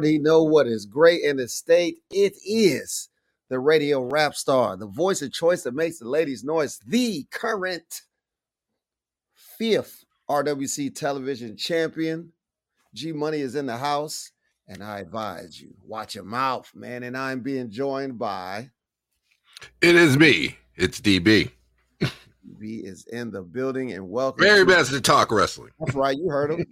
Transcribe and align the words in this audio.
already 0.00 0.18
know 0.18 0.42
what 0.42 0.66
is 0.66 0.86
great 0.86 1.22
in 1.22 1.36
the 1.36 1.46
state. 1.46 1.98
It 2.10 2.32
is 2.42 3.10
the 3.50 3.58
radio 3.58 4.00
rap 4.00 4.34
star, 4.34 4.74
the 4.78 4.86
voice 4.86 5.20
of 5.20 5.30
choice 5.30 5.62
that 5.64 5.74
makes 5.74 5.98
the 5.98 6.08
ladies 6.08 6.42
noise, 6.42 6.80
the 6.86 7.26
current 7.30 8.02
fifth 9.34 10.06
RWC 10.30 10.94
television 10.94 11.54
champion. 11.54 12.32
G 12.94 13.12
Money 13.12 13.40
is 13.40 13.56
in 13.56 13.66
the 13.66 13.76
house, 13.76 14.32
and 14.66 14.82
I 14.82 15.00
advise 15.00 15.60
you 15.60 15.74
watch 15.86 16.14
your 16.14 16.24
mouth, 16.24 16.70
man. 16.74 17.02
And 17.02 17.14
I'm 17.14 17.40
being 17.40 17.68
joined 17.70 18.18
by 18.18 18.70
It 19.82 19.96
is 19.96 20.16
me. 20.16 20.56
It's 20.76 20.98
DB. 20.98 21.50
DB 22.00 22.86
is 22.86 23.06
in 23.08 23.30
the 23.30 23.42
building, 23.42 23.92
and 23.92 24.08
welcome. 24.08 24.42
Very 24.42 24.64
best 24.64 24.92
to 24.92 25.00
talk 25.02 25.30
wrestling. 25.30 25.72
That's 25.78 25.94
right. 25.94 26.16
You 26.16 26.30
heard 26.30 26.52
him. 26.52 26.64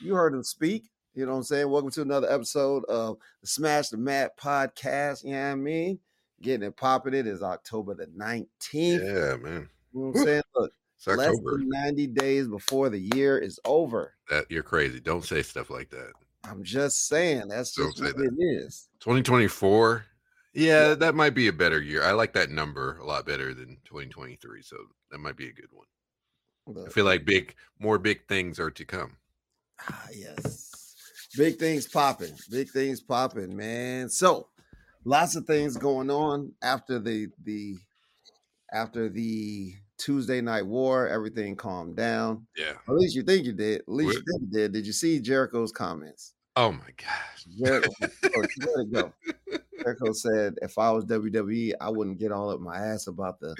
You 0.00 0.14
heard 0.14 0.34
him 0.34 0.42
speak. 0.42 0.91
You 1.14 1.26
know 1.26 1.32
what 1.32 1.38
I'm 1.38 1.44
saying? 1.44 1.68
Welcome 1.68 1.90
to 1.90 2.02
another 2.02 2.32
episode 2.32 2.86
of 2.86 3.18
the 3.42 3.46
Smash 3.46 3.90
the 3.90 3.98
Mat 3.98 4.34
podcast. 4.38 5.24
You 5.24 5.32
know 5.32 5.42
what 5.42 5.52
I 5.52 5.54
mean? 5.56 5.98
Getting 6.40 6.66
it 6.66 6.74
popping. 6.74 7.12
It 7.12 7.26
is 7.26 7.42
October 7.42 7.94
the 7.94 8.06
19th. 8.06 8.46
Yeah, 8.72 9.36
man. 9.36 9.68
You 9.92 10.00
know 10.00 10.06
what 10.06 10.16
I'm 10.16 10.24
saying? 10.24 10.42
Look, 10.56 10.72
less 11.06 11.38
than 11.38 11.68
90 11.68 12.06
days 12.06 12.48
before 12.48 12.88
the 12.88 13.10
year 13.14 13.36
is 13.36 13.60
over. 13.66 14.14
That 14.30 14.46
you're 14.48 14.62
crazy. 14.62 15.00
Don't 15.00 15.22
say 15.22 15.42
stuff 15.42 15.68
like 15.68 15.90
that. 15.90 16.12
I'm 16.44 16.64
just 16.64 17.08
saying. 17.08 17.48
That's 17.48 17.74
Don't 17.74 17.88
just 17.88 17.98
say 17.98 18.04
what 18.06 18.16
that. 18.16 18.34
it 18.38 18.42
is. 18.42 18.88
2024. 19.00 20.06
Yeah, 20.54 20.94
that 20.94 21.14
might 21.14 21.34
be 21.34 21.48
a 21.48 21.52
better 21.52 21.82
year. 21.82 22.02
I 22.02 22.12
like 22.12 22.32
that 22.32 22.48
number 22.48 22.96
a 22.96 23.04
lot 23.04 23.26
better 23.26 23.52
than 23.52 23.76
2023. 23.84 24.62
So 24.62 24.78
that 25.10 25.18
might 25.18 25.36
be 25.36 25.48
a 25.48 25.52
good 25.52 25.68
one. 25.72 26.86
I 26.86 26.88
feel 26.88 27.04
like 27.04 27.26
big, 27.26 27.54
more 27.78 27.98
big 27.98 28.26
things 28.28 28.58
are 28.58 28.70
to 28.70 28.84
come. 28.86 29.18
Ah, 29.90 30.06
yes. 30.10 30.70
Big 31.36 31.58
things 31.58 31.86
popping. 31.88 32.34
Big 32.50 32.70
things 32.70 33.00
popping, 33.00 33.56
man. 33.56 34.08
So 34.08 34.48
lots 35.04 35.36
of 35.36 35.46
things 35.46 35.76
going 35.76 36.10
on 36.10 36.52
after 36.62 36.98
the 36.98 37.28
the 37.44 37.76
after 38.72 39.08
the 39.08 39.74
Tuesday 39.98 40.40
night 40.40 40.66
war. 40.66 41.08
Everything 41.08 41.56
calmed 41.56 41.96
down. 41.96 42.46
Yeah. 42.56 42.74
At 42.88 42.94
least 42.94 43.14
you 43.14 43.22
think 43.22 43.46
you 43.46 43.52
did. 43.52 43.80
At 43.80 43.88
least 43.88 44.18
you 44.18 44.24
think 44.30 44.42
you 44.42 44.58
did. 44.58 44.72
Did 44.72 44.86
you 44.86 44.92
see 44.92 45.20
Jericho's 45.20 45.72
comments? 45.72 46.34
Oh 46.54 46.72
my 46.72 46.90
gosh. 46.96 47.46
Jericho, 47.58 47.88
oh? 48.36 49.12
Jericho 49.78 50.12
said, 50.12 50.54
"If 50.60 50.78
I 50.78 50.90
was 50.90 51.06
WWE, 51.06 51.72
I 51.80 51.88
wouldn't 51.88 52.18
get 52.18 52.32
all 52.32 52.50
up 52.50 52.60
my 52.60 52.76
ass 52.76 53.06
about 53.06 53.40
the 53.40 53.56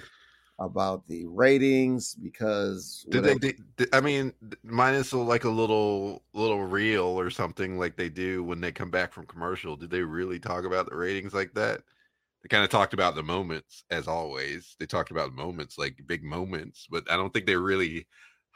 about 0.58 1.06
the 1.08 1.24
ratings 1.26 2.14
because 2.14 3.04
Did 3.10 3.24
they, 3.24 3.34
whatever." 3.34 3.54
did- 3.76 3.94
I 3.94 4.00
mean, 4.00 4.32
minus 4.62 5.12
like 5.12 5.44
a 5.44 5.48
little 5.50 6.24
little 6.34 6.64
reel 6.64 7.04
or 7.04 7.30
something 7.30 7.78
like 7.78 7.96
they 7.96 8.08
do 8.08 8.42
when 8.44 8.60
they 8.60 8.72
come 8.72 8.90
back 8.90 9.12
from 9.12 9.26
commercial. 9.26 9.76
Did 9.76 9.90
they 9.90 10.02
really 10.02 10.38
talk 10.38 10.64
about 10.64 10.88
the 10.88 10.96
ratings 10.96 11.34
like 11.34 11.52
that? 11.54 11.82
They 12.42 12.48
kind 12.48 12.64
of 12.64 12.70
talked 12.70 12.94
about 12.94 13.14
the 13.14 13.22
moments 13.22 13.84
as 13.90 14.08
always. 14.08 14.76
They 14.78 14.86
talked 14.86 15.10
about 15.10 15.32
moments 15.34 15.78
like 15.78 16.02
big 16.06 16.24
moments, 16.24 16.86
but 16.90 17.10
I 17.10 17.16
don't 17.16 17.32
think 17.32 17.46
they 17.46 17.56
really 17.56 18.06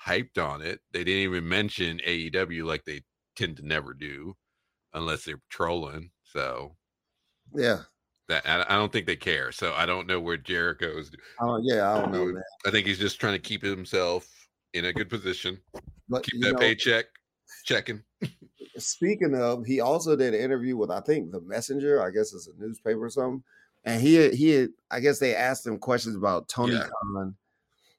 hyped 0.04 0.38
on 0.38 0.62
it. 0.62 0.80
They 0.92 1.04
didn't 1.04 1.22
even 1.24 1.48
mention 1.48 2.00
AEW 2.04 2.66
like 2.66 2.84
they 2.84 3.02
tend 3.36 3.58
to 3.58 3.66
never 3.66 3.94
do, 3.94 4.36
unless 4.94 5.24
they're 5.24 5.42
trolling. 5.50 6.12
So 6.24 6.76
yeah, 7.54 7.82
that 8.28 8.46
I, 8.46 8.64
I 8.68 8.76
don't 8.76 8.92
think 8.92 9.06
they 9.06 9.16
care. 9.16 9.52
So 9.52 9.72
I 9.74 9.86
don't 9.86 10.06
know 10.06 10.20
where 10.20 10.36
Jericho's. 10.36 11.10
Don't, 11.40 11.64
yeah, 11.64 11.92
I 11.92 12.00
don't 12.00 12.12
know, 12.12 12.26
man. 12.26 12.42
I 12.66 12.70
think 12.70 12.86
he's 12.86 12.98
just 12.98 13.20
trying 13.20 13.34
to 13.34 13.38
keep 13.38 13.62
himself 13.62 14.28
in 14.72 14.84
a 14.86 14.92
good 14.92 15.08
position 15.08 15.58
But 16.08 16.24
keep 16.24 16.42
that 16.42 16.52
know, 16.52 16.58
paycheck 16.58 17.06
checking. 17.64 18.02
Uh, 18.22 18.26
speaking 18.78 19.34
of, 19.34 19.64
he 19.64 19.80
also 19.80 20.16
did 20.16 20.34
an 20.34 20.40
interview 20.40 20.76
with 20.76 20.90
I 20.90 21.00
think 21.00 21.30
the 21.32 21.40
Messenger. 21.40 22.02
I 22.02 22.10
guess 22.10 22.34
it's 22.34 22.48
a 22.48 22.60
newspaper 22.60 23.04
or 23.04 23.10
something. 23.10 23.42
And 23.84 24.02
he 24.02 24.28
he 24.30 24.50
had, 24.50 24.70
I 24.90 25.00
guess 25.00 25.18
they 25.18 25.34
asked 25.34 25.66
him 25.66 25.78
questions 25.78 26.16
about 26.16 26.48
Tony 26.48 26.74
Yeah. 26.74 26.88
Khan 27.14 27.36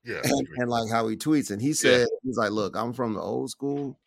Yeah, 0.04 0.22
and, 0.24 0.48
and 0.58 0.70
like 0.70 0.92
how 0.92 1.08
he 1.08 1.16
tweets. 1.16 1.52
And 1.52 1.62
he 1.62 1.74
said 1.74 2.08
he's 2.24 2.38
like, 2.38 2.52
look, 2.52 2.76
I'm 2.76 2.94
from 2.94 3.14
the 3.14 3.22
old 3.22 3.50
school, 3.50 3.98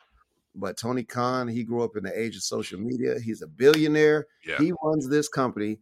but 0.55 0.77
Tony 0.77 1.05
Khan, 1.05 1.49
he 1.49 1.65
grew 1.65 1.83
up 1.83 1.97
in 1.97 2.05
the 2.05 2.19
age 2.19 2.37
of 2.37 2.43
social 2.43 2.79
media. 2.79 3.19
He's 3.19 3.43
a 3.43 3.47
billionaire. 3.47 4.27
yeah, 4.45 4.59
He 4.59 4.73
runs 4.83 5.09
this 5.09 5.29
company, 5.29 5.79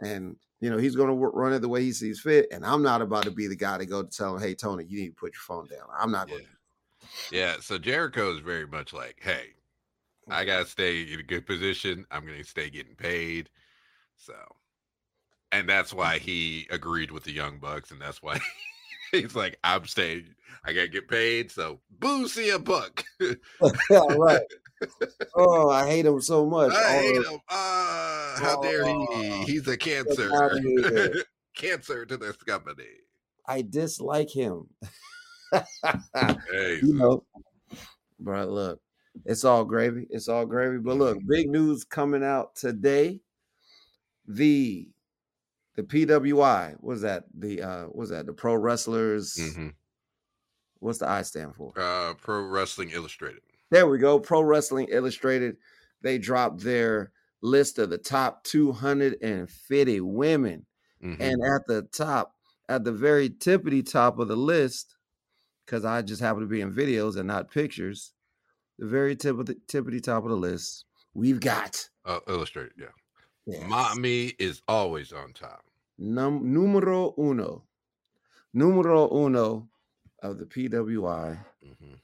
and 0.00 0.36
you 0.60 0.70
know 0.70 0.78
he's 0.78 0.96
going 0.96 1.08
to 1.08 1.14
run 1.14 1.52
it 1.52 1.60
the 1.60 1.68
way 1.68 1.82
he 1.82 1.92
sees 1.92 2.20
fit. 2.20 2.46
And 2.50 2.64
I'm 2.64 2.82
not 2.82 3.02
about 3.02 3.24
to 3.24 3.30
be 3.30 3.46
the 3.46 3.56
guy 3.56 3.78
to 3.78 3.86
go 3.86 4.02
to 4.02 4.08
tell 4.08 4.36
him, 4.36 4.42
hey 4.42 4.54
Tony, 4.54 4.84
you 4.84 5.00
need 5.00 5.08
to 5.08 5.14
put 5.14 5.32
your 5.32 5.40
phone 5.40 5.66
down. 5.68 5.86
I'm 5.98 6.10
not 6.10 6.28
yeah, 6.28 6.34
going. 6.34 6.46
to 6.46 7.36
yeah. 7.36 7.56
So 7.60 7.78
Jericho 7.78 8.32
is 8.34 8.40
very 8.40 8.66
much 8.66 8.92
like, 8.92 9.16
hey, 9.20 9.54
I 10.28 10.44
gotta 10.44 10.66
stay 10.66 11.02
in 11.02 11.20
a 11.20 11.22
good 11.22 11.46
position. 11.46 12.04
I'm 12.10 12.26
gonna 12.26 12.44
stay 12.44 12.70
getting 12.70 12.94
paid. 12.94 13.48
So, 14.16 14.34
and 15.52 15.68
that's 15.68 15.92
mm. 15.92 15.98
why 15.98 16.18
he 16.18 16.66
agreed 16.70 17.10
with 17.10 17.24
the 17.24 17.32
Young 17.32 17.58
Bucks, 17.58 17.90
and 17.90 18.00
that's 18.00 18.22
why 18.22 18.40
he's 19.12 19.36
like, 19.36 19.58
I'm 19.62 19.86
staying. 19.86 20.34
I 20.64 20.72
gotta 20.72 20.88
get 20.88 21.08
paid. 21.08 21.50
So, 21.50 21.80
boo, 21.90 22.28
see 22.28 22.50
a 22.50 22.58
buck. 22.58 23.04
yeah, 23.20 23.34
right. 24.16 24.42
Oh, 25.34 25.68
I 25.70 25.88
hate 25.88 26.06
him 26.06 26.20
so 26.20 26.46
much. 26.46 26.72
I 26.72 26.84
All 26.84 27.00
hate 27.00 27.16
him. 27.16 27.40
Ah, 27.50 28.34
how 28.38 28.60
dare 28.60 28.84
he? 28.84 28.92
Oh, 28.92 29.44
He's 29.46 29.66
a 29.68 29.76
cancer. 29.76 30.30
cancer 31.54 32.04
to 32.06 32.16
this 32.16 32.36
company. 32.38 32.84
I 33.46 33.62
dislike 33.62 34.30
him. 34.30 34.68
Hey, 35.52 36.80
you 36.82 36.94
know, 36.94 37.24
bro. 38.18 38.44
Look, 38.46 38.80
it's 39.24 39.44
all 39.44 39.64
gravy. 39.64 40.06
It's 40.10 40.28
all 40.28 40.44
gravy. 40.46 40.78
But 40.78 40.96
look, 40.96 41.18
big 41.26 41.48
news 41.48 41.84
coming 41.84 42.24
out 42.24 42.56
today. 42.56 43.20
The 44.26 44.88
the 45.76 45.82
PWI 45.82 46.76
was 46.82 47.02
that 47.02 47.24
the 47.32 47.62
uh 47.62 47.86
was 47.92 48.10
that 48.10 48.26
the 48.26 48.32
Pro 48.32 48.54
Wrestlers? 48.56 49.36
mhm. 49.36 49.74
What's 50.80 50.98
the 50.98 51.08
I 51.08 51.22
stand 51.22 51.54
for? 51.54 51.72
uh, 51.78 52.14
Pro 52.14 52.42
Wrestling 52.42 52.90
Illustrated. 52.90 53.40
There 53.70 53.86
we 53.88 53.98
go. 53.98 54.18
Pro 54.20 54.42
Wrestling 54.42 54.88
Illustrated. 54.90 55.56
They 56.02 56.18
dropped 56.18 56.60
their 56.60 57.12
list 57.42 57.78
of 57.78 57.90
the 57.90 57.98
top 57.98 58.44
250 58.44 60.00
women. 60.00 60.66
Mhm. 61.02 61.20
And 61.20 61.42
at 61.44 61.66
the 61.66 61.82
top, 61.92 62.34
at 62.68 62.84
the 62.84 62.92
very 62.92 63.28
tippity 63.30 63.88
top 63.88 64.18
of 64.18 64.28
the 64.28 64.36
list, 64.36 64.96
because 65.64 65.84
I 65.84 66.02
just 66.02 66.20
happen 66.20 66.40
to 66.42 66.46
be 66.48 66.60
in 66.60 66.72
videos 66.72 67.16
and 67.16 67.26
not 67.26 67.50
pictures, 67.50 68.12
the 68.78 68.86
very 68.86 69.16
tip 69.16 69.38
of 69.38 69.46
the 69.46 69.54
tippity 69.54 70.02
top 70.02 70.24
of 70.24 70.30
the 70.30 70.36
list, 70.36 70.84
we've 71.14 71.40
got 71.40 71.88
Uh, 72.04 72.20
Illustrated, 72.28 72.72
yeah. 72.78 72.86
yes, 73.46 73.68
Mommy 73.68 74.26
is 74.38 74.62
always 74.68 75.12
on 75.12 75.32
top. 75.32 75.64
num- 75.98 76.52
numero 76.52 77.14
uno, 77.18 77.64
numero 78.52 79.08
uno 79.12 79.68
of 80.22 80.38
the 80.38 80.46
PWI 80.46 81.38
Mhm. 81.64 82.00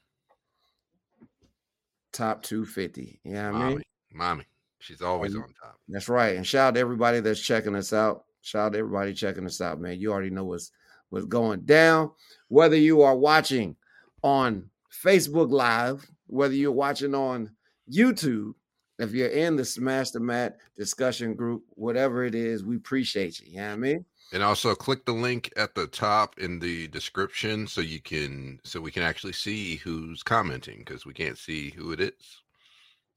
Top 2.13 2.43
250. 2.43 3.19
You 3.23 3.33
know 3.33 3.51
I 3.51 3.69
mean? 3.69 3.83
mommy, 4.13 4.45
she's 4.79 5.01
always 5.01 5.35
on 5.35 5.53
top. 5.61 5.77
That's 5.89 6.09
right. 6.09 6.35
And 6.35 6.47
shout 6.47 6.69
out 6.69 6.73
to 6.75 6.79
everybody 6.79 7.19
that's 7.19 7.41
checking 7.41 7.75
us 7.75 7.91
out. 7.91 8.25
Shout 8.41 8.67
out 8.67 8.73
to 8.73 8.79
everybody 8.79 9.13
checking 9.13 9.45
us 9.45 9.59
out, 9.61 9.79
man. 9.79 9.99
You 9.99 10.11
already 10.11 10.29
know 10.29 10.45
what's 10.45 10.71
what's 11.09 11.25
going 11.25 11.61
down. 11.61 12.11
Whether 12.47 12.77
you 12.77 13.01
are 13.01 13.15
watching 13.15 13.75
on 14.21 14.69
Facebook 15.03 15.51
Live, 15.51 16.09
whether 16.27 16.53
you're 16.53 16.71
watching 16.71 17.13
on 17.15 17.51
YouTube, 17.91 18.53
if 18.99 19.13
you're 19.13 19.29
in 19.29 19.55
the 19.55 19.65
Smash 19.65 20.11
the 20.11 20.19
Mat 20.19 20.57
discussion 20.75 21.33
group, 21.35 21.63
whatever 21.69 22.23
it 22.23 22.35
is, 22.35 22.63
we 22.63 22.77
appreciate 22.77 23.39
you. 23.39 23.51
You 23.51 23.57
know 23.57 23.67
what 23.67 23.73
I 23.73 23.77
mean? 23.77 24.05
And 24.33 24.41
also 24.41 24.73
click 24.73 25.05
the 25.05 25.13
link 25.13 25.53
at 25.57 25.75
the 25.75 25.85
top 25.87 26.39
in 26.39 26.57
the 26.59 26.87
description 26.87 27.67
so 27.67 27.81
you 27.81 28.01
can 28.01 28.59
so 28.63 28.81
we 28.81 28.89
can 28.91 29.03
actually 29.03 29.33
see 29.33 29.75
who's 29.75 30.23
commenting 30.23 30.79
because 30.79 31.05
we 31.05 31.13
can't 31.13 31.37
see 31.37 31.69
who 31.69 31.91
it 31.91 31.99
is. 32.01 32.41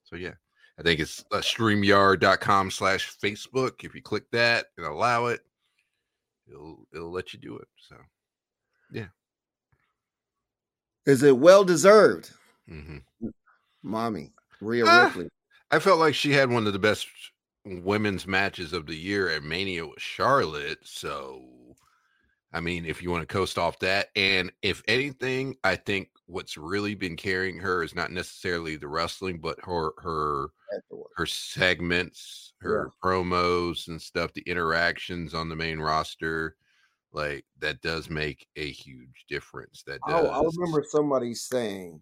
So 0.04 0.16
yeah. 0.16 0.34
I 0.78 0.82
think 0.82 1.00
it's 1.00 1.24
uh, 1.32 1.38
streamyard.com 1.38 2.70
slash 2.70 3.16
Facebook. 3.16 3.82
If 3.82 3.94
you 3.94 4.02
click 4.02 4.30
that 4.32 4.66
and 4.76 4.84
allow 4.86 5.24
it, 5.26 5.40
it'll 6.46 6.86
it'll 6.94 7.10
let 7.10 7.32
you 7.32 7.38
do 7.40 7.56
it. 7.56 7.68
So 7.78 7.96
yeah. 8.92 9.06
Is 11.06 11.22
it 11.22 11.38
well 11.38 11.64
deserved? 11.64 12.30
mhm. 12.70 13.02
Mommy, 13.82 14.32
Rhea 14.60 14.84
Ah. 14.86 15.04
Ripley. 15.06 15.30
I 15.70 15.78
felt 15.78 15.98
like 15.98 16.14
she 16.14 16.32
had 16.32 16.50
one 16.50 16.66
of 16.66 16.72
the 16.74 16.78
best 16.78 17.06
women's 17.66 18.26
matches 18.26 18.72
of 18.72 18.86
the 18.86 18.96
year 18.96 19.28
at 19.28 19.42
Mania 19.42 19.86
with 19.86 20.00
Charlotte. 20.00 20.78
So, 20.84 21.42
I 22.52 22.60
mean, 22.60 22.86
if 22.86 23.02
you 23.02 23.10
want 23.10 23.28
to 23.28 23.32
coast 23.32 23.58
off 23.58 23.78
that, 23.80 24.08
and 24.14 24.52
if 24.62 24.82
anything, 24.86 25.56
I 25.64 25.76
think 25.76 26.08
what's 26.26 26.56
really 26.56 26.94
been 26.94 27.16
carrying 27.16 27.58
her 27.58 27.82
is 27.82 27.94
not 27.94 28.12
necessarily 28.12 28.76
the 28.76 28.88
wrestling, 28.88 29.38
but 29.38 29.58
her 29.64 29.90
her 29.98 30.48
her 31.16 31.26
segments, 31.26 32.52
her 32.60 32.90
promos 33.02 33.88
and 33.88 34.00
stuff, 34.00 34.32
the 34.32 34.42
interactions 34.42 35.34
on 35.34 35.48
the 35.48 35.56
main 35.56 35.80
roster. 35.80 36.56
Like 37.12 37.44
that 37.60 37.80
does 37.80 38.10
make 38.10 38.46
a 38.56 38.70
huge 38.70 39.24
difference. 39.28 39.82
That 39.86 40.00
oh, 40.06 40.26
I. 40.28 40.38
I 40.38 40.42
remember 40.56 40.84
somebody 40.88 41.34
saying 41.34 42.00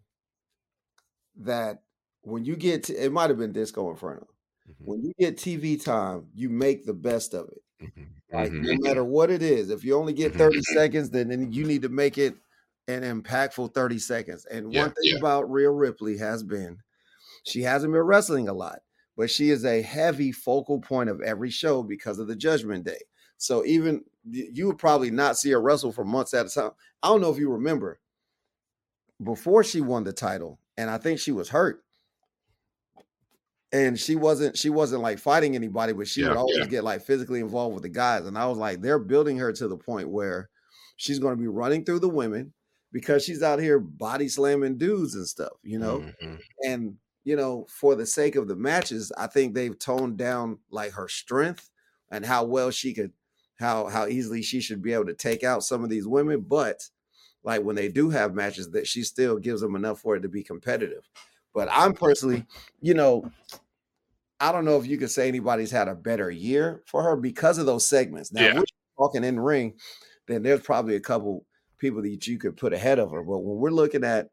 that 1.37 1.83
when 2.23 2.45
you 2.45 2.57
get 2.57 2.85
to, 2.85 2.95
it 2.95 3.13
might 3.13 3.31
have 3.31 3.39
been 3.39 3.53
Disco 3.53 3.91
Inferno. 3.91 4.27
Mhm, 4.69 4.85
When 4.85 5.03
you 5.03 5.13
get 5.19 5.39
TV 5.39 5.77
time, 5.77 6.31
you 6.35 6.51
make 6.51 6.85
the 6.85 6.95
best 6.95 7.35
of 7.35 7.49
it. 7.49 7.63
mhm, 7.81 8.23
Like 8.33 8.53
mhm. 8.53 8.61
no 8.61 8.89
matter 8.89 9.05
what 9.05 9.31
it 9.31 9.43
is, 9.43 9.71
if 9.71 9.85
you 9.85 9.97
only 9.97 10.13
get 10.15 10.35
Mhm. 10.35 10.39
30 10.39 10.63
seconds, 10.63 11.11
then, 11.11 11.29
then 11.29 11.53
you 11.53 11.65
need 11.65 11.83
to 11.83 11.89
make 11.91 12.19
it 12.19 12.37
an 12.89 13.03
impactful 13.03 13.75
30 13.75 13.99
seconds. 13.99 14.45
And 14.47 14.73
Yeah, 14.73 14.75
one 14.75 14.93
thing 14.93 15.13
about 15.17 15.51
Rhea 15.51 15.71
Ripley 15.71 16.19
has 16.19 16.43
been 16.43 16.83
she 17.45 17.63
hasn't 17.63 17.93
been 17.93 18.03
wrestling 18.03 18.49
a 18.49 18.53
lot, 18.55 18.81
but 19.17 19.31
she 19.31 19.51
is 19.51 19.65
a 19.65 19.83
heavy 19.83 20.33
focal 20.33 20.81
point 20.81 21.11
of 21.11 21.21
every 21.23 21.51
show 21.51 21.83
because 21.83 22.19
of 22.19 22.29
the 22.29 22.37
judgment 22.37 22.85
day. 22.85 23.01
So 23.39 23.65
even 23.65 24.05
you 24.31 24.67
would 24.69 24.79
probably 24.79 25.11
not 25.11 25.37
see 25.39 25.51
her 25.51 25.61
wrestle 25.61 25.93
for 25.93 26.05
months 26.05 26.35
at 26.35 26.47
a 26.47 26.51
time. 26.51 26.73
I 27.03 27.09
don't 27.09 27.21
know 27.21 27.31
if 27.33 27.39
you 27.39 27.51
remember 27.51 28.01
before 29.23 29.65
she 29.65 29.81
won 29.81 30.05
the 30.05 30.13
title, 30.13 30.59
and 30.77 30.91
I 30.91 30.99
think 30.99 31.19
she 31.19 31.33
was 31.33 31.51
hurt. 31.51 31.84
And 33.75 33.99
she 33.99 34.17
wasn't 34.17 34.57
she 34.57 34.71
wasn't 34.71 35.03
like 35.03 35.19
fighting 35.19 35.55
anybody, 35.55 35.93
but 35.93 36.09
she 36.09 36.23
would 36.23 36.37
always 36.37 36.57
yeah. 36.59 36.67
get 36.67 36.85
like 36.85 37.03
physically 37.03 37.41
involved 37.41 37.75
with 37.75 37.83
the 37.83 37.89
guys. 37.91 38.25
And 38.25 38.39
I 38.39 38.47
was 38.47 38.57
like, 38.57 38.81
they're 38.81 38.99
building 38.99 39.37
her 39.39 39.53
to 39.53 39.69
the 39.69 39.77
point 39.77 40.09
where 40.09 40.49
she's 40.97 41.19
going 41.19 41.37
to 41.37 41.41
be 41.41 41.49
running 41.49 41.85
through 41.85 41.99
the 41.99 42.09
women 42.09 42.53
because 42.93 43.25
she's 43.25 43.43
out 43.43 43.59
here 43.59 43.81
body 43.81 44.29
slamming 44.29 44.79
dudes 44.79 45.17
and 45.17 45.27
stuff, 45.27 45.53
you 45.63 45.79
know 45.79 46.01
Mhm. 46.23 46.39
and 46.65 46.97
you 47.25 47.37
know 47.37 47.67
for 47.69 47.95
the 47.97 48.07
sake 48.07 48.37
of 48.37 48.49
the 48.49 48.55
matches 48.55 49.11
i 49.19 49.27
think 49.27 49.55
they've 49.55 49.79
toned 49.79 50.17
down 50.19 50.59
like 50.71 50.93
her 50.93 51.09
strength 51.09 51.71
and 52.11 52.25
how 52.25 52.45
well 52.45 52.71
she 52.71 52.93
could 52.95 53.13
how 53.59 53.87
how 53.89 54.07
easily 54.07 54.43
she 54.43 54.61
should 54.61 54.83
be 54.83 54.93
able 54.93 55.07
to 55.07 55.15
take 55.15 55.43
out 55.43 55.65
some 55.65 55.83
of 55.83 55.91
these 55.91 56.07
women 56.07 56.41
but 56.41 56.89
like 57.43 57.63
when 57.63 57.77
they 57.77 57.89
do 57.89 58.11
have 58.11 58.35
matches 58.35 58.71
that 58.71 58.87
she 58.87 59.03
still 59.03 59.39
gives 59.39 59.61
them 59.61 59.75
enough 59.75 60.01
for 60.01 60.17
it 60.17 60.21
to 60.21 60.29
be 60.29 60.43
competitive 60.45 61.09
but 61.55 61.67
i'm 61.73 61.95
personally 61.95 62.45
you 62.81 62.95
know 62.95 63.29
i 64.49 64.53
don't 64.53 64.65
know 64.65 64.79
if 64.79 64.87
you 64.87 64.99
could 64.99 65.11
say 65.11 65.29
anybody's 65.29 65.71
had 65.71 65.89
a 65.89 65.95
better 65.95 66.31
year 66.31 66.83
for 66.87 67.03
her 67.03 67.17
because 67.17 67.59
of 67.59 67.67
those 67.67 67.87
segments 67.87 68.33
now 68.33 68.43
Yeah. 68.43 68.59
we're 68.59 68.65
talking 68.99 69.25
in 69.25 69.39
ring 69.41 69.75
then 70.27 70.43
there's 70.43 70.61
probably 70.61 70.97
a 70.97 71.01
couple 71.01 71.45
people 71.79 72.03
that 72.03 72.27
you 72.27 72.39
could 72.39 72.57
put 72.57 72.73
ahead 72.73 72.99
of 72.99 73.11
her 73.11 73.23
but 73.23 73.39
when 73.39 73.57
we're 73.59 73.71
looking 73.71 74.05
at 74.05 74.29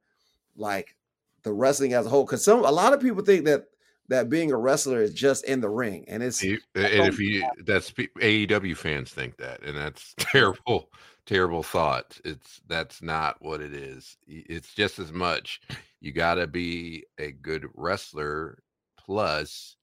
like 0.56 0.96
the 1.44 1.52
wrestling 1.54 1.94
as 1.94 2.06
a 2.06 2.10
whole 2.10 2.26
because 2.26 2.44
some 2.44 2.64
a 2.64 2.72
lot 2.72 2.94
of 2.94 3.02
people 3.02 3.24
think 3.24 3.46
that 3.46 3.66
that 4.10 4.30
being 4.30 4.52
a 4.52 4.58
wrestler 4.58 5.02
is 5.02 5.14
just 5.14 5.46
in 5.46 5.62
the 5.62 5.70
ring 5.70 6.04
and 6.08 6.22
it's 6.22 6.44
and 6.44 6.60
if 6.76 7.18
you 7.20 7.50
that's 7.66 7.92
AEW 7.92 8.76
fans 8.76 9.12
think 9.12 9.38
that, 9.38 9.64
and 9.64 9.78
that's 9.78 10.14
terrible, 10.18 10.92
terrible 11.26 11.64
thought. 11.64 12.20
It's 12.26 12.60
that's 12.68 13.02
not 13.02 13.38
what 13.42 13.62
it 13.62 13.74
is. 13.74 14.18
It's 14.28 14.74
just 14.74 15.00
as 15.00 15.14
much 15.14 15.62
you 16.02 16.12
got 16.12 16.36
to 16.36 16.48
be 16.48 17.06
a 17.18 17.32
good 17.32 17.68
wrestler, 17.74 18.62
plus 18.98 19.78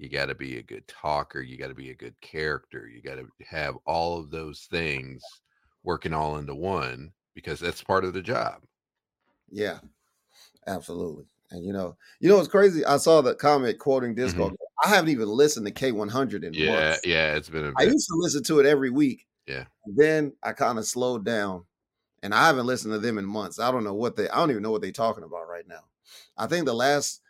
you 0.00 0.08
got 0.08 0.26
to 0.26 0.34
be 0.34 0.56
a 0.58 0.62
good 0.62 0.88
talker. 0.88 1.42
You 1.42 1.58
got 1.58 1.68
to 1.68 1.74
be 1.74 1.90
a 1.90 1.94
good 1.94 2.18
character. 2.22 2.88
You 2.88 3.02
got 3.02 3.16
to 3.16 3.28
have 3.46 3.76
all 3.84 4.18
of 4.18 4.30
those 4.30 4.66
things 4.70 5.22
working 5.82 6.14
all 6.14 6.38
into 6.38 6.54
one 6.54 7.12
because 7.34 7.60
that's 7.60 7.82
part 7.82 8.04
of 8.04 8.14
the 8.14 8.22
job. 8.22 8.62
yeah 9.50 9.78
absolutely 10.66 11.24
and 11.50 11.64
you 11.64 11.72
know 11.72 11.96
you 12.20 12.28
know 12.28 12.36
what's 12.36 12.48
crazy 12.48 12.84
i 12.84 12.96
saw 12.96 13.20
the 13.20 13.34
comment 13.34 13.78
quoting 13.78 14.14
disco 14.14 14.46
mm-hmm. 14.46 14.54
i 14.84 14.88
haven't 14.88 15.10
even 15.10 15.28
listened 15.28 15.66
to 15.66 15.72
k100 15.72 16.44
in 16.44 16.52
Yeah, 16.54 16.70
months 16.70 17.00
yeah, 17.04 17.30
yeah, 17.30 17.36
it's 17.36 17.48
been 17.48 17.64
a 17.64 17.72
i 17.76 17.82
used 17.82 18.06
to 18.08 18.14
listen 18.16 18.42
to 18.44 18.60
it 18.60 18.66
every 18.66 18.90
week 18.90 19.26
Yeah. 19.46 19.64
then 19.86 20.32
i 20.42 20.52
kind 20.52 20.78
of 20.78 20.84
slowed 20.86 21.24
down 21.24 21.64
and 22.22 22.34
i 22.34 22.46
haven't 22.46 22.66
listened 22.66 22.92
to 22.92 22.98
them 22.98 23.18
in 23.18 23.24
months 23.24 23.58
i 23.58 23.70
don't 23.72 23.84
know 23.84 23.94
what 23.94 24.16
they 24.16 24.28
i 24.28 24.36
don't 24.36 24.50
even 24.50 24.62
know 24.62 24.70
what 24.70 24.82
they're 24.82 24.92
talking 24.92 25.24
about 25.24 25.48
right 25.48 25.66
now 25.66 25.82
i 26.36 26.46
think 26.46 26.66
the 26.66 26.74
last 26.74 27.22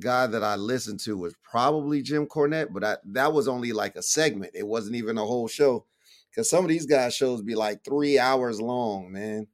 guy 0.00 0.26
that 0.26 0.42
i 0.42 0.56
listened 0.56 0.98
to 1.00 1.16
was 1.16 1.34
probably 1.42 2.02
jim 2.02 2.26
cornette 2.26 2.72
but 2.72 2.82
I, 2.84 2.96
that 3.12 3.32
was 3.32 3.46
only 3.48 3.72
like 3.72 3.96
a 3.96 4.02
segment 4.02 4.52
it 4.54 4.66
wasn't 4.66 4.96
even 4.96 5.18
a 5.18 5.24
whole 5.24 5.46
show 5.48 5.84
because 6.30 6.50
some 6.50 6.64
of 6.64 6.68
these 6.68 6.86
guys 6.86 7.14
shows 7.14 7.42
be 7.42 7.54
like 7.54 7.84
three 7.84 8.18
hours 8.18 8.60
long 8.60 9.12
man 9.12 9.46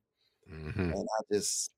Mhm. 0.51 0.77
and 0.95 0.95
i 1.19 1.23
just 1.33 1.71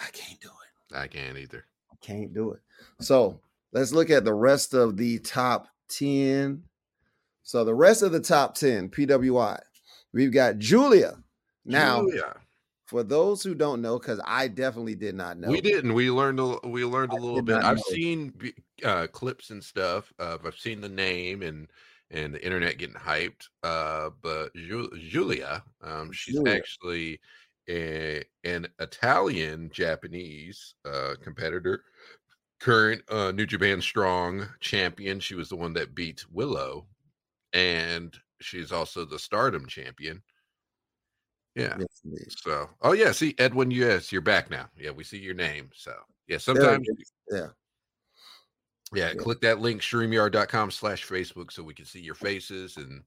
i 0.00 0.06
can't 0.12 0.40
do 0.40 0.48
it 0.48 0.96
I 0.96 1.08
can't 1.08 1.36
either. 1.36 1.64
I 1.90 1.96
can't 2.00 2.32
do 2.32 2.52
it. 2.52 2.60
So 3.00 3.40
let's 3.72 3.90
look 3.92 4.10
at 4.10 4.24
the 4.24 4.34
rest 4.34 4.74
of 4.74 4.96
the 4.96 5.18
top 5.18 5.66
10. 5.88 6.62
So 7.42 7.64
the 7.64 7.74
rest 7.74 8.02
of 8.02 8.12
the 8.12 8.20
top 8.20 8.54
10 8.54 8.90
PWI, 8.90 9.58
we've 10.12 10.30
got 10.32 10.58
Julia. 10.58 11.16
Now, 11.64 12.02
Julia. 12.02 12.36
For 12.94 13.02
those 13.02 13.42
who 13.42 13.56
don't 13.56 13.82
know, 13.82 13.98
because 13.98 14.20
I 14.24 14.46
definitely 14.46 14.94
did 14.94 15.16
not 15.16 15.36
know. 15.36 15.48
We 15.48 15.60
didn't. 15.60 15.94
We 15.94 16.12
learned. 16.12 16.38
A, 16.38 16.60
we 16.62 16.84
learned 16.84 17.10
a 17.10 17.16
I 17.16 17.18
little 17.18 17.42
bit. 17.42 17.56
I've 17.56 17.80
seen 17.80 18.32
uh, 18.84 19.08
clips 19.08 19.50
and 19.50 19.64
stuff. 19.64 20.12
Uh, 20.16 20.38
I've 20.46 20.56
seen 20.56 20.80
the 20.80 20.88
name 20.88 21.42
and 21.42 21.66
and 22.12 22.32
the 22.32 22.44
internet 22.44 22.78
getting 22.78 22.94
hyped. 22.94 23.48
Uh, 23.64 24.10
but 24.22 24.54
Ju- 24.54 24.92
Julia, 24.96 25.64
um, 25.82 26.12
she's 26.12 26.36
Julia. 26.36 26.54
actually 26.54 27.18
a, 27.68 28.22
an 28.44 28.68
Italian 28.78 29.70
Japanese 29.72 30.76
uh, 30.84 31.14
competitor, 31.20 31.82
current 32.60 33.02
uh, 33.10 33.32
New 33.32 33.46
Japan 33.46 33.80
Strong 33.80 34.46
champion. 34.60 35.18
She 35.18 35.34
was 35.34 35.48
the 35.48 35.56
one 35.56 35.72
that 35.72 35.96
beat 35.96 36.24
Willow, 36.30 36.86
and 37.52 38.16
she's 38.40 38.70
also 38.70 39.04
the 39.04 39.18
Stardom 39.18 39.66
champion. 39.66 40.22
Yeah. 41.54 41.76
So, 42.28 42.68
oh 42.82 42.92
yeah, 42.92 43.12
see 43.12 43.34
Edwin, 43.38 43.70
yes, 43.70 44.10
you're 44.10 44.20
back 44.20 44.50
now. 44.50 44.68
Yeah, 44.76 44.90
we 44.90 45.04
see 45.04 45.18
your 45.18 45.34
name. 45.34 45.70
So, 45.74 45.94
yeah, 46.26 46.38
sometimes. 46.38 46.86
Yeah. 47.30 47.46
yeah, 48.92 49.08
Yeah. 49.08 49.14
click 49.14 49.40
that 49.42 49.60
link 49.60 49.80
streamyard.com 49.80 50.70
slash 50.70 51.06
Facebook 51.06 51.52
so 51.52 51.62
we 51.62 51.74
can 51.74 51.84
see 51.84 52.00
your 52.00 52.16
faces 52.16 52.76
and 52.76 53.02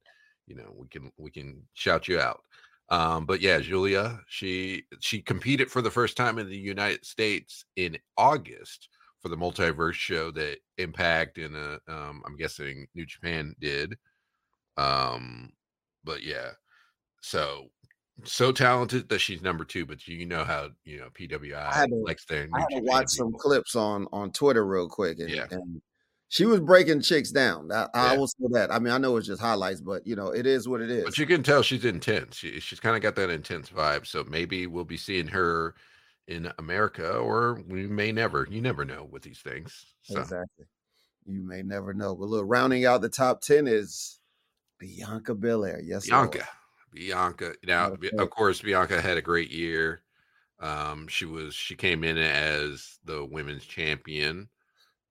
you 0.45 0.55
know 0.55 0.73
we 0.75 0.87
can 0.87 1.11
we 1.17 1.29
can 1.29 1.61
shout 1.73 2.07
you 2.07 2.19
out. 2.19 2.41
Um, 2.89 3.25
but 3.25 3.41
yeah, 3.41 3.59
Julia, 3.59 4.21
she 4.27 4.83
she 4.99 5.21
competed 5.21 5.69
for 5.69 5.81
the 5.81 5.91
first 5.91 6.15
time 6.15 6.39
in 6.39 6.47
the 6.47 6.57
United 6.57 7.05
States 7.05 7.65
in 7.75 7.97
August 8.17 8.87
for 9.21 9.27
the 9.29 9.35
multiverse 9.35 9.93
show 9.93 10.31
that 10.31 10.59
Impact 10.77 11.37
and 11.37 11.55
uh, 11.55 11.79
um, 11.89 12.21
I'm 12.25 12.37
guessing 12.37 12.87
New 12.95 13.05
Japan 13.05 13.53
did. 13.59 13.97
Um, 14.77 15.51
but 16.03 16.23
yeah, 16.23 16.51
so 17.21 17.69
so 18.23 18.51
talented 18.51 19.09
that 19.09 19.19
she's 19.19 19.41
number 19.41 19.63
two, 19.63 19.85
but 19.85 20.07
you 20.07 20.25
know 20.25 20.43
how 20.43 20.69
you 20.85 20.97
know 20.99 21.09
PWI 21.13 21.71
had 21.73 21.89
to- 21.89 21.95
likes 21.95 22.25
their 22.25 22.47
I 22.53 22.59
had 22.61 22.67
to 22.69 22.79
watch 22.81 23.09
some 23.09 23.27
people. 23.27 23.39
clips 23.39 23.75
on 23.75 24.07
on 24.11 24.31
Twitter 24.31 24.65
real 24.65 24.87
quick. 24.89 25.19
And, 25.19 25.29
Yeah. 25.29 25.45
and 25.51 25.81
she 26.29 26.45
was 26.45 26.59
breaking 26.59 27.01
chicks 27.01 27.31
down. 27.31 27.71
I, 27.71 27.87
I 27.93 28.17
will 28.17 28.27
say 28.27 28.45
that. 28.51 28.69
I 28.71 28.79
mean, 28.79 28.91
I 28.91 28.97
know 28.97 29.15
it's 29.15 29.27
just 29.27 29.41
highlights, 29.41 29.79
but 29.79 30.05
you 30.05 30.15
know, 30.15 30.27
it 30.29 30.45
is 30.45 30.67
what 30.67 30.81
it 30.81 30.89
is. 30.91 31.05
But 31.05 31.17
you 31.17 31.25
can 31.25 31.41
tell 31.41 31.61
she's 31.61 31.85
intense. 31.85 32.35
She, 32.37 32.59
she's 32.59 32.79
kind 32.81 32.95
of 32.97 33.01
got 33.01 33.15
that 33.15 33.29
intense 33.29 33.69
vibe. 33.69 34.05
So 34.05 34.25
maybe 34.27 34.67
we'll 34.67 34.83
be 34.83 34.97
seeing 34.97 35.27
her 35.27 35.73
in 36.27 36.51
America, 36.59 37.09
or 37.17 37.61
we 37.67 37.87
may 37.87 38.11
never. 38.11 38.45
You 38.51 38.59
never 38.61 38.83
know 38.83 39.07
with 39.09 39.21
these 39.23 39.39
things. 39.39 39.85
So 40.01 40.19
Exactly. 40.19 40.65
You 41.25 41.47
may 41.47 41.61
never 41.61 41.93
know. 41.93 42.13
But 42.15 42.27
look, 42.27 42.43
rounding 42.47 42.85
out 42.85 43.01
the 43.01 43.07
top 43.09 43.39
10 43.41 43.65
is 43.67 44.19
Bianca 44.79 45.33
Belair. 45.35 45.79
Yes, 45.81 46.09
Lord. 46.09 46.41
Bianca. 46.97 47.53
Now, 47.65 47.89
Not 47.89 47.93
a 47.93 47.97
Bi- 47.97 48.07
fan. 48.09 48.19
of 48.19 48.29
course, 48.29 48.61
Bianca 48.61 49.01
had 49.01 49.17
a 49.17 49.21
great 49.21 49.51
year. 49.51 50.01
Um, 50.59 51.07
she 51.07 51.25
was 51.25 51.53
she 51.53 51.75
came 51.75 52.03
in 52.03 52.17
as 52.17 52.97
the 53.05 53.23
women's 53.25 53.65
champion, 53.65 54.49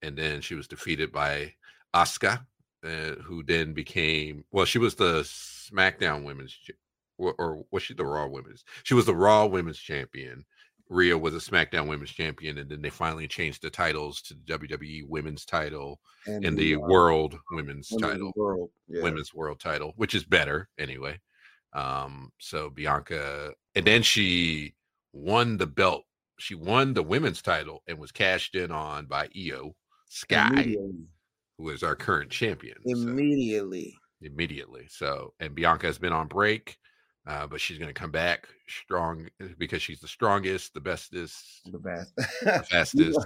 and 0.01 0.17
then 0.17 0.41
she 0.41 0.55
was 0.55 0.67
defeated 0.67 1.11
by 1.11 1.53
Asuka, 1.93 2.45
uh, 2.83 3.15
who 3.23 3.43
then 3.43 3.73
became 3.73 4.43
well. 4.51 4.65
She 4.65 4.77
was 4.79 4.95
the 4.95 5.21
SmackDown 5.21 6.23
Women's, 6.23 6.57
or, 7.17 7.33
or 7.39 7.63
was 7.71 7.83
she 7.83 7.93
the 7.93 8.05
Raw 8.05 8.27
Women's? 8.27 8.65
She 8.83 8.93
was 8.93 9.05
the 9.05 9.15
Raw 9.15 9.45
Women's 9.45 9.79
Champion. 9.79 10.45
Rhea 10.89 11.17
was 11.17 11.33
a 11.33 11.37
SmackDown 11.51 11.87
Women's 11.87 12.11
Champion, 12.11 12.57
and 12.59 12.69
then 12.69 12.81
they 12.81 12.89
finally 12.89 13.27
changed 13.27 13.61
the 13.61 13.69
titles 13.69 14.21
to 14.23 14.33
the 14.33 14.57
WWE 14.57 15.07
Women's 15.07 15.43
Title 15.45 15.99
and 16.25 16.57
the 16.57 16.75
uh, 16.75 16.79
World 16.79 17.37
Women's 17.51 17.89
Women's 17.91 18.11
Title 18.11 18.33
World. 18.35 18.69
Yeah. 18.87 19.01
women's 19.03 19.33
world 19.33 19.59
title, 19.59 19.93
which 19.97 20.15
is 20.15 20.23
better 20.23 20.69
anyway. 20.77 21.19
Um, 21.77 22.31
so 22.39 22.69
Bianca, 22.71 23.51
and 23.75 23.85
then 23.85 24.01
she 24.01 24.73
won 25.13 25.57
the 25.57 25.67
belt. 25.67 26.03
She 26.39 26.55
won 26.55 26.93
the 26.93 27.03
women's 27.03 27.41
title 27.41 27.83
and 27.87 27.99
was 27.99 28.11
cashed 28.11 28.55
in 28.55 28.71
on 28.71 29.05
by 29.05 29.27
Iyo 29.29 29.73
Sky, 30.09 30.75
who 31.57 31.69
is 31.69 31.83
our 31.83 31.95
current 31.95 32.31
champion. 32.31 32.77
so- 32.83 32.91
Immediately. 32.91 33.95
immediately. 34.21 34.87
So, 34.89 35.33
and 35.39 35.53
Bianca 35.53 35.85
has 35.85 35.99
been 35.99 36.13
on 36.13 36.27
break, 36.27 36.77
uh, 37.27 37.45
but 37.45 37.61
she's 37.61 37.77
going 37.77 37.93
to 37.93 37.99
come 37.99 38.11
back 38.11 38.47
strong 38.67 39.27
uh, 39.41 39.47
because 39.59 39.81
she's 39.83 39.99
the 39.99 40.07
strongest, 40.07 40.73
the 40.73 40.81
bestest, 40.81 41.35
The 41.71 41.77
best. 41.79 42.15
the 42.15 42.63
fastest. 42.69 43.19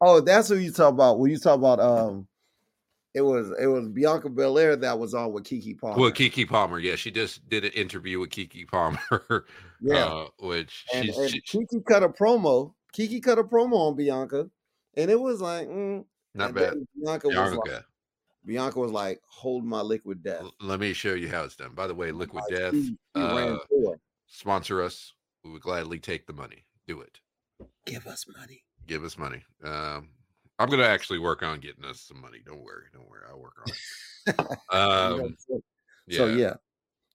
oh, 0.00 0.20
that's 0.20 0.48
who 0.48 0.56
you 0.56 0.70
talk 0.70 0.94
about. 0.94 1.18
When 1.18 1.30
you 1.32 1.38
talk 1.38 1.58
about 1.58 1.80
um 1.80 2.28
it 3.14 3.22
was 3.22 3.52
it 3.60 3.66
was 3.66 3.88
Bianca 3.88 4.28
Belair 4.28 4.76
that 4.76 4.98
was 4.98 5.14
on 5.14 5.32
with 5.32 5.44
Keke 5.44 5.78
Palmer. 5.78 6.00
Well, 6.00 6.10
Keke 6.12 6.48
Palmer, 6.48 6.78
yeah, 6.78 6.96
she 6.96 7.10
just 7.10 7.48
did 7.48 7.64
an 7.64 7.72
interview 7.72 8.20
with 8.20 8.30
Keke 8.30 8.68
Palmer, 8.68 9.00
yeah. 9.80 10.04
uh, 10.04 10.26
which 10.38 10.86
and, 10.94 11.06
she's, 11.06 11.18
and 11.18 11.30
she- 11.44 11.58
Keke 11.58 11.84
cut 11.84 12.02
a 12.02 12.08
promo. 12.08 12.74
Keke 12.96 13.22
cut 13.22 13.38
a 13.38 13.44
promo 13.44 13.74
on 13.88 13.96
Bianca, 13.96 14.48
and 14.96 15.10
it 15.10 15.20
was 15.20 15.40
like, 15.40 15.68
mm, 15.68 16.04
Not 16.34 16.54
bad. 16.54 16.72
then 16.74 16.86
Bianca 17.02 17.28
was 17.28 17.36
like, 17.36 17.64
Bianca. 17.64 17.84
Bianca 18.46 18.78
was 18.80 18.90
like, 18.90 19.20
hold 19.28 19.64
my 19.64 19.80
liquid 19.80 20.22
death. 20.22 20.42
L- 20.42 20.54
Let 20.60 20.80
me 20.80 20.92
show 20.92 21.14
you 21.14 21.28
how 21.28 21.44
it's 21.44 21.56
done. 21.56 21.74
By 21.74 21.86
the 21.86 21.94
way, 21.94 22.10
Liquid 22.10 22.42
Like, 22.50 22.58
Death 22.60 22.74
she 22.74 22.96
ran 23.16 23.58
uh, 23.58 23.90
sponsor 24.26 24.82
us. 24.82 25.12
We 25.44 25.50
would 25.50 25.62
gladly 25.62 25.98
take 25.98 26.26
the 26.26 26.32
money. 26.32 26.64
Do 26.86 27.00
it. 27.00 27.20
Give 27.86 28.06
us 28.06 28.24
money. 28.38 28.64
Give 28.86 29.04
us 29.04 29.18
money. 29.18 29.42
Um, 29.62 30.08
I'm 30.60 30.68
gonna 30.68 30.84
actually 30.84 31.18
work 31.18 31.42
on 31.42 31.58
getting 31.58 31.84
us 31.86 32.00
some 32.02 32.20
money. 32.20 32.38
Don't 32.44 32.62
worry. 32.62 32.84
Don't 32.92 33.08
worry. 33.08 33.22
I'll 33.28 33.40
work 33.40 33.56
on 33.66 33.72
it. 33.72 34.58
Um, 34.70 35.36
So 36.10 36.26
yeah. 36.26 36.54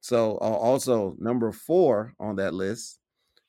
So 0.02 0.34
uh, 0.42 0.58
also 0.58 1.16
number 1.20 1.52
four 1.52 2.14
on 2.20 2.36
that 2.38 2.54
list, 2.54 3.00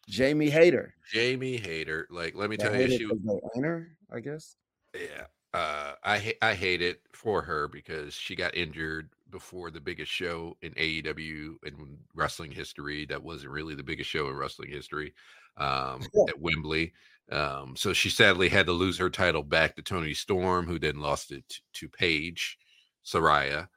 Jamie 0.08 0.50
Hayter. 0.50 0.94
Jamie 1.10 1.56
Hayter. 1.56 2.06
Like, 2.10 2.34
let 2.34 2.50
me 2.50 2.56
tell 2.56 2.74
you, 2.78 2.88
she 2.96 3.06
was 3.06 3.18
the 3.24 3.40
owner, 3.56 3.96
I 4.12 4.20
guess. 4.20 4.56
Yeah. 4.94 5.26
Uh, 5.54 5.94
I 6.04 6.18
ha- 6.18 6.38
I 6.42 6.54
hate 6.54 6.82
it 6.82 7.00
for 7.12 7.40
her 7.42 7.66
because 7.66 8.12
she 8.12 8.36
got 8.36 8.54
injured 8.54 9.08
before 9.30 9.70
the 9.70 9.80
biggest 9.80 10.12
show 10.12 10.56
in 10.60 10.72
AEW 10.74 11.56
and 11.64 11.98
wrestling 12.14 12.50
history. 12.50 13.06
That 13.06 13.22
wasn't 13.22 13.52
really 13.52 13.74
the 13.74 13.82
biggest 13.82 14.10
show 14.10 14.28
in 14.28 14.36
wrestling 14.36 14.70
history 14.70 15.14
um, 15.56 16.02
Yeah. 16.14 16.24
at 16.28 16.40
Wembley. 16.40 16.92
Um, 17.30 17.74
so 17.76 17.92
she 17.92 18.08
sadly 18.08 18.48
had 18.48 18.66
to 18.66 18.72
lose 18.72 18.98
her 18.98 19.10
title 19.10 19.42
back 19.42 19.76
to 19.76 19.82
Toni 19.82 20.14
Storm, 20.14 20.66
who 20.66 20.78
then 20.78 21.00
lost 21.00 21.32
it 21.32 21.44
t- 21.48 21.58
to 21.74 21.88
Paige 21.88 22.58
Saraya. 23.04 23.68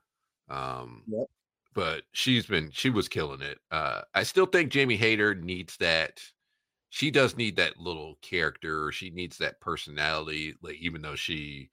Um, 0.50 1.03
Yep. 1.08 1.27
But 1.75 2.03
she's 2.12 2.46
been 2.48 2.72
she 2.72 2.89
was 2.89 3.08
killing 3.08 3.41
it. 3.41 3.60
Uh, 3.72 4.01
I 4.13 4.24
still 4.24 4.48
think 4.48 4.72
Jamie 4.72 4.98
Hayter 4.98 5.36
needs 5.36 5.77
that 5.77 6.20
she 6.89 7.12
does 7.12 7.38
need 7.38 7.56
that 7.56 7.79
little 7.79 8.18
character 8.22 8.91
she 8.91 9.10
needs 9.12 9.38
that 9.38 9.62
personality 9.62 10.56
like 10.62 10.75
even 10.75 11.01
though 11.01 11.15
she 11.15 11.70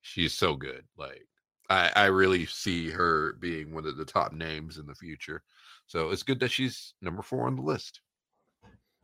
she's 0.00 0.32
so 0.32 0.54
good 0.54 0.84
like 0.96 1.26
i 1.68 1.90
i 1.96 2.04
really 2.06 2.46
see 2.46 2.88
her 2.88 3.34
being 3.34 3.74
one 3.74 3.86
of 3.86 3.96
the 3.96 4.04
top 4.04 4.32
names 4.32 4.78
in 4.78 4.86
the 4.86 4.94
future 4.94 5.42
so 5.86 6.10
it's 6.10 6.22
good 6.22 6.40
that 6.40 6.50
she's 6.50 6.94
number 7.02 7.22
four 7.22 7.46
on 7.46 7.56
the 7.56 7.62
list 7.62 8.00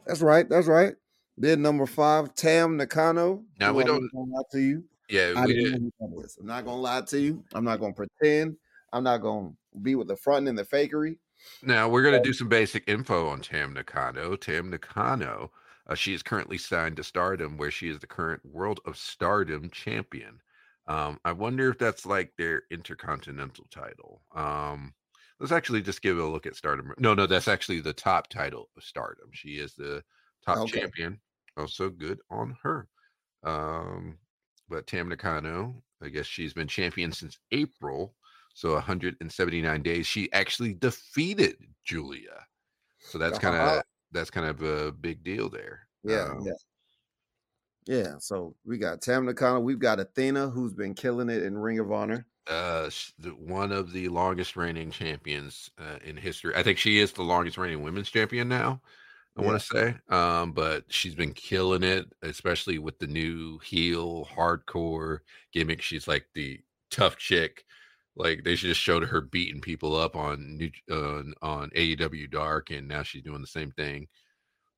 That's 0.07 0.23
right. 0.23 0.49
That's 0.49 0.67
right. 0.67 0.95
Then 1.41 1.63
number 1.63 1.87
five, 1.87 2.35
Tam 2.35 2.77
Nakano. 2.77 3.45
Now, 3.61 3.73
we 3.73 3.85
don't- 3.85 4.11
gonna 4.13 4.31
lie 4.31 4.43
to 4.53 4.61
you. 4.61 4.85
yeah 5.09 5.33
I 5.37 5.47
we 5.47 5.55
didn't 5.55 5.73
did 5.73 5.83
know 5.83 5.91
who 6.11 6.19
that 6.21 6.25
is. 6.25 6.37
I'm 6.41 6.47
not 6.47 6.65
gonna 6.65 6.81
lie 6.81 7.01
to 7.03 7.21
you. 7.21 7.45
I'm 7.55 7.65
not 7.65 7.81
gonna 7.81 7.95
pretend. 7.95 8.57
I'm 8.93 9.05
not 9.05 9.19
gonna 9.19 9.53
be 9.83 9.95
with 9.95 10.09
the 10.09 10.17
front 10.17 10.49
and 10.49 10.59
the 10.59 10.65
fakery. 10.65 11.19
now 11.63 11.89
we're 11.89 12.03
going 12.03 12.21
to 12.21 12.29
do 12.29 12.33
some 12.33 12.49
basic 12.49 12.83
info 12.89 13.29
on 13.29 13.41
tam 13.41 13.73
nakano 13.73 14.35
tam 14.35 14.69
nakano 14.71 15.53
uh, 15.87 15.95
she 15.95 16.13
is 16.13 16.21
currently 16.21 16.59
signed 16.59 16.97
to 16.97 17.05
stardom 17.05 17.57
where 17.57 17.71
she 17.71 17.89
is 17.89 18.01
the 18.01 18.07
current 18.09 18.45
world 18.45 18.81
of 18.87 18.97
stardom 18.97 19.71
champion 19.71 20.41
um, 20.89 21.21
i 21.25 21.31
wonder 21.31 21.71
if 21.71 21.79
that's 21.79 22.05
like 22.05 22.33
their 22.37 22.65
intercontinental 22.73 23.65
title 23.71 24.21
um, 24.35 24.93
let's 25.39 25.53
actually 25.53 25.81
just 25.81 26.03
give 26.03 26.19
a 26.19 26.25
look 26.27 26.45
at 26.45 26.57
stardom 26.57 26.93
no 26.99 27.15
no 27.15 27.25
that's 27.25 27.47
actually 27.47 27.81
the 27.81 27.93
top 27.93 28.27
title 28.29 28.69
of 28.77 28.83
stardom 28.83 29.29
she 29.33 29.59
is 29.61 29.75
the 29.75 30.03
top 30.45 30.59
Okay. 30.59 30.81
champion 30.81 31.21
also 31.59 31.91
good 31.91 32.21
on 32.31 32.57
her 32.63 32.89
um, 33.45 34.19
but 34.69 34.87
tam 34.87 35.09
nakano 35.09 35.83
i 36.03 36.09
guess 36.09 36.27
she's 36.27 36.55
been 36.55 36.69
champion 36.69 37.13
since 37.13 37.39
april 37.53 38.15
so 38.55 38.73
179 38.75 39.83
days 39.83 40.07
she 40.07 40.33
actually 40.33 40.75
defeated 40.75 41.57
julia 41.85 42.47
so 43.05 43.19
that's 43.19 43.39
kind 43.39 43.55
Uh-huh. 43.55 43.79
of 43.79 43.83
that's 44.13 44.31
kind 44.31 44.47
of 44.47 44.63
a 44.63 44.93
big 44.93 45.23
deal 45.25 45.49
there 45.51 45.89
Yeah, 46.03 46.33
Um, 46.33 46.41
yeah. 46.41 46.53
Yeah. 47.87 48.19
So 48.19 48.57
we 48.65 48.79
got 48.79 49.01
Tam 49.03 49.25
Nakano. 49.27 49.61
We've 49.61 49.79
got 49.79 50.01
Athena, 50.01 50.51
who's 50.51 50.75
been 50.75 50.95
killing 50.95 51.29
it 51.31 51.43
in 51.43 51.57
Ring 51.57 51.79
of 51.79 51.91
Honor. 51.91 52.27
uh 52.47 52.91
one 53.37 53.73
of 53.73 53.93
the 53.93 54.09
longest 54.09 54.57
reigning 54.57 54.91
champions 54.91 55.71
uh, 55.79 55.99
in 56.03 56.17
history 56.17 56.55
i 56.57 56.63
think 56.63 56.79
she 56.79 56.99
is 56.99 57.13
the 57.13 57.23
longest 57.23 57.59
reigning 57.59 57.83
women's 57.83 58.11
champion 58.11 58.49
now 58.49 58.81
i 59.37 59.43
want 59.43 59.61
to 59.61 59.67
say 59.67 59.95
um 60.09 60.53
but 60.53 60.85
she's 60.89 61.15
been 61.15 61.33
killing 61.33 61.83
it 61.83 62.07
especially 62.23 62.79
with 62.79 62.99
the 62.99 63.07
new 63.07 63.59
heel 63.59 64.27
hardcore 64.35 65.19
gimmick. 65.53 65.83
She's 65.83 66.09
like 66.09 66.27
the 66.35 66.61
tough 66.91 67.17
chick. 67.17 67.65
Like 68.17 68.43
they 68.45 68.55
just 68.55 68.81
showed 68.81 69.05
her 69.05 69.21
beating 69.21 69.61
people 69.61 69.97
up 69.97 70.17
on 70.17 70.57
new 70.57 70.71
uh, 70.91 71.23
on 71.43 71.71
aew 71.71 72.31
dark 72.31 72.71
and 72.71 72.89
now 72.89 73.03
she's 73.03 73.23
doing 73.23 73.41
the 73.41 73.47
same 73.47 73.71
thing. 73.73 74.09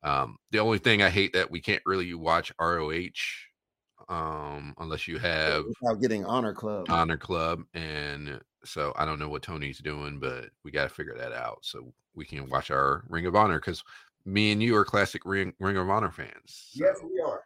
Um 0.03 0.37
the 0.51 0.59
only 0.59 0.79
thing 0.79 1.03
i 1.03 1.11
hate 1.11 1.33
that 1.35 1.51
we 1.51 1.61
can't 1.61 1.83
really 1.87 2.13
watch 2.15 2.53
roh 2.61 2.91
um 4.09 4.75
unless 4.79 5.07
you 5.07 5.19
have 5.19 5.65
without 5.83 6.01
getting 6.01 6.25
Honor 6.25 6.55
Club. 6.55 6.87
honor 6.89 7.19
club 7.19 7.63
and 7.75 8.41
so 8.65 8.93
i 8.97 9.05
don't 9.05 9.19
know 9.19 9.29
what 9.29 9.43
tony's 9.43 9.79
doing 9.79 10.19
but 10.19 10.47
we 10.65 10.71
got 10.71 10.89
to 10.89 10.95
figure 10.95 11.17
that 11.17 11.33
out 11.33 11.59
so 11.63 11.93
we 12.15 12.25
can 12.25 12.49
watch 12.49 12.71
our 12.71 13.05
ring 13.09 13.27
of 13.27 13.37
honor 13.37 13.61
because 13.61 13.85
me 14.25 14.53
and 14.53 14.63
you 14.63 14.77
are 14.77 14.85
classic 14.85 15.23
ring, 15.25 15.53
ring 15.59 15.77
of 15.77 15.89
honor 15.89 16.11
fans 16.11 16.69
so, 16.73 16.85
yes, 16.85 16.97
we 17.03 17.21
are. 17.21 17.43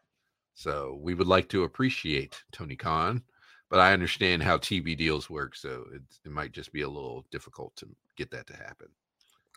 so 0.54 0.98
we 1.00 1.14
would 1.14 1.26
like 1.26 1.48
to 1.48 1.64
appreciate 1.64 2.42
tony 2.52 2.76
khan 2.76 3.22
but 3.70 3.80
i 3.80 3.92
understand 3.92 4.42
how 4.42 4.58
tv 4.58 4.96
deals 4.96 5.30
work 5.30 5.54
so 5.54 5.84
it, 5.92 6.02
it 6.24 6.30
might 6.32 6.52
just 6.52 6.72
be 6.72 6.82
a 6.82 6.88
little 6.88 7.24
difficult 7.30 7.74
to 7.76 7.86
get 8.16 8.30
that 8.30 8.46
to 8.46 8.56
happen 8.56 8.88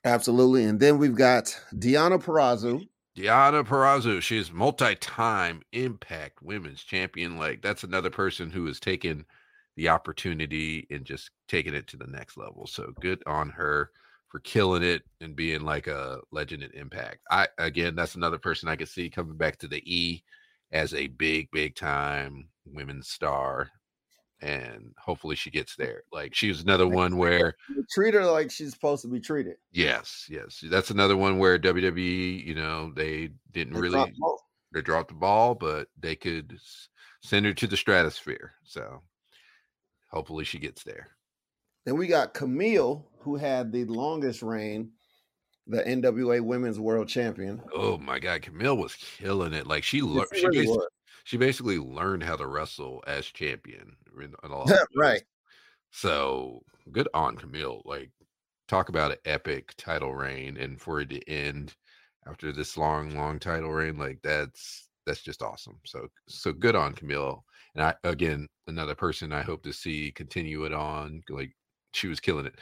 Absolutely. 0.05 0.63
And 0.63 0.79
then 0.79 0.97
we've 0.97 1.15
got 1.15 1.59
Deonna 1.73 2.21
Purrazzo. 2.21 2.87
Deonna 3.15 3.65
Purrazzo, 3.65 4.21
she's 4.21 4.51
multi-time 4.51 5.61
Impact 5.71 6.41
Women's 6.41 6.83
Champion. 6.83 7.37
Like 7.37 7.61
that's 7.61 7.83
another 7.83 8.09
person 8.09 8.51
who 8.51 8.65
has 8.67 8.79
taken 8.79 9.25
the 9.75 9.89
opportunity 9.89 10.87
and 10.89 11.03
just 11.03 11.31
taken 11.47 11.73
it 11.73 11.87
to 11.87 11.97
the 11.97 12.07
next 12.07 12.37
level. 12.37 12.67
So 12.67 12.93
good 12.99 13.23
on 13.25 13.49
her 13.49 13.91
for 14.37 14.41
killing 14.41 14.83
it 14.83 15.01
and 15.19 15.35
being 15.35 15.61
like 15.61 15.87
a 15.87 16.19
legend 16.31 16.61
at 16.61 16.75
Impact. 16.75 17.19
I 17.31 17.47
again, 17.57 17.95
that's 17.95 18.13
another 18.13 18.37
person 18.37 18.69
I 18.69 18.75
could 18.75 18.87
see 18.87 19.09
coming 19.09 19.35
back 19.35 19.57
to 19.59 19.67
the 19.67 19.81
E 19.91 20.23
as 20.71 20.93
a 20.93 21.07
big, 21.07 21.49
big 21.51 21.75
time 21.75 22.49
women's 22.65 23.07
star. 23.07 23.71
And 24.39 24.93
hopefully 24.99 25.35
she 25.35 25.49
gets 25.49 25.75
there. 25.75 26.03
Like 26.11 26.35
she 26.35 26.49
was 26.49 26.61
another 26.61 26.87
one 26.87 27.17
where 27.17 27.55
treat 27.91 28.13
her 28.13 28.25
like 28.25 28.51
she's 28.51 28.73
supposed 28.73 29.01
to 29.01 29.07
be 29.07 29.19
treated. 29.19 29.55
Yes, 29.71 30.27
yes. 30.29 30.63
That's 30.69 30.91
another 30.91 31.17
one 31.17 31.39
where 31.39 31.57
WWE, 31.57 32.45
you 32.45 32.53
know, 32.53 32.91
they 32.95 33.31
didn't 33.51 33.73
They 33.73 33.81
really 33.81 33.93
dropped 33.93 34.13
the 34.13 34.37
they 34.73 34.81
dropped 34.81 35.07
the 35.07 35.15
ball, 35.15 35.55
but 35.55 35.87
they 35.99 36.15
could 36.15 36.59
send 37.23 37.47
her 37.47 37.53
to 37.55 37.65
the 37.65 37.77
stratosphere. 37.77 38.53
So 38.63 39.01
hopefully 40.11 40.43
she 40.43 40.59
gets 40.59 40.83
there. 40.83 41.16
Then 41.87 41.95
we 41.95 42.07
got 42.07 42.33
Kamille, 42.33 43.05
who 43.19 43.37
had 43.37 43.71
the 43.71 43.85
longest 43.85 44.41
reign, 44.43 44.91
the 45.67 45.81
NWA 45.83 46.41
Women's 46.41 46.81
World 46.81 47.07
Champion. 47.07 47.61
Oh 47.73 47.97
my 47.97 48.19
God, 48.19 48.41
Kamille 48.41 48.77
was 48.77 48.93
killing 48.95 49.53
it. 49.53 49.67
Like 49.67 49.85
she 49.85 50.01
learned, 50.01 50.27
She 50.35 50.45
really 50.45 50.65
basi- 50.65 50.67
was. 50.67 50.87
she 51.23 51.37
basically 51.37 51.77
learned 51.79 52.23
how 52.23 52.35
to 52.35 52.45
wrestle 52.45 53.01
as 53.07 53.25
champion. 53.27 53.95
in- 54.19 54.35
in 54.43 54.51
a 54.51 54.57
lot 54.57 54.63
of 54.69 54.71
ways. 54.71 54.79
right. 54.97 55.21
So 55.91 56.61
good 56.91 57.07
on 57.13 57.37
Kamille. 57.37 57.81
Like 57.85 58.11
talk 58.67 58.89
about 58.89 59.11
an 59.11 59.17
epic 59.23 59.73
title 59.77 60.13
reign, 60.13 60.57
and 60.57 60.81
for 60.81 60.99
it 60.99 61.09
to 61.11 61.29
end 61.29 61.73
after 62.27 62.51
this 62.51 62.75
long, 62.75 63.15
long 63.15 63.39
title 63.39 63.71
reign, 63.71 63.97
like 63.97 64.19
that's 64.23 64.89
that's 65.05 65.21
just 65.21 65.41
awesome. 65.41 65.79
So 65.85 66.09
so 66.27 66.51
good 66.51 66.75
on 66.75 66.93
Kamille. 66.95 67.43
And 67.75 67.83
I 67.85 67.95
again 68.03 68.47
another 68.67 68.93
person 68.95 69.31
I 69.31 69.41
hope 69.41 69.63
to 69.63 69.71
see 69.71 70.11
continue 70.11 70.65
it 70.65 70.73
on. 70.73 71.21
Like 71.29 71.53
she 71.93 72.07
was 72.07 72.19
killing 72.19 72.45
it. 72.45 72.55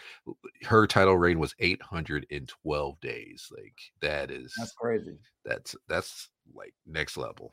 Her 0.65 0.87
title 0.87 1.17
reign 1.17 1.39
was 1.39 1.55
812 1.59 2.99
days. 3.01 3.49
Like 3.55 3.77
that 4.01 4.31
is 4.31 4.53
That's 4.57 4.71
crazy. 4.73 5.17
that's 5.43 5.75
that's 5.87 6.29
like 6.53 6.73
next 6.85 7.17
level. 7.17 7.51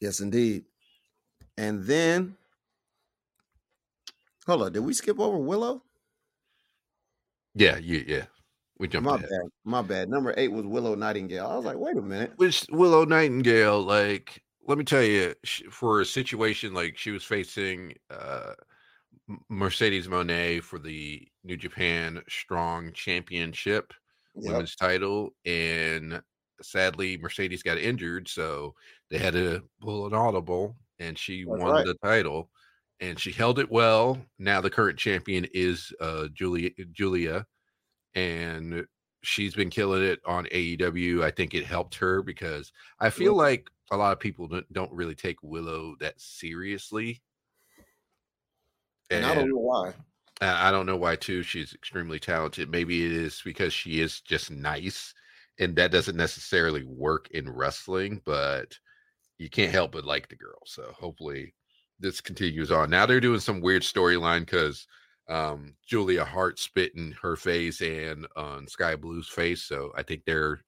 Yes, 0.00 0.20
indeed. 0.20 0.64
And 1.58 1.84
then, 1.84 2.36
hold 4.46 4.62
on, 4.62 4.72
did 4.72 4.80
we 4.80 4.94
skip 4.94 5.20
over 5.20 5.36
Willow? 5.38 5.82
Yeah, 7.54 7.76
yeah, 7.78 8.02
yeah. 8.06 8.24
We 8.78 8.88
jumped 8.88 9.08
My 9.08 9.16
ahead. 9.16 9.28
bad. 9.28 9.50
My 9.64 9.82
bad. 9.82 10.08
Number 10.08 10.34
eight 10.36 10.48
was 10.50 10.64
Willow 10.64 10.94
Nightingale. 10.94 11.46
I 11.46 11.56
was 11.56 11.64
like, 11.64 11.76
wait 11.76 11.96
a 11.96 12.02
minute. 12.02 12.32
Which 12.36 12.64
Willow 12.70 13.04
Nightingale, 13.04 13.80
like, 13.82 14.42
let 14.66 14.78
me 14.78 14.84
tell 14.84 15.02
you, 15.02 15.34
sh- 15.44 15.62
for 15.70 16.00
a 16.00 16.04
situation 16.06 16.72
like 16.74 16.96
she 16.96 17.10
was 17.10 17.22
facing 17.22 17.94
uh, 18.10 18.54
M- 18.54 18.56
Mercedes 19.48 20.08
Moné 20.08 20.62
for 20.62 20.78
the 20.78 21.26
New 21.44 21.56
Japan 21.56 22.22
Strong 22.28 22.92
Championship 22.92 23.92
Yep. 24.34 24.52
women's 24.52 24.76
title, 24.76 25.34
and 25.44 26.22
sadly 26.62 27.18
Mercedes 27.18 27.62
got 27.62 27.76
injured, 27.76 28.28
so 28.28 28.74
they 29.10 29.18
had 29.18 29.34
to 29.34 29.62
pull 29.80 30.06
an 30.06 30.14
audible, 30.14 30.74
and 30.98 31.18
she 31.18 31.44
That's 31.44 31.60
won 31.60 31.72
right. 31.72 31.84
the 31.86 31.94
title, 32.02 32.50
and 33.00 33.20
she 33.20 33.30
held 33.30 33.58
it 33.58 33.70
well. 33.70 34.24
Now 34.38 34.62
the 34.62 34.70
current 34.70 34.98
champion 34.98 35.46
is 35.52 35.92
uh, 36.00 36.28
Julia 36.32 36.70
Julia, 36.92 37.46
and 38.14 38.86
she's 39.22 39.54
been 39.54 39.68
killing 39.70 40.02
it 40.02 40.20
on 40.24 40.46
AEW. 40.46 41.22
I 41.22 41.30
think 41.30 41.52
it 41.52 41.66
helped 41.66 41.94
her 41.96 42.22
because 42.22 42.72
I 43.00 43.10
feel 43.10 43.34
like 43.34 43.68
a 43.90 43.96
lot 43.98 44.12
of 44.12 44.20
people 44.20 44.48
don't 44.72 44.92
really 44.92 45.14
take 45.14 45.42
Willow 45.42 45.94
that 46.00 46.18
seriously. 46.18 47.20
And, 49.12 49.24
and 49.24 49.26
I 49.26 49.34
don't 49.34 49.48
know 49.48 49.58
why. 49.58 49.94
I 50.40 50.70
don't 50.72 50.86
know 50.86 50.96
why 50.96 51.16
too. 51.16 51.42
She's 51.42 51.72
extremely 51.72 52.18
talented. 52.18 52.70
Maybe 52.70 53.06
it 53.06 53.12
is 53.12 53.40
because 53.44 53.72
she 53.72 54.00
is 54.00 54.20
just 54.20 54.50
nice, 54.50 55.14
and 55.60 55.76
that 55.76 55.92
doesn't 55.92 56.16
necessarily 56.16 56.84
work 56.84 57.28
in 57.30 57.48
wrestling. 57.48 58.20
But 58.24 58.76
you 59.38 59.48
can't 59.48 59.70
help 59.70 59.92
but 59.92 60.04
like 60.04 60.28
the 60.28 60.36
girl. 60.36 60.58
So 60.66 60.92
hopefully 60.98 61.54
this 62.00 62.20
continues 62.20 62.72
on. 62.72 62.90
Now 62.90 63.06
they're 63.06 63.20
doing 63.20 63.40
some 63.40 63.60
weird 63.60 63.82
storyline 63.82 64.40
because 64.40 64.86
um, 65.28 65.74
Julia 65.86 66.24
Hart 66.24 66.58
spit 66.58 66.92
in 66.96 67.14
her 67.22 67.36
face 67.36 67.80
and 67.80 68.26
on 68.34 68.66
Skye 68.66 68.96
Blue's 68.96 69.28
face. 69.28 69.62
So 69.62 69.92
I 69.96 70.02
think 70.02 70.24
they're 70.24 70.60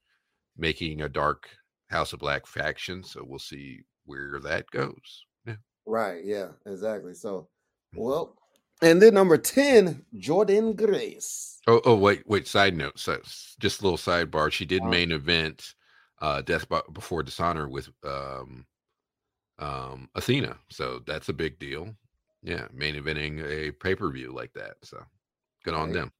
making 0.56 1.02
a 1.02 1.08
dark 1.08 1.48
House 1.88 2.12
of 2.12 2.20
Black 2.20 2.46
faction. 2.46 3.02
So 3.02 3.24
we'll 3.26 3.38
see 3.40 3.80
where 4.04 4.38
that 4.40 4.70
goes. 4.70 5.26
Yeah. 5.46 5.56
Right. 5.84 6.24
Yeah. 6.24 6.48
Exactly. 6.66 7.14
So. 7.14 7.48
Well, 7.96 8.36
and 8.82 9.00
then 9.00 9.14
number 9.14 9.38
10, 9.38 10.04
Jordynne 10.16 10.76
Grace. 10.76 11.60
Oh, 11.66 11.80
oh, 11.84 11.96
wait, 11.96 12.22
wait. 12.26 12.46
Side 12.46 12.76
note. 12.76 12.98
So 12.98 13.18
just 13.58 13.80
a 13.80 13.84
little 13.84 13.98
sidebar. 13.98 14.52
She 14.52 14.66
did 14.66 14.82
uh-huh. 14.82 14.90
main 14.90 15.12
event 15.12 15.74
uh 16.20 16.42
Death 16.42 16.66
Before 16.92 17.22
Dishonor 17.22 17.68
with 17.68 17.88
um 18.04 18.66
um 19.58 20.08
Athena. 20.14 20.56
So 20.70 21.00
that's 21.06 21.28
a 21.28 21.32
big 21.34 21.58
deal. 21.58 21.94
Yeah, 22.42 22.66
main 22.72 22.94
eventing 22.94 23.42
a 23.42 23.72
pay-per-view 23.72 24.32
like 24.34 24.52
that. 24.52 24.74
So 24.82 25.02
good 25.64 25.74
on 25.74 25.86
right. 25.86 25.94
them. 25.94 26.12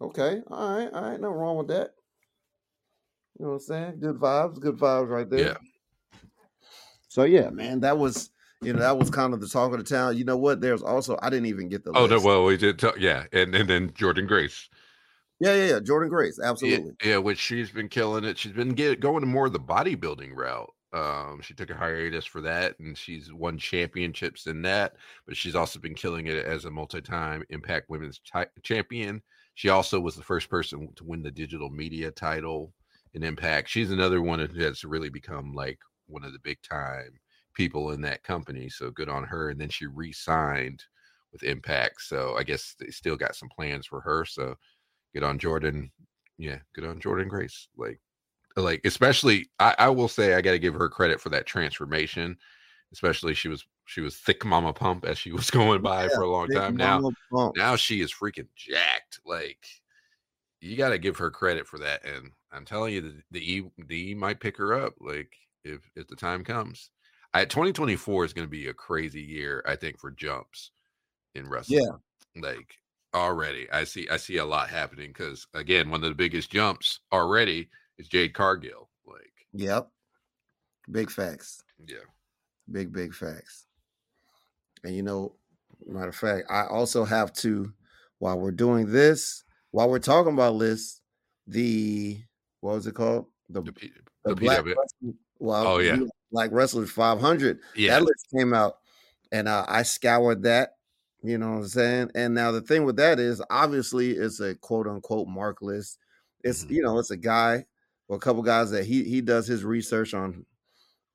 Okay. 0.00 0.40
All 0.48 0.76
right. 0.76 0.92
All 0.92 1.02
right. 1.02 1.20
Nothing 1.20 1.36
wrong 1.36 1.56
with 1.58 1.68
that. 1.68 1.90
You 3.38 3.44
know 3.44 3.52
what 3.52 3.54
I'm 3.56 3.60
saying? 3.60 4.00
Good 4.00 4.16
vibes, 4.16 4.60
good 4.60 4.76
vibes 4.76 5.08
right 5.08 5.28
there. 5.28 5.40
Yeah. 5.40 6.20
So 7.08 7.24
yeah, 7.24 7.50
man, 7.50 7.80
that 7.80 7.98
was 7.98 8.30
you 8.64 8.72
know 8.72 8.80
that 8.80 8.98
was 8.98 9.10
kind 9.10 9.34
of 9.34 9.40
the 9.40 9.48
talk 9.48 9.72
of 9.72 9.78
the 9.78 9.84
town. 9.84 10.16
You 10.16 10.24
know 10.24 10.36
what? 10.36 10.60
There's 10.60 10.82
also 10.82 11.18
I 11.22 11.30
didn't 11.30 11.46
even 11.46 11.68
get 11.68 11.84
the. 11.84 11.92
Oh 11.92 12.04
list. 12.04 12.10
no, 12.10 12.20
well 12.20 12.44
we 12.44 12.56
did. 12.56 12.78
Talk, 12.78 12.98
yeah, 12.98 13.24
and 13.32 13.54
and 13.54 13.68
then 13.68 13.90
Jordynne 13.90 14.28
Grace. 14.28 14.68
Yeah, 15.40 15.54
yeah, 15.54 15.64
yeah. 15.66 15.78
Jordynne 15.80 16.10
Grace, 16.10 16.38
absolutely. 16.42 16.92
Yeah, 17.02 17.10
yeah, 17.10 17.18
which 17.18 17.38
she's 17.38 17.70
been 17.70 17.88
killing 17.88 18.24
it. 18.24 18.38
She's 18.38 18.52
been 18.52 18.70
get, 18.70 19.00
going 19.00 19.20
to 19.20 19.26
more 19.26 19.46
of 19.46 19.52
the 19.52 19.60
bodybuilding 19.60 20.34
route. 20.34 20.70
Um, 20.92 21.40
she 21.42 21.54
took 21.54 21.70
a 21.70 21.74
hiatus 21.74 22.24
for 22.24 22.40
that, 22.42 22.78
and 22.78 22.96
she's 22.96 23.32
won 23.32 23.58
championships 23.58 24.46
in 24.46 24.62
that. 24.62 24.94
But 25.26 25.36
she's 25.36 25.56
also 25.56 25.80
been 25.80 25.94
killing 25.94 26.28
it 26.28 26.44
as 26.44 26.64
a 26.64 26.70
multi-time 26.70 27.42
Impact 27.50 27.90
Women's 27.90 28.20
t- 28.20 28.44
Champion. 28.62 29.20
She 29.54 29.68
also 29.68 29.98
was 30.00 30.14
the 30.14 30.22
first 30.22 30.48
person 30.48 30.88
to 30.96 31.04
win 31.04 31.22
the 31.22 31.32
digital 31.32 31.68
media 31.68 32.12
title 32.12 32.72
in 33.12 33.24
Impact. 33.24 33.68
She's 33.68 33.90
another 33.90 34.22
one 34.22 34.38
who 34.38 34.62
has 34.62 34.84
really 34.84 35.10
become 35.10 35.52
like 35.52 35.78
one 36.06 36.24
of 36.24 36.32
the 36.32 36.38
big 36.38 36.58
time 36.62 37.18
people 37.54 37.92
in 37.92 38.00
that 38.02 38.22
company. 38.22 38.68
So 38.68 38.90
good 38.90 39.08
on 39.08 39.24
her. 39.24 39.50
And 39.50 39.60
then 39.60 39.68
she 39.68 39.86
re-signed 39.86 40.82
with 41.32 41.42
Impact. 41.42 42.00
So 42.00 42.36
I 42.36 42.42
guess 42.42 42.74
they 42.78 42.88
still 42.88 43.16
got 43.16 43.36
some 43.36 43.48
plans 43.48 43.86
for 43.86 44.00
her. 44.00 44.24
So 44.24 44.54
good 45.12 45.22
on 45.22 45.38
Jordynne. 45.38 45.90
Yeah, 46.38 46.58
good 46.74 46.84
on 46.84 47.00
Jordynne 47.00 47.28
Grace. 47.28 47.68
Like 47.76 48.00
like 48.56 48.80
especially 48.84 49.50
I, 49.58 49.74
I 49.78 49.88
will 49.88 50.08
say 50.08 50.34
I 50.34 50.40
got 50.40 50.52
to 50.52 50.58
give 50.58 50.74
her 50.74 50.88
credit 50.88 51.20
for 51.20 51.28
that 51.30 51.46
transformation. 51.46 52.36
Especially 52.92 53.34
she 53.34 53.48
was 53.48 53.64
she 53.86 54.00
was 54.00 54.16
thick 54.16 54.44
mama 54.44 54.72
pump 54.72 55.04
as 55.04 55.18
she 55.18 55.32
was 55.32 55.50
going 55.50 55.82
by 55.82 56.04
yeah, 56.04 56.10
for 56.14 56.22
a 56.22 56.30
long 56.30 56.48
time. 56.48 56.76
Now 56.76 57.10
now 57.56 57.76
she 57.76 58.00
is 58.00 58.12
freaking 58.12 58.48
jacked. 58.56 59.20
Like 59.24 59.66
you 60.60 60.76
got 60.76 60.90
to 60.90 60.98
give 60.98 61.16
her 61.18 61.30
credit 61.30 61.66
for 61.66 61.78
that. 61.78 62.04
And 62.04 62.30
I'm 62.52 62.64
telling 62.64 62.94
you, 62.94 63.00
the, 63.00 63.14
the 63.32 63.52
E 63.52 63.64
the 63.86 64.10
E 64.10 64.14
might 64.14 64.40
pick 64.40 64.56
her 64.56 64.74
up. 64.74 64.94
Like 65.00 65.32
if 65.64 65.80
if 65.96 66.06
the 66.08 66.16
time 66.16 66.44
comes. 66.44 66.90
I 67.34 67.44
2024 67.44 68.24
is 68.24 68.32
going 68.32 68.46
to 68.46 68.50
be 68.50 68.68
a 68.68 68.74
crazy 68.74 69.20
year, 69.20 69.62
I 69.66 69.74
think, 69.74 69.98
for 69.98 70.12
jumps 70.12 70.70
in 71.34 71.48
wrestling. 71.48 71.80
Yeah, 71.82 72.40
like 72.40 72.76
already, 73.12 73.70
I 73.72 73.84
see 73.84 74.08
I 74.08 74.16
see 74.16 74.36
a 74.36 74.44
lot 74.44 74.70
happening 74.70 75.08
because 75.08 75.46
again, 75.52 75.90
one 75.90 76.02
of 76.04 76.08
the 76.08 76.14
biggest 76.14 76.50
jumps 76.50 77.00
already 77.12 77.68
is 77.98 78.06
Jade 78.06 78.34
Cargill. 78.34 78.88
Like, 79.04 79.32
yep, 79.52 79.88
big 80.90 81.10
facts. 81.10 81.64
Yeah, 81.84 82.06
big 82.70 82.92
big 82.92 83.12
facts. 83.12 83.66
And 84.84 84.94
you 84.94 85.02
know, 85.02 85.34
matter 85.86 86.08
of 86.08 86.16
fact, 86.16 86.46
I 86.48 86.66
also 86.66 87.04
have 87.04 87.32
to 87.34 87.72
while 88.20 88.38
we're 88.38 88.52
doing 88.52 88.92
this, 88.92 89.42
while 89.72 89.90
we're 89.90 89.98
talking 89.98 90.34
about 90.34 90.54
lists, 90.54 91.00
the 91.48 92.18
what 92.60 92.76
was 92.76 92.86
it 92.86 92.94
called? 92.94 93.26
The 93.48 93.60
the, 93.60 93.72
P, 93.72 93.90
the, 94.24 94.34
the 94.34 94.40
Black 94.40 94.64
well, 95.40 95.66
oh 95.66 95.78
yeah, 95.78 95.98
Black 96.32 96.50
Wrestlers 96.52 96.90
500. 96.90 97.60
Yeah, 97.76 97.94
that 97.98 98.02
list 98.02 98.26
came 98.34 98.52
out, 98.52 98.78
and 99.32 99.48
uh, 99.48 99.64
I 99.68 99.82
scoured 99.82 100.42
that. 100.42 100.76
You 101.22 101.38
know 101.38 101.52
what 101.52 101.58
I'm 101.58 101.68
saying? 101.68 102.10
And 102.14 102.34
now 102.34 102.52
the 102.52 102.60
thing 102.60 102.84
with 102.84 102.96
that 102.96 103.18
is, 103.18 103.40
obviously, 103.48 104.12
it's 104.12 104.40
a 104.40 104.54
quote 104.56 104.86
unquote 104.86 105.28
mark 105.28 105.62
list. 105.62 105.98
It's 106.42 106.64
mm-hmm. 106.64 106.74
you 106.74 106.82
know, 106.82 106.98
it's 106.98 107.10
a 107.10 107.16
guy 107.16 107.64
or 108.08 108.16
a 108.16 108.20
couple 108.20 108.42
guys 108.42 108.70
that 108.70 108.84
he 108.84 109.04
he 109.04 109.20
does 109.20 109.46
his 109.46 109.64
research 109.64 110.12
on 110.12 110.44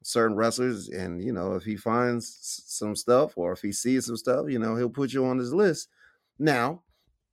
certain 0.02 0.36
wrestlers, 0.36 0.90
and 0.90 1.24
you 1.24 1.32
know, 1.32 1.54
if 1.54 1.64
he 1.64 1.76
finds 1.76 2.64
some 2.68 2.96
stuff 2.96 3.38
or 3.38 3.52
if 3.52 3.62
he 3.62 3.72
sees 3.72 4.06
some 4.06 4.18
stuff, 4.18 4.50
you 4.50 4.60
know, 4.60 4.76
he'll 4.76 4.90
put 4.90 5.14
you 5.14 5.26
on 5.26 5.38
his 5.38 5.54
list. 5.54 5.90
Now, 6.40 6.82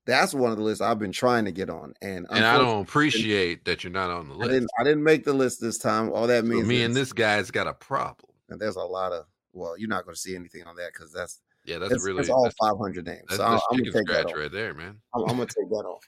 that's 0.07 0.33
one 0.33 0.53
of 0.53 0.57
the 0.57 0.63
lists 0.63 0.81
I've 0.81 0.99
been 0.99 1.13
trying 1.13 1.45
to 1.45 1.53
get 1.53 1.69
on, 1.69 1.93
and 2.01 2.27
and 2.31 2.45
I 2.45 2.57
don't 2.57 2.83
appreciate 2.83 3.65
that 3.65 3.85
you're 3.85 3.93
not 3.93 4.11
on 4.11 4.29
the 4.29 4.35
list. 4.35 4.51
I 4.51 4.53
didn't, 4.53 4.71
I 4.81 4.85
didn't 4.85 5.03
make 5.03 5.25
the 5.25 5.33
list 5.33 5.61
this 5.61 5.79
time. 5.79 6.13
All 6.13 6.27
that 6.29 6.45
means 6.45 6.63
so 6.63 6.69
me 6.69 6.83
and 6.83 6.95
this 6.95 7.13
guy's 7.13 7.51
got 7.51 7.67
a 7.67 7.75
problem. 7.75 8.33
And 8.49 8.61
there's 8.61 8.77
a 8.77 8.83
lot 8.83 9.13
of 9.13 9.27
well, 9.53 9.77
you're 9.77 9.89
not 9.89 10.05
going 10.05 10.15
to 10.15 10.21
see 10.21 10.37
anything 10.37 10.65
on 10.65 10.77
that 10.77 10.93
because 10.93 11.13
that's 11.13 11.41
yeah, 11.65 11.79
that's 11.79 12.05
really 12.05 12.19
that's 12.19 12.31
all 12.31 12.49
500 12.61 13.05
names. 13.05 13.23
That's, 13.29 13.37
so 13.39 13.51
that's 13.51 13.63
I'm, 13.71 13.79
gonna 13.79 13.91
take 13.91 14.07
that 14.07 14.37
right 14.37 14.53
there, 14.53 14.73
man. 14.75 14.97
I'm, 15.15 15.23
I'm 15.23 15.37
gonna 15.37 15.47
take 15.47 15.69
that 15.69 15.85
off. 15.85 16.05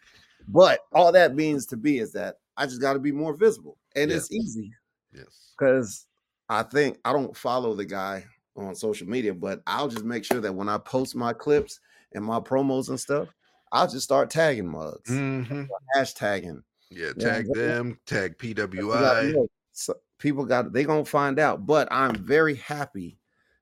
But 0.47 0.81
all 0.93 1.11
that 1.13 1.35
means 1.35 1.67
to 1.67 1.77
be 1.77 1.99
is 1.99 2.13
that 2.13 2.37
I 2.57 2.67
just 2.67 2.81
got 2.81 2.93
to 2.93 2.99
be 2.99 3.13
more 3.13 3.35
visible, 3.35 3.77
and 3.97 4.11
yes. 4.11 4.23
it's 4.23 4.33
easy. 4.33 4.73
Yes, 5.13 5.53
because 5.59 6.07
I 6.49 6.63
think 6.63 6.99
I 7.05 7.13
don't 7.13 7.37
follow 7.37 7.75
the 7.75 7.85
guy 7.85 8.25
on 8.57 8.75
social 8.75 9.09
media, 9.09 9.35
but 9.35 9.61
I'll 9.67 9.89
just 9.89 10.05
make 10.05 10.25
sure 10.25 10.41
that 10.41 10.55
when 10.55 10.69
I 10.69 10.79
post 10.79 11.17
my 11.17 11.33
clips 11.33 11.81
and 12.15 12.25
my 12.25 12.41
promos 12.41 12.89
and 12.89 12.99
stuff, 12.99 13.29
I'll 13.73 13.89
just 13.89 14.05
start 14.05 14.31
tagging 14.31 14.69
mugs, 14.69 15.11
mm-hmm. 15.11 15.65
hashtagging. 15.97 16.63
Yeah, 16.91 17.13
tag 17.13 17.53
them, 17.53 17.99
tag 18.07 18.39
PWI. 18.39 19.49
So 19.73 19.95
people 20.19 20.45
got 20.47 20.73
they 20.73 20.85
gonna 20.85 21.05
find 21.05 21.39
out. 21.39 21.67
But 21.67 21.89
I'm 21.91 22.15
very 22.15 22.55
happy, 22.55 23.19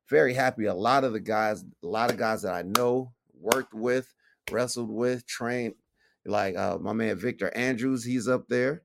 very 0.08 0.34
happy. 0.34 0.66
A 0.66 0.74
lot 0.74 1.04
of 1.04 1.12
the 1.12 1.20
guys, 1.20 1.64
a 1.82 1.86
lot 1.86 2.10
of 2.10 2.16
guys 2.16 2.42
that 2.42 2.54
I 2.54 2.62
know, 2.62 3.12
worked 3.34 3.74
with, 3.74 4.12
wrestled 4.50 4.90
with, 4.90 5.26
trained, 5.26 5.74
like 6.24 6.56
uh, 6.56 6.78
my 6.80 6.92
man 6.92 7.18
Victor 7.18 7.54
Andrews, 7.56 8.04
he's 8.04 8.28
up 8.28 8.46
there. 8.48 8.82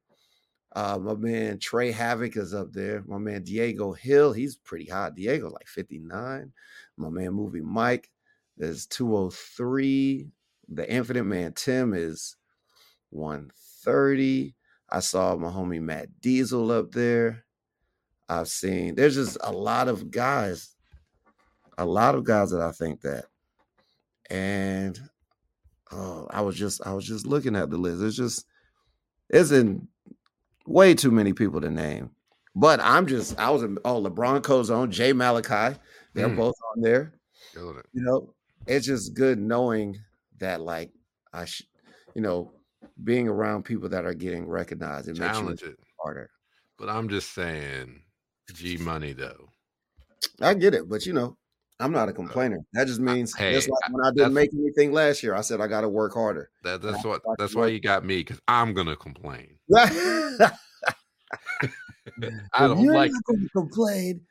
Uh, 0.73 0.97
my 1.01 1.13
man 1.15 1.59
Trey 1.59 1.91
Havoc 1.91 2.37
is 2.37 2.53
up 2.53 2.71
there. 2.71 3.03
My 3.05 3.17
man 3.17 3.43
Diego 3.43 3.91
Hill, 3.91 4.31
he's 4.33 4.55
pretty 4.55 4.89
hot. 4.89 5.15
Diego 5.15 5.49
like 5.49 5.67
59. 5.67 6.51
My 6.97 7.09
man 7.09 7.31
Movie 7.33 7.61
Mike 7.61 8.09
is 8.57 8.85
203. 8.87 10.29
The 10.73 10.89
Infinite 10.89 11.25
Man 11.25 11.53
Tim 11.53 11.93
is 11.93 12.37
130. 13.09 14.55
I 14.89 14.99
saw 14.99 15.35
my 15.35 15.49
homie 15.49 15.81
Matt 15.81 16.07
Diesel 16.21 16.71
up 16.71 16.91
there. 16.91 17.45
I've 18.29 18.47
seen 18.47 18.95
there's 18.95 19.15
just 19.15 19.37
a 19.41 19.51
lot 19.51 19.89
of 19.89 20.09
guys, 20.09 20.75
a 21.77 21.85
lot 21.85 22.15
of 22.15 22.23
guys 22.23 22.51
that 22.51 22.61
I 22.61 22.71
think 22.71 23.01
that. 23.01 23.25
And 24.29 24.97
oh, 25.91 26.27
I 26.29 26.39
was 26.41 26.55
just 26.55 26.85
I 26.87 26.93
was 26.93 27.05
just 27.05 27.27
looking 27.27 27.57
at 27.57 27.69
the 27.69 27.77
list. 27.77 28.01
It's 28.01 28.15
just 28.15 28.45
isn't 29.29 29.87
way 30.65 30.93
too 30.93 31.11
many 31.11 31.33
people 31.33 31.59
to 31.59 31.69
name. 31.69 32.11
But 32.55 32.79
I'm 32.81 33.07
just 33.07 33.37
I 33.37 33.49
was 33.49 33.63
in 33.63 33.77
oh 33.83 34.01
LeBron 34.01 34.43
Cozone, 34.43 34.91
Jay 34.91 35.11
Malachi, 35.11 35.77
they're 36.13 36.29
mm. 36.29 36.37
both 36.37 36.55
on 36.73 36.81
there. 36.81 37.13
You 37.55 37.83
know, 37.93 38.33
it's 38.67 38.85
just 38.85 39.13
good 39.13 39.39
knowing 39.39 39.99
that 40.41 40.61
like 40.61 40.91
I 41.33 41.45
should, 41.45 41.65
you 42.13 42.21
know, 42.21 42.51
being 43.03 43.27
around 43.27 43.63
people 43.63 43.89
that 43.89 44.05
are 44.05 44.13
getting 44.13 44.47
recognized 44.47 45.07
and 45.07 45.17
makes 45.17 45.63
it 45.63 45.77
harder. 45.99 46.29
But 46.77 46.89
I'm 46.89 47.09
just 47.09 47.33
saying, 47.33 48.01
G 48.53 48.77
Money 48.77 49.13
though. 49.13 49.49
I 50.41 50.53
get 50.53 50.73
it, 50.73 50.89
but 50.89 51.05
you 51.05 51.13
know, 51.13 51.37
I'm 51.79 51.91
not 51.91 52.09
a 52.09 52.11
uh, 52.11 52.15
complainer. 52.15 52.59
That 52.73 52.87
just 52.87 52.99
means 52.99 53.35
hey, 53.35 53.53
just 53.53 53.69
like 53.69 53.91
when 53.91 54.05
I 54.05 54.11
didn't 54.11 54.33
make 54.33 54.53
anything 54.53 54.91
last 54.91 55.23
year, 55.23 55.35
I 55.35 55.41
said 55.41 55.61
I 55.61 55.67
got 55.67 55.81
to 55.81 55.89
work 55.89 56.13
harder. 56.13 56.49
That, 56.63 56.81
that's 56.81 57.03
what. 57.03 57.21
That's 57.37 57.55
why 57.55 57.67
you 57.67 57.79
got 57.79 58.05
me 58.05 58.17
because 58.17 58.39
I'm 58.47 58.73
gonna 58.73 58.95
complain. 58.95 59.57
I 59.75 60.51
don't 62.59 62.85
like 62.87 63.11
to 63.11 63.47
complain. 63.53 64.21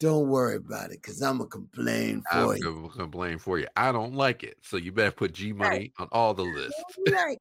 Don't 0.00 0.28
worry 0.28 0.56
about 0.56 0.92
it, 0.92 1.02
cause 1.02 1.20
I'm 1.22 1.38
gonna 1.38 1.50
complain 1.50 2.22
for 2.30 2.52
I'm 2.52 2.56
you. 2.56 2.90
Complain 2.94 3.38
for 3.38 3.58
you. 3.58 3.66
I 3.76 3.90
don't 3.90 4.14
like 4.14 4.44
it, 4.44 4.56
so 4.62 4.76
you 4.76 4.92
better 4.92 5.10
put 5.10 5.32
G 5.34 5.52
money 5.52 5.76
right. 5.76 5.92
on 5.98 6.08
all 6.12 6.34
the 6.34 6.44
lists. 6.44 6.80
Right. 7.10 7.38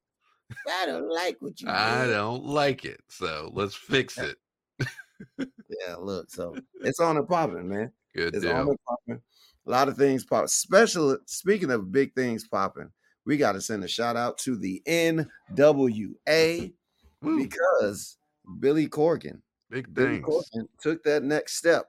I 0.67 0.86
don't 0.86 1.10
like 1.10 1.38
what 1.39 1.62
you. 1.62 1.70
I 1.70 2.08
don't 2.08 2.46
like 2.46 2.86
it, 2.86 3.02
so 3.10 3.52
let's 3.54 3.76
fix 3.76 4.17
it. 4.17 4.38
yeah, 5.38 5.96
look, 6.00 6.32
so 6.32 6.56
it's 6.82 7.00
on 7.00 7.15
the 7.15 7.24
popping, 7.24 7.67
man. 7.67 7.91
Good 8.15 8.34
it's 8.34 8.43
deal. 8.43 8.56
on 8.56 8.65
the 8.67 8.78
popping. 8.88 9.22
A 9.65 9.70
lot 9.70 9.88
of 9.88 9.98
things 9.98 10.24
pop. 10.26 10.48
Special 10.50 11.17
speaking 11.26 11.70
of 11.70 11.91
big 11.91 12.15
things 12.15 12.48
popping, 12.48 12.89
we 13.26 13.38
got 13.38 13.52
to 13.52 13.62
send 13.62 13.84
a 13.84 13.88
shout 13.88 14.15
out 14.15 14.38
to 14.39 14.56
the 14.56 14.82
NWA 14.88 16.74
Woo, 17.22 17.38
because 17.43 18.17
Billy 18.60 18.88
Corgan, 18.88 19.41
big 19.70 19.93
Billy 19.93 20.22
things. 20.22 20.26
Corgan 20.26 20.67
took 20.80 21.04
that 21.04 21.24
next 21.24 21.58
step 21.58 21.88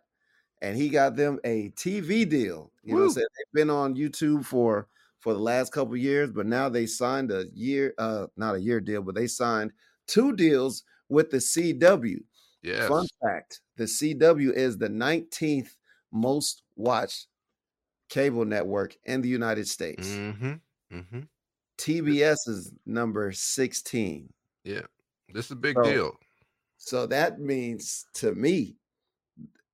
and 0.63 0.77
he 0.77 0.89
got 0.89 1.17
them 1.17 1.39
a 1.45 1.71
TV 1.71 2.29
deal. 2.29 2.71
You 2.83 2.95
know 2.95 3.01
what 3.01 3.05
I'm 3.07 3.11
saying? 3.13 3.27
They've 3.37 3.61
been 3.61 3.71
on 3.71 3.95
YouTube 3.95 4.45
for 4.45 4.89
for 5.21 5.33
the 5.33 5.39
last 5.41 5.73
couple 5.73 5.97
years, 5.97 6.31
but 6.31 6.47
now 6.47 6.69
they 6.69 6.87
signed 6.87 7.31
a 7.33 7.47
year, 7.53 7.93
uh, 7.99 8.27
not 8.37 8.55
a 8.55 8.61
year 8.61 8.81
deal, 8.81 9.03
but 9.03 9.15
they 9.15 9.27
signed 9.27 9.73
two 10.07 10.33
deals 10.37 10.85
with 11.09 11.31
the 11.31 11.39
CW. 11.39 12.19
Yes. 12.63 12.89
Fun 12.89 13.07
fact: 13.23 13.61
the 13.77 13.85
CW 13.85 14.53
is 14.53 14.79
the 14.79 14.89
19th 14.89 15.71
most 16.13 16.63
watched 16.77 17.27
cable 18.09 18.45
network 18.45 18.97
in 19.05 19.21
the 19.21 19.29
United 19.29 19.69
States. 19.69 20.09
Mm-hmm. 20.09 20.53
Mm-hmm. 20.93 21.21
TBS 21.79 22.49
is 22.49 22.73
number 22.87 23.31
16. 23.33 24.33
Yeah. 24.65 24.81
This 25.33 25.47
is 25.47 25.51
a 25.53 25.57
big 25.57 25.77
So- 25.77 25.83
deal. 25.85 26.17
So 26.81 27.07
that 27.09 27.39
means 27.41 28.07
to 28.15 28.35
me, 28.35 28.77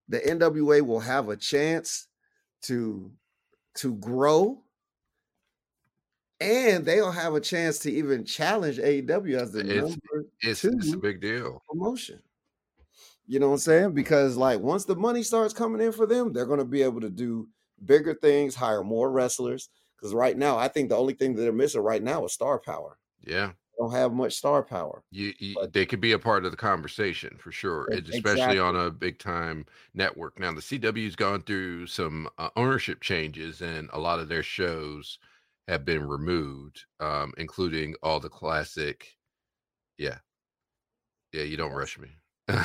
the 0.08 0.20
NWA 0.20 0.82
will 0.82 1.00
have 1.00 1.28
a 1.28 1.36
chance 1.36 2.08
to 2.62 3.10
to 3.76 3.94
grow, 3.96 4.62
and 6.40 6.84
they'll 6.84 7.10
have 7.10 7.34
a 7.34 7.40
chance 7.40 7.78
to 7.80 7.90
even 7.92 8.24
challenge 8.24 8.78
AEW 8.78 9.36
as 9.40 9.52
the 9.52 9.60
It's- 9.60 9.80
number 9.90 10.28
It's, 10.40 10.64
it's 10.64 10.92
a 10.92 10.96
big 10.96 11.20
deal. 11.20 11.62
promotion. 11.68 12.22
You 13.26 13.38
know 13.40 13.48
what 13.48 13.54
I'm 13.54 13.58
saying? 13.60 13.92
Because 13.94 14.36
like 14.36 14.60
once 14.60 14.84
the 14.84 14.96
money 14.96 15.22
starts 15.22 15.54
coming 15.54 15.80
in 15.80 15.92
for 15.92 16.06
them, 16.06 16.32
they're 16.32 16.46
going 16.46 16.58
to 16.58 16.64
be 16.64 16.82
able 16.82 17.00
to 17.00 17.08
do 17.10 17.48
bigger 17.84 18.14
things, 18.14 18.54
hire 18.54 18.84
more 18.84 19.10
wrestlers. 19.10 19.70
Because 19.96 20.12
right 20.14 20.36
now, 20.36 20.58
I 20.58 20.68
think 20.68 20.90
the 20.90 20.96
only 20.96 21.14
thing 21.14 21.34
that 21.34 21.40
they're 21.42 21.52
missing 21.52 21.80
right 21.80 22.02
now 22.02 22.24
is 22.26 22.32
star 22.34 22.58
power. 22.58 22.98
Yeah. 23.22 23.52
Don't 23.78 23.92
have 23.92 24.12
much 24.12 24.34
star 24.34 24.62
power. 24.62 25.02
You, 25.10 25.32
you 25.38 25.54
But- 25.54 25.72
they 25.72 25.84
could 25.86 26.00
be 26.00 26.12
a 26.12 26.18
part 26.18 26.44
of 26.44 26.50
the 26.50 26.56
conversation 26.56 27.36
for 27.38 27.50
sure, 27.52 27.88
It's 27.90 28.08
especially 28.10 28.58
on 28.58 28.76
a 28.76 28.90
big 28.90 29.18
time 29.18 29.66
network. 29.94 30.38
Now 30.38 30.52
the 30.52 30.60
CW's 30.60 31.16
gone 31.16 31.42
through 31.42 31.86
some 31.88 32.28
uh, 32.38 32.50
ownership 32.56 33.00
changes, 33.00 33.60
and 33.62 33.90
a 33.92 33.98
lot 33.98 34.20
of 34.20 34.28
their 34.28 34.42
shows 34.44 35.18
have 35.66 35.84
been 35.84 36.06
removed, 36.06 36.84
um, 37.00 37.32
including 37.38 37.94
all 38.02 38.20
the 38.20 38.28
classic. 38.28 39.16
Yeah, 39.98 40.18
yeah. 41.32 41.42
You 41.42 41.56
don't 41.56 41.72
rush 41.72 41.98
me. 41.98 42.08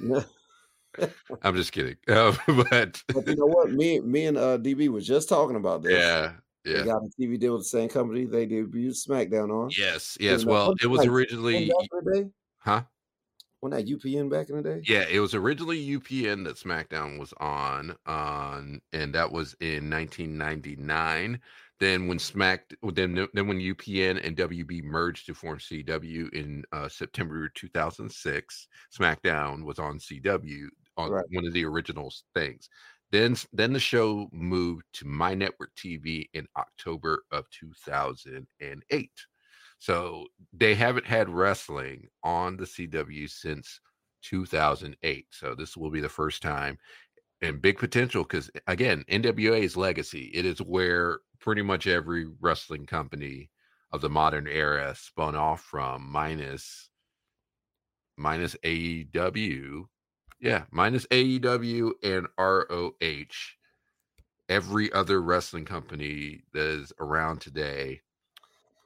I'm 1.42 1.56
just 1.56 1.72
kidding. 1.72 1.96
But 2.06 3.02
But 3.08 3.26
you 3.26 3.36
know 3.36 3.46
what? 3.46 3.72
Me, 3.72 4.00
me 4.00 4.26
and 4.26 4.36
uh, 4.36 4.58
DB 4.58 4.88
was 4.88 5.06
just 5.06 5.28
talking 5.28 5.56
about 5.56 5.82
this. 5.82 5.92
yeah, 5.98 6.32
They 6.64 6.72
yeah. 6.72 6.84
got 6.84 7.02
a 7.02 7.10
TV 7.20 7.38
deal 7.38 7.54
with 7.54 7.62
the 7.62 7.68
same 7.68 7.88
company 7.88 8.24
they 8.24 8.46
debuted 8.46 8.96
SmackDown 9.06 9.50
on. 9.50 9.70
Yes, 9.76 10.16
yes. 10.20 10.44
Well, 10.44 10.74
it 10.80 10.86
was 10.86 11.04
originally, 11.06 11.68
UPN 11.68 11.68
back 11.68 11.88
in 11.92 12.04
the 12.04 12.22
day? 12.22 12.30
huh? 12.58 12.82
Wasn't 13.60 13.86
that 13.86 13.92
UPN 13.92 14.30
back 14.30 14.48
in 14.48 14.56
the 14.56 14.62
day? 14.62 14.82
Yeah, 14.84 15.04
it 15.08 15.20
was 15.20 15.34
originally 15.34 15.78
UPN 15.96 16.44
that 16.44 16.56
SmackDown 16.56 17.18
was 17.18 17.32
on, 17.38 17.96
on, 18.06 18.80
and 18.92 19.14
that 19.14 19.30
was 19.30 19.54
in 19.60 19.88
1999. 19.88 21.40
Then 21.80 22.06
when 22.06 22.18
Smack, 22.20 22.72
then 22.92 23.26
then 23.34 23.48
when 23.48 23.58
UPN 23.58 24.24
and 24.24 24.36
WB 24.36 24.84
merged 24.84 25.26
to 25.26 25.34
form 25.34 25.58
CW 25.58 26.32
in 26.32 26.64
uh, 26.72 26.88
September 26.88 27.48
2006, 27.56 28.68
SmackDown 28.96 29.64
was 29.64 29.80
on 29.80 29.98
CW 29.98 30.66
on 30.96 31.10
Right. 31.10 31.24
one 31.30 31.46
of 31.46 31.52
the 31.52 31.64
original 31.64 32.12
things. 32.34 32.68
Then 33.12 33.36
then 33.52 33.72
the 33.74 33.80
show 33.80 34.28
moved 34.32 34.84
to 34.94 35.06
My 35.06 35.34
Network 35.34 35.70
TV 35.76 36.28
in 36.32 36.46
October 36.56 37.24
of 37.30 37.44
2008. 37.50 39.10
So 39.78 40.26
they 40.52 40.74
haven't 40.74 41.06
had 41.06 41.28
wrestling 41.28 42.08
on 42.24 42.56
the 42.56 42.64
CW 42.64 43.28
since 43.28 43.80
2008. 44.22 45.26
So 45.30 45.54
this 45.54 45.76
will 45.76 45.90
be 45.90 46.00
the 46.00 46.08
first 46.08 46.40
time 46.40 46.78
and 47.42 47.60
big 47.60 47.78
potential 47.78 48.22
because 48.22 48.50
again, 48.66 49.04
NWA's 49.10 49.76
legacy, 49.76 50.30
it 50.32 50.46
is 50.46 50.62
where 50.62 51.20
pretty 51.40 51.62
much 51.62 51.86
every 51.86 52.26
wrestling 52.40 52.86
company 52.86 53.50
of 53.92 54.00
the 54.00 54.08
modern 54.08 54.46
era 54.46 54.94
spun 54.96 55.34
off 55.34 55.60
from 55.60 56.10
minus 56.10 56.88
minus 58.16 58.56
AEW. 58.64 59.84
Yeah, 60.42 60.64
minus 60.72 61.06
AEW 61.06 61.92
and 62.02 62.26
ROH. 62.36 63.54
Every 64.48 64.92
other 64.92 65.22
wrestling 65.22 65.64
company 65.64 66.42
that 66.52 66.66
is 66.66 66.92
around 67.00 67.40
today 67.40 68.02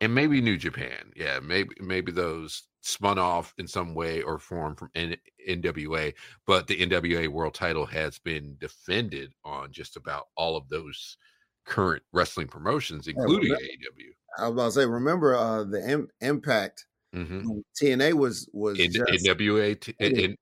and 0.00 0.14
maybe 0.14 0.40
New 0.40 0.58
Japan. 0.58 1.12
Yeah, 1.16 1.40
maybe 1.40 1.74
maybe 1.80 2.12
those 2.12 2.64
spun 2.82 3.18
off 3.18 3.54
in 3.58 3.66
some 3.66 3.94
way 3.94 4.22
or 4.22 4.38
form 4.38 4.76
from 4.76 4.90
N- 4.94 5.16
NWA, 5.48 6.14
but 6.46 6.66
the 6.66 6.80
NWA 6.82 7.28
World 7.28 7.54
Title 7.54 7.86
has 7.86 8.18
been 8.18 8.56
defended 8.60 9.32
on 9.44 9.72
just 9.72 9.96
about 9.96 10.26
all 10.36 10.56
of 10.56 10.68
those 10.68 11.16
current 11.64 12.02
wrestling 12.12 12.48
promotions, 12.48 13.08
including 13.08 13.52
AEW. 13.52 14.10
I 14.38 14.48
was 14.48 14.52
about 14.52 14.64
to 14.66 14.72
say, 14.72 14.86
remember 14.86 15.34
uh, 15.34 15.64
the 15.64 15.82
M- 15.84 16.08
Impact 16.20 16.86
hmm 17.12 17.40
when 17.40 17.64
TNA 17.80 18.12
was 18.14 18.48
was 18.52 18.78
In, 18.78 18.92
just 18.92 19.24
NWA, 19.24 19.80
t- 19.80 20.36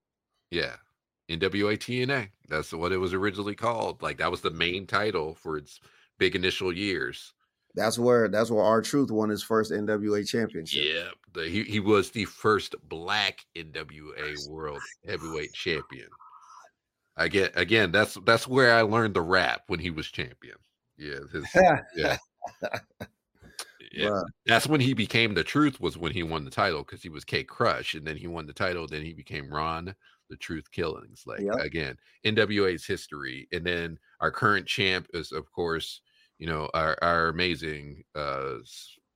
Yeah. 0.51 0.77
NWA 1.31 1.79
TNA. 1.79 2.29
That's 2.49 2.73
what 2.73 2.93
it 2.93 2.99
was 2.99 3.15
originally 3.15 3.55
called. 3.55 4.03
Like 4.03 4.19
that 4.19 4.31
was 4.31 4.41
the 4.43 4.51
main 4.51 4.87
title 4.87 5.35
for 5.35 5.57
its 5.57 5.81
big 6.19 6.37
initial 6.37 6.73
years. 6.73 7.33
that's 7.75 7.99
where 7.99 8.29
that's 8.29 8.51
where 8.51 8.63
R-Truth 8.63 9.11
won 9.11 9.29
his 9.29 9.43
first 9.43 9.73
NWA 9.73 10.27
championship. 10.27 10.85
Yeah, 10.85 11.09
the, 11.33 11.49
he 11.49 11.65
he 11.65 11.81
was 11.81 12.11
the 12.11 12.25
first 12.25 12.75
black 12.89 13.45
NWA 13.57 14.49
World 14.49 14.83
Heavyweight 15.07 15.53
Champion. 15.53 16.09
Again, 17.17 17.51
again, 17.55 17.93
that's 17.93 18.19
that's 18.25 18.47
where 18.49 18.75
I 18.75 18.83
learned 18.83 19.15
the 19.15 19.23
rap 19.23 19.63
when 19.69 19.81
he 19.81 19.91
was 19.91 20.07
champion. 20.09 20.57
Yeah, 20.97 21.21
his, 21.33 21.45
yeah, 21.97 22.17
yeah. 23.93 24.21
That's 24.47 24.67
when 24.67 24.81
he 24.81 24.95
became 24.95 25.35
the 25.35 25.45
truth. 25.45 25.81
Was 25.81 25.97
when 25.97 26.13
he 26.13 26.23
won 26.23 26.45
the 26.45 26.51
title 26.51 26.81
because 26.81 27.03
he 27.03 27.09
was 27.09 27.25
K-Krush, 27.25 27.95
and 27.95 28.07
then 28.07 28.17
he 28.17 28.27
won 28.27 28.47
the 28.47 28.53
title. 28.53 28.87
Then 28.87 29.03
he 29.03 29.13
became 29.13 29.53
Ron 29.53 29.95
the 30.31 30.37
Truth 30.37 30.71
Killings. 30.71 31.25
Like 31.27 31.41
Yep. 31.41 31.57
again, 31.57 31.97
NWA's 32.25 32.87
history, 32.87 33.49
and 33.53 33.65
then 33.65 33.99
our 34.21 34.31
current 34.31 34.67
champ 34.67 35.07
is 35.15 35.33
of 35.33 35.51
course 35.53 36.01
you 36.39 36.47
know 36.47 36.69
our 36.75 36.97
our 37.03 37.29
amazing 37.29 38.05
uh, 38.15 38.55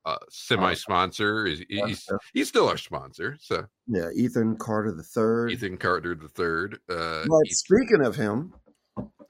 uh 0.05 0.17
semi 0.31 0.75
sponsor 0.75 1.47
is 1.47 1.63
he's, 1.69 2.07
he's 2.33 2.49
still 2.49 2.69
our 2.69 2.77
sponsor. 2.77 3.37
So 3.41 3.67
Yeah, 3.87 4.11
Ethan 4.15 4.57
Carter 4.57 4.93
the 4.93 5.03
third. 5.03 5.51
Ethan 5.53 5.77
Carter 5.79 6.15
the 6.15 6.29
third. 6.29 6.79
Uh, 6.89 7.25
But 7.27 7.47
Eth- 7.47 7.57
speaking 7.57 8.05
of 8.05 8.17
him, 8.17 8.55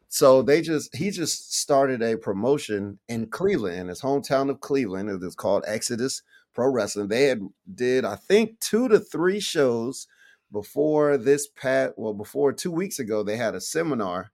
so 0.08 0.42
they 0.42 0.60
just 0.62 0.94
he 0.96 1.10
just 1.10 1.54
started 1.54 2.02
a 2.02 2.16
promotion 2.16 2.98
in 3.08 3.26
Cleveland, 3.28 3.78
in 3.80 3.88
his 3.88 4.00
hometown 4.02 4.50
of 4.50 4.60
Cleveland. 4.60 5.10
It 5.10 5.20
was 5.20 5.34
called 5.34 5.64
Exodus 5.66 6.22
Pro 6.54 6.70
Wrestling. 6.70 7.08
They 7.08 7.24
had 7.24 7.40
did 7.74 8.04
I 8.04 8.16
think 8.16 8.58
two 8.60 8.88
to 8.88 8.98
three 8.98 9.40
shows 9.40 10.06
before 10.52 11.16
this 11.18 11.48
pat. 11.48 11.94
Well, 11.98 12.14
before 12.14 12.52
two 12.52 12.72
weeks 12.72 12.98
ago, 12.98 13.22
they 13.22 13.36
had 13.36 13.54
a 13.54 13.60
seminar, 13.60 14.32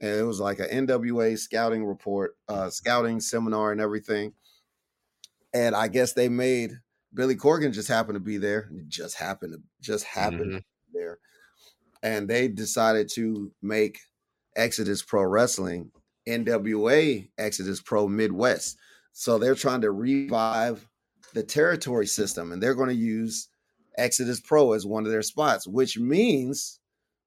and 0.00 0.18
it 0.18 0.24
was 0.24 0.40
like 0.40 0.58
an 0.60 0.86
NWA 0.88 1.36
scouting 1.38 1.84
report, 1.86 2.36
uh, 2.48 2.70
scouting 2.70 3.20
seminar, 3.20 3.72
and 3.72 3.80
everything. 3.80 4.34
And 5.52 5.74
I 5.74 5.88
guess 5.88 6.12
they 6.12 6.28
made 6.28 6.78
Billy 7.12 7.34
Corgan 7.36 7.72
just 7.72 7.88
happened 7.88 8.16
to 8.16 8.20
be 8.20 8.38
there. 8.38 8.70
Just 8.88 9.16
happened 9.16 9.54
to 9.54 9.62
just 9.80 10.04
happened 10.04 10.52
Mhm. 10.52 10.58
to 10.58 10.64
there 10.92 11.18
and 12.02 12.28
they 12.30 12.48
decided 12.48 13.10
to 13.14 13.52
make 13.62 14.00
Exodus 14.56 15.02
Pro 15.02 15.24
Wrestling 15.24 15.92
NWA 16.26 17.30
Exodus 17.38 17.82
Pro 17.82 18.08
Midwest. 18.08 18.78
So 19.12 19.38
they're 19.38 19.56
trying 19.56 19.82
to 19.82 19.92
revive 19.92 20.88
the 21.34 21.44
territory 21.44 22.08
system 22.08 22.52
and 22.52 22.62
they're 22.62 22.76
going 22.76 22.90
to 22.90 22.96
use 22.96 23.49
Exodus 24.00 24.40
Pro 24.40 24.72
as 24.74 24.86
one 24.86 25.06
of 25.06 25.12
their 25.12 25.22
spots, 25.22 25.68
which 25.68 25.98
means 25.98 26.80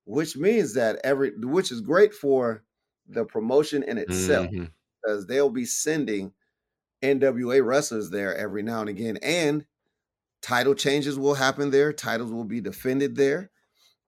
which 0.06 0.38
means 0.38 0.74
that 0.76 1.00
every 1.06 1.32
which 1.40 1.72
is 1.72 1.82
great 1.82 2.14
for 2.14 2.64
the 3.08 3.26
promotion 3.26 3.84
in 3.84 3.98
itself 4.00 4.50
Mhm. 4.52 4.74
because 5.04 5.28
they'll 5.28 5.50
be 5.52 5.66
sending 5.66 6.34
NWA 7.04 7.62
wrestlers 7.66 8.10
there 8.12 8.36
every 8.36 8.64
now 8.64 8.82
and 8.82 8.90
again 8.90 9.18
and 9.24 9.66
title 10.42 10.76
changes 10.76 11.20
will 11.20 11.36
happen 11.36 11.72
there, 11.72 11.94
titles 11.94 12.32
will 12.32 12.46
be 12.46 12.62
defended 12.62 13.16
there 13.18 13.52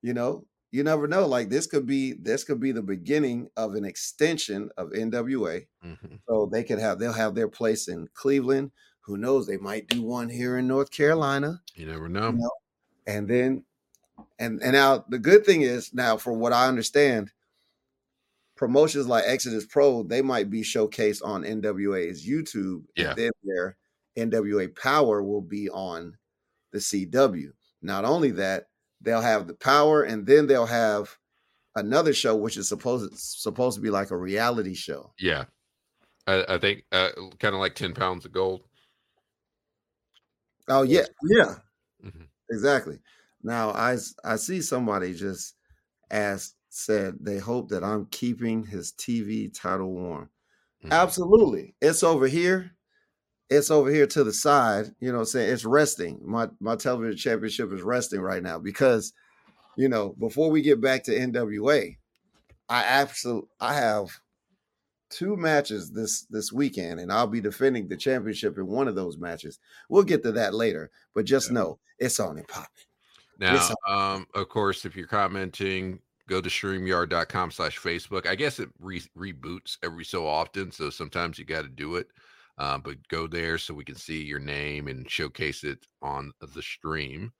you 0.02 0.14
know 0.14 0.46
you 0.72 0.82
never 0.84 1.08
know 1.08 1.26
like 1.26 1.50
this 1.50 1.66
could 1.66 1.86
be 1.86 2.14
this 2.14 2.44
could 2.44 2.60
be 2.60 2.72
the 2.72 2.82
beginning 2.82 3.48
of 3.56 3.74
an 3.74 3.84
extension 3.84 4.70
of 4.78 4.90
nwa 4.92 5.66
Mhm. 5.82 6.20
so 6.28 6.46
they 6.52 6.64
could 6.64 6.78
have 6.80 6.98
they'll 6.98 7.12
have 7.12 7.34
their 7.36 7.48
place 7.48 7.88
in 7.88 8.08
cleveland 8.14 8.72
who 9.06 9.16
knows 9.16 9.46
they 9.46 9.56
might 9.56 9.86
do 9.88 10.02
one 10.02 10.28
here 10.28 10.58
in 10.58 10.66
north 10.66 10.90
carolina 10.90 11.60
You 11.74 11.86
never 11.86 12.08
know. 12.08 12.30
know, 12.32 12.50
and 13.06 13.26
then 13.28 13.64
and 14.38 14.60
and 14.62 14.72
now 14.72 15.04
the 15.08 15.18
good 15.18 15.46
thing 15.46 15.62
is 15.62 15.94
now 15.94 16.16
for 16.16 16.32
what 16.32 16.52
i 16.52 16.66
understand 16.68 17.30
promotions 18.56 19.06
like 19.06 19.24
Exodus 19.26 19.66
Pro, 19.66 20.02
they 20.02 20.22
might 20.22 20.48
be 20.48 20.62
showcased 20.62 21.22
on 21.24 21.42
NWA's 21.42 22.26
YouTube, 22.26 22.84
Yeah. 22.96 23.10
and 23.10 23.18
then 23.18 23.30
their 23.44 23.76
NWA 24.16 24.74
Power 24.74 25.22
will 25.22 25.42
be 25.42 25.68
on 25.68 26.16
the 26.72 26.78
CW. 26.78 27.52
Not 27.82 28.06
only 28.06 28.30
that, 28.30 28.68
they'll 29.02 29.20
have 29.20 29.46
the 29.46 29.52
Power, 29.54 30.04
and 30.04 30.26
then 30.26 30.46
they'll 30.46 30.64
have 30.64 31.14
another 31.74 32.14
show 32.14 32.34
which 32.34 32.56
is 32.56 32.66
supposed 32.66 33.14
supposed 33.18 33.76
to 33.76 33.82
be 33.82 33.90
like 33.90 34.10
a 34.10 34.16
reality 34.16 34.74
show. 34.74 35.12
Yeah. 35.18 35.44
I, 36.26 36.54
I 36.54 36.58
think 36.58 36.84
uh, 36.92 37.10
kind 37.38 37.54
of 37.54 37.60
like 37.60 37.74
10 37.74 37.92
pounds 37.92 38.24
of 38.24 38.32
gold. 38.32 38.62
Oh 40.68 40.82
yeah, 40.82 41.04
yeah, 41.22 41.56
Mhm. 42.00 42.30
exactly. 42.50 43.00
Now 43.42 43.70
I 43.70 43.96
I 44.24 44.36
see 44.36 44.62
somebody 44.62 45.14
just 45.14 45.56
asked 46.10 46.56
said 46.70 47.16
they 47.20 47.38
hope 47.38 47.70
that 47.70 47.84
I'm 47.84 48.06
keeping 48.06 48.64
his 48.64 48.92
TV 48.92 49.48
title 49.50 49.92
warm. 49.94 50.30
Mhm. 50.82 50.92
Absolutely. 50.92 51.76
It's 51.82 52.02
over 52.04 52.28
here. 52.28 52.72
It's 53.50 53.70
over 53.70 53.90
here 53.90 54.06
to 54.08 54.24
the 54.24 54.32
side. 54.32 54.94
You 55.00 55.12
know 55.12 55.20
I'm 55.20 55.24
saying? 55.26 55.52
It's 55.52 55.64
resting. 55.64 56.20
My 56.24 56.50
my 56.60 56.76
television 56.76 57.16
championship 57.18 57.72
is 57.72 57.82
resting 57.82 58.20
right 58.20 58.42
now 58.42 58.58
because, 58.58 59.12
you 59.76 59.88
know, 59.88 60.14
before 60.18 60.50
we 60.50 60.62
get 60.62 60.80
back 60.80 61.04
to 61.04 61.16
NWA, 61.18 61.98
I 62.68 62.84
absolutely 62.84 63.50
I 63.60 63.74
have 63.74 64.20
two 65.10 65.36
matches 65.36 65.92
this 65.92 66.22
this 66.30 66.52
weekend, 66.52 67.00
and 67.00 67.12
I'll 67.12 67.26
be 67.26 67.40
defending 67.40 67.88
the 67.88 67.96
championship 67.96 68.58
in 68.58 68.66
one 68.66 68.88
of 68.88 68.94
those 68.94 69.18
matches. 69.18 69.58
We'll 69.88 70.02
get 70.04 70.22
to 70.24 70.32
that 70.32 70.54
later, 70.54 70.90
but 71.14 71.24
just 71.24 71.48
Yeah. 71.48 71.54
know 71.54 71.80
it's 71.98 72.20
on 72.20 72.38
and 72.38 72.48
popping. 72.48 72.84
Now, 73.38 73.68
um, 73.86 74.26
of 74.34 74.48
course, 74.48 74.84
if 74.84 74.96
you're 74.96 75.06
commenting, 75.06 76.00
go 76.26 76.40
to 76.40 76.48
streamyard.com 76.48 77.50
slash 77.50 77.78
Facebook. 77.78 78.26
I 78.26 78.34
guess 78.34 78.58
it 78.58 78.70
re- 78.78 79.02
reboots 79.16 79.76
every 79.82 80.04
so 80.04 80.26
often, 80.26 80.72
so 80.72 80.90
sometimes 80.90 81.38
you 81.38 81.44
got 81.44 81.62
to 81.62 81.68
do 81.68 81.96
it. 81.96 82.08
Uh, 82.58 82.78
but 82.78 82.96
go 83.08 83.26
there 83.26 83.58
so 83.58 83.74
we 83.74 83.84
can 83.84 83.94
see 83.96 84.22
your 84.24 84.38
name 84.38 84.88
and 84.88 85.10
showcase 85.10 85.62
it 85.62 85.86
on 86.00 86.32
the 86.40 86.62
stream. 86.62 87.30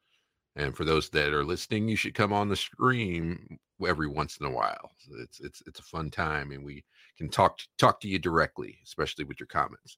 And 0.56 0.76
for 0.76 0.84
those 0.84 1.08
that 1.10 1.32
are 1.32 1.44
listening, 1.44 1.88
you 1.88 1.96
should 1.96 2.14
come 2.14 2.32
on 2.34 2.48
the 2.50 2.56
stream 2.56 3.58
every 3.86 4.08
once 4.08 4.36
in 4.36 4.46
a 4.46 4.50
while. 4.50 4.90
It's 5.20 5.40
it's 5.40 5.62
it's 5.66 5.80
a 5.80 5.84
fun 5.84 6.10
time, 6.10 6.52
and 6.52 6.62
we 6.64 6.84
can 7.16 7.28
talk 7.30 7.60
talk 7.78 8.00
to 8.00 8.08
you 8.08 8.18
directly, 8.18 8.78
especially 8.84 9.24
with 9.24 9.40
your 9.40 9.46
comments. 9.48 9.96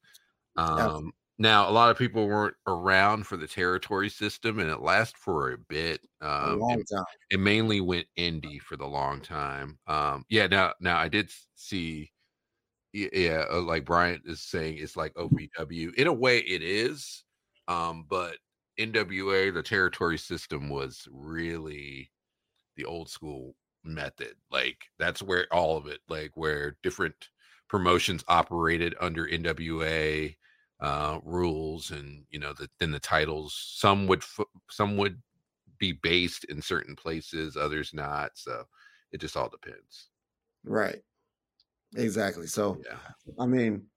Um, 0.56 1.12
now, 1.38 1.68
a 1.68 1.72
lot 1.72 1.90
of 1.90 1.98
people 1.98 2.26
weren't 2.26 2.56
around 2.66 3.26
for 3.26 3.36
the 3.36 3.46
territory 3.46 4.08
system, 4.08 4.58
and 4.58 4.68
it 4.70 4.80
lasted 4.80 5.16
for 5.18 5.52
a 5.52 5.58
bit. 5.58 6.00
A 6.20 6.26
Um, 6.52 6.58
long 6.60 6.80
it, 6.80 6.88
time. 6.92 7.04
it 7.30 7.40
mainly 7.40 7.80
went 7.80 8.08
indie 8.18 8.60
for 8.60 8.76
the 8.76 8.86
long 8.86 9.20
time. 9.20 9.78
Um, 9.86 10.24
yeah, 10.28 10.46
now 10.48 10.74
now 10.80 10.98
I 10.98 11.08
did 11.08 11.30
see, 11.54 12.12
yeah, 12.92 13.44
uh, 13.50 13.60
like 13.62 13.84
Bryant 13.84 14.22
is 14.26 14.42
saying, 14.42 14.78
it's 14.78 14.96
like 14.96 15.14
OVW. 15.16 15.94
In 15.94 16.06
a 16.06 16.12
way, 16.12 16.38
it 16.40 16.62
is, 16.62 17.24
um, 17.68 18.04
but 18.08 18.38
NWA, 18.78 19.50
the 19.52 19.62
territory 19.62 20.18
system 20.18 20.68
was 20.68 21.06
really 21.10 22.10
the 22.76 22.84
old 22.84 23.10
school 23.10 23.56
method. 23.84 24.36
Like 24.50 24.86
that's 24.98 25.22
where 25.22 25.46
all 25.52 25.76
of 25.76 25.86
it, 25.86 26.00
like 26.08 26.32
where 26.36 26.76
different 26.82 27.30
promotions 27.68 28.24
operated 28.28 28.94
under 29.00 29.26
NWA 29.26 30.36
uh 30.80 31.18
rules 31.24 31.90
and 31.90 32.24
you 32.30 32.38
know 32.38 32.52
the 32.52 32.70
then 32.78 32.92
the 32.92 33.00
titles 33.00 33.52
some 33.76 34.06
would 34.06 34.22
fo- 34.22 34.44
some 34.70 34.96
would 34.96 35.20
be 35.78 35.92
based 35.92 36.44
in 36.44 36.62
certain 36.62 36.96
places 36.96 37.56
others 37.56 37.94
not 37.94 38.38
so 38.38 38.64
it 39.12 39.20
just 39.20 39.36
all 39.36 39.48
depends 39.48 40.10
Right. 40.64 41.02
Exactly. 41.96 42.46
So 42.46 42.82
yeah 42.84 42.98
I 43.38 43.46
mean, 43.46 43.88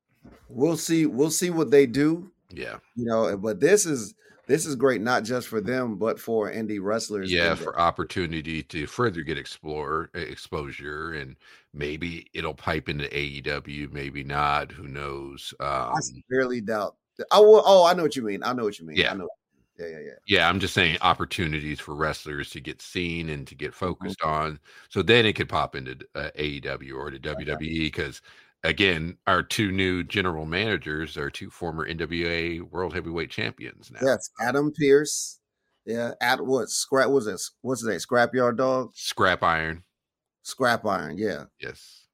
we'll 0.50 0.78
see. 0.78 1.06
We'll 1.08 1.32
see 1.32 1.50
what 1.52 1.72
they 1.72 1.86
do. 1.88 2.32
yeah 2.50 2.80
You 2.96 3.06
know, 3.06 3.38
but 3.38 3.60
this 3.60 3.86
is 3.86 4.16
this 4.52 4.66
is 4.66 4.76
great 4.76 5.02
not 5.02 5.24
just 5.24 5.48
for 5.48 5.62
them, 5.62 5.96
but 5.96 6.20
for 6.20 6.52
indie 6.52 6.80
wrestlers. 6.82 7.32
yeah 7.32 7.56
for 7.56 7.80
opportunity 7.80 8.62
to 8.64 8.86
further 8.86 9.22
get 9.24 9.38
explore 9.38 10.10
exposure 10.14 11.14
and 11.14 11.38
maybe 11.74 12.28
it'll 12.34 12.54
pipe 12.54 12.90
into 12.90 13.06
AEW 13.06 13.92
maybe 13.94 14.24
not 14.24 14.72
who 14.72 14.88
knows 14.88 15.54
um 15.60 15.94
I 15.96 16.00
severely 16.02 16.62
doubt. 16.62 16.96
Oh, 17.32 17.50
well, 17.52 17.64
oh, 17.66 17.86
I 17.86 17.94
know 17.94 18.04
what 18.04 18.16
you 18.16 18.24
mean. 18.24 18.42
I 18.44 18.52
know 18.54 18.64
what 18.64 18.80
you 18.80 18.86
mean. 18.86 18.98
Yeah. 18.98 19.12
I 19.12 19.16
know. 19.16 19.30
Yeah, 19.80 19.88
yeah, 19.88 20.00
yeah. 20.00 20.12
yeah 20.28 20.50
i'm 20.50 20.60
just 20.60 20.76
saying 20.76 20.98
opportunities 21.02 21.80
for 21.80 21.96
wrestlers 21.96 22.52
to 22.52 22.60
get 22.60 22.82
seen 22.82 23.30
and 23.30 23.48
to 23.48 23.56
Mm-hmm. 23.56 23.66
get 23.66 23.74
focused 23.74 24.22
on 24.22 24.60
so 24.90 25.02
then 25.02 25.26
it 25.26 25.34
could 25.34 25.50
pop 25.50 25.76
into 25.76 25.98
uh, 26.14 26.30
aew 26.38 26.94
or 26.94 27.10
to 27.10 27.18
wwe 27.20 27.80
because 27.80 28.22
again 28.64 29.18
our 29.28 29.42
two 29.44 29.72
new 29.72 30.04
general 30.04 30.46
managers 30.46 31.18
are 31.18 31.30
two 31.30 31.50
former 31.50 31.88
nwa 31.88 32.62
world 32.70 32.94
heavyweight 32.94 33.30
champions 33.32 33.92
now 33.92 34.00
Yes, 34.02 34.30
Adam 34.40 34.72
Pearce. 34.72 35.40
Yeah, 35.86 36.12
at 36.22 36.46
what 36.46 36.70
scrap 36.70 37.10
was 37.10 37.26
it? 37.28 37.42
What's 37.62 37.82
his 37.82 37.90
name? 37.90 37.98
Scrapyard 38.00 38.58
Dog, 38.58 38.92
scrap 38.96 39.42
iron 39.44 39.84
Scrap 40.44 40.86
Iron. 40.86 41.18
Yeah, 41.18 41.46
yes 41.60 42.06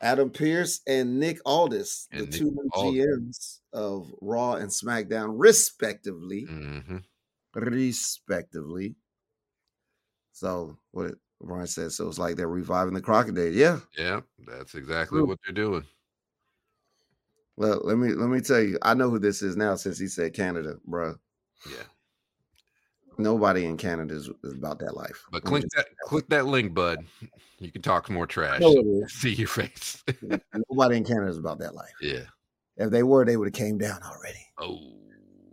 Adam 0.00 0.30
Pearce 0.30 0.80
and 0.86 1.18
Nick 1.18 1.38
Aldis, 1.44 2.06
the 2.12 2.18
Nick 2.26 2.30
two 2.32 2.50
new. 2.52 2.70
GMs 2.76 3.58
of 3.72 4.12
Raw 4.20 4.54
and 4.54 4.70
SmackDown, 4.70 5.34
respectively. 5.36 6.44
hmm 6.44 6.98
respectively. 7.54 8.94
So 10.32 10.78
what 10.92 11.14
Brian 11.40 11.66
said, 11.66 11.92
so 11.92 12.08
it's 12.08 12.18
like 12.18 12.36
they're 12.36 12.48
reviving 12.48 12.94
the 12.94 13.00
crocodile. 13.00 13.46
Yeah. 13.48 13.80
yeah 13.96 14.20
that's 14.46 14.74
exactly 14.74 15.18
True. 15.20 15.26
what 15.26 15.38
they're 15.44 15.54
doing 15.54 15.84
Well, 17.56 17.80
let 17.84 17.96
me 17.98 18.12
let 18.12 18.28
me 18.28 18.40
tell 18.40 18.60
you, 18.60 18.78
I 18.82 18.94
know 18.94 19.10
who 19.10 19.18
this 19.18 19.42
is 19.42 19.56
now 19.56 19.76
since 19.76 19.98
he 19.98 20.08
said 20.08 20.34
Canada, 20.34 20.76
bruh. 20.88 21.18
yeah 21.70 21.84
Nobody 23.20 23.64
in 23.64 23.76
Canada 23.76 24.14
is, 24.14 24.30
is 24.44 24.52
about 24.54 24.78
that 24.78 24.96
life. 24.96 25.24
but 25.32 25.42
click 25.42 25.64
that 25.74 25.86
click 26.04 26.28
that 26.28 26.46
link 26.46 26.72
bud 26.74 27.04
you 27.58 27.72
can 27.72 27.82
talk 27.82 28.08
more 28.08 28.26
trash 28.28 28.60
know 28.60 28.70
it 28.72 28.86
is. 29.04 29.12
see 29.20 29.34
your 29.34 29.48
face 29.48 30.04
Nobody 30.70 30.98
in 30.98 31.04
Canada 31.04 31.28
is 31.30 31.38
about 31.38 31.58
that 31.58 31.74
life. 31.74 31.94
yeah 32.00 32.24
If 32.76 32.90
they 32.90 33.02
were, 33.02 33.24
they 33.24 33.36
would 33.36 33.48
have 33.48 33.54
came 33.54 33.78
down 33.78 34.00
already. 34.02 34.44
oh 34.58 34.78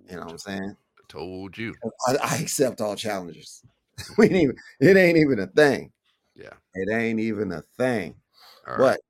You 0.10 0.18
know 0.18 0.22
what 0.26 0.32
I'm 0.32 0.38
saying? 0.38 0.78
told 1.08 1.58
you 1.58 1.74
I, 2.08 2.16
I 2.24 2.38
accept 2.38 2.82
all 2.82 2.96
challenges. 2.96 3.64
we 4.18 4.26
ain't 4.26 4.36
even, 4.36 4.56
it 4.80 4.98
ain't 4.98 5.18
even 5.18 5.40
a 5.40 5.48
thing. 5.48 5.92
yeah 6.36 6.54
It 6.74 6.90
ain't 6.92 7.20
even 7.20 7.52
a 7.52 7.62
thing. 7.78 8.16
all 8.68 8.74
right 8.76 8.82
But 8.82 9.02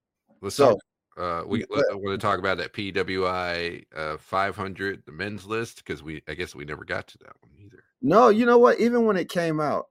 let's 0.42 0.56
so 0.56 0.74
talk 0.74 0.80
Uh, 1.18 1.44
we 1.48 1.60
Yeah. 1.60 1.82
I 1.92 1.96
want 1.96 2.20
to 2.20 2.26
talk 2.28 2.40
about 2.40 2.58
that 2.58 2.74
PWI 2.74 3.86
uh, 3.96 4.18
500, 4.18 5.04
the 5.06 5.12
men's 5.12 5.46
list, 5.46 5.78
because 5.78 6.04
we 6.04 6.22
I 6.28 6.34
guess 6.34 6.54
we 6.54 6.66
never 6.66 6.84
got 6.84 7.08
to 7.08 7.18
that 7.20 7.36
one 7.42 7.52
either. 7.58 7.84
no, 8.02 8.30
you 8.30 8.46
know 8.46 8.58
what? 8.58 8.80
Even 8.80 9.06
when 9.06 9.16
it 9.18 9.30
came 9.30 9.60
out, 9.62 9.88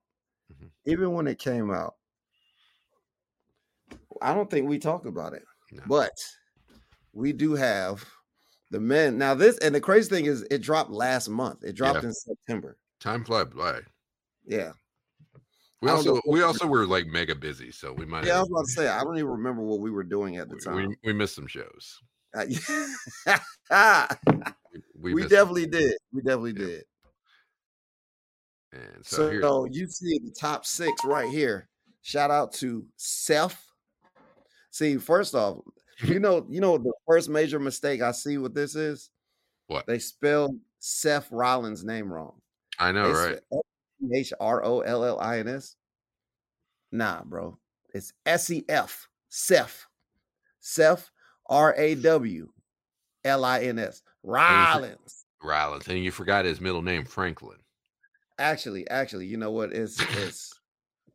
Mhm. 0.53 0.71
even 0.85 1.13
when 1.13 1.27
it 1.27 1.39
came 1.39 1.71
out, 1.71 1.95
I 4.21 4.35
don't 4.35 4.51
think 4.51 4.69
we 4.69 4.79
talked 4.79 5.07
about 5.07 5.33
it. 5.33 5.45
No. 5.73 5.83
But 5.87 6.13
we 7.15 7.33
do 7.33 7.55
have 7.55 8.05
the 8.71 8.81
men 8.81 9.17
now. 9.19 9.35
This 9.35 9.59
and 9.59 9.75
the 9.75 9.81
crazy 9.81 10.11
thing 10.11 10.27
is, 10.27 10.43
it 10.51 10.59
dropped 10.63 10.91
last 10.91 11.29
month. 11.29 11.65
It 11.65 11.75
dropped 11.75 12.03
Yeah. 12.03 12.09
in 12.09 12.15
September. 12.15 12.77
Time 13.01 13.25
flies 13.25 13.47
by. 13.47 13.81
Yeah, 14.47 14.73
We 15.85 15.91
also 15.91 16.21
we 16.27 16.43
also 16.43 16.67
were 16.67 16.87
like 16.87 17.07
mega 17.07 17.35
busy, 17.35 17.71
so 17.71 17.93
we 17.93 18.07
might. 18.07 18.25
yeah. 18.25 18.37
I 18.37 18.41
was 18.41 18.51
about 18.51 18.65
to 18.65 18.71
say, 18.73 18.89
I 18.89 18.99
don't 19.05 19.19
even 19.19 19.31
remember 19.31 19.63
what 19.63 19.81
we 19.81 19.91
were 19.91 20.03
doing 20.03 20.37
at 20.39 20.49
the 20.49 20.57
time. 20.57 20.89
we, 20.89 20.97
we 21.05 21.13
missed 21.13 21.35
some 21.35 21.47
shows. 21.47 22.01
Uh, 23.71 24.07
We, 24.97 25.13
we 25.13 25.23
definitely 25.27 25.67
did. 25.67 25.97
We 26.13 26.23
definitely 26.23 26.55
Yeah. 26.57 26.67
did. 26.67 26.85
And 28.73 29.05
so, 29.07 29.41
So, 29.41 29.65
you 29.71 29.87
see 29.89 30.19
the 30.19 30.35
top 30.39 30.65
six 30.65 31.05
right 31.05 31.29
here. 31.29 31.69
Shout 32.03 32.31
out 32.31 32.53
to 32.55 32.87
Seth. 32.97 33.71
See, 34.71 34.97
first 34.97 35.35
off, 35.35 35.59
you 36.03 36.19
know, 36.21 36.47
you 36.49 36.61
know 36.61 36.79
the 36.79 36.93
first 37.07 37.29
major 37.29 37.59
mistake 37.61 38.03
I 38.03 38.13
see 38.13 38.39
with 38.39 38.55
this 38.55 38.75
is 38.75 39.11
What? 39.67 39.87
they 39.87 39.99
spelled 39.99 40.59
Seth 40.79 41.31
Rollins' 41.31 41.85
name 41.85 42.13
wrong. 42.13 42.41
I 42.79 42.93
know, 42.93 43.09
They 43.09 43.13
right? 43.13 43.41
H 44.13 44.33
R 44.41 44.65
O 44.65 44.81
L 44.81 45.05
L 45.05 45.21
I 45.21 45.39
N 45.39 45.49
S. 45.49 45.77
Nah, 46.93 47.23
bro. 47.25 47.59
It's 47.93 48.13
S 48.27 48.51
E 48.51 48.65
F. 48.69 49.09
Seth. 49.29 49.87
Seth 50.61 51.11
R 51.49 51.75
A 51.77 51.95
W 51.95 52.49
L 53.25 53.45
I 53.45 53.61
N 53.61 53.79
S. 53.79 54.03
Rollins. 54.23 55.27
Rollins, 55.43 55.89
and 55.89 56.03
you 56.03 56.11
forgot 56.11 56.45
his 56.45 56.61
middle 56.61 56.83
name, 56.83 57.05
Franklin. 57.05 57.59
Actually, 58.39 58.89
actually, 58.89 59.27
you 59.27 59.37
know 59.37 59.51
what? 59.51 59.73
It's 59.73 60.01
it's 60.01 60.61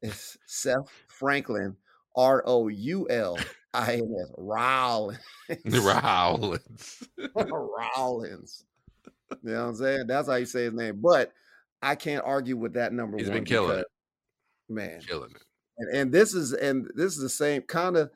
it's 0.02 0.38
Seth 0.46 0.88
Franklin, 1.08 1.76
R 2.16 2.44
O 2.46 2.68
U 2.68 3.08
L 3.10 3.38
I 3.74 3.96
N 3.96 4.16
S. 4.22 4.32
Rollins. 4.38 5.20
Rollins. 5.66 7.04
Rollins. 7.36 8.66
You 9.44 9.52
know 9.52 9.64
what 9.64 9.70
I'm 9.70 9.76
saying? 9.76 10.08
That's 10.08 10.28
how 10.28 10.36
you 10.36 10.46
say 10.46 10.66
his 10.66 10.74
name. 10.74 11.00
But 11.02 11.32
I 11.82 11.96
can't 11.96 12.24
argue 12.26 12.58
with 12.58 12.74
that 12.74 12.94
number 12.94 13.18
He's 13.18 13.30
been 13.30 13.46
killing 13.46 13.70
because, 13.70 13.82
it. 14.70 14.74
Man. 14.74 15.02
Killing 15.02 15.32
it. 15.32 15.42
And, 15.78 15.96
and 15.98 16.12
this 16.12 16.34
is 16.34 16.54
and 16.54 16.90
this 16.96 17.16
is 17.16 17.22
the 17.22 17.30
same 17.30 17.62
kind 17.64 17.96
of 17.98 18.12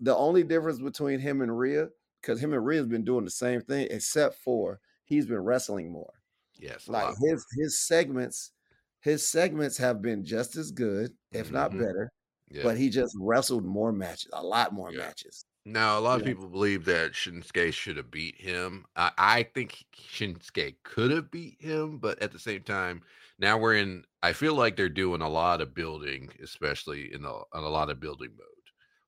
the 0.00 0.14
only 0.16 0.42
difference 0.42 0.80
between 0.80 1.20
him 1.20 1.40
and 1.40 1.56
Rhea, 1.56 1.88
because 2.20 2.40
him 2.40 2.52
and 2.52 2.64
Rhea 2.64 2.78
has 2.78 2.86
been 2.88 3.04
doing 3.04 3.24
the 3.24 3.30
same 3.30 3.60
thing, 3.60 3.86
except 3.90 4.36
for 4.36 4.80
he's 5.04 5.26
been 5.26 5.38
wrestling 5.38 5.92
more. 5.92 6.12
Yes, 6.58 6.88
Like 6.88 7.04
lot 7.04 7.14
more. 7.20 7.30
his 7.30 7.46
his 7.56 7.78
segments, 7.86 8.52
his 9.00 9.26
segments 9.28 9.76
have 9.78 10.02
been 10.02 10.24
just 10.24 10.56
as 10.56 10.72
good, 10.72 11.12
if 11.32 11.52
not 11.52 11.70
Mhm. 11.70 11.78
better. 11.80 12.10
Yeah. 12.50 12.64
But 12.64 12.76
he 12.78 12.90
just 12.90 13.16
wrestled 13.20 13.64
more 13.64 13.92
matches, 13.92 14.30
a 14.32 14.42
lot 14.42 14.72
more 14.72 14.90
Yeah. 14.92 14.98
matches. 14.98 15.44
Now, 15.66 15.98
a 15.98 16.00
lot 16.00 16.16
of 16.16 16.22
Yeah. 16.22 16.24
people 16.24 16.48
believe 16.48 16.84
that 16.84 17.12
Shinsuke 17.12 17.72
should 17.72 17.96
have 17.96 18.10
beat 18.10 18.38
him. 18.40 18.84
I, 18.96 19.12
I 19.16 19.42
think 19.44 19.84
Shinsuke 19.96 20.76
could 20.82 21.10
have 21.10 21.30
beat 21.30 21.60
him, 21.60 21.98
but 21.98 22.18
at 22.20 22.32
the 22.32 22.38
same 22.38 22.62
time, 22.62 23.02
now 23.38 23.56
we're 23.58 23.76
in. 23.76 24.04
I 24.22 24.34
feel 24.34 24.54
like 24.54 24.76
they're 24.76 24.88
doing 24.90 25.22
a 25.22 25.28
lot 25.28 25.60
of 25.62 25.74
building, 25.74 26.30
especially 26.42 27.12
in 27.14 27.24
a, 27.24 27.32
in 27.36 27.44
a 27.64 27.68
lot 27.68 27.88
of 27.90 27.98
building 27.98 28.36
mode, 28.36 28.46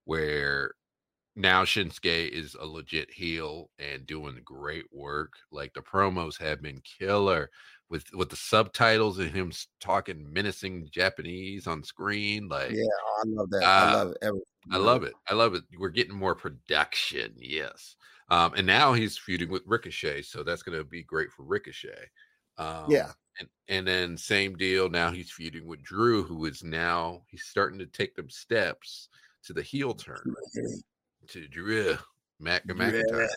where 0.05 0.75
now 1.37 1.65
Shinsuke 1.65 2.29
is 2.31 2.55
a 2.57 2.67
legit 2.67 3.13
heel 3.13 3.71
and 3.79 4.07
doing 4.07 4.41
great 4.45 4.87
work. 4.93 5.35
Like 5.53 5.75
the 5.75 5.83
promos 5.83 6.39
have 6.41 6.63
been 6.63 6.83
killer 6.83 7.51
with 7.91 8.13
with 8.15 8.31
the 8.31 8.37
subtitles 8.37 9.19
and 9.19 9.31
him 9.33 9.53
talking 9.81 10.33
menacing 10.33 10.91
Japanese 10.93 11.67
on 11.67 11.85
screen. 11.85 12.49
Like 12.49 12.79
Yeah, 12.79 12.87
I 13.19 13.23
love 13.27 13.51
that. 13.51 13.71
I 13.77 13.85
Uh, 13.85 13.97
love 13.97 14.11
it. 14.11 14.19
I 14.73 14.79
love 14.79 15.03
it. 15.05 15.15
I 15.29 15.35
love 15.35 15.55
it. 15.55 15.65
We're 15.79 15.89
getting 15.91 16.15
more 16.17 16.35
production. 16.35 17.35
Yes. 17.39 17.97
Um, 18.29 18.55
and 18.57 18.67
now 18.67 18.93
he's 18.93 19.17
feuding 19.17 19.49
with 19.51 19.63
Ricochet, 19.67 20.23
so 20.23 20.43
that's 20.43 20.63
going 20.63 20.77
to 20.77 20.85
be 20.85 21.03
great 21.05 21.31
for 21.31 21.45
Ricochet. 21.45 22.11
Um, 22.59 22.87
Yeah. 22.89 23.13
And, 23.39 23.49
and 23.69 23.87
then 23.87 24.17
same 24.17 24.57
deal. 24.57 24.89
Now 24.89 25.11
he's 25.11 25.31
feuding 25.31 25.67
with 25.67 25.83
Drew, 25.83 26.23
who 26.25 26.47
is 26.47 26.65
now 26.65 27.23
he's 27.29 27.45
starting 27.45 27.79
to 27.81 27.87
take 27.87 28.17
them 28.17 28.31
steps 28.31 29.09
to 29.45 29.53
the 29.53 29.63
heel 29.63 29.93
turn 29.95 30.35
to 31.29 31.47
Drew 31.49 31.97
Mac. 32.41 32.67
McIntyre. 32.67 33.29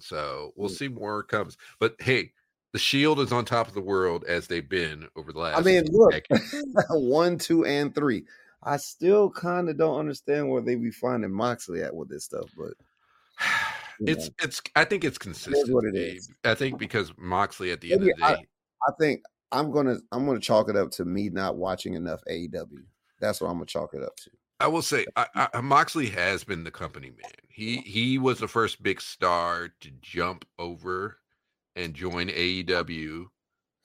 So 0.00 0.52
we'll 0.56 0.70
Mm. 0.70 0.76
see 0.76 0.88
more 0.88 1.22
comes. 1.24 1.56
But 1.80 1.96
hey, 2.00 2.32
the 2.72 2.78
Shield 2.78 3.20
is 3.20 3.32
on 3.32 3.44
top 3.44 3.68
of 3.68 3.74
the 3.74 3.80
world 3.80 4.24
as 4.24 4.46
they've 4.46 4.68
been 4.68 5.08
over 5.16 5.32
the 5.32 5.40
last. 5.40 5.58
I 5.58 5.62
mean, 5.62 5.84
look, 5.90 6.14
one, 6.90 7.36
two, 7.36 7.64
and 7.64 7.94
three. 7.94 8.24
I 8.62 8.76
still 8.76 9.30
kind 9.30 9.68
of 9.68 9.76
don't 9.76 9.98
understand 9.98 10.48
where 10.48 10.62
they 10.62 10.76
be 10.76 10.90
finding 10.90 11.32
Moxley 11.32 11.82
at 11.82 11.94
with 11.94 12.08
this 12.08 12.24
stuff, 12.24 12.48
but 12.56 12.74
it's 14.00 14.28
know, 14.28 14.34
it's. 14.42 14.62
I 14.76 14.84
think 14.84 15.04
it's 15.04 15.18
consistent. 15.18 15.56
is 15.56 15.70
what 15.72 15.84
it 15.84 15.96
is. 15.96 16.30
I 16.44 16.54
think 16.54 16.78
because 16.78 17.12
Moxley 17.16 17.72
at 17.72 17.80
the 17.80 17.92
end 17.92 18.02
of 18.02 18.06
the 18.06 18.14
day, 18.14 18.46
I 18.88 18.92
think 19.00 19.22
I'm 19.50 19.70
gonna 19.70 19.98
I'm 20.12 20.26
gonna 20.26 20.40
chalk 20.40 20.68
it 20.68 20.76
up 20.76 20.90
to 20.92 21.04
me 21.04 21.28
not 21.28 21.56
watching 21.56 21.94
enough 21.94 22.20
AEW. 22.30 22.84
That's 23.20 23.40
what 23.40 23.48
I'm 23.48 23.54
gonna 23.54 23.66
chalk 23.66 23.94
it 23.94 24.02
up 24.02 24.16
to. 24.16 24.30
I 24.60 24.68
will 24.68 24.82
say 24.82 25.06
I, 25.16 25.26
I, 25.54 25.60
Moxley 25.60 26.08
has 26.10 26.44
been 26.44 26.64
the 26.64 26.70
company 26.70 27.10
man. 27.10 27.30
He 27.48 27.78
he 27.78 28.18
was 28.18 28.38
the 28.38 28.48
first 28.48 28.82
big 28.82 29.00
star 29.00 29.70
to 29.80 29.90
jump 30.00 30.44
over 30.58 31.18
and 31.76 31.94
join 31.94 32.28
AEW. 32.28 33.26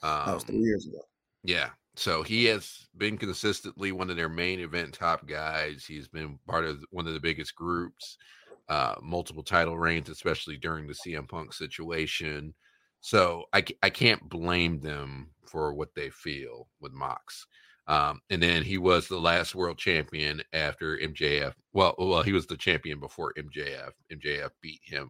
That 0.01 0.33
was 0.33 0.43
Um, 0.43 0.47
three 0.47 0.57
years 0.57 0.85
ago. 0.87 1.01
yeah, 1.43 1.69
so 1.97 2.21
he 2.21 2.45
has 2.45 2.87
been 2.97 3.17
consistently 3.17 3.91
one 3.91 4.11
of 4.11 4.17
their 4.17 4.29
main 4.29 4.59
event 4.59 4.93
top 4.93 5.27
guys. 5.27 5.83
He's 5.83 6.07
been 6.07 6.37
part 6.47 6.63
of 6.63 6.83
one 6.91 7.07
of 7.07 7.13
the 7.13 7.19
biggest 7.19 7.55
groups, 7.55 8.17
uh, 8.69 8.95
multiple 9.01 9.43
title 9.43 9.79
reigns, 9.79 10.07
especially 10.07 10.57
during 10.57 10.85
the 10.85 10.93
CM 10.93 11.27
Punk 11.27 11.53
situation. 11.53 12.53
So 13.01 13.45
I 13.51 13.63
I 13.81 13.89
can't 13.89 14.29
blame 14.29 14.79
them 14.79 15.31
for 15.45 15.73
what 15.73 15.95
they 15.95 16.11
feel 16.11 16.67
with 16.79 16.93
Mox. 16.93 17.47
Um, 17.87 18.21
and 18.29 18.43
then 18.43 18.63
he 18.63 18.77
was 18.77 19.07
the 19.07 19.19
last 19.19 19.55
world 19.55 19.77
champion 19.77 20.43
after 20.53 20.97
MJF. 20.97 21.53
Well, 21.73 21.95
well, 21.97 22.21
he 22.21 22.33
was 22.33 22.45
the 22.45 22.57
champion 22.57 22.99
before 22.99 23.33
MJF. 23.37 23.91
MJF 24.11 24.49
beat 24.61 24.81
him 24.83 25.09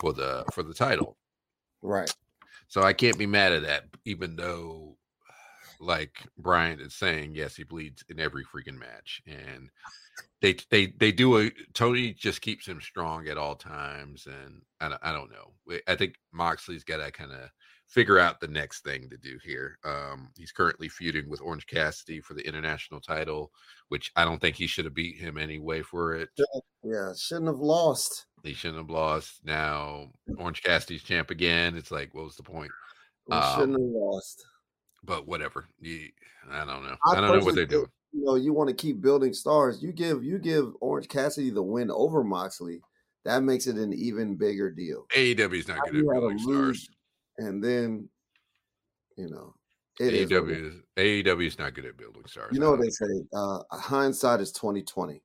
for 0.00 0.12
the 0.12 0.44
for 0.52 0.62
the 0.62 0.74
title. 0.74 1.18
Right. 1.82 2.10
So 2.68 2.82
I 2.82 2.94
can't 2.94 3.18
be 3.18 3.26
mad 3.26 3.52
at 3.52 3.62
that, 3.64 3.84
even 4.04 4.36
though, 4.36 4.96
like 5.84 6.16
Brian 6.38 6.80
is 6.80 6.94
saying, 6.94 7.34
yes, 7.34 7.54
he 7.56 7.64
bleeds 7.64 8.04
in 8.08 8.18
every 8.18 8.44
freaking 8.44 8.78
match, 8.78 9.22
and 9.26 9.68
they 10.42 10.56
they 10.70 10.86
they 10.98 11.12
do 11.12 11.38
a 11.40 11.50
Tony 11.72 12.12
just 12.12 12.40
keeps 12.40 12.66
him 12.66 12.80
strong 12.80 13.28
at 13.28 13.38
all 13.38 13.54
times, 13.56 14.26
and 14.26 14.62
I 14.80 14.88
don't, 14.88 15.00
I 15.02 15.12
don't 15.12 15.30
know. 15.30 15.78
I 15.86 15.94
think 15.96 16.14
Moxley's 16.32 16.84
got 16.84 16.98
to 16.98 17.10
kind 17.10 17.32
of 17.32 17.50
figure 17.86 18.18
out 18.18 18.40
the 18.40 18.48
next 18.48 18.82
thing 18.82 19.08
to 19.10 19.16
do 19.16 19.38
here. 19.44 19.78
Um, 19.84 20.30
he's 20.36 20.52
currently 20.52 20.88
feuding 20.88 21.28
with 21.28 21.40
Orange 21.42 21.66
Cassidy 21.66 22.20
for 22.20 22.34
the 22.34 22.46
international 22.46 23.00
title, 23.00 23.52
which 23.88 24.10
I 24.16 24.24
don't 24.24 24.40
think 24.40 24.56
he 24.56 24.66
should 24.66 24.86
have 24.86 24.94
beat 24.94 25.18
him 25.18 25.36
anyway 25.38 25.82
for 25.82 26.14
it. 26.14 26.30
Yeah, 26.82 27.12
shouldn't 27.16 27.46
have 27.48 27.60
lost. 27.60 28.26
He 28.42 28.52
shouldn't 28.54 28.78
have 28.80 28.90
lost. 28.90 29.40
Now 29.44 30.08
Orange 30.38 30.62
Cassidy's 30.62 31.02
champ 31.02 31.30
again. 31.30 31.76
It's 31.76 31.90
like, 31.90 32.14
what 32.14 32.24
was 32.24 32.36
the 32.36 32.42
point? 32.42 32.72
We 33.28 33.36
Um, 33.36 33.54
shouldn't 33.54 33.72
have 33.78 33.90
lost. 33.92 34.44
But 35.04 35.26
whatever. 35.26 35.68
You, 35.80 36.08
I 36.50 36.64
don't 36.64 36.84
know. 36.84 36.96
I 37.06 37.12
I 37.12 37.20
don't 37.20 37.38
know 37.38 37.44
what 37.44 37.54
they're 37.54 37.66
doing. 37.66 37.86
You 38.12 38.24
know, 38.24 38.34
you 38.36 38.52
want 38.52 38.68
to 38.68 38.74
keep 38.74 39.00
building 39.00 39.32
stars. 39.32 39.82
You 39.82 39.92
give 39.92 40.22
you 40.24 40.38
give 40.38 40.72
Orange 40.80 41.08
Cassidy 41.08 41.50
the 41.50 41.62
win 41.62 41.90
over 41.90 42.22
Moxley. 42.22 42.80
That 43.24 43.42
makes 43.42 43.66
it 43.66 43.76
an 43.76 43.92
even 43.94 44.36
bigger 44.36 44.70
deal. 44.70 45.06
AEW's 45.16 45.66
not 45.68 45.78
at 45.86 45.92
to 45.92 46.02
building 46.02 46.38
stars. 46.38 46.88
and 47.38 47.62
then 47.64 48.08
you 49.16 49.28
know 49.30 49.54
it 49.98 50.12
it 50.14 50.30
is. 50.32 50.74
AEW 50.96 51.46
is 51.46 51.58
not 51.58 51.74
good 51.74 51.86
at 51.86 51.96
building 51.96 52.22
stars. 52.26 52.50
You 52.52 52.60
know 52.60 52.70
what 52.72 52.80
they 52.80 52.90
say? 52.90 53.06
Uh, 53.32 53.60
hindsight 53.72 54.40
is 54.40 54.52
twenty 54.52 54.82
twenty. 54.82 55.22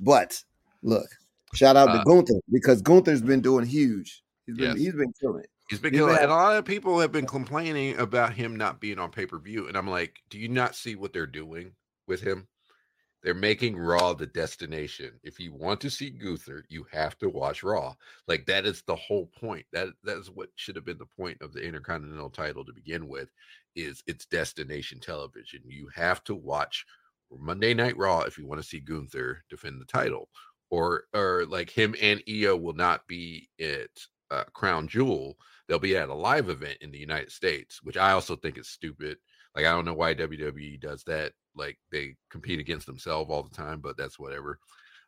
But 0.00 0.42
look, 0.82 1.06
shout 1.54 1.76
out 1.76 1.88
Uh, 1.88 1.98
to 1.98 2.04
Gunther 2.04 2.40
because 2.52 2.82
Gunther's 2.82 3.22
been 3.22 3.40
doing 3.40 3.64
huge. 3.66 4.22
He's 4.46 4.56
been 4.56 4.70
Yes. 4.72 4.78
he's 4.78 4.92
been 4.94 5.12
killing 5.20 5.42
it. 5.44 5.50
He's 5.74 5.80
been 5.80 5.92
killing, 5.92 6.16
and 6.16 6.30
a 6.30 6.34
lot 6.34 6.56
of 6.56 6.64
people 6.64 7.00
have 7.00 7.10
been 7.10 7.26
complaining 7.26 7.98
about 7.98 8.32
him 8.32 8.54
not 8.56 8.80
being 8.80 8.98
on 8.98 9.10
pay 9.10 9.26
per 9.26 9.38
view. 9.38 9.66
And 9.66 9.76
I'm 9.76 9.88
like, 9.88 10.20
do 10.30 10.38
you 10.38 10.48
not 10.48 10.76
see 10.76 10.94
what 10.94 11.12
they're 11.12 11.26
doing 11.26 11.72
with 12.06 12.20
him? 12.20 12.46
They're 13.24 13.34
making 13.34 13.76
Raw 13.76 14.12
the 14.12 14.26
destination. 14.26 15.18
If 15.22 15.40
you 15.40 15.52
want 15.52 15.80
to 15.80 15.90
see 15.90 16.10
Gunther, 16.10 16.66
you 16.68 16.86
have 16.92 17.18
to 17.18 17.28
watch 17.28 17.62
Raw. 17.62 17.94
Like 18.28 18.44
that 18.46 18.66
is 18.66 18.82
the 18.82 18.94
whole 18.94 19.30
point. 19.40 19.64
That 19.72 19.88
that 20.04 20.18
is 20.18 20.30
what 20.30 20.50
should 20.54 20.76
have 20.76 20.84
been 20.84 20.98
the 20.98 21.06
point 21.06 21.38
of 21.40 21.52
the 21.52 21.60
Intercontinental 21.60 22.30
title 22.30 22.64
to 22.66 22.72
begin 22.72 23.08
with. 23.08 23.30
Is 23.74 24.02
it's 24.06 24.26
destination 24.26 25.00
television. 25.00 25.62
You 25.66 25.88
have 25.94 26.22
to 26.24 26.34
watch 26.34 26.84
Monday 27.36 27.74
Night 27.74 27.96
Raw 27.96 28.20
if 28.20 28.38
you 28.38 28.46
want 28.46 28.60
to 28.60 28.66
see 28.66 28.78
Gunther 28.78 29.42
defend 29.50 29.80
the 29.80 29.86
title, 29.86 30.28
or 30.70 31.04
or 31.14 31.46
like 31.48 31.70
him 31.70 31.96
and 32.00 32.22
Iyo 32.28 32.60
will 32.60 32.74
not 32.74 33.06
be 33.08 33.48
at 33.58 33.88
uh, 34.30 34.44
Crown 34.52 34.86
Jewel. 34.86 35.36
They'll 35.68 35.78
be 35.78 35.96
at 35.96 36.08
a 36.08 36.14
live 36.14 36.50
event 36.50 36.78
in 36.80 36.90
the 36.90 36.98
United 36.98 37.32
States, 37.32 37.80
which 37.82 37.96
I 37.96 38.12
also 38.12 38.36
think 38.36 38.58
is 38.58 38.68
stupid. 38.68 39.18
Like 39.54 39.66
I 39.66 39.72
don't 39.72 39.84
know 39.84 39.94
why 39.94 40.14
WWE 40.14 40.80
does 40.80 41.02
that. 41.04 41.32
Like 41.54 41.78
they 41.90 42.16
compete 42.30 42.60
against 42.60 42.86
themselves 42.86 43.30
all 43.30 43.42
the 43.42 43.54
time, 43.54 43.80
but 43.80 43.96
that's 43.96 44.18
whatever. 44.18 44.58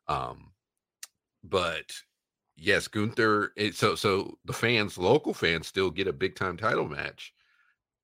Um, 0.08 0.52
but 1.42 1.92
yes, 2.56 2.88
Gunther. 2.88 3.52
It, 3.56 3.74
so 3.74 3.94
so 3.94 4.38
the 4.44 4.52
fans, 4.52 4.98
local 4.98 5.34
fans, 5.34 5.66
still 5.66 5.90
get 5.90 6.08
a 6.08 6.12
big 6.12 6.36
time 6.36 6.56
title 6.56 6.88
match, 6.88 7.32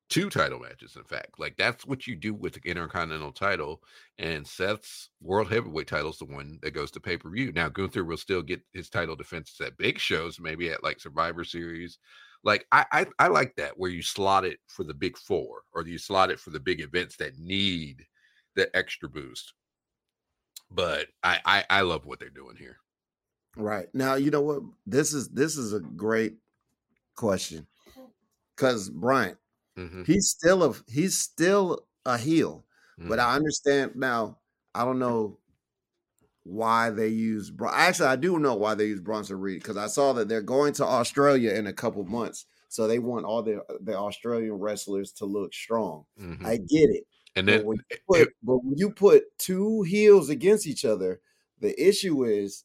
two 0.08 0.28
title 0.28 0.58
matches. 0.58 0.96
In 0.96 1.04
fact, 1.04 1.38
like 1.38 1.56
that's 1.56 1.86
what 1.86 2.06
you 2.06 2.16
do 2.16 2.34
with 2.34 2.54
the 2.54 2.68
Intercontinental 2.68 3.32
title, 3.32 3.82
and 4.18 4.46
Seth's 4.46 5.10
World 5.20 5.50
Heavyweight 5.50 5.86
title 5.86 6.10
is 6.10 6.18
the 6.18 6.24
one 6.26 6.58
that 6.62 6.74
goes 6.74 6.90
to 6.92 7.00
pay 7.00 7.16
per 7.16 7.30
view. 7.30 7.52
Now 7.52 7.68
Gunther 7.68 8.04
will 8.04 8.16
still 8.16 8.42
get 8.42 8.60
his 8.72 8.90
title 8.90 9.16
defenses 9.16 9.60
at 9.60 9.78
big 9.78 9.98
shows, 9.98 10.40
maybe 10.40 10.70
at 10.70 10.82
like 10.82 11.00
Survivor 11.00 11.44
Series. 11.44 11.98
Like 12.44 12.66
I, 12.72 12.86
I 12.92 13.06
I 13.18 13.28
like 13.28 13.56
that 13.56 13.78
where 13.78 13.90
you 13.90 14.02
slot 14.02 14.44
it 14.44 14.60
for 14.68 14.84
the 14.84 14.94
big 14.94 15.16
four, 15.18 15.62
or 15.72 15.86
you 15.86 15.98
slot 15.98 16.30
it 16.30 16.40
for 16.40 16.50
the 16.50 16.60
big 16.60 16.80
events 16.80 17.16
that 17.18 17.38
need 17.38 18.06
that 18.56 18.70
extra 18.74 19.08
boost. 19.08 19.54
But 20.72 21.08
I, 21.22 21.40
I 21.44 21.64
I 21.70 21.80
love 21.82 22.04
what 22.04 22.18
they're 22.18 22.28
doing 22.28 22.56
here. 22.56 22.78
Right 23.56 23.94
now, 23.94 24.14
you 24.14 24.30
know 24.30 24.40
what? 24.40 24.62
This 24.86 25.12
is 25.12 25.28
this 25.28 25.58
is 25.58 25.74
a 25.74 25.80
great 25.80 26.38
question 27.16 27.68
because 28.56 28.90
Bryant, 28.90 29.38
Mhm, 29.76 30.04
he's 30.04 30.30
still 30.30 30.64
a 30.64 30.74
he's 30.88 31.18
still 31.18 31.88
a 32.06 32.18
heel, 32.18 32.66
but 33.04 33.18
mhm. 33.18 33.20
I 33.20 33.36
understand 33.36 33.96
now. 33.96 34.40
I 34.74 34.84
don't 34.86 35.00
know 35.00 35.40
why 36.44 36.90
they 36.90 37.08
use. 37.08 37.50
Bron- 37.50 37.72
Actually, 37.74 38.08
I 38.08 38.16
do 38.16 38.38
know 38.38 38.54
why 38.54 38.74
they 38.74 38.86
use 38.86 39.00
Bronson 39.00 39.38
Reed 39.40 39.62
because 39.62 39.76
I 39.76 39.86
saw 39.86 40.12
that 40.14 40.28
they're 40.28 40.42
going 40.42 40.72
to 40.74 40.84
Australia 40.84 41.52
in 41.52 41.66
a 41.66 41.72
couple 41.72 42.04
months, 42.04 42.46
so 42.68 42.86
they 42.86 42.98
want 42.98 43.26
all 43.26 43.42
the 43.42 43.62
the 43.80 43.96
Australian 43.96 44.54
wrestlers 44.54 45.12
to 45.12 45.24
look 45.26 45.54
strong. 45.54 46.04
Mhm. 46.20 46.44
I 46.44 46.56
get 46.56 46.90
it. 46.90 47.04
and 47.36 47.46
But 47.46 47.52
then 47.52 47.64
when, 47.66 47.78
you 47.90 47.96
it- 48.22 48.28
but 48.42 48.58
when 48.64 48.76
you 48.78 48.90
put 48.92 49.38
two 49.38 49.82
heels 49.82 50.28
against 50.28 50.66
each 50.66 50.84
other, 50.84 51.20
the 51.60 51.80
issue 51.80 52.24
is 52.24 52.64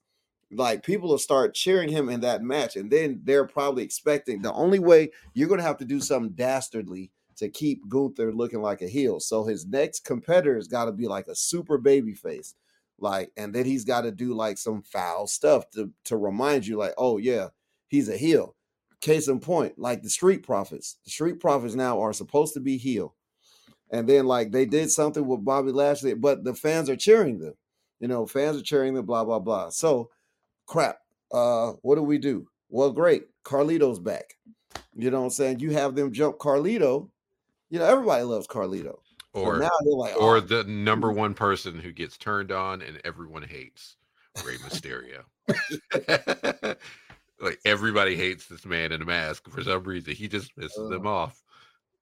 like 0.52 0.84
people 0.84 1.10
will 1.10 1.18
start 1.18 1.54
cheering 1.54 1.90
him 1.90 2.10
in 2.10 2.22
that 2.22 2.42
match, 2.42 2.76
and 2.76 2.90
then 2.92 3.22
they're 3.24 3.46
probably 3.48 3.84
expecting 3.84 4.42
the 4.42 4.54
only 4.54 4.80
way 4.80 5.12
you're 5.34 5.48
going 5.50 5.60
to 5.60 5.64
have 5.66 5.78
to 5.78 5.86
do 5.86 6.00
something 6.00 6.34
dastardly 6.34 7.12
to 7.36 7.50
keep 7.50 7.88
Gunther 7.90 8.34
looking 8.34 8.62
like 8.62 8.82
a 8.82 8.88
heel. 8.88 9.20
So 9.20 9.44
his 9.44 9.66
next 9.68 10.04
competitor's 10.06 10.68
got 10.68 10.86
to 10.86 10.92
be 10.94 11.08
like 11.08 11.28
a 11.28 11.36
super 11.36 11.78
baby 11.78 12.14
face. 12.14 12.56
Like, 13.00 13.32
and 13.38 13.54
then 13.54 13.66
he's 13.66 13.86
got 13.86 14.02
to 14.02 14.12
do 14.12 14.34
like 14.34 14.58
some 14.58 14.82
foul 14.82 15.28
stuff 15.28 15.70
to 15.72 15.92
to 16.06 16.18
remind 16.18 16.66
you, 16.66 16.78
like, 16.78 16.94
oh 16.98 17.18
yeah, 17.18 17.50
he's 17.88 18.10
a 18.10 18.18
heel. 18.18 18.56
Case 19.00 19.28
in 19.28 19.40
point, 19.40 19.78
like 19.78 20.02
the 20.02 20.10
Street 20.10 20.44
Profits. 20.44 20.98
The 21.06 21.12
Street 21.12 21.40
Profits 21.40 21.76
now 21.76 22.02
are 22.02 22.14
supposed 22.14 22.56
to 22.56 22.60
be 22.60 22.78
heel. 22.78 23.14
And 23.92 24.10
then 24.10 24.26
like 24.26 24.52
they 24.52 24.66
did 24.66 24.92
something 24.92 25.26
with 25.26 25.46
Bobby 25.46 25.72
Lashley, 25.72 26.16
but 26.16 26.44
the 26.44 26.56
fans 26.56 26.90
are 26.90 26.96
cheering 26.96 27.40
them. 27.40 27.54
You 28.00 28.08
know, 28.08 28.26
fans 28.26 28.58
are 28.58 28.64
cheering 28.64 28.96
them, 28.96 29.06
blah, 29.06 29.24
blah, 29.24 29.40
blah. 29.40 29.70
So 29.70 30.10
crap. 30.66 30.98
Uh, 31.32 31.74
what 31.82 31.96
do 31.96 32.04
we 32.04 32.18
do? 32.18 32.48
Well, 32.70 32.92
great. 32.92 33.24
Carlito's 33.44 34.00
back. 34.00 34.36
You 34.96 35.12
know 35.12 35.20
what 35.20 35.26
I'm 35.26 35.30
saying? 35.32 35.60
You 35.60 35.72
have 35.72 35.96
them 35.96 36.12
jump 36.12 36.38
Carlito. 36.38 37.10
You 37.70 37.80
know, 37.80 37.86
everybody 37.86 38.24
loves 38.24 38.48
Carlito. 38.48 38.98
Or 39.34 39.60
they're 39.60 39.70
like, 39.86 40.16
oh, 40.16 40.26
or 40.26 40.38
oh, 40.38 40.40
the 40.40 40.64
number 40.64 41.12
one 41.14 41.34
person 41.34 41.80
who 41.80 41.92
gets 41.92 42.18
turned 42.18 42.52
on 42.52 42.82
and 42.82 43.00
everyone 43.04 43.44
hates 43.44 43.96
Rey 44.46 44.56
Mysterio. 44.58 45.24
like 47.42 47.60
everybody 47.66 48.16
hates 48.16 48.48
this 48.48 48.66
man 48.66 48.92
in 48.92 49.02
a 49.02 49.06
mask 49.06 49.50
for 49.50 49.64
some 49.64 49.84
reason. 49.84 50.16
He 50.16 50.28
just 50.28 50.56
pisses 50.56 50.90
them 50.90 51.08
off. 51.08 51.42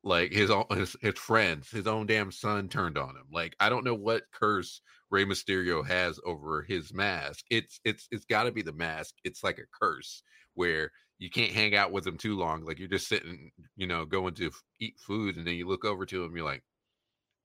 Like 0.03 0.31
his 0.31 0.51
own 0.51 0.65
his, 0.69 0.95
his 1.01 1.17
friends, 1.17 1.71
his 1.71 1.87
own 1.87 2.05
damn 2.05 2.31
son 2.31 2.69
turned 2.69 2.97
on 2.97 3.09
him. 3.09 3.25
Like 3.31 3.55
I 3.59 3.69
don't 3.69 3.83
know 3.83 3.95
what 3.95 4.23
curse 4.31 4.81
Rey 5.09 5.25
Mysterio 5.25 5.85
has 5.85 6.19
over 6.25 6.61
his 6.61 6.93
mask. 6.93 7.43
It's 7.49 7.79
it's 7.83 8.07
it's 8.11 8.25
got 8.25 8.43
to 8.43 8.51
be 8.51 8.61
the 8.61 8.73
mask. 8.73 9.15
It's 9.23 9.43
like 9.43 9.57
a 9.57 9.63
curse 9.79 10.21
where 10.53 10.91
you 11.17 11.29
can't 11.29 11.51
hang 11.51 11.75
out 11.75 11.91
with 11.91 12.05
him 12.05 12.17
too 12.17 12.37
long. 12.37 12.65
Like 12.65 12.79
you're 12.79 12.87
just 12.87 13.07
sitting, 13.07 13.51
you 13.75 13.87
know, 13.87 14.05
going 14.05 14.33
to 14.35 14.51
eat 14.79 14.99
food, 14.99 15.37
and 15.37 15.47
then 15.47 15.55
you 15.55 15.67
look 15.67 15.85
over 15.85 16.05
to 16.05 16.23
him. 16.23 16.35
You're 16.35 16.45
like, 16.45 16.63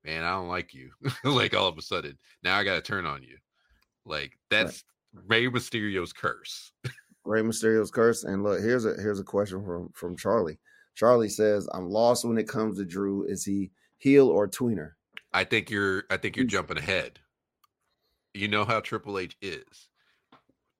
man, 0.04 0.24
I 0.24 0.30
don't 0.30 0.48
like 0.48 0.74
you. 0.74 0.90
like 1.24 1.54
all 1.54 1.68
of 1.68 1.78
a 1.78 1.82
sudden, 1.82 2.18
now 2.42 2.56
I 2.56 2.64
got 2.64 2.74
to 2.74 2.82
turn 2.82 3.06
on 3.06 3.22
you. 3.22 3.36
Like 4.04 4.38
that's 4.50 4.84
Rey 5.26 5.46
Mysterio's 5.46 6.12
curse. 6.12 6.72
Rey 7.24 7.42
Mysterio's 7.42 7.90
curse. 7.90 8.24
And 8.24 8.42
look, 8.42 8.60
here's 8.60 8.86
a 8.86 8.94
here's 8.94 9.20
a 9.20 9.24
question 9.24 9.64
from 9.64 9.90
from 9.94 10.16
Charlie. 10.16 10.58
Charlie 10.94 11.28
says, 11.28 11.68
"I'm 11.72 11.88
lost 11.88 12.24
when 12.24 12.38
it 12.38 12.48
comes 12.48 12.78
to 12.78 12.84
Drew. 12.84 13.24
Is 13.24 13.44
he 13.44 13.70
heel 13.98 14.28
or 14.28 14.48
tweener?" 14.48 14.92
I 15.32 15.44
think 15.44 15.70
you're. 15.70 16.04
I 16.10 16.16
think 16.16 16.36
you're 16.36 16.46
mm. 16.46 16.50
jumping 16.50 16.78
ahead. 16.78 17.20
You 18.34 18.48
know 18.48 18.64
how 18.64 18.80
Triple 18.80 19.18
H 19.18 19.36
is. 19.42 19.88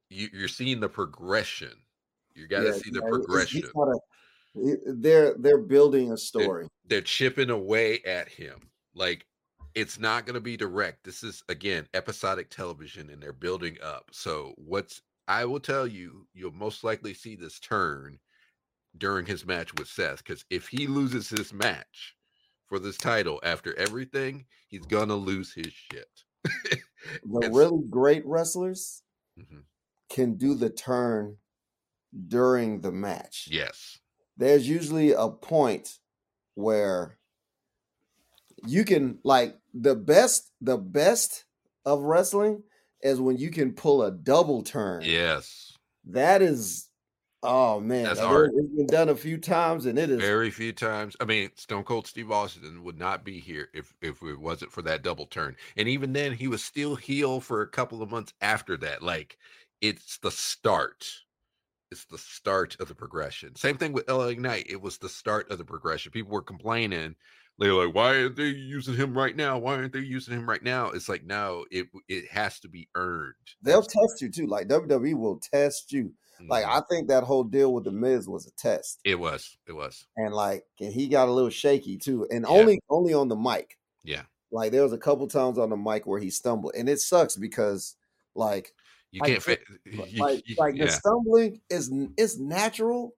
You, 0.09 0.29
you're 0.33 0.49
seeing 0.49 0.81
the 0.81 0.89
progression. 0.89 1.73
You 2.35 2.49
got 2.49 2.61
to 2.61 2.67
Yeah, 2.67 2.73
see 2.73 2.91
the 2.91 3.01
yeah, 3.03 3.09
progression. 3.09 3.63
gotta- 3.75 3.99
they're 4.87 5.35
they're 5.39 5.59
building 5.59 6.11
a 6.13 6.17
story. 6.17 6.67
they're 6.87 7.01
chipping 7.01 7.51
away 7.51 8.01
at 8.05 8.29
him. 8.29 8.71
Like 8.95 9.27
it's 9.75 9.99
not 9.99 10.27
going 10.27 10.35
to 10.35 10.41
be 10.41 10.57
direct. 10.57 11.05
This 11.05 11.23
is 11.23 11.43
again 11.49 11.87
episodic 11.95 12.51
television, 12.51 13.11
and 13.11 13.23
they're 13.23 13.33
building 13.33 13.77
up. 13.83 14.09
So 14.13 14.55
what's 14.57 15.03
I 15.29 15.45
will 15.45 15.61
tell 15.61 15.87
you, 15.87 16.27
you'll 16.35 16.53
most 16.53 16.83
likely 16.83 17.15
see 17.15 17.37
this 17.37 17.61
turn 17.61 18.19
during 18.99 19.25
his 19.27 19.47
match 19.47 19.73
with 19.75 19.87
Seth. 19.87 20.19
Because 20.25 20.45
if 20.51 20.67
he 20.67 20.89
loses 20.89 21.29
his 21.29 21.53
match 21.53 22.17
for 22.67 22.79
this 22.81 22.97
title 22.97 23.41
after 23.45 23.77
everything, 23.79 24.45
he's 24.69 24.87
gonna 24.87 25.15
lose 25.15 25.53
his 25.53 25.73
shit. 25.73 26.09
The 27.25 27.51
really 27.51 27.83
great 27.89 28.27
wrestlers 28.27 29.03
Mhm. 29.39 29.65
can 30.11 30.35
do 30.35 30.55
the 30.55 30.69
turn 30.69 31.39
during 32.29 32.83
the 32.83 32.93
match. 32.93 33.49
Yes. 33.51 33.99
There's 34.37 34.69
usually 34.69 35.13
a 35.13 35.29
point 35.31 35.99
where 36.57 37.19
you 38.67 38.85
can 38.85 39.19
like 39.25 39.57
the 39.75 39.95
best 39.95 40.51
the 40.61 40.77
best 40.77 41.45
of 41.85 42.03
wrestling 42.03 42.63
is 43.03 43.21
when 43.21 43.37
you 43.37 43.51
can 43.51 43.73
pull 43.73 44.03
a 44.03 44.11
double 44.11 44.63
turn. 44.63 45.03
Yes. 45.05 45.73
That 46.07 46.43
is 46.43 46.89
oh 47.43 47.81
man, 47.81 48.05
That's 48.05 48.21
hard. 48.21 48.51
it- 48.51 48.57
It's 48.59 48.77
been 48.77 48.87
done 48.87 49.09
a 49.09 49.17
few 49.17 49.39
times 49.39 49.87
and 49.87 49.99
it 49.99 50.11
is 50.11 50.21
Very 50.21 50.51
few 50.51 50.73
times. 50.73 51.17
I 51.21 51.25
mean, 51.25 51.51
Stone 51.57 51.85
Cold 51.85 52.07
Steve 52.07 52.31
Austin 52.31 52.83
would 52.85 52.99
not 52.99 53.25
be 53.25 53.39
here 53.41 53.69
if 53.73 53.95
if 54.03 54.23
it 54.23 54.39
wasn't 54.39 54.73
for 54.73 54.83
that 54.83 55.03
double 55.03 55.27
turn. 55.27 55.57
And 55.77 55.89
even 55.89 56.13
then, 56.13 56.33
he 56.33 56.49
was 56.49 56.63
still 56.63 56.97
heel 56.97 57.41
for 57.41 57.63
a 57.63 57.69
couple 57.69 58.03
of 58.03 58.11
months 58.11 58.35
after 58.43 58.77
that. 58.79 59.03
Like, 59.03 59.39
it's 59.81 60.19
the 60.19 60.31
start. 60.31 61.07
It's 61.91 62.05
the 62.05 62.19
start 62.19 62.77
of 62.79 62.87
the 62.89 62.95
progression. 62.95 63.57
Same 63.57 63.77
thing 63.77 63.93
with 63.93 64.09
LA 64.09 64.33
Knight. 64.35 64.67
It 64.69 64.81
was 64.81 64.99
the 64.99 65.09
start 65.09 65.51
of 65.51 65.59
the 65.59 65.65
progression. 65.65 66.13
People 66.13 66.31
were 66.33 66.43
complaining. 66.43 67.17
They 67.61 67.71
were 67.71 67.87
like, 67.87 67.95
"Why 67.95 68.23
aren't 68.23 68.37
they 68.37 68.49
using 68.49 68.97
him 68.97 69.17
right 69.17 69.37
now? 69.37 69.59
Why 69.59 69.77
aren't 69.77 69.93
they 69.93 70.01
using 70.01 70.35
him 70.35 70.49
right 70.49 70.63
now?" 70.63 70.91
It's 70.91 71.09
like, 71.09 71.25
no, 71.25 71.67
it 71.71 71.89
it 72.09 72.29
has 72.31 72.59
to 72.61 72.69
be 72.69 72.89
earned. 72.97 73.35
they'll 73.63 73.83
test 73.83 74.21
you 74.21 74.31
too. 74.31 74.47
Like 74.47 74.69
WWE 74.69 75.15
will 75.15 75.39
test 75.41 75.93
you. 75.93 76.15
Like 76.49 76.65
Mhm. 76.65 76.69
I 76.69 76.83
think 76.91 77.09
that 77.09 77.25
whole 77.25 77.45
deal 77.45 77.73
with 77.73 77.85
the 77.85 77.93
Miz 77.93 78.29
was 78.29 78.47
a 78.47 78.51
test. 78.53 79.05
it 79.05 79.17
was, 79.19 79.57
it 79.67 79.73
was, 79.73 80.07
And 80.17 80.35
like 80.35 80.65
and 80.81 80.93
he 80.93 81.09
got 81.09 81.29
a 81.29 81.33
little 81.33 81.51
shaky 81.51 81.97
too. 81.99 82.27
And 82.31 82.45
Yeah. 82.47 82.67
only 82.67 82.81
only 82.91 83.15
on 83.15 83.29
the 83.29 83.37
mic. 83.37 83.79
yeah. 84.03 84.25
Like 84.53 84.73
there 84.73 84.83
was 84.85 84.93
a 84.95 84.99
couple 84.99 85.29
times 85.29 85.59
on 85.59 85.71
the 85.71 85.77
mic 85.77 86.07
where 86.07 86.21
he 86.21 86.31
stumbled. 86.31 86.75
And 86.77 86.89
it 86.89 87.01
sucks 87.01 87.37
because 87.37 87.97
like 88.35 88.75
You 89.13 89.23
Like, 89.23 89.33
can't 89.33 89.43
fit. 89.43 89.63
like 90.19 90.45
like 90.59 90.79
the 90.79 90.89
stumbling 90.89 91.63
is 91.71 91.93
it's 92.19 92.39
natural, 92.39 93.17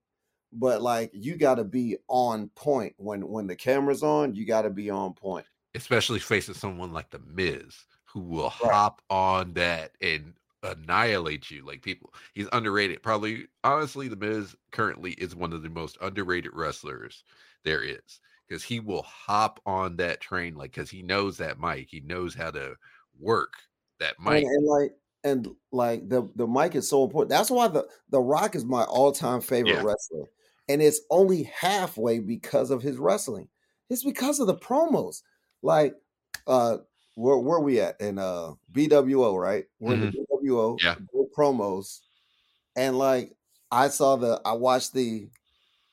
but 0.53 0.83
like 0.83 1.11
you 1.15 1.37
got 1.37 1.57
to 1.57 1.65
be 1.65 1.97
on 2.09 2.49
point 2.51 2.95
when 2.99 3.29
when 3.29 3.47
the 3.47 3.57
camera's 3.57 4.03
on. 4.03 4.35
You 4.35 4.45
got 4.47 4.63
to 4.63 4.71
be 4.71 4.91
on 4.91 5.15
point. 5.15 5.47
especially 5.75 6.19
facing 6.19 6.55
someone 6.55 6.93
like 6.93 7.11
the 7.11 7.19
Miz, 7.19 7.87
who 8.05 8.21
will 8.21 8.51
Right. 8.61 8.73
hop 8.73 9.03
on 9.11 9.55
that 9.55 9.93
and 10.01 10.35
annihilate 10.63 11.51
you. 11.51 11.65
Like 11.67 11.83
people, 11.83 12.13
he's 12.35 12.49
underrated. 12.53 13.03
Probably, 13.03 13.49
honestly, 13.65 14.09
the 14.09 14.17
Miz 14.17 14.55
currently 14.71 15.13
is 15.13 15.35
one 15.35 15.53
of 15.53 15.63
the 15.63 15.71
most 15.71 15.97
underrated 16.01 16.53
wrestlers 16.55 17.25
there 17.65 17.83
is 17.83 18.21
because 18.49 18.63
he 18.63 18.81
will 18.81 19.03
hop 19.03 19.61
on 19.67 19.97
that 19.97 20.21
train, 20.21 20.55
like 20.55 20.73
because 20.73 20.91
he 20.91 21.03
knows 21.03 21.39
that 21.39 21.59
mic, 21.59 21.89
he 21.91 22.01
knows 22.01 22.35
how 22.35 22.51
to 22.51 22.77
work 23.19 23.55
that 23.99 24.19
mic. 24.21 24.45
And, 24.45 24.45
and 24.45 24.67
like 24.67 24.93
and 25.25 25.49
like 25.73 26.09
the 26.09 26.29
the 26.37 26.47
mic 26.47 26.75
is 26.75 26.89
so 26.89 27.05
important. 27.05 27.31
That's 27.31 27.51
why 27.51 27.69
the 27.69 27.89
the 28.11 28.21
Rock 28.21 28.55
is 28.55 28.65
my 28.65 28.85
all 28.85 29.13
time 29.13 29.41
favorite 29.41 29.79
Yeah. 29.79 29.83
wrestler, 29.83 30.27
and 30.73 30.83
it's 30.83 31.01
only 31.11 31.45
halfway 31.45 32.19
because 32.19 32.71
of 32.71 32.83
his 32.83 32.97
wrestling. 32.99 33.49
It's 33.91 34.05
because 34.05 34.41
of 34.41 34.47
the 34.47 34.55
promos. 34.57 35.23
Like, 35.63 35.95
uh, 36.47 36.79
where 37.15 37.37
where 37.39 37.61
we 37.61 37.81
at 37.81 38.01
in 38.01 38.19
uh 38.19 38.53
BWO? 38.73 39.39
Right, 39.39 39.65
we're 39.81 39.95
in 39.95 40.01
the 40.01 40.07
BWO. 40.09 40.79
Mm-hmm. 40.81 40.87
Yeah. 40.87 40.95
promos, 41.37 42.01
and 42.77 42.99
like 42.99 43.33
I 43.71 43.89
saw 43.89 44.17
the 44.17 44.41
I 44.45 44.53
watched 44.53 44.93
the 44.95 45.29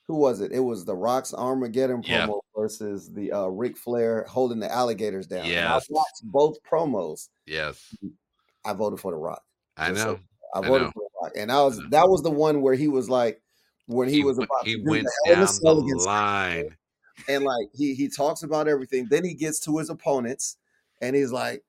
who 0.08 0.16
was 0.16 0.42
it? 0.42 0.52
It 0.52 0.60
was 0.62 0.86
the 0.86 0.96
Rock's 0.96 1.34
Armageddon 1.34 2.02
Yeah. 2.04 2.26
promo 2.28 2.40
versus 2.56 3.12
the 3.14 3.32
uh 3.32 3.48
Ric 3.48 3.78
Flair 3.78 4.26
holding 4.30 4.60
the 4.60 4.72
alligators 4.72 5.28
down. 5.28 5.46
Yeah, 5.46 5.76
I 5.76 5.80
watched 5.90 6.22
both 6.24 6.58
promos. 6.64 7.28
yes, 7.46 7.94
I 8.66 8.74
voted 8.74 9.00
for 9.00 9.12
the 9.12 9.18
Rock. 9.18 9.44
I 9.78 9.90
Just 9.90 10.02
so- 10.02 10.14
know. 10.14 10.20
I 10.56 10.60
I 10.60 10.68
voted 10.68 10.88
know. 10.88 10.92
for 10.94 11.04
the 11.04 11.10
Rock, 11.22 11.32
and 11.36 11.50
that 11.52 11.60
was 11.62 11.80
I 11.80 11.84
that 11.92 12.10
was 12.10 12.24
the 12.24 12.32
one 12.32 12.62
where 12.62 12.74
he 12.76 12.88
was 12.88 13.08
like, 13.10 13.42
when 13.90 14.08
he, 14.08 14.24
was 14.24 14.38
went- 14.38 14.50
about 14.52 14.68
he 14.68 14.76
went 14.84 15.06
the 15.06 15.34
Hell 15.34 15.36
in 15.36 15.42
a 15.44 15.46
down 15.82 15.88
the 15.88 16.04
line. 16.06 16.76
and 17.28 17.44
like 17.44 17.68
he 17.74 17.96
he 17.96 18.08
talks 18.08 18.44
about 18.44 18.68
everything. 18.68 19.08
Then 19.10 19.24
he 19.26 19.34
gets 19.34 19.60
to 19.62 19.78
his 19.80 19.90
opponents, 19.90 20.58
and 21.02 21.16
he's 21.16 21.32
like, 21.32 21.64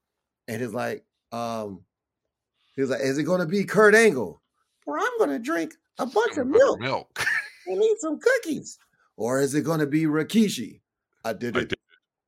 and 0.46 0.60
he's 0.60 0.74
like, 0.74 1.04
um, 1.32 1.80
he's 2.76 2.90
like, 2.90 3.00
is 3.00 3.16
it 3.18 3.22
going 3.24 3.40
to 3.40 3.46
be 3.46 3.64
Kurt 3.64 3.94
Angle, 3.94 4.42
or 4.86 4.98
I'm 4.98 5.18
going 5.18 5.30
to 5.30 5.38
drink 5.38 5.74
a 5.98 6.04
bunch 6.06 6.36
of 6.36 6.46
milk 6.46 6.78
milk. 6.80 7.18
and 7.66 7.82
eat 7.82 8.00
some 8.00 8.18
cookies, 8.20 8.78
or 9.16 9.40
is 9.40 9.54
it 9.54 9.62
going 9.62 9.80
to 9.80 9.86
be 9.86 10.04
Rikishi? 10.04 10.80
I 11.24 11.32
did 11.32 11.56
I 11.56 11.60
it 11.60 11.68
did 11.70 11.78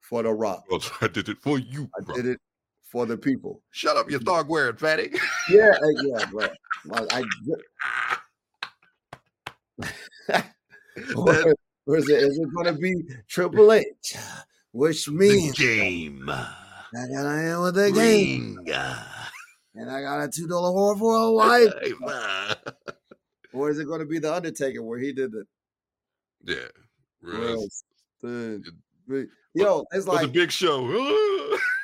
for 0.01 0.23
the 0.23 0.33
Rock. 0.33 0.65
I 1.03 1.09
did 1.09 1.29
it 1.29 1.39
for 1.43 1.59
you. 1.59 1.91
I 1.99 2.03
bro. 2.03 2.15
did 2.15 2.27
it 2.27 2.41
for 2.81 3.05
the 3.05 3.17
people. 3.19 3.61
Shut 3.73 3.97
up, 3.99 4.11
you 4.11 4.19
dog 4.21 4.49
wearing 4.49 4.77
fatty. 4.77 5.11
Yeah, 5.51 5.71
uh, 5.71 6.03
yeah, 6.03 6.25
bro. 6.31 6.49
Like, 6.87 7.13
I 7.13 7.25
That- 10.97 11.55
or 11.87 11.97
is 11.97 12.09
it, 12.09 12.23
is 12.23 12.39
it 12.39 12.55
going 12.55 12.67
to 12.67 12.81
be 12.81 12.95
Triple 13.29 13.73
H? 13.73 13.87
Which 14.73 15.07
the 15.07 15.13
means 15.13 15.59
game. 15.59 16.29
I 16.29 16.47
gotta 17.13 17.43
end 17.43 17.63
with 17.63 17.75
the 17.75 17.91
game, 17.91 18.59
and 19.75 19.91
I 19.91 20.03
got 20.03 20.23
a 20.23 20.29
two 20.29 20.47
dollar 20.47 20.71
horn 20.71 20.99
for 20.99 21.17
a 21.17 21.33
wife. 21.33 21.73
yeah. 22.07 22.55
or 23.53 23.71
is 23.71 23.79
it 23.79 23.87
going 23.87 24.01
to 24.01 24.07
be 24.07 24.19
the 24.19 24.33
Undertaker 24.33 24.83
where 24.83 24.99
he 24.99 25.13
did 25.13 25.33
the 25.33 25.45
Real- 27.23 27.41
Gross. 27.55 27.85
the, 28.21 28.63
the- 29.09 29.29
yo? 29.55 29.85
It's 29.93 30.05
For 30.05 30.11
the 30.13 30.17
like 30.23 30.33
big 30.33 30.51
show. 30.53 30.87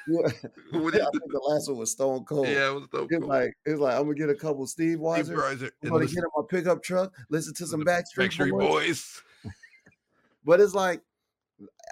yeah, 0.12 0.20
I 0.22 1.11
think 1.11 1.22
the 1.32 1.40
last 1.48 1.68
one 1.68 1.78
was 1.78 1.92
Stone 1.92 2.24
Cold. 2.24 2.46
yeah, 2.48 2.70
it 2.70 2.74
was 2.74 2.88
so 2.90 3.06
It's 3.11 3.18
cool. 3.18 3.28
like 3.28 3.52
it's 3.64 3.80
like 3.80 3.94
I'm 3.94 4.02
gonna 4.04 4.14
get 4.14 4.30
a 4.30 4.34
couple 4.34 4.64
Steveweiser. 4.66 5.30
I'm 5.30 5.90
gonna 5.90 5.96
listen 5.98 6.14
get 6.14 6.24
in 6.24 6.30
my 6.36 6.42
pickup 6.48 6.82
truck, 6.82 7.12
listen 7.30 7.54
to 7.54 7.66
some 7.66 7.82
Backstreet, 7.82 8.30
Backstreet 8.30 8.50
Boys. 8.52 8.68
Boys. 8.68 9.22
But 10.44 10.61
it's 10.61 10.74
like 10.74 11.02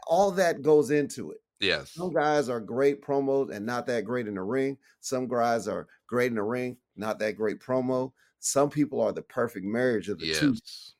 all 0.07 0.31
that 0.33 0.63
goes 0.63 0.91
into 0.91 1.31
it. 1.33 1.39
Yes. 1.61 1.91
Some 1.93 2.13
guys 2.13 2.49
are 2.49 2.61
great 2.61 3.03
promos 3.03 3.51
and 3.55 3.67
not 3.67 3.87
that 3.87 4.05
great 4.05 4.27
in 4.29 4.35
the 4.35 4.43
ring. 4.43 4.79
Some 5.01 5.27
guys 5.29 5.69
are 5.69 5.89
great 6.07 6.29
in 6.29 6.37
the 6.37 6.43
ring, 6.43 6.77
not 6.97 7.19
that 7.19 7.37
great 7.37 7.61
promo. 7.61 8.13
Some 8.39 8.71
people 8.71 9.01
are 9.03 9.13
the 9.13 9.23
perfect 9.23 9.67
marriage 9.67 10.09
of 10.09 10.19
the 10.21 10.33
two. 10.33 10.55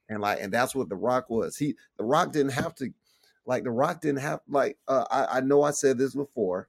And 0.09 0.21
like, 0.21 0.41
and 0.43 0.53
that's 0.53 0.75
what 0.75 0.89
The 0.89 0.97
Rock 0.97 1.31
was. 1.31 1.57
He 1.57 1.77
The 1.99 2.05
Rock 2.05 2.33
didn't 2.33 2.53
have 2.53 2.75
to 2.77 2.91
like 3.47 3.65
The 3.65 3.71
Rock 3.71 4.01
didn't 4.01 4.21
have 4.21 4.41
like 4.49 4.77
uh 4.89 5.05
I, 5.11 5.39
I 5.39 5.41
know 5.41 5.63
I 5.63 5.71
said 5.71 5.97
this 5.99 6.15
before, 6.15 6.69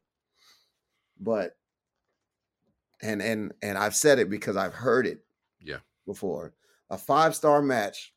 but 1.19 1.57
and 3.01 3.21
and 3.21 3.53
and 3.61 3.77
I've 3.77 3.95
said 3.95 4.19
it 4.19 4.29
because 4.29 4.57
I've 4.57 4.73
heard 4.73 5.05
it 5.07 5.25
Yeah. 5.59 5.79
before. 6.05 6.53
A 6.89 6.97
five-star 6.97 7.61
match 7.61 8.13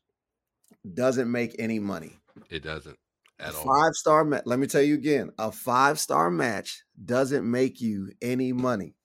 doesn't 0.93 1.31
make 1.31 1.55
any 1.59 1.79
money. 1.79 2.17
It 2.49 2.61
doesn't 2.63 2.97
at 3.39 3.53
a 3.53 3.57
all. 3.57 3.63
five 3.65 3.93
star 3.93 4.23
match. 4.23 4.43
Let 4.45 4.59
me 4.59 4.67
tell 4.67 4.81
you 4.81 4.95
again: 4.95 5.31
a 5.37 5.51
five 5.51 5.99
star 5.99 6.31
match 6.31 6.83
doesn't 7.03 7.49
make 7.49 7.81
you 7.81 8.11
any 8.21 8.53
money 8.53 8.95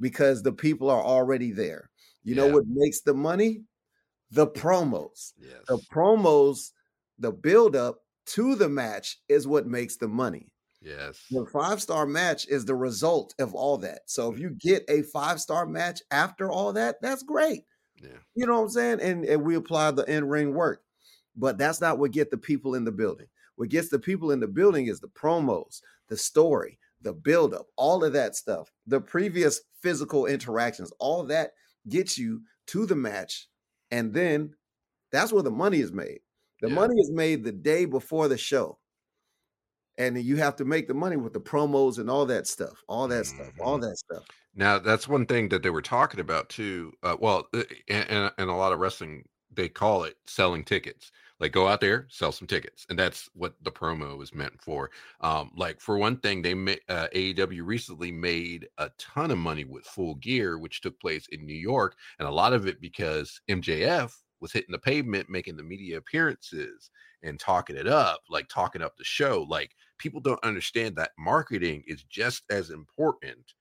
because 0.00 0.42
the 0.42 0.52
people 0.52 0.90
are 0.90 1.02
already 1.02 1.52
there. 1.52 1.90
You 2.24 2.34
know 2.34 2.48
what 2.48 2.64
makes 2.66 3.02
the 3.02 3.14
money? 3.14 3.64
The 4.30 4.46
promos. 4.48 5.34
Yes. 5.38 5.62
The 5.68 5.78
promos, 5.92 6.72
the 7.18 7.32
build 7.32 7.76
up 7.76 8.04
to 8.26 8.56
the 8.56 8.68
match 8.68 9.18
is 9.28 9.46
what 9.46 9.66
makes 9.66 9.96
the 9.96 10.08
money. 10.08 10.52
Yes. 10.80 11.24
The 11.30 11.46
five 11.46 11.80
star 11.80 12.06
match 12.06 12.46
is 12.48 12.64
the 12.64 12.74
result 12.74 13.34
of 13.38 13.54
all 13.54 13.78
that. 13.78 14.02
So 14.06 14.32
if 14.32 14.38
you 14.38 14.50
get 14.50 14.84
a 14.88 15.02
five 15.02 15.40
star 15.40 15.66
match 15.66 16.00
after 16.10 16.50
all 16.50 16.72
that, 16.74 17.00
that's 17.00 17.22
great. 17.22 17.64
Yeah. 18.00 18.18
You 18.34 18.46
know 18.46 18.56
what 18.56 18.62
I'm 18.62 18.68
saying? 18.70 19.00
And, 19.00 19.24
and 19.24 19.42
we 19.42 19.54
apply 19.56 19.90
the 19.92 20.04
in 20.04 20.28
ring 20.28 20.54
work. 20.54 20.82
But 21.34 21.58
that's 21.58 21.80
not 21.80 21.98
what 21.98 22.12
get 22.12 22.30
the 22.30 22.38
people 22.38 22.74
in 22.74 22.84
the 22.84 22.92
building. 22.92 23.26
What 23.56 23.68
gets 23.68 23.88
the 23.88 23.98
people 23.98 24.30
in 24.30 24.40
the 24.40 24.46
building 24.48 24.86
is 24.86 25.00
the 25.00 25.08
promos, 25.08 25.80
the 26.08 26.16
story, 26.16 26.78
the 27.02 27.12
buildup, 27.12 27.66
all 27.76 28.04
of 28.04 28.12
that 28.12 28.36
stuff, 28.36 28.70
the 28.86 29.00
previous 29.00 29.60
physical 29.82 30.26
interactions, 30.26 30.92
all 30.98 31.24
that 31.24 31.52
gets 31.88 32.18
you 32.18 32.42
to 32.66 32.86
the 32.86 32.94
match. 32.94 33.48
And 33.90 34.12
then 34.12 34.54
that's 35.12 35.32
where 35.32 35.42
the 35.42 35.50
money 35.50 35.80
is 35.80 35.92
made. 35.92 36.20
The 36.60 36.68
Yeah. 36.68 36.74
money 36.74 36.94
is 37.00 37.10
made 37.10 37.44
the 37.44 37.52
day 37.52 37.84
before 37.84 38.28
the 38.28 38.38
show. 38.38 38.78
And 39.98 40.18
you 40.18 40.36
have 40.36 40.56
to 40.56 40.64
make 40.64 40.88
the 40.88 40.94
money 40.94 41.16
with 41.16 41.32
the 41.32 41.40
promos 41.40 41.98
and 41.98 42.10
all 42.10 42.26
that 42.26 42.46
stuff, 42.46 42.82
all 42.88 43.08
that 43.08 43.26
stuff, 43.26 43.52
all 43.60 43.78
that 43.78 43.96
stuff. 43.96 44.24
Now 44.54 44.78
that's 44.78 45.08
one 45.08 45.26
thing 45.26 45.48
that 45.50 45.62
they 45.62 45.70
were 45.70 45.82
talking 45.82 46.20
about 46.20 46.48
too. 46.48 46.92
Uh, 47.02 47.16
well, 47.18 47.48
uh, 47.54 47.62
and, 47.88 48.10
and 48.10 48.32
and 48.38 48.50
a 48.50 48.54
lot 48.54 48.72
of 48.72 48.78
wrestling 48.78 49.24
they 49.56 49.68
call 49.68 50.04
it 50.04 50.16
selling 50.26 50.64
tickets. 50.64 51.10
Like 51.38 51.52
go 51.52 51.68
out 51.68 51.82
there, 51.82 52.06
sell 52.08 52.32
some 52.32 52.46
tickets, 52.46 52.86
and 52.88 52.98
that's 52.98 53.28
what 53.34 53.56
the 53.62 53.70
promo 53.70 54.22
is 54.22 54.34
meant 54.34 54.58
for. 54.58 54.90
Um, 55.20 55.50
like 55.54 55.80
for 55.80 55.98
one 55.98 56.16
thing, 56.18 56.40
they 56.40 56.54
ma- 56.54 56.72
uh, 56.88 57.08
AEW 57.14 57.60
recently 57.62 58.10
made 58.10 58.68
a 58.78 58.90
ton 58.96 59.30
of 59.30 59.36
money 59.36 59.64
with 59.64 59.84
Full 59.84 60.14
Gear, 60.14 60.58
which 60.58 60.80
took 60.80 60.98
place 60.98 61.26
in 61.32 61.44
New 61.44 61.54
York, 61.54 61.94
and 62.18 62.26
a 62.26 62.30
lot 62.30 62.54
of 62.54 62.66
it 62.66 62.80
because 62.80 63.38
MJF 63.50 64.14
was 64.40 64.52
hitting 64.52 64.72
the 64.72 64.78
pavement, 64.78 65.28
making 65.30 65.56
the 65.56 65.62
media 65.62 65.98
appearances 65.98 66.90
and 67.22 67.40
talking 67.40 67.76
it 67.76 67.86
up, 67.86 68.20
like 68.28 68.48
talking 68.48 68.82
up 68.82 68.96
the 68.96 69.04
show. 69.04 69.46
Like 69.48 69.72
people 69.98 70.20
don't 70.20 70.42
understand 70.44 70.96
that 70.96 71.12
marketing 71.18 71.82
is 71.86 72.02
just 72.04 72.42
as 72.50 72.70
important 72.70 73.54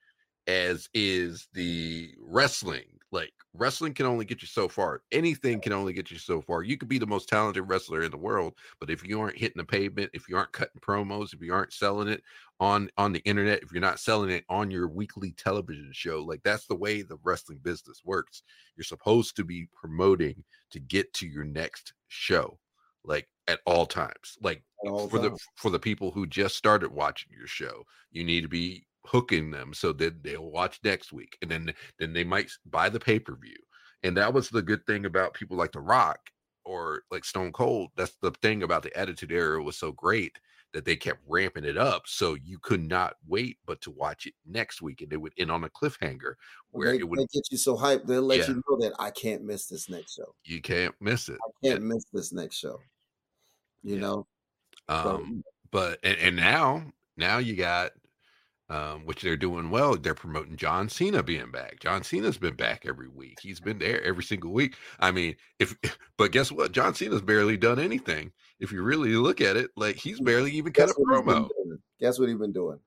as 0.47 0.89
is 0.93 1.47
the 1.53 2.13
wrestling. 2.19 2.99
Like 3.15 3.31
wrestling 3.53 3.93
can 3.93 4.05
only 4.05 4.25
get 4.25 4.41
you 4.41 4.47
so 4.47 4.67
far. 4.67 5.01
Anything 5.13 5.61
can 5.61 5.71
only 5.71 5.93
get 5.93 6.11
you 6.11 6.17
so 6.17 6.41
far. 6.41 6.63
You 6.63 6.77
could 6.77 6.89
be 6.89 6.99
the 6.99 7.07
most 7.07 7.29
talented 7.29 7.63
wrestler 7.65 8.03
in 8.03 8.11
the 8.11 8.17
world, 8.17 8.55
but 8.81 8.89
if 8.89 9.07
you 9.07 9.21
aren't 9.21 9.37
hitting 9.37 9.57
the 9.57 9.63
pavement, 9.63 10.11
if 10.13 10.27
you 10.27 10.35
aren't 10.35 10.51
cutting 10.51 10.81
promos, 10.81 11.33
if 11.33 11.41
you 11.41 11.53
aren't 11.53 11.71
selling 11.71 12.09
it 12.09 12.21
on 12.59 12.89
on 12.97 13.13
the 13.13 13.21
internet, 13.21 13.63
if 13.63 13.71
you're 13.71 13.79
not 13.79 14.01
selling 14.01 14.29
it 14.29 14.43
on 14.49 14.69
your 14.69 14.89
weekly 14.89 15.31
television 15.31 15.91
show, 15.93 16.21
like 16.23 16.41
that's 16.43 16.67
the 16.67 16.75
way 16.75 17.01
the 17.01 17.17
wrestling 17.23 17.59
business 17.63 18.01
works. 18.03 18.43
You're 18.75 18.83
supposed 18.83 19.37
to 19.37 19.45
be 19.45 19.69
promoting 19.73 20.43
to 20.71 20.79
get 20.81 21.13
to 21.13 21.25
your 21.25 21.45
next 21.45 21.93
show, 22.09 22.59
like 23.05 23.29
at 23.47 23.61
all 23.65 23.85
times. 23.85 24.37
Like 24.41 24.61
all 24.79 25.07
for 25.07 25.19
the 25.19 25.37
for 25.55 25.71
the 25.71 25.79
people 25.79 26.11
who 26.11 26.27
just 26.27 26.57
started 26.57 26.91
watching 26.91 27.31
your 27.31 27.47
show, 27.47 27.85
you 28.11 28.25
need 28.25 28.41
to 28.41 28.49
be 28.49 28.85
hooking 29.07 29.51
them 29.51 29.73
so 29.73 29.91
that 29.93 30.23
they'll 30.23 30.51
watch 30.51 30.79
next 30.83 31.11
week 31.13 31.37
and 31.41 31.49
then 31.51 31.73
then 31.99 32.13
they 32.13 32.23
might 32.23 32.49
buy 32.65 32.89
the 32.89 32.99
pay-per-view 32.99 33.57
and 34.03 34.15
that 34.17 34.33
was 34.33 34.49
the 34.49 34.61
good 34.61 34.85
thing 34.85 35.05
about 35.05 35.33
people 35.33 35.57
like 35.57 35.71
the 35.71 35.79
rock 35.79 36.19
or 36.63 37.03
like 37.11 37.23
stone 37.25 37.51
cold 37.51 37.89
that's 37.95 38.15
the 38.21 38.31
thing 38.41 38.63
about 38.63 38.83
the 38.83 38.95
attitude 38.97 39.31
era 39.31 39.61
was 39.61 39.77
so 39.77 39.91
great 39.91 40.37
that 40.73 40.83
they 40.83 40.95
kept 40.95 41.21
ramping 41.27 41.63
it 41.63 41.77
up 41.77 42.03
so 42.05 42.33
you 42.33 42.57
could 42.59 42.81
not 42.81 43.15
wait 43.27 43.57
but 43.65 43.79
to 43.81 43.91
watch 43.91 44.25
it 44.25 44.33
next 44.45 44.81
week 44.81 45.01
and 45.01 45.13
it 45.13 45.17
would 45.21 45.33
end 45.37 45.51
on 45.51 45.63
a 45.63 45.69
cliffhanger 45.69 46.33
where 46.71 46.91
they, 46.91 46.97
it 46.99 47.07
would 47.07 47.19
get 47.31 47.49
you 47.51 47.57
so 47.57 47.77
hyped, 47.77 48.05
they'll 48.07 48.21
let 48.21 48.39
Yeah. 48.39 48.49
you 48.49 48.61
know 48.67 48.77
that 48.81 48.93
I 48.99 49.11
can't 49.11 49.43
miss 49.43 49.67
this 49.67 49.87
next 49.89 50.15
show. 50.15 50.35
you 50.43 50.61
can't 50.61 50.93
miss 50.99 51.29
it 51.29 51.37
I 51.41 51.67
can't 51.67 51.83
miss 51.83 52.03
this 52.11 52.33
next 52.33 52.57
show. 52.57 52.79
You 53.83 53.95
Yeah. 53.95 54.01
know, 54.01 54.27
So, 54.89 55.09
um 55.09 55.43
but 55.71 55.99
and, 56.03 56.17
and 56.17 56.35
now 56.35 56.83
now 57.17 57.37
you 57.37 57.55
got 57.55 57.91
um 58.69 59.05
which 59.05 59.21
they're 59.21 59.37
doing 59.37 59.69
well 59.69 59.95
they're 59.95 60.15
promoting 60.15 60.55
john 60.55 60.89
cena 60.89 61.21
being 61.21 61.51
back. 61.51 61.79
John 61.79 62.03
cena's 62.03 62.37
been 62.37 62.55
back 62.55 62.85
every 62.85 63.07
week. 63.07 63.37
He's 63.41 63.59
been 63.59 63.79
there 63.79 64.03
every 64.03 64.23
single 64.23 64.51
week. 64.51 64.75
I 64.99 65.11
mean 65.11 65.35
if 65.59 65.75
but 66.17 66.31
guess 66.31 66.51
what? 66.51 66.71
John 66.71 66.95
cena's 66.95 67.21
barely 67.21 67.57
done 67.57 67.79
anything. 67.79 68.31
If 68.59 68.71
you 68.71 68.81
really 68.81 69.09
look 69.15 69.41
at 69.41 69.57
it 69.57 69.71
like 69.75 69.97
he's 69.97 70.19
barely 70.19 70.51
even 70.51 70.73
cut 70.73 70.83
a 70.83 70.87
guess 70.87 70.95
he's 70.97 71.05
been 71.05 71.25
promo? 71.25 71.49
Guess 71.99 72.19
what 72.19 72.29
he's 72.29 72.37
been 72.37 72.53
doing? 72.53 72.79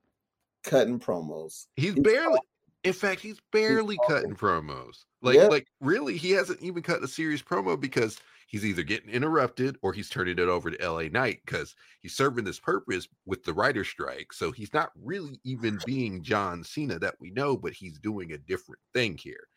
Cutting 0.63 0.99
promos. 0.99 1.67
he's 1.75 1.93
he's 1.93 2.03
barely 2.03 2.39
in 2.83 2.93
fact 2.93 3.21
he's 3.21 3.39
barely 3.51 3.97
cutting 4.07 4.35
promos. 4.35 5.05
Like 5.21 5.49
like 5.49 5.67
really 5.81 6.17
he 6.17 6.31
hasn't 6.31 6.61
even 6.61 6.83
cut 6.83 7.03
a 7.03 7.07
serious 7.07 7.41
promo 7.41 7.79
because 7.79 8.17
he's 8.49 8.65
either 8.65 8.83
getting 8.83 9.09
interrupted 9.09 9.77
or 9.81 9.93
he's 9.93 10.09
turning 10.09 10.37
it 10.39 10.49
over 10.49 10.71
to 10.71 10.91
la 10.91 11.03
knight 11.11 11.39
because 11.45 11.75
he's 12.01 12.15
serving 12.15 12.43
this 12.43 12.59
purpose 12.59 13.07
with 13.25 13.43
the 13.43 13.53
writer 13.53 13.83
strike 13.83 14.33
so 14.33 14.51
he's 14.51 14.73
not 14.73 14.91
really 15.01 15.39
even 15.43 15.79
being 15.85 16.21
john 16.21 16.63
cena 16.63 16.99
that 16.99 17.15
we 17.19 17.31
know 17.31 17.55
but 17.55 17.73
he's 17.73 17.99
doing 17.99 18.33
a 18.33 18.37
different 18.37 18.81
thing 18.93 19.17
here 19.17 19.47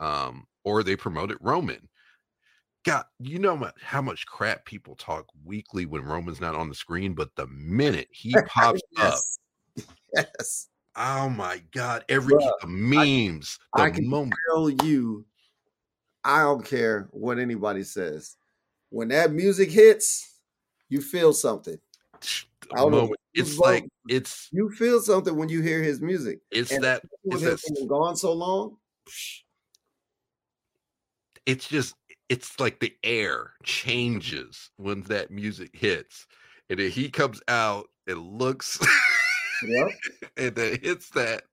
um 0.00 0.44
or 0.64 0.82
they 0.82 0.96
promoted 0.96 1.38
roman 1.40 1.88
god 2.84 3.04
you 3.20 3.38
know 3.38 3.70
how 3.80 4.02
much 4.02 4.26
crap 4.26 4.64
people 4.64 4.96
talk 4.96 5.26
weekly 5.44 5.86
when 5.86 6.04
roman's 6.04 6.40
not 6.40 6.54
on 6.54 6.68
the 6.68 6.74
screen 6.74 7.14
but 7.14 7.30
the 7.36 7.46
minute 7.46 8.08
he 8.10 8.34
pops 8.46 8.82
up 8.98 9.14
yes. 9.14 9.38
Yes. 10.14 10.68
Oh 10.94 11.30
my 11.30 11.62
god! 11.72 12.04
Every 12.10 12.34
Bruh, 12.34 12.52
the 12.60 12.66
memes, 12.66 13.58
the 13.74 13.82
I 13.82 13.90
can 13.90 14.06
moment. 14.06 14.34
tell 14.50 14.68
you, 14.68 15.24
I 16.24 16.42
don't 16.42 16.64
care 16.64 17.08
what 17.10 17.38
anybody 17.38 17.82
says. 17.82 18.36
When 18.90 19.08
that 19.08 19.32
music 19.32 19.70
hits, 19.70 20.38
you 20.88 21.00
feel 21.00 21.32
something. 21.32 21.78
I 22.70 22.76
don't 22.76 22.90
know 22.90 22.96
moment. 22.96 23.10
what 23.10 23.18
you 23.32 23.42
It's 23.42 23.58
like 23.58 23.88
it's 24.08 24.48
You 24.52 24.70
feel 24.70 25.00
something 25.00 25.36
when 25.36 25.48
you 25.48 25.62
hear 25.62 25.82
his 25.82 26.00
music. 26.00 26.40
it's 26.50 26.70
And 26.70 26.84
that 26.84 27.02
it's 27.24 27.42
that 27.42 27.86
gone 27.88 28.16
so 28.16 28.32
long, 28.32 28.76
it's 31.46 31.68
just 31.68 31.94
it's 32.28 32.58
like 32.60 32.80
the 32.80 32.94
air 33.02 33.52
changes 33.62 34.70
when 34.76 35.02
that 35.02 35.30
music 35.30 35.70
hits, 35.74 36.26
and 36.70 36.78
then 36.78 36.90
he 36.90 37.10
comes 37.10 37.42
out 37.48 37.88
and 38.06 38.18
looks, 38.18 38.78
yep. 39.66 39.88
and 40.36 40.54
then 40.54 40.78
hits 40.82 41.10
that 41.10 41.44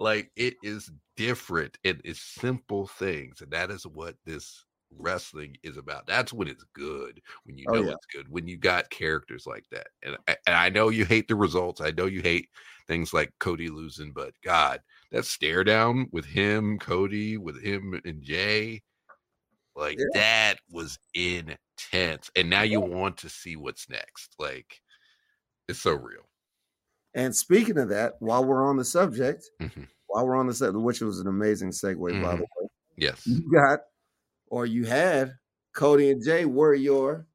like 0.00 0.32
it 0.36 0.56
is 0.62 0.90
different 1.16 1.78
and 1.84 2.00
it's 2.04 2.22
simple 2.22 2.88
things, 2.88 3.42
and 3.42 3.52
that 3.52 3.70
is 3.70 3.86
what 3.86 4.16
this 4.24 4.64
wrestling 4.92 5.56
is 5.62 5.76
about. 5.76 6.06
That's 6.06 6.32
when 6.32 6.48
it's 6.48 6.64
good. 6.74 7.22
When 7.44 7.58
you 7.58 7.68
Oh, 7.68 7.74
know 7.74 7.84
yeah. 7.86 7.92
it's 7.92 8.06
good. 8.06 8.28
When 8.28 8.48
you 8.48 8.56
got 8.58 8.90
characters 8.90 9.46
like 9.46 9.66
that, 9.70 9.88
and 10.02 10.16
I- 10.28 10.38
and 10.46 10.56
I 10.56 10.68
know 10.70 10.88
you 10.88 11.04
hate 11.04 11.28
the 11.28 11.36
results. 11.36 11.80
I 11.80 11.92
know 11.92 12.06
you 12.06 12.22
hate 12.22 12.48
things 12.88 13.12
like 13.12 13.32
Cody 13.40 13.68
losing, 13.68 14.12
but 14.12 14.34
God, 14.42 14.82
that 15.12 15.26
stare 15.26 15.64
down 15.64 16.08
with 16.12 16.24
him, 16.26 16.78
Cody, 16.78 17.36
with 17.38 17.62
him 17.62 18.00
and 18.04 18.22
Jay, 18.22 18.82
like 19.76 19.98
Yeah. 19.98 20.06
that 20.14 20.60
was 20.70 20.98
intense. 21.14 22.30
And 22.36 22.50
now 22.50 22.62
you 22.62 22.80
want 22.80 23.18
to 23.18 23.28
see 23.28 23.56
what's 23.56 23.88
next. 23.88 24.34
Like 24.38 24.80
it's 25.68 25.80
so 25.80 25.92
real. 25.94 26.29
And 27.14 27.34
speaking 27.34 27.78
of 27.78 27.88
that, 27.88 28.14
while 28.20 28.44
we're 28.44 28.64
on 28.64 28.76
the 28.76 28.84
subject, 28.84 29.50
Mhm. 29.60 29.88
while 30.06 30.26
we're 30.26 30.36
on 30.36 30.46
the 30.46 30.54
subject, 30.54 30.82
which 30.84 31.00
was 31.00 31.18
an 31.20 31.26
amazing 31.26 31.70
segue, 31.70 32.22
by 32.22 32.36
the 32.36 32.42
way, 32.42 32.68
Yes. 32.96 33.26
you 33.26 33.50
got 33.50 33.80
or 34.48 34.66
you 34.66 34.84
had 34.84 35.38
Cody 35.74 36.10
and 36.10 36.22
Jay 36.24 36.44
were 36.44 36.74
your 36.74 37.26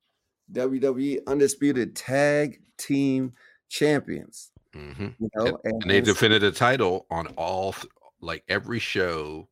WWE 0.52 1.20
Undisputed 1.28 1.96
Tag 1.96 2.62
Team 2.78 3.34
Champions. 3.70 4.52
hmm 4.74 5.08
You 5.20 5.30
know, 5.36 5.60
and, 5.64 5.82
And 5.82 5.90
they 5.92 5.98
and 5.98 6.06
defended 6.06 6.44
a 6.44 6.52
title 6.52 7.06
on 7.10 7.28
all 7.38 7.74
th- 7.74 7.92
like 8.20 8.44
every 8.50 8.80
show 8.80 9.50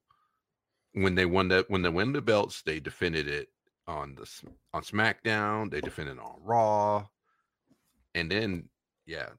when 0.94 1.16
they 1.16 1.26
won 1.26 1.48
that 1.48 1.70
when 1.70 1.82
they 1.82 1.90
win 1.90 2.14
the 2.14 2.22
belts, 2.22 2.62
they 2.62 2.80
defended 2.80 3.28
it 3.28 3.50
on 3.88 4.16
the 4.16 4.30
on 4.74 4.84
SmackDown, 4.84 5.72
they 5.72 5.82
defended 5.82 6.18
it 6.18 6.22
on 6.24 6.40
Raw, 6.44 7.08
and 8.14 8.30
then 8.30 8.70
yeah, 9.06 9.30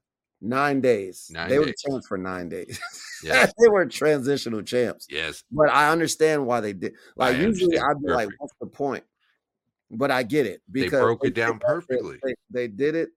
nine 0.41 0.81
days. 0.81 1.29
Nine 1.31 1.49
they 1.49 1.59
were 1.59 1.71
champs 1.87 2.07
for 2.07 2.17
nine 2.17 2.49
days. 2.49 2.79
Yes. 3.23 3.51
they 3.57 3.69
were 3.69 3.85
transitional 3.87 4.61
champs. 4.61 5.07
Yes. 5.09 5.43
But 5.49 5.69
I 5.71 5.89
understand 5.89 6.45
why 6.45 6.59
they 6.61 6.73
did. 6.73 6.93
Like 7.15 7.37
I 7.37 7.39
usually. 7.39 7.79
I'd 7.79 7.99
be 8.05 8.11
like, 8.11 8.29
"What's 8.37 8.53
the 8.61 8.67
point?" 8.67 9.03
But 9.89 10.11
I 10.11 10.21
get 10.23 10.45
it 10.45 10.61
because 10.71 10.91
They 10.91 10.97
broke 10.99 11.23
it 11.25 11.33
did 11.33 11.35
down 11.35 11.59
they- 11.59 11.65
perfectly. 11.65 12.19
They, 12.23 12.35
they 12.51 12.67
did 12.67 12.93
it 12.95 13.09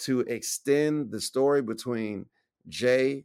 to 0.00 0.20
extend 0.20 1.10
the 1.10 1.20
story 1.20 1.62
between 1.62 2.26
Jay 2.68 3.24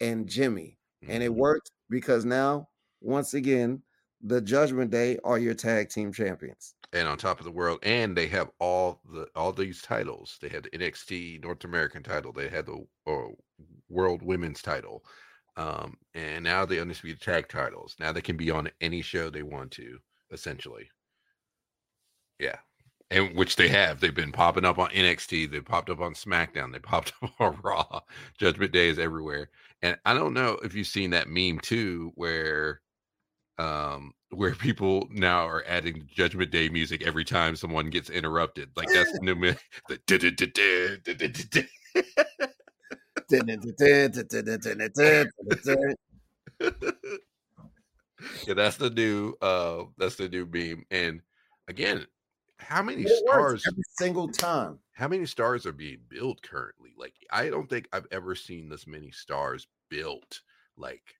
and 0.00 0.28
Jimmy, 0.28 0.78
and 1.08 1.22
it 1.22 1.30
Mhm. 1.32 1.36
worked 1.36 1.70
because 1.90 2.24
now, 2.24 2.68
once 3.00 3.34
again, 3.34 3.82
the 4.20 4.40
Judgment 4.40 4.90
Day 4.92 5.18
are 5.24 5.38
your 5.38 5.54
tag 5.54 5.88
team 5.88 6.12
champions. 6.12 6.74
And 6.92 7.08
on 7.08 7.16
top 7.16 7.38
of 7.38 7.44
the 7.44 7.50
world, 7.50 7.78
and 7.82 8.16
they 8.16 8.26
have 8.28 8.50
all 8.58 9.00
the 9.12 9.26
all 9.34 9.52
these 9.52 9.82
titles. 9.82 10.38
They 10.40 10.48
had 10.48 10.64
the 10.64 10.70
NXT 10.70 11.42
North 11.42 11.64
American 11.64 12.02
title. 12.02 12.32
They 12.32 12.48
had 12.48 12.66
the 12.66 12.84
uh, 13.06 13.28
World 13.88 14.22
Women's 14.22 14.62
title, 14.62 15.04
um, 15.56 15.96
and 16.14 16.44
now 16.44 16.64
the 16.64 16.80
undisputed 16.80 17.20
tag 17.20 17.48
titles. 17.48 17.96
Now 17.98 18.12
they 18.12 18.20
can 18.20 18.36
be 18.36 18.50
on 18.50 18.70
any 18.80 19.02
show 19.02 19.30
they 19.30 19.42
want 19.42 19.70
to, 19.72 19.98
essentially. 20.30 20.90
Yeah, 22.38 22.56
and 23.10 23.36
which 23.36 23.56
they 23.56 23.68
have. 23.68 24.00
They've 24.00 24.14
been 24.14 24.32
popping 24.32 24.64
up 24.64 24.78
on 24.78 24.90
NXT. 24.90 25.50
They 25.50 25.60
popped 25.60 25.90
up 25.90 26.00
on 26.00 26.14
SmackDown. 26.14 26.72
They 26.72 26.78
popped 26.80 27.12
up 27.22 27.30
on 27.38 27.58
Raw. 27.62 28.00
Judgment 28.38 28.72
Day 28.72 28.88
is 28.88 28.98
everywhere. 28.98 29.50
And 29.82 29.98
I 30.04 30.14
don't 30.14 30.34
know 30.34 30.58
if 30.62 30.74
you've 30.74 30.86
seen 30.86 31.10
that 31.10 31.28
meme 31.28 31.58
too, 31.60 32.12
where 32.14 32.80
um 33.58 34.12
where 34.30 34.54
people 34.54 35.06
now 35.10 35.46
are 35.46 35.64
adding 35.66 36.08
judgment 36.12 36.50
day 36.50 36.68
music 36.68 37.02
every 37.06 37.24
time 37.24 37.54
someone 37.54 37.90
gets 37.90 38.08
interrupted 38.10 38.70
like 38.76 38.88
that's 38.92 39.12
the 39.18 39.20
new 39.20 39.34
the 39.88 39.98
yeah 48.46 48.54
that's 48.54 48.76
the 48.76 48.90
new 48.90 49.34
uh 49.42 49.84
that's 49.98 50.16
the 50.16 50.28
new 50.28 50.46
meme 50.46 50.84
and 50.90 51.20
again 51.68 52.06
how 52.58 52.82
many 52.82 53.02
It 53.02 53.08
stars 53.08 53.64
every 53.66 53.82
single 53.96 54.28
time. 54.28 54.78
how 54.92 55.08
many 55.08 55.26
stars 55.26 55.66
are 55.66 55.72
being 55.72 55.98
built 56.08 56.42
currently 56.42 56.90
like 56.96 57.14
i 57.30 57.48
don't 57.48 57.68
think 57.68 57.88
i've 57.92 58.06
ever 58.10 58.34
seen 58.34 58.68
this 58.68 58.86
many 58.86 59.10
stars 59.10 59.66
built 59.88 60.40
like 60.76 61.16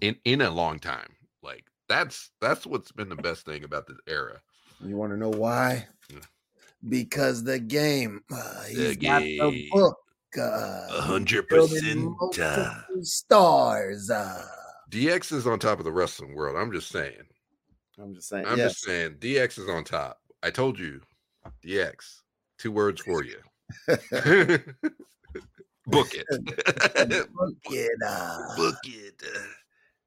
in 0.00 0.16
in 0.24 0.40
a 0.40 0.50
long 0.50 0.78
time 0.78 1.08
like 1.42 1.64
that's 1.88 2.30
that's 2.40 2.66
what's 2.66 2.92
been 2.92 3.08
the 3.08 3.16
best 3.16 3.44
thing 3.44 3.64
about 3.64 3.86
this 3.86 3.96
era 4.06 4.40
You 4.84 4.96
want 4.96 5.12
to 5.12 5.16
know 5.18 5.30
why? 5.30 5.86
Yeah. 6.10 6.18
Because 6.88 7.42
the 7.42 7.58
game, 7.58 8.22
uh, 8.32 8.62
The 8.64 8.68
he's 8.68 8.96
got 8.96 9.20
the 9.22 9.68
book. 9.72 9.96
Uh, 10.36 10.86
A 10.90 11.00
hundred 11.00 11.48
percent 11.48 12.14
uh, 12.40 12.74
stars. 13.02 14.10
Uh, 14.10 14.44
dx 14.90 15.32
is 15.32 15.46
on 15.46 15.58
top 15.58 15.78
of 15.78 15.84
the 15.84 15.92
wrestling 15.92 16.34
world 16.34 16.56
i'm 16.56 16.70
just 16.72 16.88
saying 16.90 17.14
I'm 18.00 18.14
just 18.14 18.28
saying. 18.28 18.46
i'm 18.46 18.56
yes. 18.58 18.72
just 18.72 18.84
saying 18.84 19.16
dx 19.20 19.58
is 19.58 19.68
on 19.68 19.84
top 19.84 20.18
i 20.42 20.50
told 20.50 20.78
you 20.78 21.00
dx 21.64 22.20
two 22.58 22.70
words 22.72 23.00
for 23.02 23.22
you 23.24 23.36
book 25.86 26.08
it 26.14 26.26
Look 26.30 27.58
it 27.70 28.02
up. 28.06 28.56
book 28.56 28.76
it. 28.84 29.22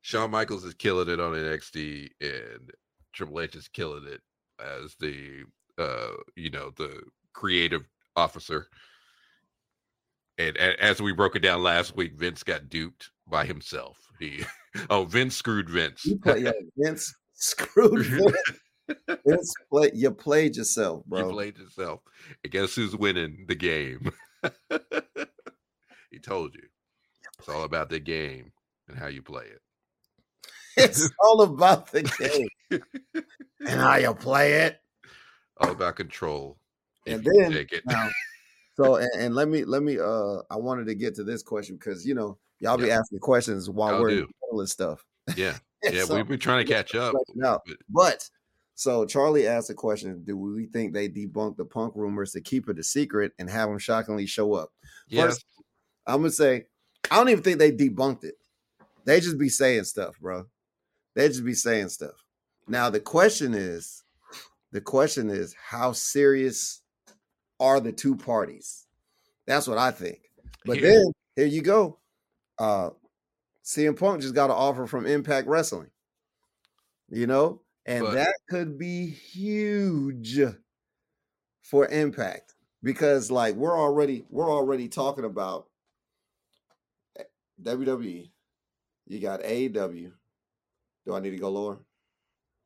Shawn 0.02 0.32
Michaels 0.32 0.64
is 0.64 0.74
killing 0.74 1.10
it 1.10 1.20
on 1.20 1.34
NXT, 1.34 2.10
and 2.22 2.72
Triple 3.14 3.41
H 3.41 3.56
is 3.56 3.68
killing 3.68 4.06
it 4.08 4.22
as 4.60 4.95
the 4.99 5.43
uh, 5.78 6.16
you 6.36 6.49
know, 6.49 6.72
the 6.78 7.02
creative 7.34 7.88
officer. 8.16 8.68
And, 10.38 10.56
a- 10.58 10.82
as 10.84 11.02
we 11.02 11.14
broke 11.14 11.36
it 11.36 11.39
down 11.41 11.64
last 11.64 11.95
week, 11.95 12.14
Vince 12.16 12.43
got 12.43 12.70
duped 12.70 13.12
by 13.28 13.45
himself. 13.45 13.97
He 14.20 14.43
oh, 14.89 15.06
Vince 15.06 15.36
screwed 15.36 15.70
Vince. 15.70 16.08
Play, 16.24 16.39
yo, 16.39 16.52
Vince 16.78 17.14
screwed 17.34 18.06
Vince. 18.06 18.36
Vince 19.26 19.54
play, 19.72 19.91
you 19.93 20.12
played 20.12 20.56
yourself, 20.56 21.06
bro. 21.06 21.28
You 21.28 21.34
played 21.34 21.58
yourself. 21.58 22.02
And 22.43 22.52
guess 22.52 22.76
who's 22.76 22.95
winning 22.95 23.45
the 23.47 23.56
game? 23.56 24.12
he 26.12 26.20
told 26.20 26.56
you. 26.56 26.64
It's 27.39 27.49
all 27.49 27.64
about 27.64 27.89
the 27.89 27.99
game 27.99 28.52
and 28.88 28.97
how 28.97 29.08
you 29.08 29.22
play 29.22 29.45
it. 29.45 29.62
it's 30.78 31.09
all 31.24 31.41
about 31.41 31.91
the 31.91 32.03
game 32.03 32.82
and 33.59 33.80
how 33.80 33.95
you 33.95 34.13
play 34.13 34.53
it. 34.53 34.80
All 35.59 35.72
about 35.72 35.95
control. 35.95 36.57
And 37.07 37.24
then 37.24 37.51
take 37.51 37.72
it. 37.72 37.84
now, 37.86 38.09
so 38.76 38.95
and, 38.97 39.09
and 39.17 39.36
let 39.36 39.47
me 39.47 39.63
let 39.63 39.82
me 39.84 39.97
uh 39.99 40.38
I 40.49 40.55
wanted 40.55 40.86
to 40.88 40.95
get 40.95 41.15
to 41.15 41.24
this 41.24 41.41
question 41.43 41.76
because 41.78 42.05
you 42.05 42.13
know 42.15 42.38
y'all 42.59 42.78
be 42.78 42.91
asking 42.91 43.19
questions 43.19 43.69
while 43.69 43.93
Y'all 43.93 44.01
we're 44.01 44.09
in 44.09 44.15
do. 44.17 44.30
the 44.57 44.67
stuff. 44.67 45.03
Yeah. 45.36 45.57
Yeah, 45.84 46.03
So, 46.03 46.15
we've 46.15 46.28
been 46.28 46.38
trying 46.39 46.63
to 46.63 46.72
catch 46.72 46.93
up. 46.93 47.11
but- 47.36 47.61
but 47.89 48.30
so 48.76 49.03
Charlie 49.03 49.47
asked 49.47 49.72
a 49.72 49.74
question: 49.74 50.24
Do 50.24 50.38
we 50.38 50.67
think 50.67 50.93
they 50.93 51.09
debunked 51.09 51.57
the 51.57 51.65
punk 51.65 51.93
rumors 51.95 52.34
to 52.34 52.41
keep 52.41 52.69
it 52.69 52.78
a 52.78 52.84
secret 52.84 53.32
and 53.39 53.49
have 53.49 53.67
them 53.67 53.80
shockingly 53.80 54.28
show 54.28 54.53
up? 54.53 54.69
Yes. 55.07 55.26
First, 55.26 55.45
I'm 56.05 56.17
gonna 56.17 56.30
say 56.30 56.65
I 57.09 57.15
don't 57.17 57.30
even 57.30 57.43
think 57.43 57.57
they 57.57 57.72
debunked 57.72 58.26
it. 58.26 58.36
They 59.05 59.19
just 59.22 59.39
be 59.39 59.49
saying 59.49 59.86
stuff, 59.86 60.19
bro. 60.19 60.45
They 61.16 61.28
just 61.28 61.43
be 61.45 61.53
saying 61.53 61.89
stuff. 61.89 62.24
Now 62.68 62.89
the 62.89 62.99
question 62.99 63.53
is, 63.53 64.03
the 64.72 64.82
question 64.82 65.30
is, 65.30 65.53
how 65.53 65.91
serious 65.91 66.82
are 67.59 67.80
the 67.80 67.91
two 67.91 68.16
parties? 68.16 68.88
That's 69.45 69.68
what 69.68 69.78
I 69.78 69.91
think. 69.91 70.32
But 70.66 70.78
Here- 70.78 70.91
then 70.91 71.03
here 71.36 71.45
you 71.47 71.62
go. 71.62 71.99
Uh 72.57 72.91
CM 73.64 73.97
Punk 73.97 74.22
just 74.22 74.34
got 74.36 74.49
an 74.49 74.55
offer 74.55 74.88
from 74.88 75.05
Impact 75.05 75.47
Wrestling. 75.47 75.91
You 77.09 77.28
know, 77.28 77.62
and 77.86 78.05
But- 78.05 78.14
that 78.14 78.34
could 78.49 78.78
be 78.78 79.07
huge 79.09 80.39
for 81.62 81.88
Impact 81.88 82.53
because 82.82 83.30
like 83.30 83.55
we're 83.55 83.78
already 83.78 84.26
we're 84.30 84.49
already 84.49 84.88
talking 84.88 85.26
about 85.26 85.68
eh, 87.18 87.24
WWE. 87.62 88.32
You 89.07 89.20
got 89.20 89.41
AEW. 89.41 90.14
Do 91.06 91.16
I 91.16 91.20
need 91.20 91.32
to 91.32 91.38
go 91.38 91.49
lower? 91.49 91.80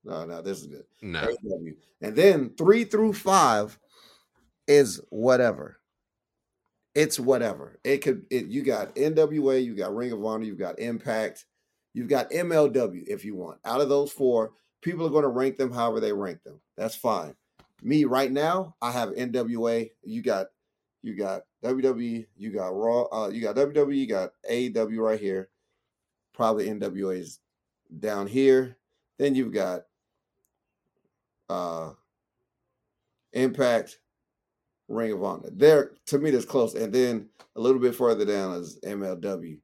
No, 0.03 0.25
no, 0.25 0.41
this 0.41 0.59
is 0.59 0.67
good. 0.67 0.83
no. 1.01 1.21
AEW. 1.21 1.75
And 2.01 2.15
then 2.15 2.51
three 2.57 2.83
through 2.83 3.13
five 3.13 3.77
is 4.67 5.01
whatever. 5.09 5.79
It's 6.93 7.19
whatever. 7.19 7.79
It 7.83 7.97
could 7.97 8.25
it 8.29 8.45
you 8.45 8.63
got 8.63 8.95
NWA, 8.95 9.63
you 9.63 9.75
got 9.75 9.95
Ring 9.95 10.11
of 10.11 10.23
Honor, 10.23 10.45
you've 10.45 10.59
got 10.59 10.79
Impact, 10.79 11.45
you've 11.93 12.07
got 12.07 12.29
MLW 12.31 13.07
if 13.07 13.25
you 13.25 13.36
want. 13.36 13.59
Out 13.65 13.81
of 13.81 13.89
those 13.89 14.11
four, 14.11 14.51
people 14.81 15.05
are 15.05 15.09
going 15.09 15.23
to 15.23 15.29
rank 15.29 15.57
them 15.57 15.71
however 15.71 15.99
they 15.99 16.13
rank 16.13 16.43
them. 16.43 16.61
That's 16.77 16.95
fine. 16.95 17.36
Me 17.81 18.05
right 18.05 18.31
now, 18.31 18.75
I 18.81 18.91
have 18.91 19.09
NWA. 19.09 19.89
You 20.03 20.21
got 20.21 20.47
you 21.01 21.15
got 21.15 21.41
WWE, 21.63 22.25
you 22.38 22.51
got 22.51 22.75
Raw, 22.75 23.03
uh, 23.11 23.29
you 23.29 23.41
got 23.41 23.55
WWE, 23.55 23.95
you 23.95 24.07
got 24.07 24.31
AEW 24.49 24.99
right 24.99 25.19
here. 25.19 25.49
Probably 26.33 26.67
NWA 26.67 27.19
is 27.19 27.39
down 27.99 28.27
here. 28.27 28.77
Then 29.17 29.35
you've 29.35 29.53
got 29.53 29.83
uh 31.49 31.91
Impact, 33.35 33.99
Ring 34.87 35.11
of 35.11 35.23
Honor. 35.23 35.49
There, 35.51 35.91
to 36.07 36.17
me, 36.17 36.31
that's 36.31 36.45
close. 36.45 36.73
And 36.73 36.93
then 36.93 37.29
a 37.55 37.59
little 37.59 37.79
bit 37.79 37.95
further 37.95 38.25
down 38.25 38.53
is 38.55 38.79
MLW. 38.79 39.59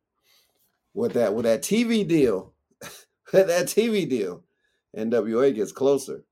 With 0.93 1.13
that, 1.13 1.33
with 1.33 1.45
that 1.45 1.61
TV 1.61 2.05
deal, 2.05 2.53
that 3.31 3.67
TV 3.67 4.07
deal, 4.07 4.43
NWA 4.95 5.55
gets 5.55 5.71
closer. 5.71 6.25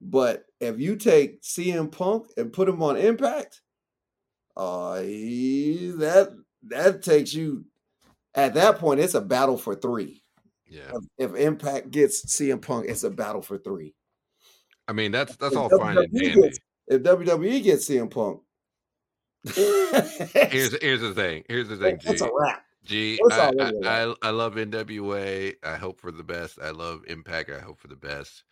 But 0.00 0.46
if 0.58 0.80
you 0.80 0.96
take 0.96 1.42
CM 1.42 1.92
Punk 1.92 2.26
and 2.36 2.52
put 2.52 2.68
him 2.68 2.82
on 2.82 2.96
Impact, 2.96 3.60
uh, 4.56 4.96
that 4.96 6.36
that 6.64 7.02
takes 7.02 7.32
you. 7.32 7.64
At 8.34 8.54
that 8.54 8.78
point, 8.78 9.00
it's 9.00 9.14
a 9.14 9.20
battle 9.20 9.56
for 9.56 9.74
three. 9.74 10.22
Yeah. 10.70 10.92
If, 11.18 11.30
if 11.32 11.36
Impact 11.40 11.90
gets 11.90 12.24
CM 12.26 12.62
Punk, 12.62 12.86
it's 12.88 13.02
a 13.04 13.10
battle 13.10 13.42
for 13.42 13.58
three. 13.58 13.94
I 14.88 14.92
mean, 14.92 15.12
that's 15.12 15.36
that's 15.36 15.52
If 15.52 15.58
all 15.58 15.68
fine 15.78 15.98
and 15.98 16.10
dandy. 16.12 16.40
gets- 16.40 16.58
If 16.86 17.02
WWE 17.02 17.62
gets 17.62 17.88
CM 17.88 18.10
Punk, 18.10 18.40
Here's 19.54 20.80
here's 20.82 21.00
the 21.00 21.12
thing. 21.14 21.44
Here's 21.48 21.68
the 21.68 21.76
thing, 21.76 21.98
that's 22.04 22.20
G. 22.20 22.26
a 22.26 22.30
wrap. 22.32 22.64
G, 22.84 23.18
I, 23.30 23.52
I, 23.60 23.72
I, 23.84 24.14
I 24.22 24.30
love 24.30 24.54
NWA. 24.54 25.54
I 25.62 25.76
hope 25.76 26.00
for 26.00 26.10
the 26.10 26.22
best. 26.22 26.58
I 26.62 26.70
love 26.70 27.02
Impact. 27.08 27.50
I 27.50 27.58
hope 27.60 27.78
for 27.78 27.88
the 27.88 27.96
best. 27.96 28.44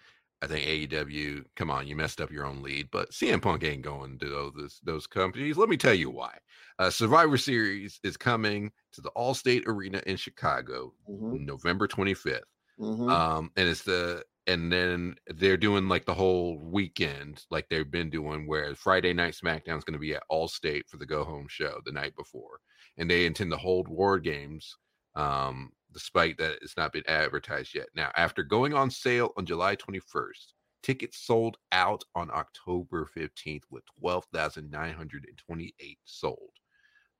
I 0.42 0.46
think 0.46 0.66
AEW. 0.90 1.44
Come 1.56 1.70
on, 1.70 1.86
you 1.86 1.96
messed 1.96 2.20
up 2.20 2.30
your 2.30 2.44
own 2.44 2.62
lead, 2.62 2.88
but 2.92 3.10
CM 3.10 3.40
Punk 3.42 3.64
ain't 3.64 3.82
going 3.82 4.18
to 4.20 4.28
those 4.28 4.80
those 4.84 5.06
companies. 5.06 5.56
Let 5.56 5.68
me 5.68 5.76
tell 5.76 5.94
you 5.94 6.10
why. 6.10 6.36
Uh, 6.78 6.90
Survivor 6.90 7.36
Series 7.36 7.98
is 8.04 8.16
coming 8.16 8.72
to 8.92 9.00
the 9.00 9.10
Allstate 9.16 9.66
Arena 9.66 10.00
in 10.06 10.16
Chicago, 10.16 10.94
Mhm, 11.08 11.44
November 11.44 11.88
25th. 11.88 12.44
mhm. 12.78 13.10
Um, 13.10 13.52
and 13.56 13.68
it's 13.68 13.82
the 13.84 14.24
and 14.46 14.72
then 14.72 15.14
they're 15.26 15.58
doing 15.58 15.88
like 15.88 16.06
the 16.06 16.14
whole 16.14 16.58
weekend, 16.58 17.44
like 17.50 17.68
they've 17.68 17.90
been 17.90 18.08
doing, 18.10 18.46
where 18.46 18.74
Friday 18.74 19.12
night 19.12 19.34
SmackDown 19.34 19.76
is 19.76 19.84
going 19.84 19.92
to 19.94 19.98
be 19.98 20.14
at 20.14 20.22
Allstate 20.30 20.88
for 20.88 20.96
the 20.96 21.04
go 21.04 21.22
home 21.24 21.48
show 21.48 21.80
the 21.84 21.92
night 21.92 22.16
before, 22.16 22.60
and 22.96 23.10
they 23.10 23.26
intend 23.26 23.50
to 23.50 23.58
hold 23.58 23.88
War 23.88 24.18
Games, 24.18 24.78
um, 25.14 25.72
despite 25.92 26.38
that 26.38 26.60
it's 26.62 26.76
not 26.78 26.92
been 26.92 27.06
advertised 27.06 27.74
yet. 27.74 27.88
Now, 27.94 28.10
after 28.16 28.42
going 28.42 28.72
on 28.72 28.90
sale 28.90 29.32
on 29.36 29.44
July 29.46 29.76
21st, 29.76 30.54
tickets 30.82 31.18
sold 31.18 31.58
out 31.72 32.04
on 32.14 32.30
October 32.30 33.04
15th 33.04 33.64
with 33.70 33.84
12,928 33.98 35.98
sold. 36.04 36.57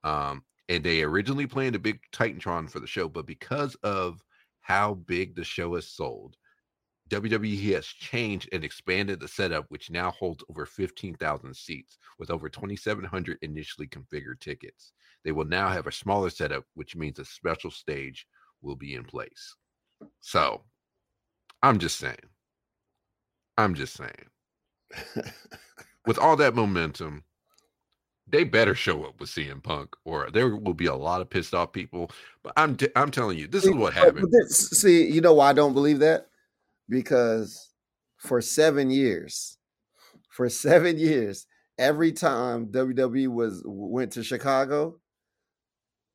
Um, 0.09 0.43
and 0.71 0.83
they 0.83 1.03
originally 1.03 1.47
planned 1.47 1.77
a 1.77 1.79
big 1.79 2.01
Titantron 2.13 2.71
for 2.71 2.81
the 2.81 2.87
show, 2.87 3.09
but 3.09 3.27
because 3.27 3.75
of 3.83 4.23
how 4.61 4.95
big 4.95 5.35
the 5.35 5.45
show 5.45 5.75
has 5.75 5.87
sold, 5.87 6.37
WWE 7.11 7.73
has 7.75 7.87
changed 7.87 8.49
and 8.53 8.65
expanded 8.65 9.21
the 9.21 9.29
setup, 9.29 9.67
which 9.69 9.91
now 9.91 10.11
holds 10.11 10.45
over 10.49 10.65
15,000 10.67 11.55
seats 11.55 11.99
with 12.19 12.31
over 12.31 12.49
2,700 12.49 13.39
initially 13.43 13.87
configured 13.87 14.41
tickets. 14.41 14.93
They 15.25 15.33
will 15.33 15.47
now 15.47 15.69
have 15.69 15.87
a 15.87 15.93
smaller 15.93 16.31
setup, 16.31 16.65
which 16.75 16.97
means 16.97 17.19
a 17.19 17.25
special 17.25 17.71
stage 17.71 18.27
will 18.63 18.77
be 18.77 18.95
in 18.95 19.05
place. 19.05 19.57
So 20.21 20.65
I'm 21.63 21.79
just 21.79 21.99
saying. 21.99 22.17
I'm 23.57 23.75
just 23.75 23.95
saying. 23.95 25.25
with 26.07 26.19
all 26.19 26.37
that 26.37 26.55
momentum, 26.55 27.25
they 28.31 28.45
better 28.45 28.75
show 28.75 29.05
up 29.05 29.21
with 29.21 29.31
CM 29.31 29.63
Punk, 29.63 29.97
or 30.05 30.31
there 30.31 30.57
will 30.57 30.75
be 30.75 30.87
a 30.87 30.95
lot 30.95 31.21
of 31.21 31.31
pissed 31.31 31.55
off 31.55 31.73
people. 31.73 32.11
But 32.43 32.53
I'm 32.57 32.77
t- 32.77 32.89
I'm 32.97 33.11
telling 33.11 33.39
you, 33.39 33.47
this 33.47 33.65
is 33.65 33.75
what 33.75 33.95
happened. 33.95 34.33
See, 34.49 35.07
you 35.07 35.21
know 35.21 35.35
why 35.35 35.51
I 35.51 35.53
don't 35.53 35.75
believe 35.75 36.01
that? 36.01 36.29
Because 36.89 37.73
for 38.17 38.41
seven 38.41 38.91
years, 38.91 39.59
for 40.31 40.49
seven 40.49 40.99
years, 40.99 41.47
every 41.79 42.13
time 42.13 42.67
WWE 42.67 43.29
was 43.29 43.63
went 43.65 44.13
to 44.13 44.23
Chicago, 44.23 44.99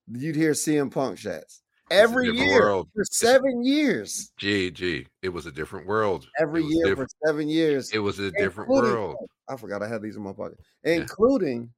you'd 0.07 0.35
hear 0.35 0.51
CM 0.51 0.91
Punk 0.91 1.17
shots. 1.17 1.61
Every 1.91 2.29
year 2.29 2.61
world. 2.61 2.89
for 2.95 3.03
seven 3.05 3.59
it's, 3.59 3.67
years. 3.67 4.31
Gee, 4.37 4.71
gee, 4.71 5.07
it 5.21 5.29
was 5.29 5.45
a 5.45 5.51
different 5.51 5.85
world. 5.85 6.27
Every 6.39 6.63
year 6.63 6.85
different. 6.85 7.11
for 7.11 7.27
seven 7.27 7.49
years. 7.49 7.91
It 7.91 7.99
was 7.99 8.19
a 8.19 8.31
different 8.31 8.69
world. 8.69 9.15
I 9.47 9.57
forgot 9.57 9.83
I 9.83 9.87
had 9.87 10.01
these 10.01 10.15
in 10.15 10.23
my 10.23 10.33
pocket, 10.33 10.57
including 10.83 11.69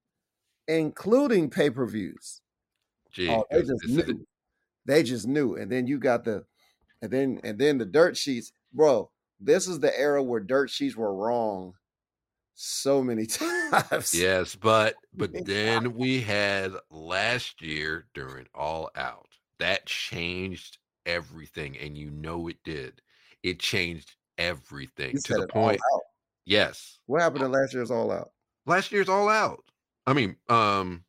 including 0.68 1.50
pay 1.50 1.70
per 1.70 1.86
views. 1.86 2.42
Gee, 3.12 3.30
oh, 3.30 3.46
they 3.50 3.62
just 3.62 3.88
knew. 3.88 4.26
They 4.86 5.04
just 5.04 5.28
knew, 5.28 5.56
and 5.56 5.72
then 5.72 5.88
you 5.88 5.98
got 5.98 6.24
the, 6.26 6.46
and 7.02 7.12
then 7.12 7.40
and 7.44 7.58
then 7.58 7.78
the 7.78 7.86
dirt 7.86 8.18
sheets, 8.18 8.52
bro. 8.74 9.10
This 9.40 9.68
is 9.68 9.80
the 9.80 9.98
era 10.00 10.24
where 10.24 10.40
dirt 10.40 10.70
sheets 10.70 10.96
were 10.96 11.14
wrong 11.14 11.74
so 12.56 13.04
many 13.04 13.26
times. 13.72 14.14
Yes, 14.14 14.56
but 14.56 14.96
but 15.14 15.32
then 15.46 15.94
we 15.96 16.22
had 16.22 16.74
last 16.90 17.62
year 17.62 18.06
during 18.14 18.48
All 18.54 18.90
Out 18.96 19.28
that 19.60 19.86
changed 19.86 20.78
everything, 21.06 21.78
and 21.78 21.98
you 21.98 22.10
know 22.10 22.48
it 22.48 22.58
did. 22.64 23.02
It 23.44 23.60
changed 23.60 24.16
everything 24.38 25.14
you 25.14 25.22
to 25.22 25.34
the 25.36 25.48
point. 25.48 25.80
Yes. 26.46 27.00
What 27.06 27.22
happened 27.22 27.42
to 27.42 27.48
last 27.48 27.74
year's 27.74 27.92
All 27.92 28.12
Out? 28.12 28.32
Last 28.66 28.92
year's 28.92 29.10
All 29.10 29.30
Out. 29.30 29.64
I 30.08 30.14
mean, 30.14 30.36
um, 30.50 31.04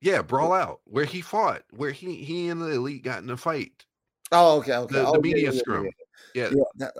yeah, 0.00 0.22
brawl 0.22 0.52
out 0.52 0.80
where 0.84 1.04
he 1.04 1.20
fought, 1.20 1.62
where 1.70 1.90
he 1.90 2.22
he 2.24 2.48
and 2.48 2.60
the 2.60 2.70
elite 2.72 3.04
got 3.04 3.22
in 3.22 3.30
a 3.30 3.36
fight. 3.36 3.84
Oh, 4.30 4.58
okay, 4.58 4.74
okay. 4.74 4.94
The, 4.94 5.06
oh, 5.06 5.12
the 5.12 5.20
media 5.20 5.52
yeah, 5.52 5.58
scrum. 5.58 5.88
Yeah. 6.34 6.48
yeah. 6.50 6.64
that, 6.76 6.94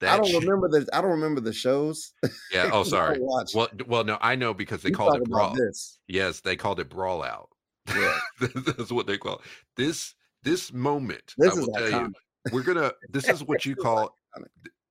that 0.00 0.12
I 0.12 0.16
don't 0.16 0.26
shit. 0.26 0.42
remember 0.42 0.68
the 0.68 0.88
I 0.92 1.00
don't 1.00 1.10
remember 1.10 1.40
the 1.40 1.52
shows. 1.52 2.12
Yeah. 2.52 2.70
Oh, 2.72 2.82
sorry. 2.84 3.18
well, 3.20 3.68
well, 3.86 4.04
no, 4.04 4.18
I 4.20 4.36
know 4.36 4.54
because 4.54 4.82
they 4.82 4.90
you 4.90 4.94
called 4.94 5.16
it 5.16 5.24
brawl. 5.24 5.54
This. 5.54 5.98
Yes, 6.08 6.40
they 6.40 6.56
called 6.56 6.80
it 6.80 6.88
brawl 6.88 7.22
out. 7.22 7.50
Yeah, 7.94 8.18
that's 8.40 8.90
what 8.90 9.06
they 9.06 9.18
call 9.18 9.36
it. 9.36 9.40
this. 9.76 10.14
This 10.42 10.74
moment, 10.74 11.32
this 11.38 11.56
I 11.56 11.58
will 11.58 11.66
tell 11.68 11.82
iconic. 11.82 12.06
you, 12.08 12.52
we're 12.52 12.62
gonna. 12.62 12.92
This 13.08 13.28
is 13.30 13.42
what 13.42 13.64
you 13.64 13.74
call. 13.74 14.14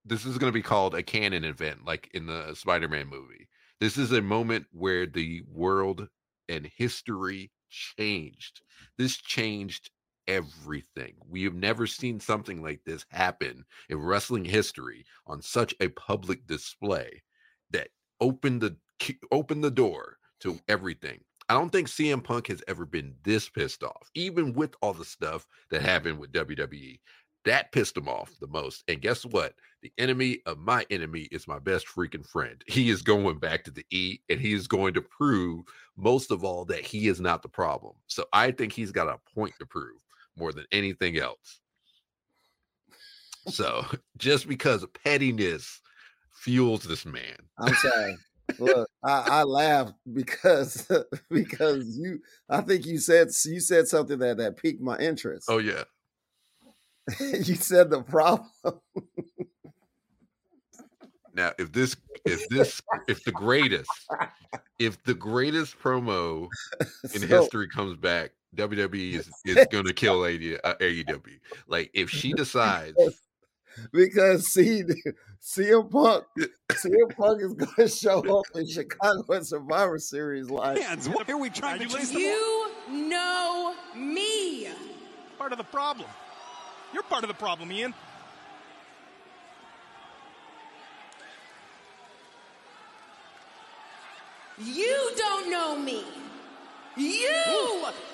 This 0.04 0.26
is 0.26 0.40
going 0.40 0.52
to 0.52 0.54
be 0.54 0.64
called 0.64 0.96
a 0.96 1.04
canon 1.04 1.44
event, 1.44 1.86
like 1.86 2.10
in 2.14 2.26
the 2.26 2.56
Spider-Man 2.56 3.08
movie. 3.08 3.48
This 3.80 3.98
is 3.98 4.12
a 4.12 4.22
moment 4.22 4.66
where 4.72 5.06
the 5.06 5.44
world 5.48 6.08
and 6.50 6.70
history 6.78 7.52
changed. 7.70 8.62
This 8.98 9.18
changed 9.18 9.90
everything. 10.28 11.16
We 11.28 11.44
have 11.44 11.56
never 11.56 11.88
seen 11.88 12.20
something 12.20 12.62
like 12.62 12.82
this 12.86 13.06
happen 13.10 13.66
in 13.90 13.98
wrestling 13.98 14.46
history 14.46 15.06
on 15.28 15.42
such 15.42 15.76
a 15.80 15.90
public 15.90 16.48
display 16.48 17.24
that 17.72 17.90
opened 18.22 18.62
the 18.62 18.78
opened 19.32 19.64
the 19.64 19.72
door 19.72 20.18
to 20.40 20.60
everything. 20.68 21.20
I 21.50 21.56
don't 21.56 21.72
think 21.72 21.90
CM 21.90 22.24
Punk 22.24 22.48
has 22.48 22.64
ever 22.68 22.86
been 22.86 23.16
this 23.24 23.50
pissed 23.50 23.84
off, 23.84 24.10
even 24.16 24.54
with 24.54 24.76
all 24.82 24.94
the 24.94 25.04
stuff 25.04 25.46
that 25.72 25.82
happened 25.82 26.20
with 26.20 26.32
WWE. 26.32 27.00
That 27.46 27.72
pissed 27.74 27.98
him 27.98 28.08
off 28.08 28.32
the 28.40 28.48
most. 28.48 28.84
And 28.88 29.02
guess 29.02 29.26
what? 29.26 29.54
The 29.84 29.92
enemy 29.98 30.40
of 30.46 30.60
my 30.60 30.86
enemy 30.90 31.28
is 31.30 31.46
my 31.46 31.60
best 31.60 31.88
freaking 31.88 32.26
friend. 32.26 32.64
He 32.68 32.90
is 32.90 33.02
going 33.02 33.40
back 33.40 33.66
to 33.66 33.72
the 33.72 33.86
E 33.92 34.20
and 34.30 34.40
he 34.40 34.54
is 34.54 34.66
going 34.66 34.94
to 34.94 35.02
prove, 35.02 35.66
most 35.98 36.32
of 36.32 36.46
all, 36.46 36.64
that 36.66 36.86
he 36.86 37.10
is 37.10 37.20
not 37.20 37.42
the 37.42 37.50
problem. 37.50 37.94
So 38.08 38.24
I 38.32 38.52
think 38.52 38.72
he's 38.72 38.94
got 38.94 39.10
a 39.10 39.20
point 39.36 39.54
to 39.60 39.66
prove 39.66 40.00
more 40.38 40.54
than 40.54 40.66
anything 40.72 41.18
else. 41.18 41.60
So 43.48 43.86
just 44.18 44.48
because 44.48 44.86
pettiness 45.04 45.82
fuels 46.32 46.84
this 46.84 47.06
man. 47.06 47.36
I'm 47.60 47.74
sorry. 47.76 48.16
Look, 48.60 48.90
I, 49.04 49.24
I 49.28 49.44
laughed 49.44 49.96
because 50.14 50.90
because 51.30 51.98
you 51.98 52.20
I 52.48 52.62
think 52.62 52.86
you 52.86 53.00
said 53.00 53.32
you 53.46 53.60
said 53.60 53.90
something 53.90 54.20
that 54.20 54.38
that 54.38 54.56
piqued 54.56 54.82
my 54.82 54.98
interest. 54.98 55.48
Oh 55.50 55.58
yeah. 55.58 55.84
you 57.20 57.56
said 57.56 57.90
the 57.90 58.02
problem. 58.02 58.50
Now, 61.34 61.52
if 61.58 61.72
this, 61.72 61.96
if 62.26 62.48
this, 62.50 62.82
if 63.08 63.24
the 63.24 63.32
greatest, 63.32 63.90
if 64.80 65.02
the 65.04 65.14
greatest 65.14 65.80
promo 65.80 66.48
in 67.16 67.22
so, 67.22 67.28
history 67.28 67.68
comes 67.68 67.98
back, 67.98 68.32
WWE 68.56 69.14
is 69.14 69.30
is 69.46 69.68
going 69.72 69.86
to 69.86 69.94
kill 69.94 70.26
AD, 70.26 70.60
uh, 70.64 70.76
AEW. 70.80 71.40
Like 71.68 71.92
if 71.94 72.10
she 72.10 72.34
decides. 72.34 72.98
Because 73.92 74.54
see, 74.54 74.84
CM 75.42 75.90
Punk, 75.90 76.26
CM 76.72 77.16
Punk 77.18 77.42
is 77.42 77.54
going 77.54 77.76
to 77.76 77.88
show 77.88 78.20
up 78.40 78.46
in 78.54 78.68
Chicago 78.68 79.34
at 79.34 79.48
Survivor 79.48 79.98
Series 79.98 80.52
live. 80.52 81.08
What 81.08 81.28
are 81.28 81.38
we 81.38 81.50
trying 81.50 81.80
to 81.80 81.88
chase 81.88 82.14
You 82.14 82.70
know 82.90 83.74
me. 83.96 84.70
Part 85.40 85.52
of 85.52 85.58
the 85.58 85.64
problem. 85.64 86.08
You're 86.94 87.02
part 87.02 87.24
of 87.24 87.30
the 87.30 87.34
problem, 87.34 87.72
Ian. 87.72 87.96
You 94.58 95.12
don't 95.18 95.50
know 95.50 95.78
me. 95.78 96.04
You 96.96 97.30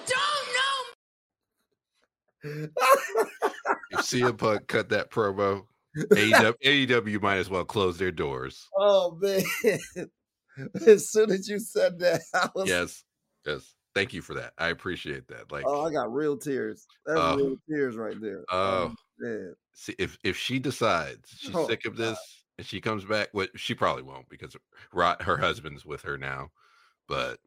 don't 0.08 0.48
know. 0.56 0.80
if 3.92 4.00
CM 4.00 4.38
Punk 4.38 4.68
cut 4.68 4.90
that 4.90 5.12
promo, 5.12 5.64
AEW, 5.98 6.54
AEW 6.64 7.22
might 7.22 7.38
as 7.38 7.50
well 7.50 7.66
close 7.66 7.98
their 7.98 8.12
doors. 8.12 8.68
Oh 8.78 9.18
man! 9.22 9.44
As 10.88 11.10
soon 11.10 11.32
as 11.32 11.48
you 11.48 11.60
said 11.60 12.00
that, 12.00 12.22
I 12.34 12.50
was... 12.56 12.70
yes, 12.70 13.04
yes. 13.46 13.76
Thank 13.96 14.14
you 14.14 14.22
for 14.22 14.36
that. 14.36 14.54
I 14.58 14.70
appreciate 14.70 15.28
that. 15.30 15.52
Like, 15.52 15.66
oh, 15.68 15.86
I 15.86 15.92
got 15.92 16.14
real 16.14 16.38
tears. 16.38 16.86
That's 17.06 17.20
uh, 17.20 17.36
real 17.38 17.56
tears 17.70 17.98
right 17.98 18.16
there. 18.22 18.46
Oh, 18.50 18.94
man. 19.18 19.56
See, 19.74 19.96
if 19.98 20.18
if 20.24 20.38
she 20.38 20.60
decides 20.60 21.30
she's 21.38 21.56
oh, 21.56 21.68
sick 21.68 21.86
of 21.86 21.98
this 21.98 22.12
God. 22.12 22.18
And 22.60 22.66
she 22.66 22.82
comes 22.82 23.06
back, 23.06 23.30
what 23.32 23.50
she 23.56 23.74
probably 23.74 24.04
won't 24.04 24.28
because 24.28 24.54
her 24.92 25.38
husband's 25.38 25.86
with 25.86 26.02
her 26.02 26.18
now, 26.18 26.52
but 27.08 27.40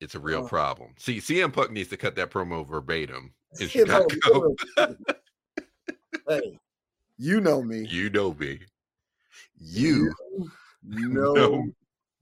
it's 0.00 0.14
a 0.14 0.18
real 0.18 0.44
oh. 0.44 0.48
problem. 0.48 0.94
See, 0.96 1.18
CM 1.18 1.52
Punk 1.52 1.72
needs 1.72 1.90
to 1.90 1.98
cut 1.98 2.16
that 2.16 2.30
promo 2.30 2.66
verbatim 2.66 3.34
in 3.60 3.68
Chicago. 3.68 4.54
hey, 6.26 6.58
you 7.18 7.42
know 7.42 7.62
me. 7.62 7.86
You 7.86 8.08
know 8.08 8.32
me. 8.32 8.60
You, 9.60 10.10
you 10.88 11.08
know, 11.10 11.34
know 11.34 11.64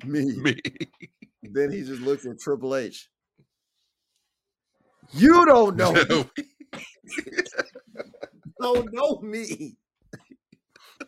me. 0.04 0.24
me. 0.38 0.60
Then 1.44 1.70
he 1.70 1.82
just 1.82 2.02
looks 2.02 2.26
at 2.26 2.40
Triple 2.40 2.74
H. 2.74 3.08
You 5.12 5.46
don't 5.46 5.76
know 5.76 5.92
me. 5.92 6.24
don't 8.60 8.92
know 8.92 9.20
me. 9.22 9.76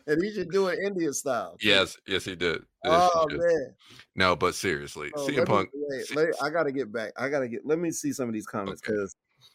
And 0.07 0.21
he 0.23 0.31
should 0.33 0.49
do 0.51 0.67
it 0.67 0.79
India 0.83 1.11
style. 1.13 1.57
Yes, 1.61 1.97
yes, 2.07 2.25
he 2.25 2.35
did. 2.35 2.61
Yes, 2.83 3.09
oh 3.15 3.25
he 3.29 3.37
did. 3.37 3.39
man. 3.45 3.75
No, 4.15 4.35
but 4.35 4.55
seriously, 4.55 5.11
oh, 5.15 5.27
CM 5.27 5.45
Punk. 5.45 5.69
Me, 5.73 6.03
wait, 6.15 6.29
I 6.41 6.49
gotta 6.49 6.71
get 6.71 6.91
back. 6.91 7.11
I 7.17 7.29
gotta 7.29 7.47
get. 7.47 7.65
Let 7.65 7.79
me 7.79 7.91
see 7.91 8.11
some 8.13 8.27
of 8.27 8.33
these 8.33 8.45
comments 8.47 8.81
because. 8.81 9.15
Okay. 9.15 9.47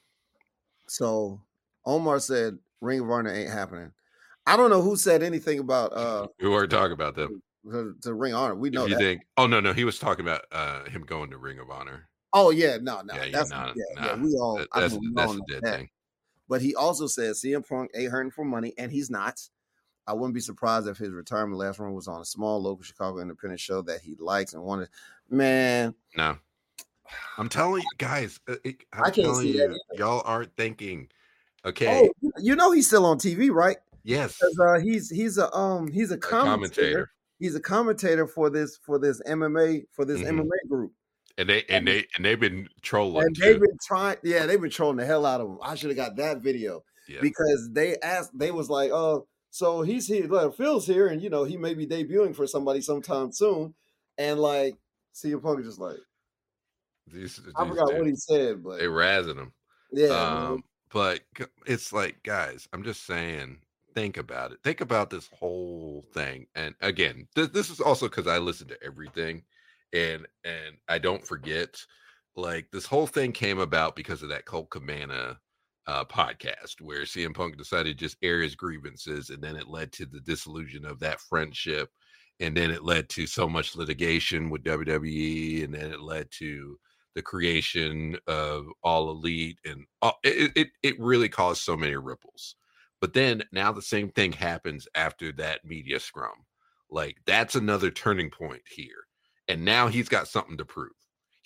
So, 0.89 1.41
Omar 1.84 2.20
said, 2.20 2.59
"Ring 2.80 3.01
of 3.01 3.11
Honor 3.11 3.32
ain't 3.34 3.51
happening." 3.51 3.93
I 4.47 4.57
don't 4.57 4.70
know 4.70 4.80
who 4.80 4.97
said 4.97 5.22
anything 5.22 5.59
about 5.59 5.93
uh 5.93 6.26
We 6.41 6.49
weren't 6.49 6.70
talking 6.70 6.93
about 6.93 7.14
them. 7.14 7.43
to, 7.70 7.95
to 8.03 8.14
Ring 8.14 8.32
of 8.32 8.39
Honor. 8.41 8.55
We 8.55 8.70
know 8.70 8.84
If 8.84 8.91
you 8.91 8.95
that. 8.97 9.03
think, 9.03 9.22
oh 9.36 9.47
no, 9.47 9.61
no, 9.61 9.72
he 9.74 9.84
was 9.84 9.99
talking 9.99 10.24
about 10.24 10.43
uh 10.53 10.84
him 10.84 11.03
going 11.03 11.30
to 11.30 11.39
Ring 11.39 11.59
of 11.59 11.70
Honor. 11.70 12.09
oh 12.32 12.51
yeah, 12.51 12.78
no, 12.80 13.03
no, 13.03 13.14
yeah, 13.14 13.26
that's 13.30 13.51
nah, 13.51 13.72
yeah, 13.76 13.82
nah. 14.01 14.07
yeah. 14.07 14.14
We 14.16 14.34
all 14.36 14.57
That- 14.57 14.68
I 14.72 14.80
that's 14.80 14.95
think 14.95 15.03
we 15.05 15.12
that's 15.14 15.32
a 15.34 15.41
dead 15.49 15.62
that. 15.64 15.76
thing. 15.76 15.89
But 16.49 16.62
he 16.62 16.74
also 16.74 17.07
said 17.07 17.32
CM 17.32 17.68
Punk 17.68 17.91
ain't 17.95 18.11
hurting 18.11 18.30
for 18.30 18.43
money, 18.47 18.72
and 18.78 18.91
he's 18.91 19.11
not. 19.11 19.39
I 20.09 20.15
wouldn't 20.15 20.35
be 20.35 20.41
surprised 20.41 20.89
if 20.89 20.97
his 20.97 21.11
retirement 21.11 21.59
last 21.59 21.79
run 21.79 21.93
was 21.93 22.09
on 22.09 22.23
a 22.23 22.25
small 22.25 22.61
local 22.63 22.83
Chicago 22.83 23.19
independent 23.19 23.61
show 23.61 23.83
that 23.83 24.01
he 24.01 24.17
likes 24.19 24.55
and 24.55 24.63
wanted. 24.63 24.89
Man, 25.29 25.95
No, 26.17 26.39
I'm 27.37 27.51
telling 27.51 27.83
you 27.83 27.89
guys, 27.99 28.41
uh, 28.49 28.57
it, 28.65 28.77
I'm 28.95 29.05
I 29.05 29.11
can't 29.11 29.37
see 29.37 29.53
you, 29.59 29.79
y'all 29.95 30.23
aren't 30.25 30.57
thinking. 30.57 31.09
Okay, 31.67 32.09
oh, 32.25 32.31
you 32.39 32.57
know 32.57 32.73
he's 32.73 32.87
still 32.87 33.05
on 33.05 33.19
TV, 33.19 33.51
right? 33.51 33.77
Yes, 34.03 34.41
uh, 34.43 34.79
he's 34.81 35.11
he's 35.11 35.37
a 35.37 35.55
um 35.55 35.87
he's 35.89 36.11
a 36.11 36.15
a 36.15 36.19
commentator. 36.19 36.71
commentator, 36.87 37.11
He's 37.39 37.55
a 37.55 37.61
commentator 37.61 38.27
for 38.27 38.49
this 38.49 38.79
for 38.79 38.99
this 38.99 39.21
MMA 39.29 39.85
for 39.93 40.05
this 40.07 40.23
Mhm. 40.23 40.41
MMA 40.41 40.69
group. 40.69 40.93
and 41.37 41.49
they 41.49 41.65
and 41.69 41.87
they 41.87 42.07
and 42.17 42.25
they've 42.25 42.41
been 42.41 42.69
trolling 42.81 43.27
And 43.27 43.37
too. 43.37 43.43
they've 43.43 43.61
been 43.61 43.79
trying, 43.87 44.17
yeah, 44.25 44.47
they've 44.47 44.61
been 44.61 44.71
trolling 44.71 44.97
the 44.97 45.05
hell 45.05 45.27
out 45.27 45.41
of 45.43 45.49
him. 45.49 45.59
I 45.63 45.75
should 45.75 45.91
have 45.91 45.97
got 45.97 46.17
that 46.17 46.39
video 46.39 46.83
Yeah. 47.07 47.21
because 47.21 47.69
they 47.73 47.97
asked, 47.99 48.37
they 48.37 48.51
was 48.51 48.71
like, 48.71 48.91
oh, 48.91 49.29
so 49.51 49.82
he's 49.82 50.07
here, 50.07 50.26
like, 50.26 50.55
Phil's 50.55 50.86
here, 50.86 51.09
and 51.09 51.22
you 51.22 51.30
know, 51.30 51.44
he 51.44 51.57
may 51.57 51.74
be 51.74 51.86
debuting 51.86 52.34
for 52.34 52.46
somebody 52.46 52.80
sometime 52.80 53.32
soon. 53.32 53.74
And 54.16 54.38
like, 54.38 54.76
CM 55.14 55.42
Punk 55.42 55.61
is 55.61 55.66
just 55.66 55.80
like, 55.80 55.99
These, 57.07 57.40
I 57.57 57.64
these 57.64 57.70
forgot 57.70 57.94
what 57.94 58.07
he 58.07 58.16
said, 58.16 58.62
but 58.62 58.78
they 58.78 58.86
razzing 58.86 59.36
them. 59.36 59.53
yeah, 59.92 60.09
um, 60.09 60.64
but 60.92 61.20
it's 61.66 61.92
like, 61.92 62.22
guys, 62.22 62.68
I'm 62.72 62.82
just 62.82 63.07
saying, 63.07 63.59
think 63.94 64.16
about 64.16 64.53
it. 64.53 64.59
Think 64.62 64.80
about 64.80 65.11
this 65.11 65.28
whole 65.38 66.05
thing. 66.12 66.46
And 66.55 66.74
again, 66.80 67.26
th- 67.34 67.53
this 67.53 67.70
is 67.70 67.80
also 67.80 68.09
because 68.09 68.26
I 68.26 68.38
listen 68.38 68.68
to 68.68 68.82
everything, 68.82 69.42
and 69.92 70.26
and 70.44 70.76
I 70.88 70.99
don't 70.99 71.26
forget. 71.26 71.80
Like 72.36 72.68
this 72.70 72.86
whole 72.86 73.09
thing 73.09 73.32
came 73.32 73.59
about 73.59 73.96
because 73.96 74.22
of 74.22 74.28
that 74.28 74.44
Colt 74.44 74.70
Cabana 74.70 75.40
uh, 75.89 76.05
podcast, 76.05 76.80
where 76.80 77.03
CM 77.03 77.34
Punk 77.34 77.57
decided 77.57 77.99
to 77.99 78.05
just 78.05 78.16
air 78.22 78.41
his 78.41 78.55
grievances, 78.55 79.30
and 79.30 79.43
then 79.43 79.57
it 79.57 79.68
led 79.68 79.93
to 79.95 80.07
the 80.07 80.20
dissolution 80.20 80.84
of 80.84 81.01
that 81.01 81.20
friendship, 81.20 81.91
and 82.41 82.57
then 82.57 82.70
it 82.70 82.84
led 82.84 83.09
to 83.11 83.26
so 83.26 83.49
much 83.49 83.74
litigation 83.74 84.51
with 84.51 84.62
WWE, 84.64 85.64
and 85.64 85.74
then 85.74 85.91
it 85.91 86.01
led 86.01 86.30
to 86.39 86.78
the 87.16 87.22
creation 87.22 88.16
of 88.28 88.66
all 88.84 89.11
elite 89.11 89.59
and 89.64 89.84
all, 90.03 90.18
it, 90.22 90.53
it 90.55 90.68
it 90.84 91.01
really 91.01 91.28
caused 91.28 91.62
so 91.62 91.76
many 91.76 91.97
ripples. 91.97 92.55
But 93.01 93.14
then 93.14 93.43
now 93.53 93.72
the 93.72 93.82
same 93.82 94.11
thing 94.11 94.32
happens 94.32 94.86
after 94.95 95.32
that 95.32 95.64
media 95.64 95.99
scrum. 95.99 96.45
Like 96.91 97.16
that's 97.26 97.57
another 97.57 97.91
turning 97.91 98.30
point 98.30 98.62
here 98.70 99.09
and 99.49 99.64
now 99.64 99.89
he's 99.89 100.09
got 100.09 100.28
something 100.28 100.59
to 100.59 100.64
prove 100.64 100.93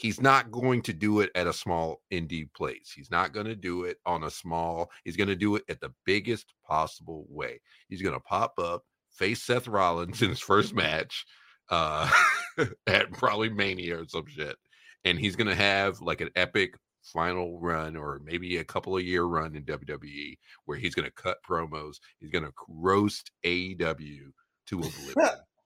he's 0.03 0.21
not 0.21 0.51
going 0.51 0.83
to 0.83 0.93
do 0.93 1.21
it 1.21 1.31
at 1.35 1.47
a 1.47 1.53
small 1.53 2.01
indie 2.13 2.53
place 2.55 2.93
he's 2.95 3.11
not 3.11 3.33
going 3.33 3.47
to 3.47 3.55
do 3.57 3.85
it 3.85 3.97
on 4.05 4.25
a 4.25 4.31
small 4.31 4.91
he's 5.05 5.17
going 5.17 5.29
to 5.29 5.37
do 5.37 5.55
it 5.57 5.63
at 5.69 5.81
the 5.81 5.93
biggest 6.05 6.53
possible 6.67 7.25
way 7.29 7.61
he's 7.89 8.03
going 8.03 8.15
to 8.15 8.21
pop 8.21 8.53
up 8.59 8.83
face 9.13 9.43
seth 9.43 9.69
rollins 9.69 10.21
in 10.23 10.29
his 10.29 10.41
first 10.41 10.75
match 10.85 11.25
uh 11.71 12.11
at 12.87 13.11
probably 13.13 13.49
mania 13.49 14.01
or 14.01 14.07
some 14.09 14.27
shit 14.27 14.57
and 15.05 15.19
he's 15.19 15.37
going 15.37 15.47
to 15.49 15.55
have 15.55 16.01
like 16.01 16.21
an 16.21 16.31
epic 16.37 16.75
final 17.03 17.59
run 17.61 17.97
or 17.97 18.21
maybe 18.25 18.59
a 18.59 18.65
couple 18.65 18.97
of 18.97 19.03
year 19.03 19.25
run 19.25 19.57
in 19.57 19.65
WWE 19.65 20.39
where 20.67 20.79
he's 20.79 20.95
going 20.95 21.05
to 21.05 21.11
cut 21.21 21.39
promos. 21.43 21.97
He's 22.21 22.31
going 22.31 22.45
to 22.45 22.53
roast 22.69 23.33
AEW 23.45 24.21
to 24.69 24.79
oblivion. 24.79 25.15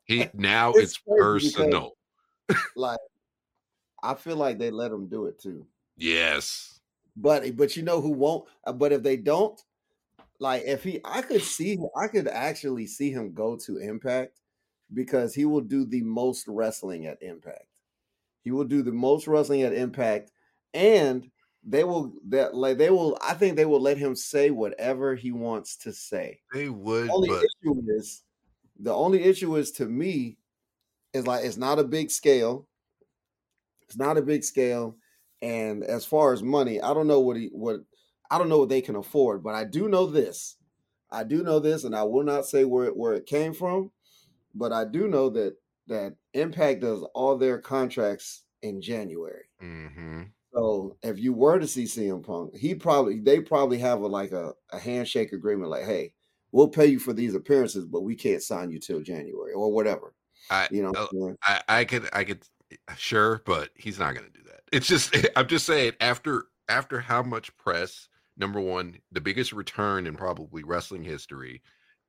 he 0.05 0.29
now 0.33 0.71
It's 0.71 0.93
it's, 0.93 0.99
crazy 1.07 1.49
because- 1.49 1.53
personal. 1.53 1.93
like, 2.75 2.99
I 4.03 4.15
feel 4.15 4.37
like 4.37 4.59
they 4.59 4.71
let 4.71 4.93
him 4.93 5.09
do 5.09 5.27
it 5.27 5.39
too. 5.39 5.69
Yes. 5.97 6.81
But 7.17 7.57
but 7.57 7.77
you 7.77 7.83
know 7.83 8.01
who 8.01 8.11
won't? 8.11 8.49
Uh, 8.65 8.73
But 8.73 8.93
if 8.93 9.03
they 9.03 9.17
don't, 9.17 9.61
like 10.41 10.65
if 10.65 10.85
he, 10.85 11.01
I 11.05 11.23
could 11.23 11.43
see, 11.43 11.79
I 11.97 12.09
could 12.09 12.29
actually 12.29 12.87
see 12.87 13.13
him 13.13 13.35
go 13.35 13.57
to 13.59 13.79
Impact 13.79 14.41
because 14.93 15.35
he 15.35 15.45
will 15.47 15.63
do 15.63 15.87
the 15.87 16.03
most 16.03 16.49
wrestling 16.49 17.07
at 17.07 17.23
Impact. 17.23 17.69
He 18.43 18.53
will 18.53 18.65
do 18.65 18.83
the 18.83 18.93
most 18.93 19.29
wrestling 19.29 19.63
at 19.63 19.75
Impact, 19.75 20.33
and 20.75 21.31
they 21.65 21.85
will 21.85 22.15
that 22.29 22.55
like 22.55 22.79
they 22.79 22.91
will. 22.91 23.19
I 23.23 23.35
think 23.35 23.57
they 23.57 23.67
will 23.67 23.81
let 23.83 23.99
him 23.99 24.17
say 24.17 24.51
whatever 24.51 25.17
he 25.17 25.33
wants 25.33 25.77
to 25.79 25.93
say. 25.95 26.43
They 26.53 26.69
would, 26.69 27.09
The 27.09 27.15
only 27.15 27.31
but 27.31 27.49
issue 27.63 27.83
is 27.89 28.25
the 28.79 28.95
only 28.95 29.25
issue 29.25 29.57
is 29.57 29.73
to 29.73 29.87
me 29.87 30.39
is 31.13 31.27
like 31.27 31.45
it's 31.45 31.57
not 31.57 31.79
a 31.79 31.85
big 31.85 32.11
scale. 32.11 32.69
It's 33.89 33.97
not 33.97 34.19
a 34.19 34.23
big 34.23 34.45
scale, 34.45 34.97
and 35.43 35.85
as 35.85 36.05
far 36.07 36.33
as 36.33 36.43
money, 36.43 36.81
I 36.81 36.95
don't 36.95 37.07
know 37.07 37.21
what 37.21 37.37
he 37.37 37.49
what 37.49 37.81
I 38.31 38.39
don't 38.39 38.49
know 38.49 38.59
what 38.59 38.69
they 38.69 38.83
can 38.83 38.97
afford, 38.97 39.43
but 39.43 39.55
I 39.55 39.65
do 39.65 39.89
know 39.89 40.07
this. 40.07 40.57
I 41.11 41.25
do 41.25 41.43
know 41.43 41.61
this, 41.61 41.85
and 41.85 41.95
I 41.97 42.03
will 42.05 42.25
not 42.25 42.47
say 42.47 42.65
where 42.65 42.87
it, 42.87 42.97
where 42.97 43.15
it 43.15 43.27
came 43.27 43.55
from, 43.55 43.93
but 44.55 44.73
I 44.73 44.85
do 44.87 45.09
know 45.09 45.31
that 45.31 45.57
that 45.89 46.17
Impact 46.35 46.81
does 46.83 47.03
all 47.15 47.37
their 47.39 47.61
contracts 47.61 48.45
in 48.63 48.81
January. 48.83 49.47
hmm 49.61 50.33
So 50.55 50.97
if 51.03 51.19
you 51.19 51.33
were 51.33 51.59
to 51.59 51.67
see 51.67 51.87
CM 51.87 52.23
Punk, 52.23 52.57
he 52.57 52.75
probably 52.75 53.21
they 53.21 53.41
probably 53.41 53.79
have 53.79 54.01
a 54.01 54.07
like 54.07 54.33
a, 54.33 54.55
a 54.71 54.79
handshake 54.79 55.33
agreement, 55.33 55.71
like, 55.71 55.85
hey, 55.85 56.15
we'll 56.53 56.69
pay 56.69 56.87
you 56.87 56.99
for 56.99 57.13
these 57.13 57.35
appearances, 57.35 57.85
but 57.85 58.03
we 58.03 58.15
can't 58.17 58.43
sign 58.43 58.71
you 58.71 58.79
till 58.79 59.03
January 59.03 59.53
or 59.53 59.71
whatever. 59.73 60.15
I, 60.51 60.69
You 60.69 60.83
know, 60.83 60.99
saying? 61.13 61.37
I, 61.43 61.63
I 61.69 61.85
could, 61.85 62.09
I 62.13 62.25
could, 62.25 62.47
sure, 62.97 63.43
but 63.47 63.71
he's 63.75 63.99
not 63.99 64.15
going 64.15 64.27
to 64.27 64.33
do 64.33 64.45
that. 64.45 64.61
It's 64.73 64.87
just, 64.87 65.15
I'm 65.37 65.47
just 65.47 65.67
saying, 65.67 65.93
after, 66.01 66.47
after 66.69 67.01
how 67.01 67.23
much 67.23 67.57
press, 67.57 68.09
number 68.37 68.61
one, 68.61 68.99
the 69.13 69.21
biggest 69.21 69.53
return 69.53 70.07
in 70.07 70.17
probably 70.17 70.63
wrestling 70.65 71.03
history, 71.05 71.63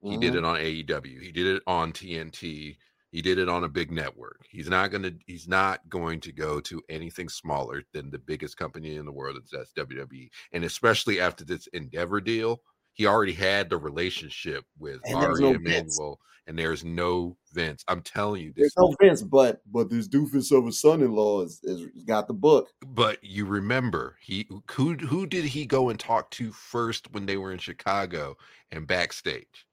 he 0.04 0.18
did 0.18 0.34
Mhm. 0.34 0.38
it 0.38 0.46
on 0.46 0.58
AEW, 0.58 1.22
he 1.22 1.32
did 1.32 1.48
it 1.48 1.64
on 1.68 1.92
TNT, 1.92 2.78
he 3.12 3.22
did 3.22 3.38
it 3.38 3.50
on 3.50 3.64
a 3.64 3.70
big 3.70 3.92
network. 3.92 4.46
He's 4.50 4.70
not 4.70 4.92
going 4.92 5.04
to, 5.04 5.16
he's 5.26 5.48
not 5.48 5.88
going 5.90 6.20
to 6.22 6.32
go 6.32 6.60
to 6.62 6.82
anything 6.90 7.30
smaller 7.30 7.84
than 7.94 8.10
the 8.10 8.20
biggest 8.20 8.58
company 8.58 8.96
in 8.96 9.06
the 9.06 9.12
world, 9.12 9.38
that's 9.52 9.74
WWE. 9.74 10.30
And 10.52 10.64
especially 10.64 11.20
after 11.20 11.46
this 11.46 11.68
Endeavor 11.68 12.22
deal, 12.22 12.62
he 12.98 13.06
already 13.06 13.34
had 13.34 13.70
the 13.70 13.78
relationship 13.78 14.66
with 14.80 15.00
And 15.06 15.16
Ari 15.16 15.40
no 15.40 15.54
Emanuel, 15.54 16.20
and 16.48 16.58
there's 16.58 16.84
no 16.84 17.38
Vince. 17.54 17.84
I'm 17.88 18.02
telling 18.02 18.42
you, 18.42 18.54
There's 18.56 18.74
no 18.76 18.96
Vince, 19.00 19.22
but 19.22 19.62
but 19.72 19.92
this 19.92 20.08
doofus 20.08 20.52
of 20.52 20.66
a 20.66 20.72
son-in-law 20.72 21.44
is, 21.44 21.60
is 21.64 21.88
got 22.06 22.28
the 22.28 22.34
book. 22.34 22.70
But 22.88 23.24
you 23.24 23.46
remember 23.46 24.18
he 24.20 24.50
who 24.72 24.96
who 24.96 25.28
did 25.28 25.46
he 25.46 25.68
go 25.68 25.90
and 25.90 26.00
talk 26.00 26.32
to 26.32 26.52
first 26.52 27.14
when 27.14 27.28
they 27.28 27.38
were 27.38 27.52
in 27.52 27.60
Chicago 27.60 28.36
and 28.72 28.88
backstage? 28.88 29.68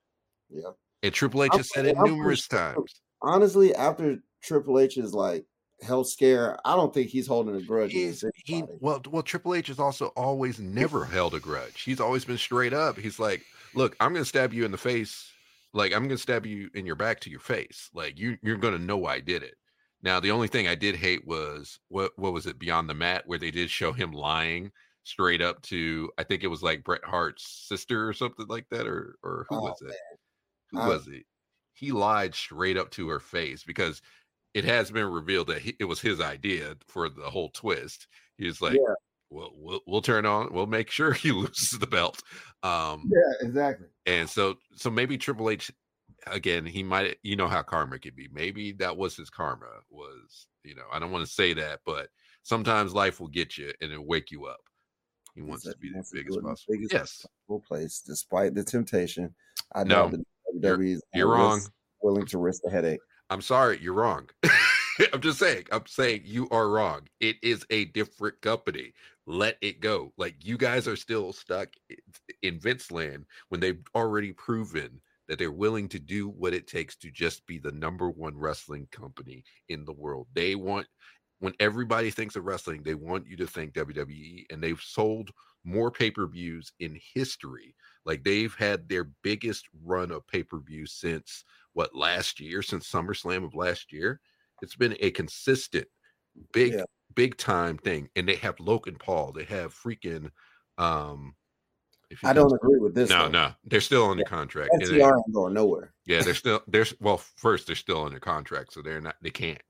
Yeah. 0.51 0.73
And 1.03 1.13
Triple 1.13 1.45
H 1.45 1.53
has 1.55 1.73
said 1.73 1.87
it 1.87 1.97
numerous 1.99 2.47
times. 2.47 3.01
Honestly, 3.23 3.75
after 3.75 4.19
Triple 4.43 4.79
H 4.79 4.99
is 4.99 5.15
like 5.15 5.47
health 5.83 6.09
scare, 6.09 6.59
I 6.65 6.77
don't 6.77 6.93
think 6.95 7.11
he's 7.11 7.27
holding 7.27 7.57
a 7.57 7.63
grudge 7.63 7.93
He's, 7.93 8.25
he 8.45 8.63
well 8.81 9.03
well 9.11 9.23
Triple 9.23 9.55
H 9.55 9.69
has 9.69 9.79
also 9.79 10.07
always 10.09 10.59
never 10.61 11.05
held 11.05 11.35
a 11.35 11.41
grudge. 11.41 11.83
He's 11.83 12.01
always 12.01 12.25
been 12.25 12.39
straight 12.39 12.73
up. 12.73 12.99
He's 12.99 13.19
like, 13.19 13.43
look, 13.75 13.97
I'm 14.01 14.13
gonna 14.13 14.25
stab 14.25 14.53
you 14.53 14.65
in 14.65 14.71
the 14.73 14.79
face. 14.79 15.31
Like 15.73 15.93
I'm 15.93 16.05
gonna 16.05 16.19
stab 16.19 16.47
you 16.47 16.71
in 16.75 16.87
your 16.87 16.95
back 16.97 17.21
to 17.21 17.31
your 17.31 17.41
face. 17.41 17.91
Like 17.95 18.19
you 18.19 18.39
you're 18.43 18.57
gonna 18.57 18.79
know 18.79 18.97
why 18.99 19.15
I 19.15 19.21
did 19.21 19.43
it. 19.43 19.55
Now 20.03 20.21
the 20.21 20.31
only 20.31 20.49
thing 20.49 20.69
I 20.69 20.75
did 20.75 20.97
hate 20.97 21.27
was 21.27 21.79
what 21.89 22.13
what 22.17 22.33
was 22.33 22.47
it 22.47 22.59
Beyond 22.59 22.89
the 22.89 22.95
Mat 22.95 23.25
where 23.27 23.39
they 23.39 23.51
did 23.51 23.71
show 23.71 23.93
him 23.93 24.13
lying 24.13 24.71
straight 25.03 25.43
up 25.43 25.61
to 25.63 26.11
I 26.17 26.23
think 26.23 26.45
it 26.45 26.49
was 26.49 26.63
like 26.63 26.85
Bret 26.85 27.05
Hart's 27.05 27.67
sister 27.69 28.09
or 28.09 28.13
something 28.13 28.47
like 28.49 28.67
that 28.71 28.87
or 28.87 29.17
or 29.23 29.47
who 29.51 29.57
Oh, 29.57 29.63
was 29.63 29.83
it? 29.83 29.97
Who 30.71 30.79
I- 30.81 30.89
was 30.89 31.09
it? 31.09 31.25
He 31.77 31.91
lied 31.91 32.37
straight 32.37 32.77
up 32.77 32.91
to 32.93 33.09
her 33.09 33.19
face 33.19 33.65
because 33.65 34.01
it 34.55 34.65
has 34.65 34.91
been 34.91 35.07
revealed 35.11 35.49
that 35.49 35.61
he, 35.63 35.75
it 35.81 35.85
was 35.85 36.01
his 36.01 36.21
idea 36.21 36.77
for 36.87 37.09
the 37.09 37.29
whole 37.31 37.51
twist. 37.51 38.07
He 38.39 38.47
was 38.47 38.61
like, 38.63 38.75
Yeah. 38.75 38.95
"Well, 39.31 39.51
we'll 39.55 39.81
we'll 39.87 40.03
turn 40.03 40.25
on. 40.27 40.53
We'll 40.53 40.67
make 40.67 40.91
sure 40.91 41.13
he 41.13 41.33
loses 41.33 41.79
the 41.79 41.87
belt." 41.87 42.23
Um, 42.63 43.11
Yeah, 43.13 43.47
exactly. 43.49 43.89
and 44.07 44.29
so 44.29 44.55
so 44.77 44.91
maybe 44.91 45.19
Triple 45.19 45.51
H 45.51 45.71
again, 46.29 46.65
he 46.65 46.83
might 46.83 47.19
you 47.23 47.37
know 47.37 47.49
how 47.49 47.63
karma 47.63 47.99
can 47.99 48.15
be. 48.15 48.29
Maybe 48.33 48.73
that 48.73 48.97
was 48.97 49.17
his 49.17 49.29
karma 49.31 49.67
was, 49.91 50.47
you 50.65 50.75
know, 50.75 50.85
I 50.93 50.99
don't 50.99 51.11
want 51.11 51.27
to 51.27 51.33
say 51.33 51.53
that, 51.55 51.81
but 51.85 52.09
sometimes 52.43 52.95
life 52.95 53.21
will 53.21 53.29
get 53.29 53.59
you 53.59 53.73
and 53.81 53.93
it'll 53.93 54.07
wake 54.07 54.31
you 54.31 54.47
up. 54.47 54.61
He 55.35 55.43
wants 55.43 55.65
to 55.65 55.75
be 55.81 55.89
the 55.91 56.05
biggest 56.13 56.15
it 56.15 56.39
in 56.39 56.45
the 56.45 56.49
possible. 56.51 56.75
biggest 56.75 56.93
Yes. 56.93 57.27
Full 57.49 57.61
place, 57.61 58.03
despite 58.07 58.55
the 58.55 58.63
temptation. 58.63 59.35
I 59.75 59.83
No, 59.85 60.05
know 60.05 60.11
that 60.11 60.21
you're- 60.63 60.77
WWE 60.77 60.93
is 60.95 61.03
you're 61.13 61.29
wrong. 61.29 61.61
Willing 62.03 62.27
to 62.27 62.39
risk 62.39 62.63
the 62.63 62.71
headache. 62.71 63.01
I'm 63.31 63.43
sorry, 63.43 63.79
you're 63.81 63.95
wrong. 63.95 64.29
I'm 65.13 65.21
just 65.21 65.39
saying, 65.39 65.65
I'm 65.73 65.87
saying 65.87 66.23
you 66.25 66.49
are 66.51 66.69
wrong. 66.69 67.03
It 67.21 67.37
is 67.43 67.65
a 67.71 67.87
different 67.87 68.41
company. 68.41 68.93
Let 69.27 69.57
it 69.61 69.81
go. 69.81 70.13
Like 70.17 70.37
you 70.45 70.57
guys 70.57 70.87
are 70.87 70.97
still 70.97 71.33
stuck 71.33 71.71
in 72.43 72.61
Vince 72.61 72.93
land 72.93 73.25
when 73.49 73.61
they've 73.61 73.83
already 73.95 74.33
proven 74.33 75.01
that 75.27 75.39
they're 75.39 75.51
willing 75.51 75.89
to 75.89 75.99
do 75.99 76.29
what 76.29 76.53
it 76.55 76.67
takes 76.67 76.97
to 76.97 77.11
just 77.11 77.47
be 77.47 77.59
the 77.59 77.73
number 77.73 78.11
one 78.11 78.37
wrestling 78.37 78.87
company 78.93 79.43
in 79.69 79.85
the 79.85 79.93
world. 79.93 80.27
They 80.35 80.55
want 80.55 80.87
when 81.41 81.55
everybody 81.61 82.11
thinks 82.11 82.37
of 82.37 82.45
wrestling, 82.45 82.83
they 82.83 82.95
want 82.95 83.27
you 83.27 83.37
to 83.37 83.47
think 83.47 83.75
WWE, 83.75 84.45
and 84.51 84.63
they've 84.63 84.81
sold 84.81 85.31
more 85.65 85.91
pay 85.91 86.11
per 86.11 86.27
views 86.27 86.73
in 86.81 86.99
history. 87.15 87.75
Like 88.05 88.23
they've 88.25 88.55
had 88.55 88.89
their 88.89 89.05
biggest 89.23 89.67
run 89.83 90.11
of 90.11 90.27
pay 90.27 90.43
per 90.43 90.59
view 90.61 90.87
since 90.87 91.45
what 91.73 91.95
last 91.95 92.41
year, 92.41 92.63
since 92.63 92.91
SummerSlam 92.91 93.45
of 93.45 93.55
last 93.55 93.93
year. 93.93 94.21
It's 94.63 94.77
been 94.77 94.97
a 95.01 95.11
consistent, 95.11 95.89
big, 96.53 96.75
Yeah. 96.75 96.85
big 97.15 97.37
time 97.37 97.79
thing. 97.79 98.09
And 98.17 98.29
they 98.29 98.37
have 98.37 98.61
Logan 98.61 98.97
Paul. 98.99 99.33
They 99.33 99.45
have 99.45 99.75
freaking. 99.75 100.31
um 100.79 101.35
if 102.11 102.23
I 102.25 102.33
don't 102.33 102.53
agree 102.53 102.79
with 102.79 102.95
this. 102.95 103.09
No, 103.09 103.29
no, 103.29 103.53
they're 103.65 103.81
still 103.81 104.11
under 104.11 104.25
contract. 104.25 104.71
and 104.73 104.83
they- 104.87 105.03
ain't 105.03 105.33
going 105.33 105.55
nowhere. 105.55 105.95
yeah, 106.05 106.23
they're 106.23 106.35
still 106.35 106.63
they're 106.69 106.87
well. 107.01 107.17
First, 107.19 107.67
they're 107.67 107.75
still 107.77 108.05
under 108.05 108.21
contract, 108.21 108.73
so 108.73 108.83
they're 108.83 109.01
not. 109.01 109.17
They 109.23 109.31
can't. 109.31 109.61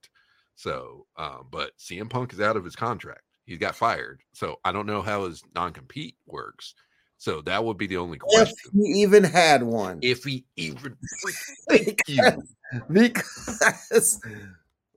So, 0.57 1.07
um, 1.17 1.49
but 1.51 1.77
CM 1.79 2.09
Punk 2.11 2.33
is 2.33 2.41
out 2.41 2.57
of 2.57 2.65
his 2.65 2.77
contract. 2.77 3.23
He's 3.45 3.59
got 3.59 3.77
fired. 3.77 4.23
So 4.33 4.59
I 4.65 4.73
don't 4.73 4.87
know 4.87 5.03
how 5.03 5.25
his 5.27 5.43
non 5.55 5.73
compete 5.73 6.17
works. 6.27 6.75
So 7.19 7.41
that 7.43 7.65
would 7.65 7.79
be 7.79 7.87
the 7.87 7.97
only 7.97 8.19
question. 8.19 8.55
If 8.67 8.73
he 8.73 9.03
even 9.03 9.25
had 9.25 9.63
one. 9.63 9.99
If 10.03 10.25
he 10.25 10.45
even 10.57 10.97
thank 11.71 12.01
you, 12.07 12.43
because 12.91 14.21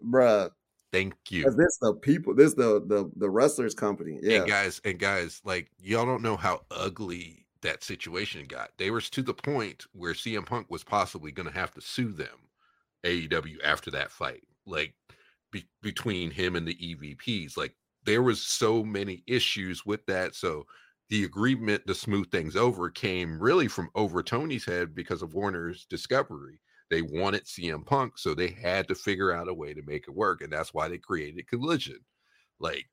bruh, 0.03 0.49
thank 0.91 1.13
you. 1.29 1.43
this 1.51 1.77
the 1.79 1.93
people, 1.93 2.35
this 2.35 2.53
the 2.53 2.83
the 2.85 3.09
the 3.15 3.29
wrestlers 3.29 3.73
company. 3.73 4.19
Yeah. 4.21 4.39
And 4.39 4.47
guys, 4.47 4.81
and 4.83 4.99
guys, 4.99 5.41
like 5.45 5.69
y'all 5.79 6.05
don't 6.05 6.23
know 6.23 6.37
how 6.37 6.61
ugly 6.71 7.45
that 7.61 7.83
situation 7.83 8.45
got. 8.47 8.71
They 8.77 8.91
were 8.91 9.01
to 9.01 9.21
the 9.21 9.33
point 9.33 9.85
where 9.93 10.13
CM 10.13 10.45
Punk 10.45 10.69
was 10.69 10.83
possibly 10.83 11.31
going 11.31 11.47
to 11.47 11.53
have 11.53 11.73
to 11.75 11.81
sue 11.81 12.11
them, 12.11 12.49
AEW, 13.03 13.57
after 13.63 13.91
that 13.91 14.11
fight. 14.11 14.43
Like 14.65 14.93
be- 15.51 15.67
between 15.81 16.31
him 16.31 16.55
and 16.55 16.67
the 16.67 16.75
EVPs, 16.75 17.57
like 17.57 17.73
there 18.05 18.23
was 18.23 18.41
so 18.41 18.83
many 18.83 19.23
issues 19.27 19.85
with 19.85 20.05
that. 20.05 20.35
So 20.35 20.65
the 21.09 21.23
agreement 21.23 21.87
to 21.87 21.95
smooth 21.95 22.29
things 22.31 22.55
over 22.55 22.89
came 22.89 23.39
really 23.39 23.67
from 23.67 23.89
over 23.95 24.21
Tony's 24.21 24.65
head 24.65 24.93
because 24.93 25.21
of 25.21 25.33
Warner's 25.33 25.85
discovery. 25.85 26.59
They 26.89 27.01
wanted 27.01 27.45
CM 27.45 27.85
Punk, 27.85 28.17
so 28.17 28.33
they 28.33 28.49
had 28.49 28.87
to 28.87 28.95
figure 28.95 29.31
out 29.31 29.49
a 29.49 29.53
way 29.53 29.73
to 29.73 29.81
make 29.85 30.05
it 30.07 30.15
work, 30.15 30.41
and 30.41 30.51
that's 30.51 30.73
why 30.73 30.87
they 30.87 30.97
created 30.97 31.47
Collision. 31.47 31.99
Like 32.59 32.87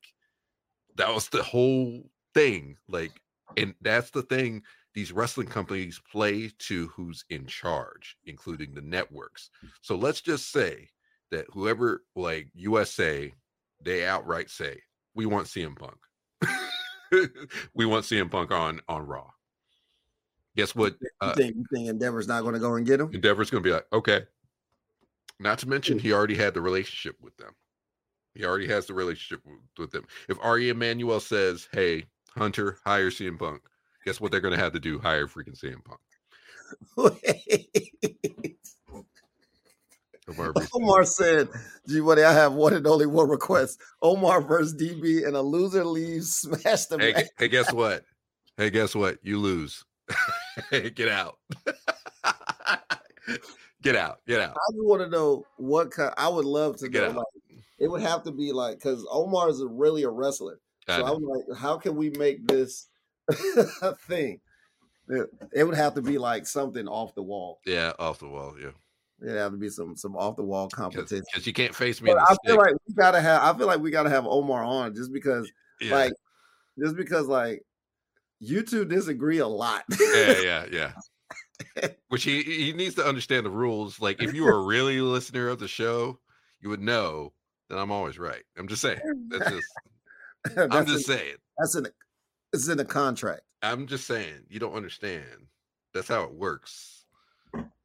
that 0.95 1.13
was 1.13 1.29
the 1.29 1.43
whole 1.43 2.03
thing 2.33 2.75
like 2.87 3.11
and 3.57 3.73
that's 3.81 4.09
the 4.09 4.23
thing 4.23 4.61
these 4.93 5.11
wrestling 5.11 5.47
companies 5.47 6.01
play 6.11 6.51
to 6.59 6.87
who's 6.87 7.23
in 7.29 7.45
charge 7.45 8.17
including 8.25 8.73
the 8.73 8.81
networks 8.81 9.49
so 9.81 9.95
let's 9.95 10.21
just 10.21 10.51
say 10.51 10.89
that 11.31 11.45
whoever 11.53 12.03
like 12.15 12.47
usa 12.53 13.33
they 13.81 14.05
outright 14.05 14.49
say 14.49 14.79
we 15.13 15.25
want 15.25 15.47
cm 15.47 15.77
punk 15.77 15.97
we 17.73 17.85
want 17.85 18.05
cm 18.05 18.29
punk 18.29 18.51
on 18.51 18.81
on 18.87 19.05
raw 19.05 19.25
guess 20.55 20.75
what 20.75 20.95
you 21.01 21.07
uh, 21.21 21.33
think 21.33 21.55
you 21.55 21.65
think 21.71 21.89
Endeavor's 21.89 22.27
not 22.27 22.41
going 22.41 22.53
to 22.53 22.59
go 22.59 22.75
and 22.75 22.85
get 22.85 22.99
him? 22.99 23.11
Endeavor's 23.13 23.49
going 23.49 23.63
to 23.63 23.67
be 23.67 23.73
like, 23.73 23.85
okay. 23.93 24.21
Not 25.39 25.59
to 25.59 25.67
mention, 25.67 25.99
he 25.99 26.13
already 26.13 26.35
had 26.35 26.53
the 26.53 26.61
relationship 26.61 27.17
with 27.21 27.35
them. 27.37 27.53
He 28.35 28.45
already 28.45 28.67
has 28.67 28.85
the 28.85 28.93
relationship 28.93 29.45
with, 29.45 29.59
with 29.77 29.91
them. 29.91 30.05
If 30.29 30.37
Ari 30.41 30.69
Emanuel 30.69 31.19
says, 31.19 31.67
"Hey, 31.73 32.05
Hunter, 32.37 32.77
hire 32.85 33.09
CM 33.09 33.37
Punk," 33.37 33.61
guess 34.05 34.21
what 34.21 34.31
they're 34.31 34.39
going 34.39 34.53
to 34.53 34.59
have 34.59 34.71
to 34.73 34.79
do? 34.79 34.97
Hire 34.97 35.27
freaking 35.27 35.59
CM 35.59 35.83
Punk. 35.83 35.99
Omar 40.73 41.05
said, 41.05 41.49
"Gee, 41.87 42.01
buddy, 42.01 42.23
I 42.23 42.33
have 42.33 42.53
one 42.53 42.73
and 42.73 42.85
only 42.87 43.05
one 43.05 43.29
request: 43.29 43.79
Omar 44.01 44.41
versus 44.41 44.73
DB, 44.75 45.25
and 45.25 45.35
a 45.35 45.41
loser 45.41 45.85
leaves. 45.85 46.35
Smash 46.41 46.85
the 46.87 46.97
Hey, 46.99 47.13
match." 47.13 47.25
hey, 47.37 47.47
guess 47.47 47.71
what? 47.71 48.03
Hey, 48.57 48.69
guess 48.69 48.95
what? 48.95 49.17
You 49.21 49.37
lose. 49.39 49.83
hey, 50.71 50.89
get 50.95 51.09
out. 51.09 51.37
get 53.81 53.95
out. 53.95 54.19
Get 54.27 54.41
out. 54.41 54.51
I 54.51 54.71
just 54.71 54.83
want 54.83 55.01
to 55.01 55.09
know 55.09 55.45
what 55.57 55.91
kind. 55.91 56.13
I 56.17 56.27
would 56.29 56.45
love 56.45 56.77
to 56.77 56.89
Get 56.89 57.01
know. 57.03 57.09
out. 57.09 57.15
Like, 57.17 57.61
it 57.77 57.87
would 57.89 58.01
have 58.01 58.23
to 58.23 58.31
be 58.31 58.51
like 58.51 58.77
because 58.77 59.05
Omar 59.11 59.49
is 59.49 59.63
really 59.67 60.03
a 60.03 60.09
wrestler. 60.09 60.59
I 60.87 60.97
So 60.97 61.05
know. 61.05 61.13
I'm 61.15 61.23
like, 61.23 61.57
how 61.57 61.77
can 61.77 61.95
we 61.95 62.09
make 62.11 62.47
this 62.47 62.87
a 63.81 63.95
thing? 63.95 64.39
It 65.53 65.63
would 65.63 65.75
have 65.75 65.93
to 65.95 66.01
be 66.01 66.17
like 66.17 66.47
something 66.47 66.87
off 66.87 67.13
the 67.13 67.21
wall. 67.21 67.59
yeah, 67.65 67.93
off 67.99 68.17
the 68.19 68.27
wall. 68.27 68.55
Yeah, 68.59 68.71
It'd 69.21 69.35
have 69.37 69.51
to 69.51 69.57
be 69.57 69.69
some 69.69 69.95
some 69.95 70.15
off 70.17 70.35
the 70.35 70.43
wall 70.43 70.67
competition. 70.69 71.23
because 71.31 71.47
you 71.47 71.53
can't 71.53 71.73
face 71.73 72.01
me. 72.01 72.11
In 72.11 72.17
But 72.17 72.25
the 72.27 72.31
I 72.33 72.35
feel 72.47 72.55
stick. 72.61 72.71
like 72.71 72.75
we 72.87 72.93
gotta 72.95 73.21
have. 73.21 73.41
I 73.43 73.57
feel 73.57 73.67
like 73.67 73.79
we 73.79 73.91
gotta 73.91 74.09
have 74.09 74.25
Omar 74.25 74.63
on 74.63 74.93
just 74.93 75.11
because, 75.13 75.49
yeah. 75.79 75.93
like, 75.95 76.13
just 76.77 76.95
because, 76.97 77.27
like, 77.27 77.61
you 78.39 78.61
two 78.63 78.83
disagree 78.85 79.37
a 79.37 79.47
lot. 79.47 79.83
yeah, 79.99 80.39
yeah, 80.41 80.65
yeah. 80.71 81.87
Which 82.09 82.23
he 82.23 82.43
he 82.43 82.73
needs 82.73 82.95
to 82.95 83.05
understand 83.05 83.45
the 83.45 83.49
rules. 83.51 84.01
Like 84.01 84.21
if 84.21 84.33
you 84.33 84.43
were 84.43 84.63
really 84.65 84.97
a 84.97 85.03
listener 85.03 85.47
of 85.47 85.59
the 85.59 85.67
show, 85.69 86.19
you 86.59 86.69
would 86.69 86.81
know 86.81 87.31
that 87.69 87.77
I'm 87.79 87.91
always 87.91 88.19
right. 88.19 88.43
I'm 88.57 88.67
just 88.67 88.81
saying. 88.81 88.99
That's 89.29 89.49
just 89.51 89.67
I'm 90.57 90.85
just 90.85 91.09
in, 91.09 91.17
saying. 91.17 91.35
that's 91.57 91.75
in. 91.75 91.87
It's 92.51 92.67
in 92.67 92.77
the 92.77 92.85
contract. 92.85 93.41
I'm 93.61 93.87
just 93.87 94.05
saying. 94.05 94.41
You 94.49 94.59
don't 94.59 94.73
understand. 94.75 95.47
That's 95.93 96.09
how 96.09 96.23
it 96.23 96.33
works. 96.33 96.94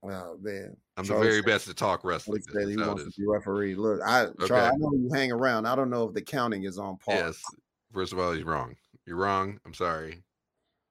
Oh 0.03 0.39
man, 0.41 0.77
I'm 0.97 1.05
Charlie 1.05 1.21
the 1.25 1.29
very 1.31 1.41
said- 1.43 1.47
best 1.47 1.67
to 1.69 1.75
talk 1.75 2.05
wrestling. 2.05 2.41
said 2.43 2.69
he 2.69 2.75
That's 2.77 2.87
how 2.87 2.93
it 2.93 2.95
wants 2.97 3.15
to 3.17 3.21
be 3.21 3.27
referee. 3.27 3.75
Look, 3.75 4.01
I 4.05 4.27
Charlie, 4.47 4.69
I 4.69 4.77
know 4.77 4.91
you 4.95 5.11
hang 5.13 5.31
around. 5.33 5.67
I 5.67 5.75
don't 5.77 5.91
know 5.91 6.09
if 6.09 6.15
the 6.15 6.23
counting 6.23 6.65
is 6.65 6.79
on 6.79 6.97
par. 6.97 7.17
Yes. 7.17 7.43
First 7.93 8.13
of 8.13 8.19
all, 8.19 8.33
he's 8.33 8.45
wrong. 8.45 8.77
You're 9.07 9.17
wrong. 9.17 9.59
I'm 9.67 9.75
sorry. 9.75 10.23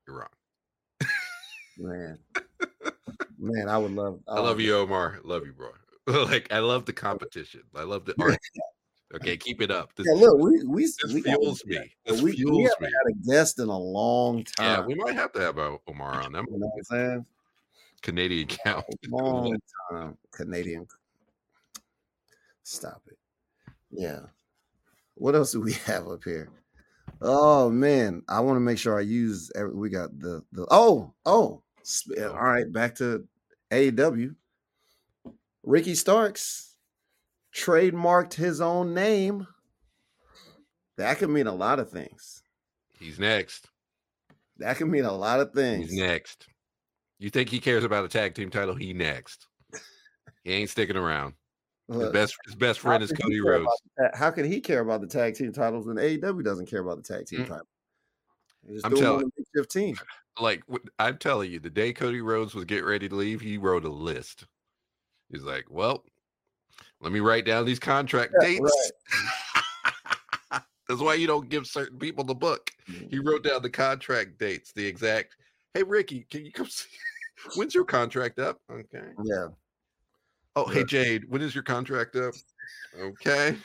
You're 0.06 0.18
wrong. 0.18 1.10
Man, 1.78 2.20
man, 3.40 3.70
I 3.70 3.78
would 3.78 3.92
love. 3.92 4.20
I 4.28 4.40
love 4.42 4.60
you, 4.60 4.76
Omar. 4.76 5.20
Love 5.24 5.46
you, 5.46 5.54
bro. 5.54 5.70
like 6.26 6.52
I 6.52 6.60
love 6.60 6.86
the 6.86 6.94
competition. 6.94 7.62
I 7.76 7.84
love 7.84 8.06
the 8.06 8.16
art. 8.20 8.38
Okay, 9.16 9.38
keep 9.38 9.60
it 9.60 9.72
up. 9.72 9.90
This, 9.96 10.06
Yeah, 10.08 10.22
look, 10.22 10.38
we 10.40 10.64
we 10.66 10.84
this 10.84 11.12
we 11.12 11.24
fuels 11.24 11.66
me. 11.66 11.80
This 12.06 12.22
we, 12.22 12.32
we 12.46 12.62
haven't 12.62 12.82
me. 12.82 12.88
had 12.90 13.12
a 13.12 13.28
guest 13.28 13.58
in 13.58 13.68
a 13.68 13.76
long 13.76 14.44
time. 14.44 14.82
Yeah, 14.82 14.86
we 14.86 14.94
might 14.94 15.16
have 15.16 15.32
to 15.32 15.40
have 15.42 15.58
uh, 15.58 15.78
Omar 15.88 16.22
on 16.22 16.32
them. 16.32 16.46
you 16.48 16.60
know 16.60 16.68
what 16.68 16.78
I'm 16.78 16.84
saying? 16.84 17.26
Canadian 18.02 18.48
count. 18.66 18.86
long 19.10 19.58
time 19.92 20.18
Canadian. 20.32 20.88
Stop 22.64 23.02
it. 23.08 23.18
Yeah. 23.92 24.20
What 25.16 25.36
else 25.36 25.52
do 25.52 25.62
we 25.62 25.74
have 25.86 26.08
up 26.08 26.24
here? 26.24 26.50
Oh 27.22 27.70
man, 27.70 28.22
I 28.30 28.40
want 28.40 28.56
to 28.58 28.62
make 28.62 28.78
sure 28.78 28.98
I 28.98 29.02
use. 29.02 29.52
Every, 29.56 29.74
we 29.74 29.90
got 29.90 30.18
the 30.20 30.44
the. 30.52 30.66
Oh 30.72 31.14
oh. 31.26 31.62
All 32.20 32.34
right, 32.34 32.72
back 32.72 32.96
to 32.96 33.28
AEW. 33.72 34.36
Ricky 35.64 35.96
Starks 35.96 36.76
trademarked 37.56 38.34
his 38.34 38.62
own 38.62 38.94
name. 38.94 39.48
That 40.98 41.18
could 41.18 41.30
mean 41.30 41.48
a 41.48 41.56
lot 41.56 41.80
of 41.80 41.90
things. 41.90 42.44
He's 43.00 43.18
next. 43.20 43.68
That 44.58 44.78
could 44.78 44.88
mean 44.88 45.06
a 45.06 45.14
lot 45.14 45.40
of 45.40 45.54
things. 45.54 45.90
He's 45.90 46.00
next. 46.00 46.48
You 47.20 47.30
think 47.30 47.50
he 47.50 47.60
cares 47.60 47.84
about 47.84 48.06
a 48.06 48.08
tag 48.08 48.34
team 48.34 48.50
title? 48.50 48.74
He 48.76 48.94
next. 48.94 49.48
He 50.44 50.54
ain't 50.54 50.70
sticking 50.70 50.96
around. 50.96 51.34
His 51.92 52.10
best 52.12 52.36
his 52.46 52.56
best 52.56 52.80
friend 52.80 53.04
is 53.04 53.12
Cody 53.12 53.42
Rhodes. 53.42 53.68
the 53.98 54.12
How 54.14 54.32
can 54.32 54.46
he 54.50 54.62
care 54.62 54.80
about 54.82 55.02
the 55.02 55.08
tag 55.08 55.36
team 55.36 55.52
titles 55.52 55.86
when 55.88 55.98
AEW 55.98 56.44
doesn't 56.44 56.68
care 56.68 56.80
about 56.82 56.98
the 56.98 57.14
tag 57.14 57.26
team 57.26 57.42
Mm. 57.42 57.48
title? 57.48 57.68
I'm 58.68 58.72
do 58.72 58.78
'em 58.78 58.94
on 58.94 59.00
telling- 59.02 59.32
Big 59.36 59.46
15. 59.56 59.96
Like 60.40 60.64
I'm 61.00 61.18
telling 61.18 61.52
you, 61.52 61.60
the 61.60 61.70
day 61.70 61.92
Cody 61.92 62.22
Rhodes 62.22 62.56
was 62.56 62.64
getting 62.64 62.86
ready 62.86 63.10
to 63.10 63.16
leave, 63.16 63.42
he 63.42 63.58
wrote 63.58 63.84
a 63.84 63.90
list. 63.90 64.46
He's 65.30 65.44
like, 65.44 65.66
"Well, 65.70 66.06
let 67.02 67.12
me 67.12 67.20
write 67.20 67.44
down 67.46 67.66
these 67.66 67.80
contract 67.80 68.34
Yeah, 68.40 68.48
dates." 68.48 68.92
That's 70.88 71.02
why 71.02 71.16
you 71.16 71.28
don't 71.28 71.50
give 71.50 71.68
certain 71.68 72.00
people 72.00 72.24
the 72.24 72.34
book. 72.36 72.72
Mm. 72.90 73.12
He 73.12 73.20
wrote 73.20 73.44
down 73.44 73.62
the 73.62 73.70
contract 73.70 74.38
dates, 74.40 74.72
the 74.72 74.86
exact. 74.86 75.36
Hey 75.74 75.84
Ricky, 75.84 76.26
can 76.30 76.46
you 76.46 76.52
come 76.52 76.66
see? 76.70 76.90
When's 77.56 77.74
your 77.74 77.86
contract 77.86 78.40
up? 78.40 78.60
Okay. 78.72 79.08
Yeah. 79.24 79.48
Oh, 80.56 80.66
hey 80.66 80.84
Jade, 80.84 81.24
when 81.30 81.42
is 81.42 81.54
your 81.56 81.64
contract 81.64 82.16
up? 82.16 82.34
Okay. 83.00 83.56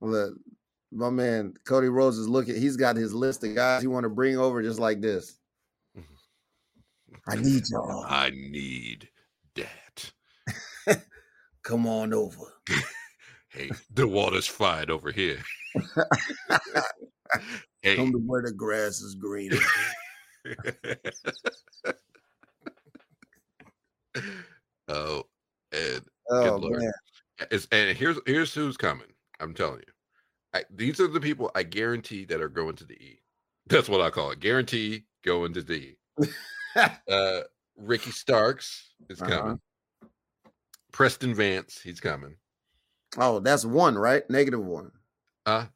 Look, 0.00 0.34
my 0.92 1.10
man 1.10 1.54
Cody 1.64 1.88
Rhodes 1.88 2.18
is 2.18 2.28
looking. 2.28 2.54
He's 2.54 2.76
got 2.76 2.96
his 2.96 3.12
list 3.12 3.44
of 3.44 3.54
guys 3.54 3.82
he 3.82 3.88
want 3.88 4.04
to 4.04 4.10
bring 4.10 4.38
over 4.38 4.62
just 4.62 4.78
like 4.78 5.00
this. 5.00 5.38
I 7.28 7.36
need 7.40 7.64
y'all. 7.70 8.04
I 8.06 8.30
need 8.30 9.08
that. 9.56 10.12
Come 11.62 11.86
on 11.86 12.14
over. 12.14 12.54
Hey, 13.48 13.70
the 13.92 14.06
water's 14.06 14.46
fine 14.46 14.90
over 14.90 15.10
here. 15.12 15.38
hey, 17.82 17.96
Come 17.96 18.12
to 18.12 18.18
where 18.18 18.42
the 18.42 18.52
grass 18.52 19.00
is 19.00 19.14
oh, 24.88 25.24
and 25.72 26.02
oh, 26.30 26.58
Man. 26.58 26.92
It's, 27.50 27.66
and 27.72 27.96
here's 27.96 28.18
here's 28.26 28.54
who's 28.54 28.76
coming. 28.76 29.08
I'm 29.40 29.54
telling 29.54 29.80
you, 29.80 29.92
I, 30.54 30.64
these 30.74 31.00
are 31.00 31.08
the 31.08 31.20
people 31.20 31.50
I 31.54 31.64
guarantee 31.64 32.24
that 32.26 32.40
are 32.40 32.48
going 32.48 32.76
to 32.76 32.84
the 32.84 32.94
E. 32.94 33.20
That's 33.66 33.88
what 33.88 34.00
I 34.00 34.10
call 34.10 34.30
it. 34.30 34.40
Guarantee 34.40 35.04
going 35.24 35.52
to 35.54 35.62
the 35.62 35.96
E. 36.26 36.28
uh, 37.08 37.40
Ricky 37.76 38.10
Starks 38.10 38.90
is 39.08 39.20
uh-huh. 39.20 39.30
coming. 39.30 39.60
Preston 40.92 41.34
Vance, 41.34 41.80
he's 41.82 41.98
coming. 41.98 42.36
Oh, 43.18 43.40
that's 43.40 43.64
one, 43.64 43.96
right? 43.96 44.28
Negative 44.30 44.64
one. 44.64 44.92
Uh 45.46 45.66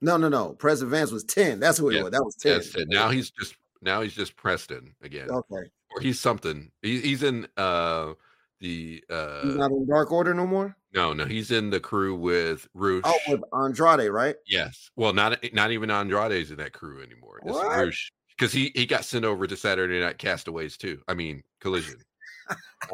no, 0.00 0.16
no, 0.18 0.28
no. 0.28 0.52
Preston 0.52 0.90
Vance 0.90 1.10
was 1.10 1.24
10. 1.24 1.60
That's 1.60 1.78
who 1.78 1.88
it 1.88 1.96
yeah, 1.96 2.02
was. 2.02 2.12
That 2.12 2.24
was 2.24 2.36
10. 2.36 2.60
10. 2.60 2.88
Now 2.88 3.08
he's 3.08 3.30
just 3.30 3.56
now 3.84 4.00
he's 4.02 4.14
just 4.14 4.36
Preston 4.36 4.94
again, 5.02 5.30
Okay. 5.30 5.70
or 5.94 6.00
he's 6.00 6.18
something. 6.18 6.70
He, 6.82 7.00
he's 7.00 7.22
in 7.22 7.46
uh 7.56 8.14
the 8.60 9.04
He's 9.08 9.16
uh 9.16 9.54
not 9.56 9.70
in 9.70 9.86
Dark 9.88 10.10
Order 10.12 10.32
no 10.34 10.46
more? 10.46 10.76
no 10.92 11.12
no 11.12 11.24
he's 11.26 11.50
in 11.50 11.70
the 11.70 11.80
crew 11.80 12.14
with 12.14 12.66
Rush. 12.74 13.02
Oh, 13.04 13.18
with 13.28 13.42
Andrade, 13.52 14.10
right? 14.10 14.36
Yes. 14.46 14.90
Well, 14.96 15.12
not 15.12 15.38
not 15.52 15.70
even 15.72 15.90
Andrade's 15.90 16.50
in 16.50 16.56
that 16.58 16.72
crew 16.72 17.02
anymore. 17.02 17.40
It's 17.44 17.52
What? 17.52 17.66
Rush 17.68 18.10
because 18.36 18.52
he 18.52 18.72
he 18.74 18.86
got 18.86 19.04
sent 19.04 19.24
over 19.24 19.46
to 19.46 19.56
Saturday 19.56 20.00
Night 20.00 20.18
Castaways 20.18 20.76
too. 20.76 21.00
I 21.08 21.14
mean 21.14 21.42
Collision. 21.60 21.96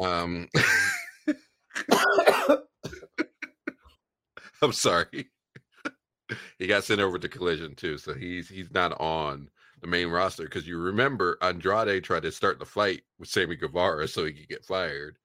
um, 0.01 0.47
I'm 4.61 4.73
sorry. 4.73 5.29
he 6.59 6.67
got 6.67 6.83
sent 6.83 7.01
over 7.01 7.17
to 7.17 7.27
Collision 7.29 7.75
too, 7.75 7.97
so 7.97 8.13
he's 8.13 8.47
he's 8.47 8.71
not 8.71 8.99
on 8.99 9.49
the 9.81 9.87
main 9.87 10.07
roster 10.09 10.43
because 10.43 10.67
you 10.67 10.77
remember 10.77 11.37
Andrade 11.41 12.03
tried 12.03 12.23
to 12.23 12.31
start 12.31 12.59
the 12.59 12.65
fight 12.65 13.01
with 13.19 13.29
Sammy 13.29 13.55
Guevara 13.55 14.07
so 14.07 14.25
he 14.25 14.33
could 14.33 14.47
get 14.49 14.65
fired, 14.65 15.17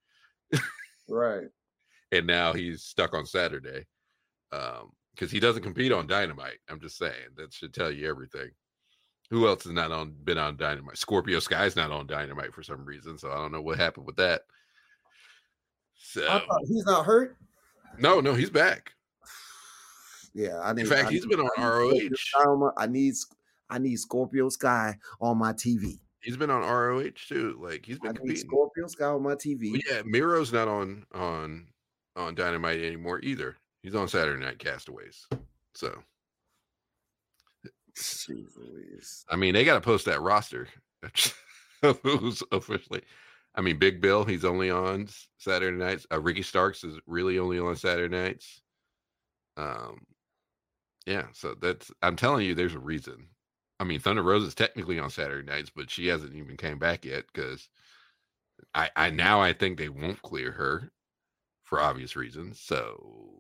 right. 1.09 1.49
and 2.13 2.27
now 2.27 2.53
he's 2.53 2.83
stuck 2.83 3.15
on 3.15 3.27
Saturday. 3.27 3.85
Um, 4.53 4.93
because 5.15 5.31
he 5.31 5.41
doesn't 5.41 5.63
compete 5.63 5.93
on 5.93 6.07
Dynamite. 6.07 6.59
I'm 6.69 6.79
just 6.79 6.99
saying 6.99 7.13
that 7.37 7.51
should 7.53 7.73
tell 7.73 7.91
you 7.91 8.07
everything. 8.07 8.51
Who 9.31 9.49
else 9.49 9.65
has 9.65 9.73
not 9.73 9.91
on 9.91 10.15
been 10.25 10.37
on 10.37 10.59
Dynamite? 10.59 10.99
Scorpio 10.99 11.41
Sky's 11.41 11.75
not 11.75 11.91
on 11.91 12.07
Dynamite 12.07 12.53
for 12.55 12.63
some 12.63 12.85
reason, 12.85 13.17
so 13.17 13.31
I 13.31 13.37
don't 13.37 13.51
know 13.51 13.63
what 13.63 13.79
happened 13.79 14.05
with 14.07 14.17
that. 14.17 14.43
So 15.99 16.23
I 16.29 16.39
thought 16.41 16.61
he's 16.69 16.85
not 16.85 17.07
hurt. 17.07 17.37
no, 17.99 18.21
no, 18.21 18.35
he's 18.35 18.51
back. 18.51 18.93
Yeah, 20.35 20.61
I 20.63 20.75
need. 20.75 20.83
In 20.83 20.87
fact, 20.87 21.09
I 21.09 21.13
he's 21.13 21.25
need- 21.25 21.31
been 21.31 21.41
on 21.41 21.49
I 21.57 21.67
ROH. 21.67 22.73
I 22.77 22.87
need 22.87 23.15
I 23.71 23.79
need 23.79 23.99
Scorpio 23.99 24.49
Sky 24.49 24.97
on 25.21 25.39
my 25.39 25.53
TV. 25.53 25.99
He's 26.21 26.37
been 26.37 26.51
on 26.51 26.63
ROH 26.63 27.11
too. 27.29 27.59
Like 27.61 27.87
he's 27.87 27.99
I 28.03 28.09
been 28.09 28.13
need 28.13 28.19
competing. 28.19 28.49
Scorpio 28.49 28.87
Sky 28.89 29.07
on 29.07 29.23
my 29.23 29.35
TV. 29.35 29.73
Well, 29.73 29.81
yeah, 29.89 30.03
Miro's 30.05 30.53
not 30.53 30.69
on 30.69 31.05
on 31.15 31.67
on 32.17 32.35
Dynamite 32.35 32.81
anymore 32.81 33.21
either. 33.23 33.57
He's 33.83 33.95
on 33.95 34.09
Saturday 34.09 34.43
Night 34.45 34.59
Castaways. 34.59 35.27
So 35.75 36.03
Jeez 37.97 39.25
I 39.29 39.37
mean, 39.37 39.55
they 39.55 39.65
got 39.65 39.75
to 39.75 39.81
post 39.81 40.05
that 40.07 40.21
roster. 40.21 40.69
Who's 42.03 42.43
officially? 42.53 43.03
I 43.55 43.63
mean, 43.63 43.79
Big 43.79 44.01
Bill. 44.01 44.25
He's 44.25 44.45
only 44.45 44.71
on 44.71 45.09
Saturday 45.39 45.77
nights. 45.77 46.07
Uh, 46.13 46.21
Ricky 46.21 46.43
Starks 46.43 46.85
is 46.85 46.99
really 47.07 47.39
only 47.39 47.59
on 47.59 47.75
Saturday 47.77 48.15
nights. 48.15 48.61
Um, 49.57 50.01
yeah. 51.07 51.27
So 51.33 51.55
that's. 51.61 51.91
I'm 52.03 52.17
telling 52.17 52.45
you, 52.45 52.55
there's 52.55 52.75
a 52.75 52.79
reason. 52.79 53.29
I 53.79 53.85
mean, 53.85 54.01
Thunder 54.01 54.23
Rosa 54.23 54.47
is 54.47 54.55
technically 54.55 54.99
on 54.99 55.11
Saturday 55.11 55.47
nights, 55.47 55.71
but 55.75 55.91
she 55.91 56.07
hasn't 56.07 56.35
even 56.35 56.57
came 56.57 56.79
back 56.79 57.05
yet 57.05 57.25
because 57.33 57.69
I, 58.75 58.91
I 58.97 59.11
now 59.11 59.41
I 59.41 59.53
think 59.53 59.79
they 59.79 59.89
won't 59.89 60.23
clear 60.23 60.53
her 60.53 60.91
for 61.63 61.81
obvious 61.81 62.17
reasons. 62.17 62.61
So 62.61 63.33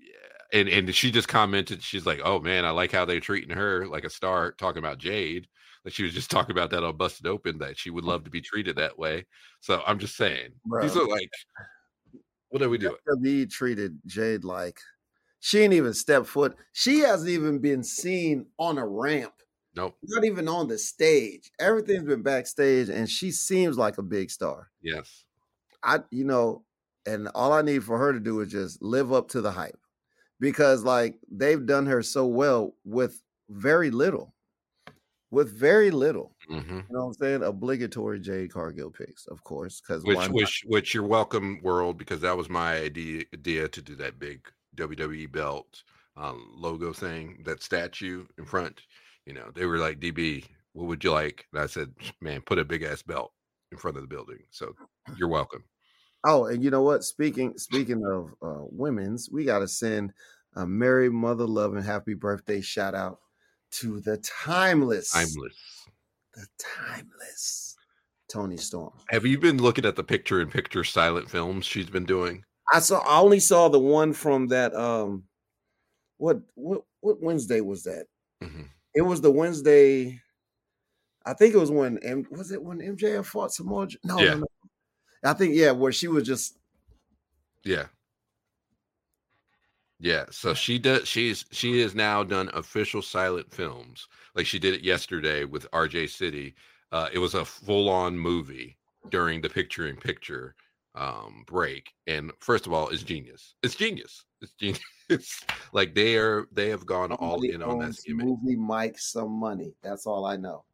yeah, 0.00 0.58
and 0.58 0.68
and 0.68 0.94
she 0.94 1.10
just 1.10 1.28
commented, 1.28 1.82
she's 1.82 2.06
like, 2.06 2.20
"Oh 2.24 2.40
man, 2.40 2.64
I 2.64 2.70
like 2.70 2.92
how 2.92 3.04
they're 3.04 3.20
treating 3.20 3.56
her 3.56 3.86
like 3.86 4.04
a 4.04 4.10
star." 4.10 4.52
Talking 4.52 4.80
about 4.80 4.98
Jade, 4.98 5.46
like 5.84 5.94
she 5.94 6.02
was 6.02 6.14
just 6.14 6.30
talking 6.32 6.56
about 6.56 6.70
that 6.70 6.82
on 6.82 6.96
Busted 6.96 7.26
Open, 7.26 7.58
that 7.58 7.78
she 7.78 7.90
would 7.90 8.04
love 8.04 8.24
to 8.24 8.30
be 8.30 8.40
treated 8.40 8.76
that 8.76 8.98
way. 8.98 9.26
So 9.60 9.82
I'm 9.86 9.98
just 9.98 10.16
saying, 10.16 10.50
these 10.80 10.96
are 10.96 11.06
like, 11.06 11.30
what 12.48 12.62
are 12.62 12.68
we 12.68 12.78
doing? 12.78 12.96
WWE 13.08 13.48
treated 13.50 13.98
Jade 14.06 14.44
like 14.44 14.80
she 15.40 15.60
ain't 15.60 15.74
even 15.74 15.94
stepped 15.94 16.26
foot. 16.26 16.56
She 16.72 17.00
hasn't 17.00 17.30
even 17.30 17.58
been 17.58 17.82
seen 17.82 18.46
on 18.58 18.78
a 18.78 18.86
ramp. 18.86 19.32
Nope. 19.74 19.96
Not 20.02 20.24
even 20.24 20.48
on 20.48 20.68
the 20.68 20.78
stage. 20.78 21.50
Everything's 21.60 22.04
been 22.04 22.22
backstage, 22.22 22.88
and 22.88 23.08
she 23.08 23.30
seems 23.30 23.76
like 23.76 23.98
a 23.98 24.02
big 24.02 24.30
star. 24.30 24.70
Yes. 24.82 25.24
I, 25.82 26.00
you 26.10 26.24
know, 26.24 26.64
and 27.04 27.28
all 27.34 27.52
I 27.52 27.62
need 27.62 27.84
for 27.84 27.98
her 27.98 28.12
to 28.12 28.20
do 28.20 28.40
is 28.40 28.50
just 28.50 28.82
live 28.82 29.12
up 29.12 29.28
to 29.28 29.40
the 29.40 29.50
hype 29.50 29.78
because, 30.40 30.82
like, 30.82 31.18
they've 31.30 31.64
done 31.64 31.86
her 31.86 32.02
so 32.02 32.26
well 32.26 32.74
with 32.84 33.22
very 33.50 33.90
little. 33.90 34.34
With 35.30 35.52
very 35.56 35.90
little. 35.90 36.34
hmm 36.48 36.56
You 36.56 36.84
know 36.90 37.00
what 37.00 37.06
I'm 37.06 37.12
saying? 37.14 37.42
Obligatory 37.42 38.20
Jade 38.20 38.52
Cargill 38.52 38.90
picks, 38.90 39.26
of 39.26 39.44
course. 39.44 39.80
Because 39.80 40.04
Which, 40.04 40.28
which, 40.30 40.64
which, 40.66 40.94
you're 40.94 41.02
welcome, 41.02 41.60
world, 41.62 41.98
because 41.98 42.22
that 42.22 42.36
was 42.36 42.48
my 42.48 42.76
idea, 42.78 43.24
idea 43.34 43.68
to 43.68 43.82
do 43.82 43.94
that 43.96 44.18
big 44.18 44.48
WWE 44.76 45.30
belt 45.32 45.82
um, 46.16 46.52
logo 46.56 46.92
thing, 46.92 47.42
that 47.44 47.62
statue 47.62 48.24
in 48.38 48.44
front. 48.44 48.80
You 49.26 49.34
know, 49.34 49.50
they 49.54 49.66
were 49.66 49.78
like, 49.78 50.00
DB, 50.00 50.44
what 50.72 50.86
would 50.86 51.04
you 51.04 51.10
like? 51.12 51.46
And 51.52 51.62
I 51.62 51.66
said, 51.66 51.92
man, 52.20 52.40
put 52.42 52.58
a 52.58 52.64
big 52.64 52.82
ass 52.82 53.02
belt 53.02 53.32
in 53.72 53.78
front 53.78 53.96
of 53.96 54.02
the 54.02 54.08
building. 54.08 54.38
So 54.50 54.74
you're 55.16 55.28
welcome. 55.28 55.64
Oh, 56.24 56.46
and 56.46 56.62
you 56.62 56.70
know 56.70 56.82
what? 56.82 57.04
Speaking 57.04 57.56
speaking 57.56 58.02
of 58.04 58.30
uh, 58.42 58.64
women's, 58.70 59.30
we 59.30 59.44
got 59.44 59.60
to 59.60 59.68
send 59.68 60.12
a 60.56 60.66
Mary 60.66 61.08
Mother 61.10 61.46
Love 61.46 61.74
and 61.74 61.84
Happy 61.84 62.14
Birthday 62.14 62.60
shout 62.60 62.94
out 62.94 63.18
to 63.72 64.00
the 64.00 64.16
timeless, 64.18 65.10
Timeless. 65.10 65.86
the 66.34 66.46
timeless 66.58 67.76
Toni 68.28 68.56
Storm. 68.56 68.92
Have 69.10 69.26
you 69.26 69.38
been 69.38 69.58
looking 69.58 69.84
at 69.84 69.96
the 69.96 70.04
picture 70.04 70.40
in 70.40 70.48
picture 70.50 70.82
silent 70.84 71.30
films 71.30 71.66
she's 71.66 71.90
been 71.90 72.06
doing? 72.06 72.44
I 72.72 72.80
saw. 72.80 72.98
I 73.00 73.20
only 73.20 73.40
saw 73.40 73.68
the 73.68 73.78
one 73.78 74.12
from 74.12 74.48
that. 74.48 74.74
Um, 74.74 75.24
what 76.18 76.40
what 76.54 76.82
what 77.00 77.22
Wednesday 77.22 77.60
was 77.60 77.84
that? 77.84 78.06
Mhm. 78.42 78.68
It 78.94 79.02
was 79.02 79.20
the 79.20 79.30
Wednesday. 79.30 80.20
I 81.24 81.34
think 81.34 81.54
it 81.54 81.58
was 81.58 81.70
when 81.70 81.98
M, 81.98 82.26
was 82.30 82.52
it 82.52 82.62
when 82.62 82.78
MJF 82.80 83.26
fought 83.26 83.52
Samoa? 83.52 83.88
No, 84.04 84.18
Yeah. 84.20 84.34
no, 84.34 84.38
no. 84.40 84.46
I 85.24 85.32
think 85.34 85.54
yeah, 85.54 85.72
where 85.72 85.92
she 85.92 86.08
was 86.08 86.24
just 86.24 86.56
Yeah. 87.64 87.86
Yeah, 89.98 90.26
so 90.30 90.52
she 90.54 90.78
does 90.78 91.08
she's 91.08 91.44
she 91.52 91.80
has 91.80 91.94
now 91.94 92.22
done 92.22 92.50
official 92.52 93.00
silent 93.02 93.52
films. 93.52 94.06
Like 94.34 94.46
she 94.46 94.58
did 94.58 94.74
it 94.74 94.82
yesterday 94.82 95.44
with 95.44 95.70
RJ 95.72 96.10
City. 96.10 96.54
Uh 96.92 97.08
it 97.12 97.18
was 97.18 97.34
a 97.34 97.44
full-on 97.44 98.18
movie 98.18 98.78
during 99.10 99.40
the 99.40 99.48
picture 99.48 99.88
in 99.88 99.96
picture 99.96 100.54
um 100.96 101.44
break. 101.46 101.92
And 102.06 102.32
first 102.40 102.66
of 102.66 102.72
all, 102.72 102.88
it's 102.88 103.02
genius. 103.02 103.54
It's 103.62 103.74
genius. 103.74 104.24
It's 104.40 104.52
genius. 104.52 105.44
like 105.72 105.94
they 105.94 106.16
are 106.16 106.46
they 106.52 106.68
have 106.70 106.86
gone 106.86 107.12
all 107.12 107.42
in 107.42 107.62
on 107.62 107.78
that 107.78 107.88
owes 107.88 108.04
movie 108.08 108.56
Mike 108.56 108.98
some 108.98 109.30
money. 109.30 109.74
That's 109.82 110.06
all 110.06 110.24
I 110.24 110.36
know. 110.36 110.64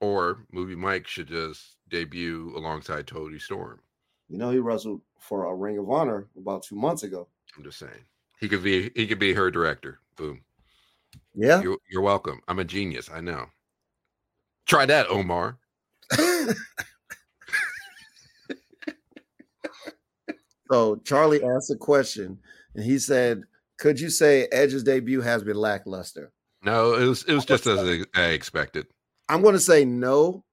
Or 0.00 0.46
movie 0.52 0.76
Mike 0.76 1.06
should 1.06 1.28
just 1.28 1.76
debut 1.88 2.52
alongside 2.56 3.06
Toni 3.06 3.38
Storm. 3.38 3.80
You 4.28 4.38
know, 4.38 4.50
he 4.50 4.58
wrestled 4.58 5.02
for 5.18 5.46
a 5.46 5.54
Ring 5.54 5.78
of 5.78 5.90
Honor 5.90 6.28
about 6.36 6.62
two 6.62 6.76
months 6.76 7.02
ago. 7.02 7.26
I'm 7.56 7.64
just 7.64 7.78
saying. 7.78 8.04
He 8.38 8.48
could 8.48 8.62
be 8.62 8.90
he 8.94 9.06
could 9.06 9.18
be 9.18 9.34
her 9.34 9.50
director. 9.50 10.00
Boom. 10.16 10.40
Yeah. 11.34 11.60
You're, 11.60 11.78
you're 11.90 12.02
welcome. 12.02 12.40
I'm 12.48 12.58
a 12.58 12.64
genius. 12.64 13.10
I 13.12 13.20
know. 13.20 13.46
Try 14.66 14.86
that, 14.86 15.08
Omar. 15.08 15.58
so 20.70 20.96
Charlie 21.04 21.42
asked 21.42 21.70
a 21.70 21.76
question, 21.76 22.38
and 22.74 22.84
he 22.84 22.98
said, 22.98 23.42
"Could 23.78 23.98
you 23.98 24.10
say 24.10 24.46
Edge's 24.52 24.84
debut 24.84 25.20
has 25.20 25.42
been 25.42 25.56
lackluster?" 25.56 26.32
No, 26.62 26.94
it 26.94 27.06
was 27.06 27.24
it 27.24 27.34
was 27.34 27.44
just 27.44 27.66
as 27.66 28.06
I 28.14 28.26
expected. 28.26 28.86
I'm 29.28 29.42
going 29.42 29.54
to 29.54 29.60
say 29.60 29.84
no, 29.84 30.44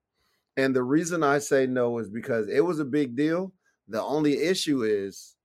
and 0.56 0.76
the 0.76 0.84
reason 0.84 1.23
I 1.23 1.39
say 1.39 1.68
no 1.68 1.99
is 1.99 2.10
because 2.10 2.48
it 2.48 2.61
was 2.61 2.80
a 2.80 2.85
big 2.85 3.15
deal. 3.15 3.53
The 3.88 4.02
only 4.02 4.41
issue 4.41 4.84
is, 4.84 5.35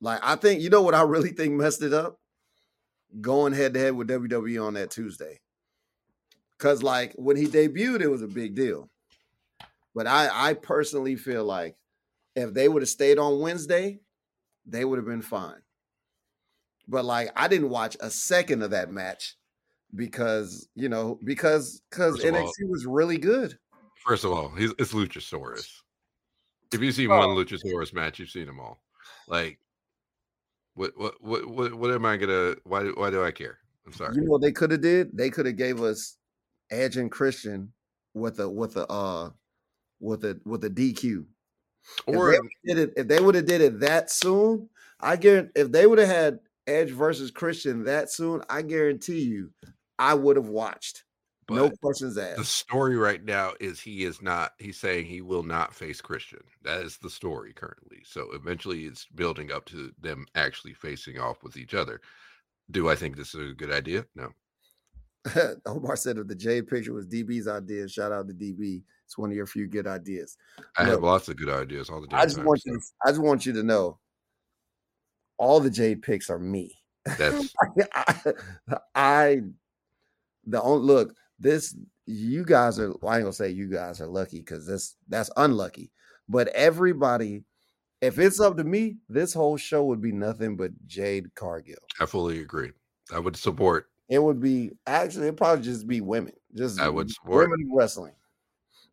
like, 0.00 0.20
I 0.22 0.36
think 0.36 0.60
you 0.60 0.70
know 0.70 0.82
what 0.82 0.94
I 0.94 1.02
really 1.02 1.30
think 1.30 1.54
messed 1.54 1.82
it 1.82 1.92
up. 1.92 2.18
Going 3.20 3.52
head 3.52 3.74
to 3.74 3.80
head 3.80 3.94
with 3.94 4.08
WWE 4.08 4.64
on 4.64 4.74
that 4.74 4.90
Tuesday, 4.90 5.40
because 6.58 6.82
like 6.82 7.12
when 7.16 7.36
he 7.36 7.46
debuted, 7.46 8.00
it 8.00 8.08
was 8.08 8.22
a 8.22 8.28
big 8.28 8.54
deal. 8.54 8.88
But 9.94 10.06
I, 10.06 10.50
I 10.50 10.54
personally 10.54 11.16
feel 11.16 11.44
like 11.44 11.76
if 12.34 12.52
they 12.54 12.68
would 12.68 12.82
have 12.82 12.88
stayed 12.88 13.18
on 13.18 13.40
Wednesday, 13.40 14.00
they 14.66 14.84
would 14.84 14.98
have 14.98 15.06
been 15.06 15.22
fine. 15.22 15.60
But 16.88 17.04
like 17.04 17.30
I 17.36 17.48
didn't 17.48 17.70
watch 17.70 17.96
a 18.00 18.10
second 18.10 18.62
of 18.62 18.70
that 18.70 18.90
match 18.92 19.36
because 19.94 20.68
you 20.74 20.88
know 20.88 21.18
because 21.24 21.80
because 21.90 22.22
of 22.22 22.34
all- 22.34 22.40
NXT 22.42 22.68
was 22.68 22.86
really 22.86 23.18
good. 23.18 23.58
First 24.06 24.24
of 24.24 24.32
all, 24.32 24.48
he's 24.50 24.72
it's 24.78 24.92
Luchasaurus. 24.92 25.68
If 26.72 26.80
you 26.80 26.90
see 26.90 27.06
Oh. 27.06 27.16
one 27.18 27.28
Luchasaurus 27.36 27.92
match, 27.92 28.18
you've 28.18 28.30
seen 28.30 28.46
them 28.46 28.58
all. 28.60 28.82
Like 29.28 29.58
What 30.74 30.92
what 30.96 31.22
what 31.22 31.46
what, 31.46 31.74
what 31.74 31.90
am 31.92 32.04
I 32.04 32.16
gonna? 32.16 32.56
Why 32.64 32.84
why 32.88 33.10
do 33.10 33.22
I 33.22 33.30
care? 33.30 33.58
I'm 33.86 33.92
sorry. 33.92 34.14
You 34.16 34.22
know 34.22 34.30
what 34.32 34.40
they 34.42 34.52
could 34.52 34.70
have 34.70 34.80
did? 34.80 35.16
They 35.16 35.28
could 35.30 35.46
have 35.46 35.56
gave 35.56 35.82
us 35.82 36.16
Edge 36.70 36.96
and 36.96 37.10
Christian 37.12 37.72
with 38.14 38.40
a 38.40 38.48
with 38.48 38.76
a 38.76 38.86
uh 38.90 39.30
with 40.00 40.24
a 40.24 40.40
with 40.44 40.64
a 40.64 40.70
DQ. 40.70 41.26
Or 42.06 42.32
if 42.32 42.40
they 42.64 42.72
it, 42.72 42.92
if 42.96 43.08
they 43.08 43.20
would 43.20 43.34
have 43.34 43.46
did 43.46 43.60
it 43.60 43.80
that 43.80 44.10
soon, 44.10 44.68
I 45.00 45.16
guarantee 45.16 45.52
if 45.56 45.72
they 45.72 45.86
would 45.86 45.98
have 45.98 46.08
had 46.08 46.38
Edge 46.66 46.90
versus 46.90 47.30
Christian 47.30 47.84
that 47.84 48.10
soon, 48.10 48.42
I 48.48 48.62
guarantee 48.62 49.20
you, 49.20 49.50
I 49.98 50.14
would 50.14 50.36
have 50.36 50.48
watched. 50.48 51.04
no 51.50 51.70
questions 51.82 52.16
asked. 52.16 52.38
the 52.38 52.44
story 52.44 52.96
right 52.96 53.22
now 53.24 53.52
is 53.60 53.80
he 53.80 54.04
is 54.04 54.22
not. 54.22 54.52
He's 54.58 54.78
saying 54.78 55.06
he 55.06 55.20
will 55.20 55.42
not 55.42 55.74
face 55.74 56.00
Christian. 56.00 56.40
That 56.62 56.82
is 56.82 56.98
the 56.98 57.10
story 57.10 57.52
currently. 57.52 58.02
So 58.04 58.28
eventually, 58.32 58.84
it's 58.84 59.06
building 59.06 59.50
up 59.50 59.66
to 59.66 59.92
them 60.00 60.26
actually 60.34 60.74
facing 60.74 61.18
off 61.18 61.42
with 61.42 61.56
each 61.56 61.74
other. 61.74 62.00
Do 62.70 62.88
I 62.88 62.94
think 62.94 63.16
this 63.16 63.34
is 63.34 63.50
a 63.50 63.54
good 63.54 63.72
idea? 63.72 64.06
No. 64.14 64.30
Omar 65.66 65.96
said 65.96 66.18
if 66.18 66.26
the 66.26 66.34
Jade 66.34 66.68
picture 66.68 66.92
was 66.92 67.06
DB's 67.06 67.48
idea, 67.48 67.88
shout 67.88 68.12
out 68.12 68.28
to 68.28 68.34
DB. 68.34 68.82
It's 69.12 69.18
one 69.18 69.28
of 69.28 69.36
your 69.36 69.46
few 69.46 69.66
good 69.66 69.86
ideas. 69.86 70.38
I 70.78 70.84
have 70.84 71.02
lots 71.02 71.28
of 71.28 71.36
good 71.36 71.50
ideas 71.50 71.90
all 71.90 72.00
the 72.00 72.06
damn 72.06 72.20
I 72.20 72.24
just 72.24 72.36
time. 72.36 72.46
want 72.46 72.62
you. 72.64 72.72
To, 72.72 72.80
I 73.04 73.10
just 73.10 73.20
want 73.20 73.44
you 73.44 73.52
to 73.52 73.62
know, 73.62 73.98
all 75.36 75.60
the 75.60 75.68
Jade 75.68 76.00
picks 76.00 76.30
are 76.30 76.38
me. 76.38 76.78
that's 77.18 77.52
I, 77.94 78.32
I 78.94 79.40
the 80.46 80.62
only 80.62 80.86
look 80.86 81.14
this 81.38 81.76
you 82.06 82.42
guys 82.42 82.78
are 82.78 82.94
well, 83.02 83.12
I 83.12 83.16
ain't 83.16 83.24
gonna 83.24 83.34
say 83.34 83.50
you 83.50 83.68
guys 83.68 84.00
are 84.00 84.06
lucky 84.06 84.38
because 84.38 84.66
this 84.66 84.96
that's 85.10 85.28
unlucky. 85.36 85.90
But 86.26 86.48
everybody, 86.48 87.44
if 88.00 88.18
it's 88.18 88.40
up 88.40 88.56
to 88.56 88.64
me, 88.64 88.96
this 89.10 89.34
whole 89.34 89.58
show 89.58 89.84
would 89.84 90.00
be 90.00 90.12
nothing 90.12 90.56
but 90.56 90.70
Jade 90.86 91.34
Cargill. 91.34 91.76
I 92.00 92.06
fully 92.06 92.40
agree. 92.40 92.70
I 93.12 93.18
would 93.18 93.36
support. 93.36 93.90
It 94.08 94.22
would 94.22 94.40
be 94.40 94.70
actually 94.86 95.26
it'd 95.26 95.36
probably 95.36 95.64
just 95.64 95.86
be 95.86 96.00
women, 96.00 96.32
just 96.54 96.80
I 96.80 96.88
would 96.88 97.10
support. 97.10 97.50
women 97.50 97.70
wrestling. 97.74 98.14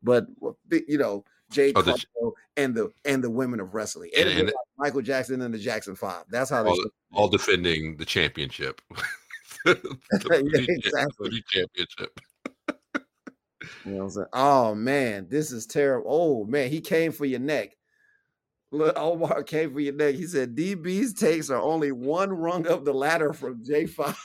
But 0.03 0.27
you 0.69 0.97
know, 0.97 1.23
Jay 1.51 1.73
Oh, 1.75 1.81
the 1.81 2.03
and 2.57 2.75
the 2.75 2.89
and 3.05 3.23
the 3.23 3.29
women 3.29 3.59
of 3.59 3.73
wrestling. 3.73 4.11
And- 4.17 4.29
and- 4.29 4.45
like 4.47 4.53
Michael 4.77 5.01
Jackson 5.01 5.41
and 5.41 5.53
the 5.53 5.57
Jackson 5.57 5.95
Five. 5.95 6.23
That's 6.29 6.49
how 6.49 6.63
they 6.63 6.69
all, 6.69 6.75
should- 6.75 6.91
all 7.13 7.27
defending 7.27 7.97
the 7.97 8.05
championship. 8.05 8.81
the 9.65 9.77
Yeah, 10.15 10.39
Booty 10.41 10.65
cha- 10.65 10.73
exactly. 10.73 11.43
Championship. 11.49 12.19
You 13.83 13.91
know 13.91 14.03
I'm? 14.09 14.27
Oh 14.31 14.73
man, 14.73 15.27
this 15.29 15.51
is 15.51 15.65
terrible. 15.65 16.09
Oh 16.09 16.45
man, 16.45 16.69
he 16.69 16.79
came 16.79 17.11
for 17.11 17.25
your 17.25 17.41
neck. 17.41 17.75
Look, 18.71 18.97
Omar 18.97 19.43
came 19.43 19.73
for 19.73 19.81
your 19.81 19.93
neck. 19.93 20.15
He 20.15 20.25
said 20.27 20.55
DB's 20.55 21.13
takes 21.13 21.49
are 21.49 21.59
only 21.61 21.91
one 21.91 22.29
rung 22.31 22.67
up 22.67 22.85
the 22.85 22.93
ladder 22.93 23.33
from 23.33 23.63
J5. 23.65 24.15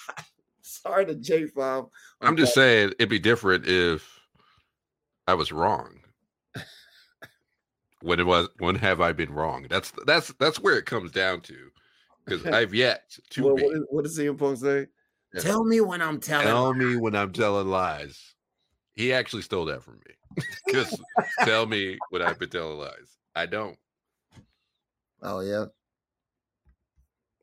Sorry 0.63 1.07
to 1.07 1.15
J5. 1.15 1.89
I'm 2.21 2.37
just 2.37 2.55
saying 2.55 2.91
it'd 2.99 3.09
be 3.09 3.19
different 3.19 3.67
if 3.67 4.14
I 5.27 5.35
was 5.35 5.53
wrong. 5.53 6.01
when 8.03 8.21
it 8.21 8.27
was 8.27 8.49
when 8.59 8.75
have 8.77 9.01
I 9.01 9.13
been 9.13 9.33
wrong? 9.33 9.67
That's 9.69 9.93
that's 10.07 10.33
that's 10.35 10.61
where 10.61 10.77
it 10.77 10.87
comes 10.87 11.11
down 11.11 11.41
to. 11.43 11.57
Because 12.25 12.47
I've 12.55 12.75
yet 12.75 13.17
to 13.31 13.45
what, 13.45 13.57
be. 13.57 13.63
what, 13.63 13.77
is, 13.77 13.83
what 13.91 14.05
does 14.05 14.19
CM 14.19 14.39
Punk 14.39 14.59
say? 14.59 14.87
Yeah. 15.35 15.41
Tell 15.41 15.65
me 15.65 15.81
when 15.81 16.03
I'm 16.03 16.21
telling. 16.21 16.47
Tell 16.47 16.75
me 16.75 16.97
when 16.97 17.15
I'm 17.15 17.33
telling 17.33 17.69
lies. 17.69 18.35
He 18.95 19.13
actually 19.13 19.43
stole 19.43 19.65
that 19.67 19.83
from 19.83 19.95
me. 19.95 20.15
Because 20.67 21.01
tell 21.45 21.65
me 21.65 21.97
when 22.11 22.21
I've 22.21 22.39
been 22.41 22.49
telling 22.49 22.79
lies. 22.79 23.19
I 23.37 23.47
don't. 23.47 23.77
Oh 25.23 25.41
yeah. 25.41 25.67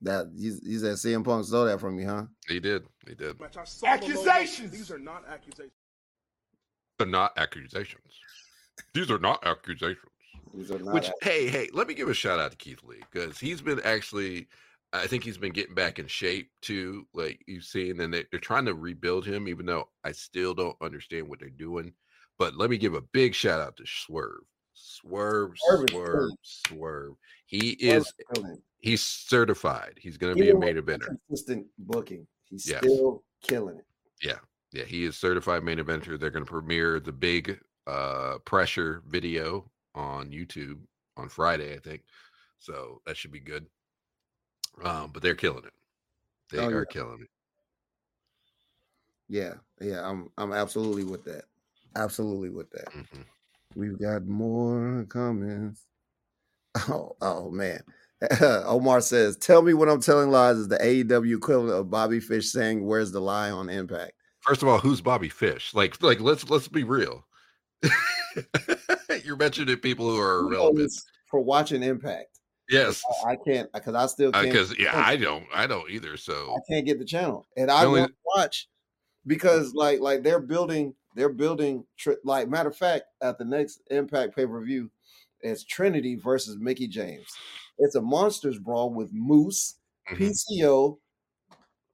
That 0.01 0.27
you, 0.33 0.57
you 0.63 0.79
said 0.79 0.95
CM 0.95 1.23
Punk 1.23 1.45
stole 1.45 1.65
that 1.65 1.79
from 1.79 1.97
you, 1.99 2.07
huh? 2.07 2.25
He 2.47 2.59
did. 2.59 2.83
He 3.07 3.15
did. 3.15 3.37
Accusations. 3.83 4.71
These 4.71 4.91
are 4.91 4.99
not 4.99 5.23
accusations. 5.27 5.71
They're 7.01 7.09
not 7.09 7.33
accusations. 7.35 8.19
These 8.93 9.09
are 9.09 9.17
not 9.17 9.43
accusations. 9.43 10.05
These 10.53 10.69
are 10.69 10.77
not 10.77 10.93
Which, 10.93 11.09
hey, 11.23 11.47
hey, 11.47 11.67
let 11.73 11.87
me 11.87 11.95
give 11.95 12.09
a 12.09 12.13
shout 12.13 12.39
out 12.39 12.51
to 12.51 12.57
Keith 12.57 12.83
Lee 12.83 13.01
because 13.11 13.39
he's 13.39 13.59
been 13.59 13.81
actually, 13.83 14.47
I 14.93 15.07
think 15.07 15.23
he's 15.23 15.39
been 15.39 15.51
getting 15.51 15.73
back 15.73 15.97
in 15.97 16.05
shape 16.05 16.51
too. 16.61 17.07
Like 17.15 17.41
you've 17.47 17.63
seen, 17.63 17.99
and 18.01 18.13
they, 18.13 18.25
they're 18.29 18.39
trying 18.39 18.65
to 18.65 18.75
rebuild 18.75 19.25
him, 19.25 19.47
even 19.47 19.65
though 19.65 19.89
I 20.03 20.11
still 20.11 20.53
don't 20.53 20.77
understand 20.79 21.27
what 21.27 21.39
they're 21.39 21.49
doing. 21.49 21.91
But 22.37 22.55
let 22.55 22.69
me 22.69 22.77
give 22.77 22.93
a 22.93 23.01
big 23.01 23.33
shout 23.33 23.59
out 23.59 23.77
to 23.77 23.83
Swerve. 23.87 24.43
Swerve, 24.75 25.53
Swerve 25.57 25.89
swerve, 25.89 26.31
swerve. 26.43 27.13
He 27.47 27.71
is, 27.71 28.13
he's 28.79 29.01
certified. 29.01 29.97
He's 29.99 30.17
going 30.17 30.35
to 30.35 30.39
be 30.39 30.51
a 30.51 30.55
main 30.55 30.75
eventer. 30.75 31.17
Consistent 31.27 31.65
booking. 31.79 32.27
He's 32.45 32.67
Yes. 32.67 32.77
still 32.77 33.23
killing 33.41 33.79
it. 33.79 33.85
Yeah, 34.21 34.37
he 34.73 35.03
is 35.03 35.17
certified 35.17 35.63
main 35.63 35.77
eventer. 35.79 36.19
They're 36.19 36.29
going 36.29 36.45
to 36.45 36.51
premiere 36.51 36.99
the 36.99 37.11
big 37.11 37.59
uh 37.87 38.37
pressure 38.45 39.01
video 39.07 39.69
on 39.95 40.29
YouTube 40.31 40.79
on 41.17 41.29
Friday, 41.29 41.73
I 41.75 41.79
think. 41.79 42.03
So 42.59 43.01
that 43.05 43.17
should 43.17 43.31
be 43.31 43.39
good. 43.39 43.65
Um, 44.83 45.11
but 45.11 45.21
they're 45.23 45.35
killing 45.35 45.65
it. 45.65 45.73
They 46.51 46.59
Oh, 46.59 46.67
are 46.69 46.79
yeah. 46.79 46.85
killing 46.89 47.21
it. 47.21 47.29
Yeah, 49.27 49.55
yeah, 49.79 50.07
I'm 50.07 50.29
I'm 50.37 50.51
absolutely 50.53 51.05
with 51.05 51.23
that. 51.25 51.45
Absolutely 51.95 52.49
with 52.49 52.69
that. 52.71 52.89
Mhm. 52.91 53.25
We've 53.75 53.99
got 53.99 54.25
more 54.25 55.05
comments. 55.09 55.85
Oh, 56.87 57.17
oh 57.21 57.51
man. 57.51 57.83
Omar 58.41 59.01
says, 59.01 59.35
"Tell 59.35 59.61
me 59.61 59.73
what 59.73 59.89
I'm 59.89 59.99
telling 60.01 60.29
lies." 60.31 60.57
Is 60.57 60.67
the 60.69 60.77
AEW 60.77 61.35
equivalent 61.37 61.73
of 61.77 61.89
Bobby 61.89 62.19
Fish 62.21 62.49
saying, 62.49 62.85
"Where's 62.85 63.11
the 63.11 63.19
lie 63.19 63.51
on 63.51 63.69
Impact?" 63.69 64.13
First 64.41 64.61
of 64.63 64.67
all, 64.67 64.79
who's 64.79 65.01
Bobby 65.01 65.29
Fish? 65.29 65.73
Like, 65.73 66.01
like 66.01 66.19
let's 66.19 66.49
let's 66.49 66.67
be 66.67 66.83
real. 66.83 67.25
You're 69.23 69.35
mentioning 69.37 69.77
people 69.77 70.09
who 70.09 70.19
are 70.19 70.41
Who 70.41 70.47
irrelevant. 70.49 70.91
for 71.29 71.39
watching 71.41 71.83
Impact. 71.83 72.27
Yes, 72.69 73.01
I, 73.25 73.31
I 73.31 73.35
can't 73.45 73.71
because 73.73 73.95
I 73.95 74.05
still 74.05 74.31
can't. 74.31 74.45
because 74.45 74.77
yeah, 74.79 74.91
I 74.95 75.17
don't, 75.17 75.43
I 75.53 75.67
don't 75.67 75.89
either. 75.89 76.15
So 76.17 76.55
I 76.55 76.59
can't 76.71 76.85
get 76.85 76.99
the 76.99 77.05
channel, 77.05 77.45
and 77.57 77.69
I 77.69 77.85
only- 77.85 78.01
won't 78.01 78.15
watch 78.35 78.69
because 79.27 79.73
like 79.73 79.99
like 79.99 80.23
they're 80.23 80.39
building 80.39 80.93
they're 81.15 81.29
building 81.29 81.83
tri- 81.97 82.15
like 82.23 82.47
matter 82.47 82.69
of 82.69 82.77
fact 82.77 83.03
at 83.21 83.37
the 83.37 83.43
next 83.45 83.81
Impact 83.91 84.35
pay 84.35 84.45
per 84.45 84.61
view, 84.63 84.89
it's 85.41 85.63
Trinity 85.65 86.15
versus 86.15 86.57
Mickie 86.59 86.87
James. 86.87 87.27
It's 87.77 87.95
a 87.95 88.01
monsters 88.01 88.57
brawl 88.57 88.93
with 88.93 89.11
Moose, 89.11 89.75
mhm. 90.11 90.31
PCO. 90.57 90.97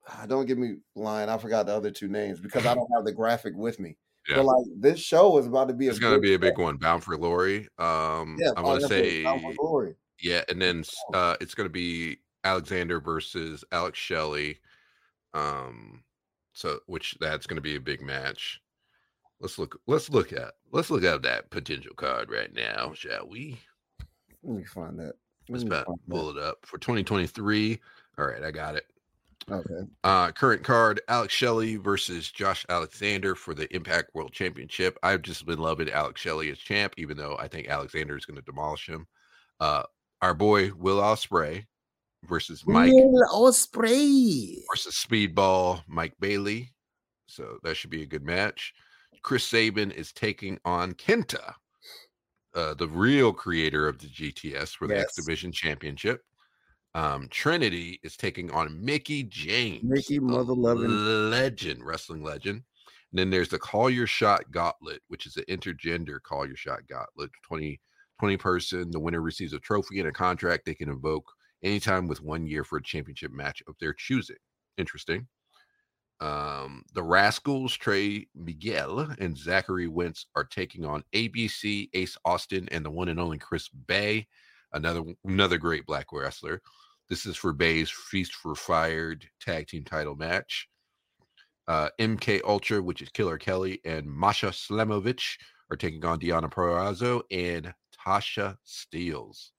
Ah, 0.10 0.26
Don't 0.28 0.46
give 0.46 0.58
me 0.58 0.78
lying. 0.96 1.30
I 1.30 1.38
forgot 1.38 1.66
the 1.66 1.74
other 1.74 1.92
two 1.92 2.08
names 2.08 2.40
because 2.40 2.66
I 2.66 2.74
don't 2.76 2.90
have 2.96 3.06
the 3.06 3.12
graphic 3.12 3.54
with 3.56 3.80
me. 3.80 3.98
Yeah. 4.28 4.38
But 4.38 4.46
like 4.46 4.66
this 4.78 5.00
show 5.00 5.38
is 5.38 5.48
about 5.48 5.68
to 5.70 5.74
be 5.74 5.88
it's 5.88 6.00
going 6.00 6.14
to 6.14 6.20
be 6.20 6.34
a 6.34 6.40
big 6.40 6.56
show. 6.58 6.64
one. 6.64 6.78
Bound 6.78 7.04
for 7.04 7.16
Glory. 7.18 7.68
Um, 7.78 8.38
Yeah, 8.40 8.52
I'm 8.58 8.66
oh, 8.66 8.80
to 8.80 8.88
say 8.88 9.24
Bound 9.24 9.42
for 9.42 9.54
Glory. 9.54 9.96
Yeah, 10.22 10.44
and 10.50 10.62
then 10.62 10.84
uh 11.14 11.36
it's 11.40 11.54
gonna 11.54 11.70
be 11.70 12.18
Alexander 12.44 13.00
versus 13.00 13.64
Alex 13.72 14.00
Shelley. 14.00 14.60
Um 15.34 16.04
so 16.54 16.80
which 16.88 17.16
that's 17.20 17.46
gonna 17.46 17.62
be 17.62 17.76
a 17.76 17.82
big 17.82 18.02
match. 18.02 18.60
Let's 19.40 19.60
look 19.60 19.80
let's 19.86 20.10
look 20.10 20.34
at 20.34 20.54
let's 20.72 20.90
look 20.90 21.04
at 21.04 21.22
that 21.22 21.52
potential 21.52 21.94
card 21.96 22.32
right 22.32 22.52
now, 22.54 22.94
shall 22.96 23.30
we? 23.30 23.60
Let 24.44 24.58
me 24.58 24.64
find 24.64 24.98
that. 25.00 25.14
Let's 25.50 25.64
Let 25.64 25.64
me 25.64 25.68
about 25.68 25.86
find 25.86 26.00
that. 26.08 26.12
pull 26.12 26.30
it 26.36 26.44
up 26.44 26.58
for 26.66 26.78
2023. 26.80 27.80
All 28.18 28.26
right, 28.26 28.44
I 28.44 28.52
got 28.52 28.76
it. 28.76 28.86
Okay. 29.50 29.88
Uh 30.04 30.32
current 30.34 30.64
card 30.64 31.00
Alex 31.08 31.34
Shelley 31.34 31.78
versus 31.78 32.30
Josh 32.32 32.66
Alexander 32.70 33.34
for 33.34 33.54
the 33.54 33.74
Impact 33.74 34.12
World 34.14 34.34
Championship. 34.34 34.98
I've 35.04 35.22
just 35.22 35.46
been 35.46 35.60
loving 35.60 35.90
Alex 35.90 36.20
Shelley 36.20 36.52
as 36.52 36.58
champ, 36.58 36.94
even 36.98 37.16
though 37.16 37.38
I 37.40 37.48
think 37.48 37.70
Alexander 37.70 38.18
is 38.18 38.26
gonna 38.26 38.42
demolish 38.42 38.88
him. 38.90 39.08
Uh 39.60 39.84
our 40.22 40.34
boy 40.34 40.72
Will 40.74 40.98
Ospreay 41.00 41.66
versus 42.26 42.64
Mike 42.68 42.92
Will 42.92 43.24
Ospreay. 43.32 44.56
versus 44.70 44.96
Speedball 44.96 45.82
Mike 45.88 46.16
Bailey. 46.20 46.74
So 47.28 47.58
that 47.64 47.76
should 47.78 47.90
be 47.90 48.02
a 48.04 48.08
good 48.08 48.24
match. 48.24 48.74
Chris 49.24 49.46
Sabin 49.46 49.92
is 49.92 50.12
taking 50.12 50.58
on 50.66 50.94
Kenta, 50.94 51.54
uh, 52.56 52.74
the 52.76 52.88
real 52.88 53.34
creator 53.34 53.88
of 53.88 53.98
the 54.00 54.08
GTS 54.08 54.76
for 54.76 54.88
the 54.88 54.96
Yes. 54.96 55.04
X 55.06 55.16
Division 55.16 55.52
Championship. 55.52 56.22
Um, 56.98 57.28
Trinity 57.30 58.00
is 58.02 58.18
taking 58.18 58.50
on 58.52 58.84
Mickie 58.84 59.22
James, 59.22 59.84
Mickey 59.84 60.18
mother-loving- 60.18 61.30
legend, 61.30 61.86
wrestling 61.86 62.24
legend. 62.24 62.64
And 63.12 63.20
then 63.20 63.30
there's 63.30 63.50
the 63.50 63.60
Call 63.60 63.88
Your 63.92 64.08
Shot 64.08 64.50
Gauntlet, 64.50 65.04
which 65.08 65.28
is 65.28 65.38
an 65.38 65.44
intergender 65.48 66.20
Call 66.20 66.48
Your 66.48 66.56
Shot 66.56 66.88
Gauntlet. 66.90 67.30
20, 67.44 67.80
20 68.20 68.38
person. 68.38 68.90
The 68.90 69.00
winner 69.00 69.22
receives 69.22 69.54
a 69.54 69.60
trophy 69.60 70.00
and 70.00 70.10
a 70.10 70.12
contract 70.12 70.66
they 70.66 70.74
can 70.74 70.90
invoke 70.90 71.32
anytime 71.62 72.08
with 72.08 72.20
one 72.24 72.48
year 72.48 72.64
for 72.64 72.80
a 72.80 72.84
championship 72.84 73.32
match 73.32 73.62
of 73.68 73.76
their 73.80 73.94
choosing. 73.94 74.38
Interesting. 74.80 75.28
Um, 76.20 76.84
the 76.96 77.04
Rascals, 77.04 77.76
Trey 77.76 78.26
Miguel 78.34 79.02
and 79.20 79.38
Zachary 79.38 79.88
Wentz 79.88 80.26
are 80.36 80.46
taking 80.46 80.84
on 80.84 81.04
ABC, 81.14 81.92
Ace 81.94 82.18
Austin, 82.26 82.68
and 82.72 82.84
the 82.84 82.90
one 82.90 83.08
and 83.08 83.20
only 83.20 83.38
Chris 83.38 83.70
Bey, 83.70 84.28
another 84.74 85.04
another 85.24 85.60
great 85.60 85.86
black 85.86 86.08
wrestler. 86.12 86.60
This 87.10 87.26
is 87.26 87.38
for 87.38 87.54
Bey's 87.54 87.90
Feast 87.90 88.34
or 88.44 88.56
Fired 88.56 89.26
tag 89.40 89.68
team 89.68 89.84
title 89.84 90.16
match. 90.16 90.68
Uh, 91.68 91.90
MK 92.00 92.42
Ultra, 92.46 92.82
which 92.82 93.02
is 93.02 93.10
Killer 93.10 93.38
Kelly 93.38 93.80
and 93.86 94.06
Masha 94.06 94.48
Slamovich, 94.48 95.38
are 95.70 95.78
taking 95.78 96.04
on 96.06 96.20
Deonna 96.20 96.52
Purrazzo 96.52 97.22
and 97.32 97.74
Tasha 98.06 98.56
Steelz, 98.66 99.50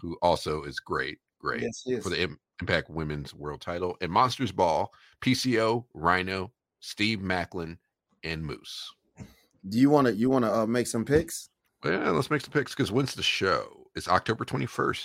who 0.00 0.16
also 0.20 0.62
is 0.64 0.78
great, 0.78 1.18
great 1.40 1.62
Yes, 1.62 1.82
yes. 1.86 2.02
for 2.02 2.10
the 2.10 2.22
Im- 2.22 2.38
Impact 2.60 2.90
Women's 2.90 3.34
World 3.34 3.60
Title. 3.60 3.96
And 4.00 4.10
Monsters 4.12 4.52
Ball, 4.52 4.90
PCO, 5.22 5.84
Rhino, 5.94 6.52
Steve 6.80 7.20
Maclin, 7.20 7.78
and 8.24 8.42
Moose. 8.42 8.92
Do 9.68 9.78
you 9.78 9.90
want 9.90 10.06
to 10.06 10.14
you 10.14 10.30
want 10.30 10.44
to 10.44 10.54
uh, 10.54 10.66
make 10.66 10.86
some 10.86 11.04
picks? 11.04 11.48
Yeah, 11.84 12.10
let's 12.10 12.30
make 12.30 12.40
some 12.40 12.52
picks 12.52 12.72
because 12.74 12.92
when's 12.92 13.14
the 13.14 13.22
show? 13.22 13.88
It's 13.94 14.08
October 14.08 14.44
21st. 14.44 15.04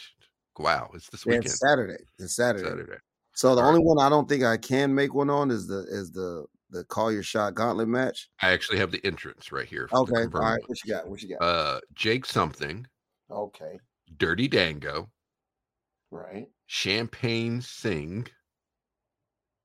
Wow, 0.58 0.90
it's 0.94 1.10
this 1.10 1.26
weekend. 1.26 1.46
it's 1.46 1.60
Saturday. 1.60 2.04
It's 2.20 2.36
Saturday. 2.36 2.68
Saturday. 2.68 2.98
So 3.34 3.56
the 3.56 3.62
All 3.62 3.68
right. 3.68 3.76
only 3.76 3.86
one 3.86 4.00
I 4.00 4.10
don't 4.10 4.28
think 4.28 4.44
I 4.44 4.58
can 4.58 4.94
make 4.94 5.14
one 5.14 5.30
on 5.30 5.52
is 5.52 5.68
the 5.68 5.86
is 5.90 6.12
the 6.12 6.46
the 6.70 6.84
call 6.86 7.12
your 7.12 7.24
shot 7.24 7.56
gauntlet 7.56 7.88
match. 7.88 8.30
I 8.42 8.52
actually 8.52 8.80
have 8.80 8.92
the 8.92 9.04
entrance 9.06 9.52
right 9.52 9.68
here. 9.68 9.90
Okay, 9.94 10.24
all 10.24 10.28
right. 10.28 10.62
What 10.68 10.84
you 10.84 10.94
got? 10.94 11.08
What 11.08 11.22
you 11.22 11.38
got? 11.38 11.46
Uh, 11.46 11.80
Jake 11.94 12.26
something, 12.26 12.86
okay, 13.30 13.80
Dirty 14.18 14.48
Dango, 14.48 15.10
right. 16.12 16.48
Champagne 16.68 17.62
Singh. 17.62 18.28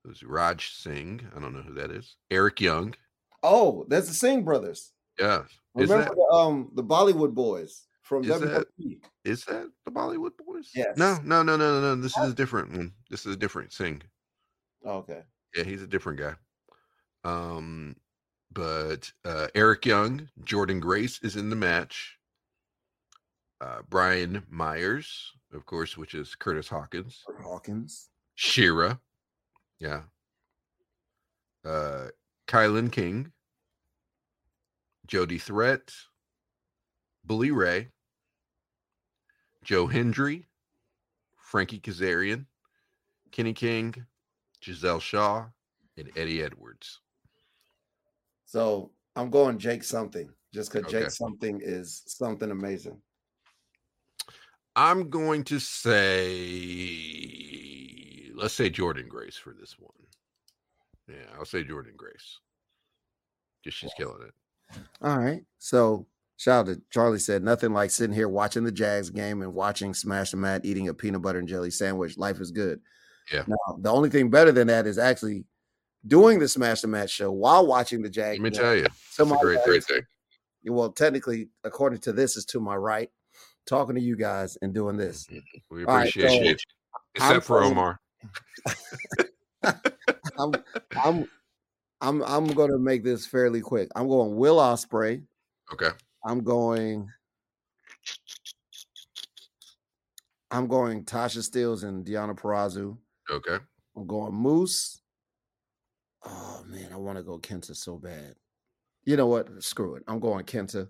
Who's 0.04 0.22
Raj 0.22 0.72
Singh? 0.72 1.26
I 1.36 1.40
don't 1.40 1.52
know 1.52 1.62
who 1.62 1.74
that 1.74 1.90
is. 1.90 2.16
Eric 2.30 2.60
Young. 2.60 2.94
Oh, 3.42 3.84
that's 3.88 4.08
the 4.08 4.14
Singh 4.14 4.44
brothers. 4.44 4.92
Yeah. 5.18 5.42
Remember 5.74 6.04
that 6.04 6.14
the 6.14 6.36
um 6.36 6.70
the 6.74 6.84
Bollywood 6.84 7.34
boys 7.34 7.85
from 8.06 8.22
Is 8.24 8.40
that- 8.40 8.66
WWE? 8.78 9.00
is 9.24 9.44
that 9.46 9.68
the 9.84 9.90
Bollywood 9.90 10.36
boys? 10.38 10.70
Yes. 10.74 10.96
No, 10.96 11.18
no, 11.24 11.42
no, 11.42 11.56
no, 11.56 11.80
no, 11.80 11.94
no. 11.94 12.00
This 12.00 12.16
is 12.16 12.30
a 12.30 12.34
different 12.34 12.70
one. 12.70 12.92
This 13.10 13.26
is 13.26 13.34
a 13.34 13.38
different 13.38 13.72
Singh. 13.72 14.02
Okay. 14.86 15.22
Yeah, 15.56 15.64
he's 15.64 15.82
a 15.82 15.86
different 15.86 16.18
guy. 16.20 16.34
Um, 17.24 17.96
but 18.52 19.10
uh, 19.24 19.48
Eric 19.54 19.84
Young, 19.84 20.28
Jordynne 20.44 20.80
Grace 20.80 21.18
is 21.22 21.34
in 21.36 21.50
the 21.50 21.56
match. 21.56 22.16
Uh, 23.60 23.80
Brian 23.88 24.44
Myers, 24.48 25.32
of 25.52 25.66
course, 25.66 25.96
which 25.96 26.14
is 26.14 26.34
Curtis 26.36 26.68
Hawkins. 26.68 27.24
Hawkins. 27.42 28.10
Shera, 28.36 29.00
yeah. 29.80 30.02
Uh, 31.64 32.08
KiLynn 32.46 32.92
King, 32.92 33.32
Jody 35.06 35.38
Threat, 35.38 35.90
Bully 37.24 37.50
Ray, 37.50 37.88
Joe 39.66 39.86
Hendry, 39.88 40.46
Frankie 41.34 41.80
Kazarian, 41.80 42.46
Kenny 43.32 43.52
King, 43.52 44.06
Giselle 44.62 45.00
Shaw, 45.00 45.46
and 45.96 46.08
Eddie 46.16 46.40
Edwards. 46.44 47.00
So 48.44 48.92
I'm 49.16 49.28
going 49.28 49.58
Jake 49.58 49.82
something 49.82 50.30
just 50.54 50.72
because 50.72 50.86
Okay. 50.86 51.00
Jake 51.00 51.10
something 51.10 51.60
is 51.60 52.04
something 52.06 52.52
amazing. 52.52 53.02
I'm 54.76 55.10
going 55.10 55.42
to 55.44 55.58
say, 55.58 55.98
let's 58.36 58.54
say 58.54 58.70
Jordynne 58.70 59.08
Grace 59.08 59.36
for 59.36 59.52
this 59.52 59.80
one. 59.80 59.90
Yeah, 61.08 61.26
I'll 61.36 61.44
say 61.44 61.64
Jordynne 61.64 61.96
Grace. 61.96 62.38
Just 63.64 63.78
she's 63.78 63.94
killing 63.96 64.22
it. 64.22 64.34
All 65.02 65.18
right. 65.18 65.42
So 65.58 66.06
shout 66.36 66.68
out 66.68 66.74
to 66.74 66.82
Charlie 66.90 67.18
said 67.18 67.42
nothing 67.42 67.72
like 67.72 67.90
sitting 67.90 68.14
here 68.14 68.28
watching 68.28 68.64
the 68.64 68.72
Jags 68.72 69.10
game 69.10 69.42
and 69.42 69.54
watching 69.54 69.94
Smash 69.94 70.30
the 70.30 70.36
Mat 70.36 70.62
eating 70.64 70.88
a 70.88 70.94
peanut 70.94 71.22
butter 71.22 71.38
and 71.38 71.48
jelly 71.48 71.70
sandwich. 71.70 72.16
Life 72.18 72.40
is 72.40 72.50
good. 72.50 72.80
Yeah. 73.32 73.44
Now 73.46 73.56
the 73.78 73.90
only 73.92 74.10
thing 74.10 74.30
better 74.30 74.52
than 74.52 74.66
that 74.68 74.86
is 74.86 74.98
actually 74.98 75.44
doing 76.06 76.38
the 76.38 76.48
Smash 76.48 76.80
the 76.82 76.88
Mat 76.88 77.10
show 77.10 77.32
while 77.32 77.66
watching 77.66 78.02
the 78.02 78.10
Jags. 78.10 78.38
Let 78.38 78.44
me 78.44 78.50
game. 78.50 78.60
tell 78.60 78.74
you, 78.76 78.84
it's 78.86 79.18
a 79.18 79.24
great, 79.40 79.56
else- 79.56 79.66
great 79.66 79.84
thing. 79.84 80.02
Well, 80.68 80.90
technically, 80.90 81.48
according 81.64 82.00
to 82.00 82.12
this, 82.12 82.36
is 82.36 82.44
to 82.46 82.58
my 82.60 82.74
right, 82.76 83.08
talking 83.66 83.94
to 83.94 84.00
you 84.00 84.16
guys 84.16 84.58
and 84.62 84.74
doing 84.74 84.96
this. 84.96 85.26
Mm-hmm. 85.26 85.74
We 85.76 85.84
All 85.84 85.94
right, 85.96 86.08
appreciate 86.08 86.28
so 86.38 86.44
you. 86.44 86.56
I'm 87.20 87.30
Except 87.36 87.46
for 87.46 87.60
going- 87.60 87.70
Omar. 87.72 88.00
I'm 90.38 90.52
I'm 91.02 91.28
I'm 92.00 92.22
I'm 92.22 92.46
gonna 92.48 92.78
make 92.78 93.02
this 93.04 93.26
fairly 93.26 93.60
quick. 93.60 93.88
I'm 93.96 94.08
going 94.08 94.36
Will 94.36 94.56
Ospreay. 94.58 95.22
Okay. 95.72 95.90
I'm 96.26 96.42
going. 96.42 97.08
I'm 100.50 100.66
going 100.66 101.04
Tasha 101.04 101.38
Steelz 101.38 101.84
and 101.84 102.04
Deonna 102.04 102.36
Purrazzo. 102.36 102.98
Okay. 103.30 103.58
I'm 103.96 104.06
going 104.06 104.34
Moose. 104.34 105.00
Oh 106.24 106.64
man, 106.66 106.88
I 106.92 106.96
want 106.96 107.16
to 107.18 107.22
go 107.22 107.38
Kenta 107.38 107.76
so 107.76 107.96
bad. 107.96 108.34
You 109.04 109.16
know 109.16 109.28
what? 109.28 109.62
Screw 109.62 109.94
it. 109.94 110.02
I'm 110.08 110.18
going 110.18 110.44
Kenta. 110.44 110.88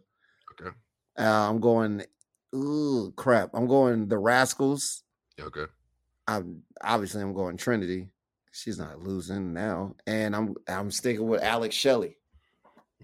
Okay. 0.58 0.74
Uh, 1.18 1.50
I'm 1.50 1.60
going. 1.60 2.02
Ooh, 2.54 3.12
crap. 3.16 3.50
I'm 3.52 3.66
going 3.66 4.08
the 4.08 4.16
Rascals. 4.18 5.02
Okay. 5.38 5.66
I'm 6.26 6.62
obviously 6.82 7.20
I'm 7.20 7.34
going 7.34 7.58
Trinity. 7.58 8.08
She's 8.52 8.78
not 8.78 9.00
losing 9.00 9.52
now, 9.52 9.96
and 10.06 10.34
I'm 10.34 10.54
I'm 10.66 10.90
sticking 10.90 11.28
with 11.28 11.42
Alex 11.42 11.74
Shelley. 11.74 12.16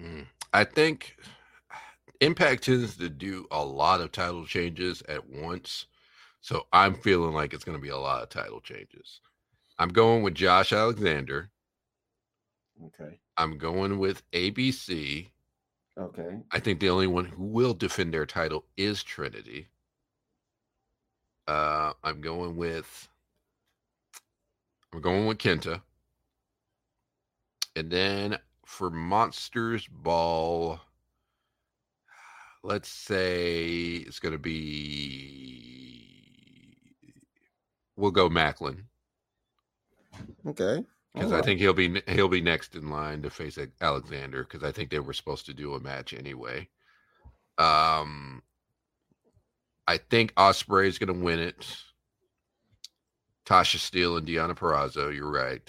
Mm. 0.01 0.25
I 0.55 0.65
think 0.65 1.17
Impact 2.23 2.63
tends 2.63 2.97
to 2.99 3.09
do 3.09 3.49
a 3.51 3.65
lot 3.65 4.01
of 4.01 4.13
title 4.13 4.47
changes 4.47 5.03
at 5.09 5.29
once. 5.29 5.87
So 6.41 6.69
I'm 6.73 6.95
feeling 6.95 7.35
like 7.35 7.53
it's 7.53 7.65
going 7.65 7.77
to 7.77 7.83
be 7.83 7.89
a 7.89 7.99
lot 7.99 8.23
of 8.23 8.29
title 8.29 8.61
changes. 8.61 9.21
I'm 9.77 9.89
going 9.89 10.23
with 10.23 10.35
Josh 10.35 10.73
Alexander. 10.73 11.51
Okay. 12.87 13.19
I'm 13.37 13.59
going 13.59 13.99
with 13.99 14.23
ABC. 14.31 15.31
Okay. 15.99 16.39
I 16.53 16.61
think 16.61 16.79
the 16.79 16.91
only 16.91 17.09
one 17.09 17.25
who 17.25 17.43
will 17.45 17.75
defend 17.75 18.15
their 18.15 18.25
title 18.25 18.67
is 18.77 19.03
Trinity. 19.03 19.67
Uh, 21.49 21.93
I'm 22.05 22.21
going 22.21 22.57
with 22.57 23.09
I'm 24.93 25.01
going 25.01 25.27
with 25.27 25.39
Kenta. 25.39 25.83
And 27.75 27.91
then 27.91 28.39
for 28.65 28.91
Monsters 28.91 29.89
Ball, 29.89 30.81
let's 32.63 32.89
say 32.89 33.97
it's 34.07 34.19
going 34.21 34.33
to 34.33 34.39
be 34.39 36.09
we'll 37.97 38.11
go 38.11 38.29
Maclin 38.29 38.85
Okay. 40.47 40.85
because 41.15 41.33
All 41.33 41.39
I 41.39 41.43
think 41.43 41.61
he'll 41.61 41.73
be 41.73 42.03
he'll 42.09 42.29
be 42.29 42.41
next 42.41 42.75
in 42.75 42.91
line 42.91 43.23
to 43.23 43.31
face 43.31 43.59
Alexander 43.81 44.45
because 44.45 44.63
I 44.65 44.73
think 44.73 44.91
they 44.91 44.99
were 44.99 45.13
supposed 45.13 45.47
to 45.47 45.55
do 45.55 45.75
a 45.75 45.81
match 45.81 46.13
anyway. 46.15 46.69
Um, 47.59 48.43
I 49.87 49.99
think 49.99 50.35
Ospreay 50.35 50.87
is 50.87 50.99
going 50.99 51.17
to 51.17 51.25
win 51.25 51.39
it. 51.39 51.77
Tasha 53.45 53.79
Steele 53.79 54.17
and 54.17 54.27
Deonna 54.27 54.57
Purrazzo, 54.57 55.15
you're 55.15 55.31
right. 55.31 55.69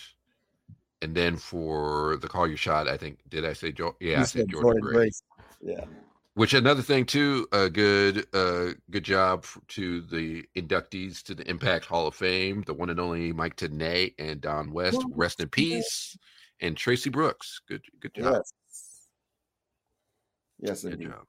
And 1.01 1.13
then 1.15 1.35
for 1.35 2.17
the 2.21 2.27
call 2.27 2.47
your 2.47 2.55
shot, 2.57 2.87
I 2.87 2.95
think 2.97 3.19
did 3.27 3.45
I 3.45 3.53
say 3.53 3.71
jo- 3.71 3.95
yeah, 3.99 4.17
You 4.17 4.17
I 4.21 4.23
said 4.23 4.41
said 4.41 4.49
Jordynne, 4.49 4.79
Grace. 4.79 5.23
Yeah. 5.61 5.85
Which 6.35 6.55
another 6.55 6.81
thing 6.81 7.05
too, 7.05 7.47
a 7.51 7.69
good 7.69 8.25
uh 8.33 8.71
good 8.89 9.03
job 9.03 9.45
to 9.69 10.01
the 10.01 10.43
inductees 10.55 11.21
to 11.23 11.35
the 11.35 11.47
Impact 11.47 11.85
Hall 11.85 12.07
of 12.07 12.15
Fame, 12.15 12.63
the 12.65 12.73
one 12.73 12.89
and 12.89 12.99
only 12.99 13.31
Mike 13.31 13.55
Tenay 13.55 14.15
and 14.17 14.41
Don 14.41 14.71
West. 14.71 14.97
Yes, 14.99 15.05
Rest 15.15 15.39
in 15.41 15.49
peace. 15.49 16.17
And 16.59 16.75
Traci 16.75 17.11
Brooks. 17.11 17.61
Good 17.67 17.83
good 17.99 18.15
job. 18.15 18.33
Yes. 18.33 18.53
Yes, 20.59 20.83
Good 20.83 20.93
indeed. 20.93 21.09
job. 21.09 21.25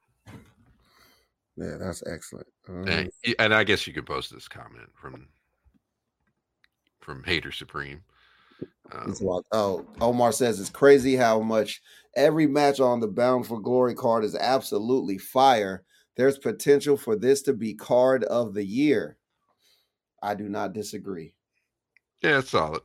Yeah, 1.56 1.76
that's 1.78 2.02
excellent. 2.06 2.47
Um, 2.68 2.89
And, 2.89 3.10
and 3.39 3.55
I 3.55 3.62
guess 3.64 3.86
you 3.86 3.93
could 3.93 4.06
post 4.06 4.32
this 4.32 4.48
comment 4.48 4.89
from 4.94 5.28
from 7.01 7.22
Hater 7.24 7.52
Supreme. 7.52 8.02
Um. 8.93 9.14
Oh, 9.52 9.86
Omar 10.01 10.32
says 10.32 10.60
it's 10.60 10.70
crazy 10.70 11.16
how 11.16 11.40
much 11.40 11.81
every 12.16 12.47
match 12.47 12.81
on 12.81 13.01
the 13.01 13.09
Bound 13.09 13.47
for 13.47 13.60
Glory 13.60 13.94
card 13.94 14.24
is 14.24 14.36
absolutely 14.36 15.18
fire. 15.18 15.85
There's 16.16 16.39
potential 16.39 16.97
for 16.97 17.16
this 17.16 17.43
to 17.43 17.52
be 17.55 17.74
card 17.74 18.24
of 18.24 18.55
the 18.55 18.64
year. 18.64 19.16
I 20.22 20.35
do 20.35 20.48
not 20.48 20.72
disagree. 20.72 21.35
yeah, 22.22 22.39
it's 22.39 22.51
solid. 22.51 22.82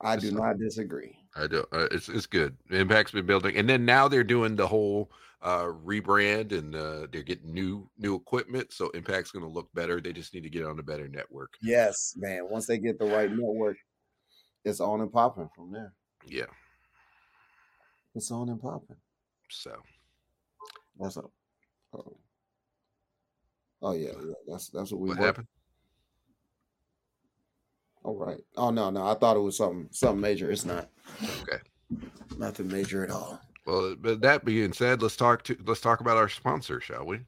I 0.00 0.16
It's 0.16 0.24
do 0.24 0.30
solid. 0.30 0.42
not 0.42 0.58
disagree. 0.58 1.18
I 1.34 1.46
do. 1.46 1.64
Uh, 1.72 1.88
it's 1.90 2.08
it's 2.08 2.26
good. 2.26 2.56
Impact's 2.70 3.12
been 3.12 3.26
building, 3.26 3.56
and 3.56 3.68
then 3.68 3.84
now 3.84 4.08
they're 4.08 4.24
doing 4.24 4.56
the 4.56 4.66
whole 4.66 5.10
uh 5.42 5.64
rebrand, 5.64 6.52
and 6.52 6.74
uh 6.74 7.06
they're 7.12 7.22
getting 7.22 7.52
new 7.52 7.88
new 7.98 8.14
equipment. 8.14 8.72
So 8.72 8.88
Impact's 8.90 9.30
going 9.32 9.44
to 9.44 9.50
look 9.50 9.68
better. 9.74 10.00
They 10.00 10.12
just 10.12 10.34
need 10.34 10.42
to 10.44 10.50
get 10.50 10.64
on 10.66 10.78
a 10.78 10.82
better 10.82 11.08
network. 11.08 11.54
Yes, 11.62 12.14
man. 12.16 12.48
Once 12.50 12.66
they 12.66 12.78
get 12.78 12.98
the 12.98 13.06
right 13.06 13.30
network, 13.30 13.76
it's 14.66 14.80
on 14.80 15.00
and 15.00 15.12
popping 15.12 15.48
from 15.54 15.70
there. 15.70 15.92
Yeah. 16.26 16.46
It's 18.16 18.30
on 18.32 18.48
and 18.48 18.60
popping. 18.60 18.96
So 19.48 19.76
That's 20.98 21.16
up. 21.16 21.30
Oh. 21.94 22.16
oh 23.82 23.92
yeah, 23.92 24.10
yeah. 24.26 24.34
That's 24.48 24.68
that's 24.70 24.90
what 24.90 25.00
we 25.00 25.10
what 25.10 25.18
happened? 25.18 25.46
All 28.02 28.16
right. 28.16 28.40
Oh 28.56 28.70
no, 28.70 28.90
no. 28.90 29.06
I 29.06 29.14
thought 29.14 29.36
it 29.36 29.40
was 29.40 29.56
something 29.56 29.88
something 29.92 30.20
major. 30.20 30.50
It's 30.50 30.64
not. 30.64 30.88
Okay. 31.42 31.58
Nothing 32.36 32.68
major 32.68 33.04
at 33.04 33.10
all. 33.10 33.40
Well, 33.66 33.94
but 34.00 34.20
that 34.22 34.44
being 34.44 34.72
said, 34.72 35.00
let's 35.00 35.16
talk 35.16 35.44
to 35.44 35.56
let's 35.64 35.80
talk 35.80 36.00
about 36.00 36.16
our 36.16 36.28
sponsor, 36.28 36.80
shall 36.80 37.06
we? 37.06 37.20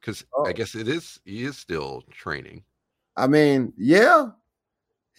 Because 0.00 0.24
Oh. 0.34 0.46
I 0.46 0.52
guess 0.52 0.74
it 0.74 0.88
is 0.88 1.20
he 1.24 1.44
is 1.44 1.56
still 1.56 2.02
training. 2.10 2.64
I 3.16 3.28
mean, 3.28 3.72
yeah, 3.76 4.30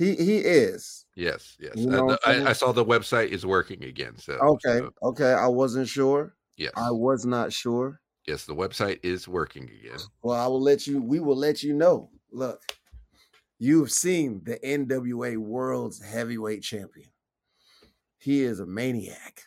he 0.04 0.16
he 0.16 0.38
is. 0.38 1.06
Yes, 1.16 1.56
yes. 1.60 1.74
You 1.76 1.88
know 1.88 2.18
I'm? 2.26 2.46
I, 2.46 2.50
I 2.50 2.54
saw 2.54 2.72
the 2.72 2.86
website 2.86 3.30
is 3.30 3.46
working 3.46 3.84
again. 3.84 4.18
So 4.18 4.34
Okay, 4.34 4.80
so, 4.80 4.92
okay. 5.04 5.34
I 5.34 5.48
wasn't 5.48 5.88
sure. 5.88 6.36
yes, 6.58 6.72
I 6.76 6.92
was 6.92 7.26
not 7.26 7.52
sure. 7.54 8.00
yes, 8.28 8.46
the 8.46 8.56
website 8.56 9.00
is 9.04 9.28
working 9.28 9.64
again. 9.64 10.00
Well, 10.24 10.40
I 10.40 10.48
will 10.48 10.62
let 10.62 10.88
you. 10.88 11.02
We 11.02 11.20
will 11.20 11.36
let 11.38 11.64
you 11.64 11.74
know. 11.74 12.10
Look, 12.32 12.62
you've 13.60 13.92
seen 13.92 14.42
the 14.46 14.58
NWA 14.60 15.38
World's 15.38 16.02
Heavyweight 16.02 16.64
Champion. 16.64 17.10
He 18.18 18.42
is 18.44 18.60
a 18.60 18.66
maniac. 18.66 19.44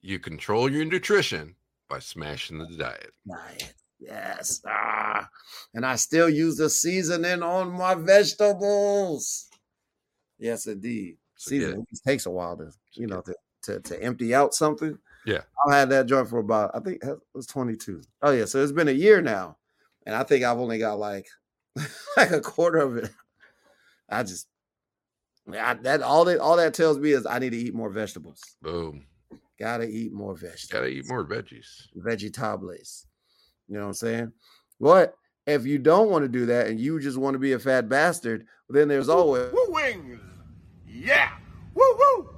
you 0.00 0.18
control 0.18 0.70
your 0.70 0.84
nutrition 0.84 1.54
by 1.88 1.98
smashing 2.00 2.58
the 2.58 2.76
diet. 2.76 3.10
Diet. 3.28 3.74
Yes. 4.00 4.60
Ah. 4.66 5.28
And 5.74 5.84
I 5.84 5.96
still 5.96 6.28
use 6.28 6.56
the 6.56 6.70
seasoning 6.70 7.42
on 7.42 7.72
my 7.72 7.94
vegetables. 7.94 9.48
Yes, 10.38 10.66
indeed. 10.66 11.16
So. 11.36 11.50
Seasoning 11.50 11.86
it 11.90 12.00
takes 12.06 12.26
a 12.26 12.30
while 12.30 12.56
to, 12.56 12.70
you 12.94 13.06
know, 13.06 13.20
to, 13.22 13.34
to, 13.62 13.80
to 13.80 14.02
empty 14.02 14.34
out 14.34 14.54
something. 14.54 14.98
Yeah. 15.26 15.42
I 15.68 15.76
had 15.76 15.90
that 15.90 16.06
joint 16.06 16.28
for 16.28 16.38
about, 16.38 16.70
I 16.74 16.80
think 16.80 17.02
it 17.02 17.18
was 17.34 17.46
22. 17.46 18.02
Oh, 18.22 18.30
yeah. 18.30 18.44
So 18.44 18.62
it's 18.62 18.72
been 18.72 18.88
a 18.88 18.92
year 18.92 19.20
now. 19.20 19.57
And 20.08 20.16
I 20.16 20.22
think 20.22 20.42
I've 20.42 20.58
only 20.58 20.78
got 20.78 20.98
like, 20.98 21.28
like 22.16 22.30
a 22.30 22.40
quarter 22.40 22.78
of 22.78 22.96
it. 22.96 23.10
I 24.08 24.22
just, 24.22 24.48
I, 25.52 25.74
that 25.74 26.00
all 26.00 26.24
that 26.24 26.38
all 26.38 26.56
that 26.56 26.72
tells 26.72 26.98
me 26.98 27.10
is 27.10 27.26
I 27.26 27.38
need 27.38 27.50
to 27.50 27.58
eat 27.58 27.74
more 27.74 27.90
vegetables. 27.90 28.40
Boom. 28.62 29.04
Gotta 29.60 29.86
eat 29.86 30.14
more 30.14 30.34
vegetables. 30.34 30.70
Gotta 30.72 30.86
eat 30.86 31.06
more 31.10 31.26
veggies. 31.26 31.88
vegetables. 31.94 33.04
You 33.68 33.74
know 33.74 33.80
what 33.80 33.88
I'm 33.88 33.94
saying? 33.94 34.32
But 34.80 35.14
if 35.46 35.66
you 35.66 35.78
don't 35.78 36.08
want 36.08 36.24
to 36.24 36.28
do 36.28 36.46
that 36.46 36.68
and 36.68 36.80
you 36.80 36.98
just 37.00 37.18
want 37.18 37.34
to 37.34 37.38
be 37.38 37.52
a 37.52 37.58
fat 37.58 37.90
bastard, 37.90 38.46
then 38.70 38.88
there's 38.88 39.10
always 39.10 39.52
Woo 39.52 39.66
wings! 39.68 40.20
Yeah! 40.86 41.32
Woo 41.74 41.98
woo! 41.98 42.30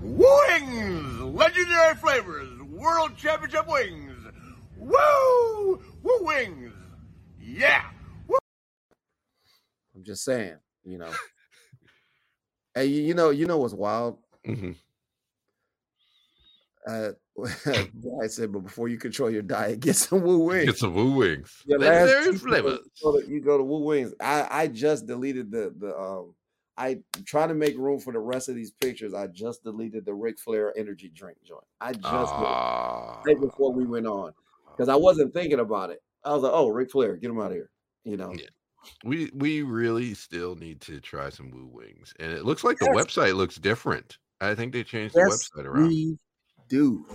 Wings! 0.00 1.20
Legendary 1.20 1.94
flavors! 1.96 2.58
World 2.62 3.18
Championship 3.18 3.68
wings! 3.68 4.09
Woo! 4.80 5.80
Woo 6.02 6.18
wings! 6.22 6.72
Yeah! 7.38 7.84
Woo! 8.26 8.38
I'm 9.94 10.02
just 10.02 10.24
saying, 10.24 10.56
you 10.84 10.96
know. 10.96 11.12
hey, 12.74 12.86
you, 12.86 13.02
you 13.02 13.14
know, 13.14 13.28
you 13.28 13.44
know 13.46 13.58
what's 13.58 13.74
wild? 13.74 14.18
Mhm. 14.46 14.74
Uh, 16.88 17.10
I 18.22 18.26
said, 18.26 18.52
but 18.52 18.60
before 18.60 18.88
you 18.88 18.96
control 18.96 19.30
your 19.30 19.42
diet, 19.42 19.80
get 19.80 19.96
some 19.96 20.22
Woo 20.22 20.38
Wings. 20.38 20.64
Get 20.64 20.78
some 20.78 20.94
woo 20.94 21.12
wings. 21.12 21.62
Your 21.66 21.78
last 21.78 22.06
Legendary 22.06 22.24
two, 22.24 22.30
you 22.30 22.38
go- 22.38 22.46
flavors. 22.46 22.78
You 22.80 23.12
go, 23.12 23.20
to, 23.20 23.28
you 23.28 23.40
go 23.40 23.58
to 23.58 23.64
Woo 23.64 23.80
Wings. 23.80 24.14
I 24.18 24.48
I 24.50 24.66
just 24.66 25.06
deleted 25.06 25.50
the 25.50 25.74
the 25.78 25.96
um. 25.96 26.34
I 26.78 27.00
trying 27.26 27.48
to 27.48 27.54
make 27.54 27.76
room 27.76 28.00
for 28.00 28.14
the 28.14 28.18
rest 28.18 28.48
of 28.48 28.54
these 28.54 28.70
pictures. 28.70 29.12
I 29.12 29.26
just 29.26 29.62
deleted 29.62 30.06
the 30.06 30.14
Ric 30.14 30.38
Flair 30.38 30.72
energy 30.78 31.10
drink 31.14 31.36
joint. 31.44 31.64
I 31.78 31.92
just 31.92 32.02
did 32.02 32.12
it 32.12 32.22
Ah, 32.22 33.20
right 33.26 33.38
before 33.38 33.70
we 33.74 33.84
went 33.84 34.06
on 34.06 34.32
because 34.76 34.88
I 34.88 34.96
wasn't 34.96 35.32
thinking 35.34 35.60
about 35.60 35.90
it. 35.90 36.00
I 36.24 36.32
was 36.32 36.42
like, 36.42 36.52
"Oh, 36.54 36.68
Ric 36.68 36.90
Flair, 36.90 37.16
get 37.16 37.30
him 37.30 37.40
out 37.40 37.46
of 37.46 37.52
here," 37.52 37.70
you 38.04 38.16
know. 38.16 38.32
Yeah. 38.32 38.46
we 39.04 39.30
we 39.34 39.62
really 39.62 40.14
still 40.14 40.54
need 40.54 40.80
to 40.82 41.00
try 41.00 41.28
some 41.30 41.50
woo 41.50 41.66
wings, 41.66 42.12
and 42.20 42.32
it 42.32 42.44
looks 42.44 42.64
like 42.64 42.78
the 42.78 42.86
website 42.86 43.34
looks 43.36 43.56
different. 43.56 44.18
I 44.40 44.54
think 44.54 44.72
they 44.72 44.82
changed 44.84 45.14
Yes, 45.16 45.48
the 45.54 45.62
website 45.62 45.66
around. 45.66 45.88
we 45.88 46.18
do. 46.68 47.06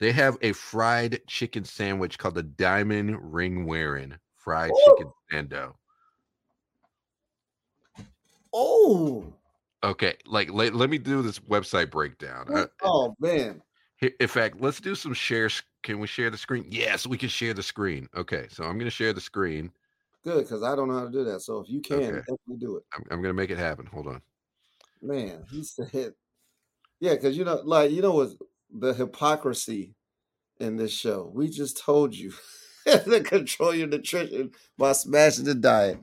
They 0.00 0.12
have 0.12 0.36
a 0.42 0.52
fried 0.52 1.20
chicken 1.26 1.64
sandwich 1.64 2.18
called 2.18 2.34
the 2.34 2.42
Diamond 2.42 3.16
Ring 3.32 3.64
Wearing 3.64 4.14
Fried 4.36 4.70
Oh. 4.74 4.96
Chicken 4.98 5.12
Sando. 5.32 5.74
Oh, 8.52 9.32
Okay, 9.82 10.14
like 10.26 10.50
let, 10.50 10.74
let 10.74 10.88
me 10.88 10.96
do 10.96 11.20
this 11.20 11.38
website 11.40 11.90
breakdown. 11.90 12.68
Oh 12.82 13.14
man, 13.20 13.60
In 14.20 14.28
fact, 14.28 14.58
let's 14.60 14.80
do 14.80 14.94
some 14.94 15.12
shares. 15.12 15.62
Can 15.84 16.00
we 16.00 16.06
share 16.08 16.30
the 16.30 16.38
screen? 16.38 16.66
Yes, 16.68 17.06
we 17.06 17.16
can 17.16 17.28
share 17.28 17.54
the 17.54 17.62
screen. 17.62 18.08
Okay, 18.16 18.48
so 18.50 18.64
I'm 18.64 18.72
going 18.78 18.86
to 18.86 18.90
share 18.90 19.12
the 19.12 19.20
screen. 19.20 19.70
good 20.24 20.42
because 20.42 20.62
I 20.62 20.74
don't 20.74 20.88
know 20.88 20.98
how 20.98 21.04
to 21.04 21.12
do 21.12 21.24
that. 21.24 21.40
So 21.40 21.60
if 21.60 21.68
you 21.68 21.80
can, 21.80 21.98
Okay. 21.98 22.20
definitely 22.20 22.56
do 22.58 22.76
it, 22.78 22.84
I'm, 22.94 23.02
I'm 23.10 23.22
going 23.22 23.34
to 23.34 23.40
make 23.40 23.50
it 23.50 23.58
happen. 23.58 23.86
Hold 23.86 24.08
on. 24.08 24.22
man. 25.02 25.44
He 25.50 25.62
said, 25.62 26.14
"Yeah," 27.00 27.14
because 27.14 27.36
you 27.36 27.44
know, 27.44 27.60
like 27.64 27.90
you 27.90 28.02
know, 28.02 28.12
what's 28.14 28.36
the 28.70 28.94
hypocrisy 28.94 29.94
in 30.60 30.76
this 30.76 30.92
show. 30.92 31.30
We 31.34 31.48
just 31.48 31.78
told 31.78 32.14
you 32.14 32.32
to 32.86 33.22
control 33.24 33.74
your 33.74 33.88
nutrition 33.88 34.52
by 34.78 34.92
smashing 34.92 35.44
the 35.46 35.54
diet. 35.54 36.00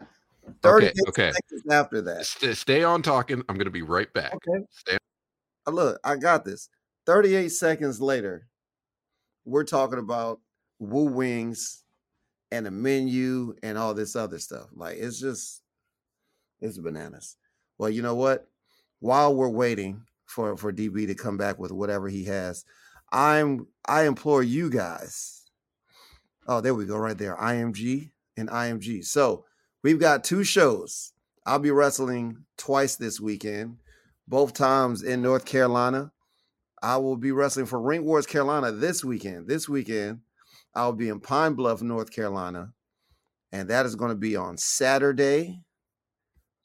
Thirty 0.62 0.88
Okay, 0.88 1.00
okay. 1.10 1.32
seconds 1.34 1.64
after 1.72 2.02
that. 2.04 2.26
St- 2.26 2.58
stay 2.58 2.84
on 2.84 3.02
talking. 3.02 3.44
I'm 3.50 3.56
going 3.56 3.66
to 3.66 3.72
be 3.72 3.84
right 3.84 4.12
back. 4.14 4.34
Okay. 4.34 4.66
Stay 4.72 4.98
Look, 5.68 6.00
I 6.04 6.16
got 6.18 6.46
this. 6.46 6.70
38 7.06 7.50
seconds 7.50 8.02
later, 8.02 8.48
we're 9.46 9.64
talking 9.64 10.00
about 10.00 10.40
Woo 10.80 11.06
Wings 11.06 11.84
and 12.52 12.68
a 12.68 12.72
menu 12.72 13.56
and 13.64 13.78
all 13.78 13.94
this 13.94 14.16
other 14.16 14.40
stuff. 14.40 14.68
Like 14.74 14.98
it's 14.98 15.20
just 15.20 15.62
it's 16.60 16.78
bananas. 16.78 17.38
Well, 17.78 17.90
you 17.90 18.02
know 18.02 18.16
what? 18.16 18.48
While 19.00 19.36
we're 19.36 19.50
waiting 19.50 20.04
for 20.26 20.58
for 20.58 20.72
DB 20.72 21.08
to 21.08 21.16
come 21.16 21.38
back 21.38 21.58
with 21.60 21.72
whatever 21.72 22.10
he 22.10 22.26
has, 22.26 22.66
I'm 23.12 23.68
I 23.88 24.04
implore 24.04 24.44
you 24.44 24.70
guys. 24.70 25.44
Oh, 26.48 26.62
there 26.62 26.76
we 26.76 26.86
go, 26.86 26.98
right 26.98 27.18
there. 27.18 27.36
IMG 27.36 28.12
and 28.36 28.50
IMG. 28.50 29.06
So 29.06 29.46
we've 29.84 30.00
got 30.00 30.24
two 30.24 30.44
shows. 30.44 31.14
I'll 31.46 31.60
be 31.60 31.72
wrestling 31.72 32.46
twice 32.58 32.96
this 32.96 33.20
weekend, 33.20 33.78
both 34.28 34.54
times 34.54 35.04
in 35.04 35.22
North 35.22 35.46
Carolina. 35.46 36.12
I 36.82 36.98
will 36.98 37.18
be 37.18 37.32
wrestling 37.32 37.68
for 37.68 37.80
Ring 37.80 38.06
Wars 38.06 38.26
Carolina 38.26 38.72
this 38.72 39.04
weekend. 39.04 39.48
This 39.48 39.70
weekend, 39.70 40.22
I'll 40.74 40.94
be 40.94 41.10
in 41.10 41.20
Pine 41.20 41.54
Bluff, 41.54 41.82
North 41.82 42.12
Carolina. 42.12 42.74
And 43.52 43.70
that 43.70 43.86
is 43.86 43.96
going 43.96 44.10
to 44.12 44.18
be 44.18 44.36
on 44.36 44.58
Saturday, 44.58 45.62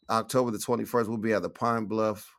October 0.08 0.52
the 0.52 0.58
21st. 0.58 1.08
We'll 1.08 1.18
be 1.18 1.32
at 1.32 1.42
the 1.42 1.50
Pine 1.50 1.86
Bluff, 1.86 2.32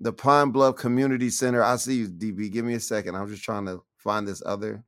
the 0.00 0.12
Pine 0.12 0.50
Bluff 0.50 0.76
Community 0.76 1.30
Center. 1.30 1.62
I 1.62 1.76
see 1.76 1.96
you, 1.96 2.08
DB. 2.08 2.50
Give 2.50 2.64
me 2.64 2.74
a 2.74 2.80
second. 2.80 3.14
I'm 3.14 3.28
just 3.28 3.44
trying 3.44 3.66
to 3.66 3.82
find 3.98 4.26
this 4.26 4.42
other, 4.44 4.82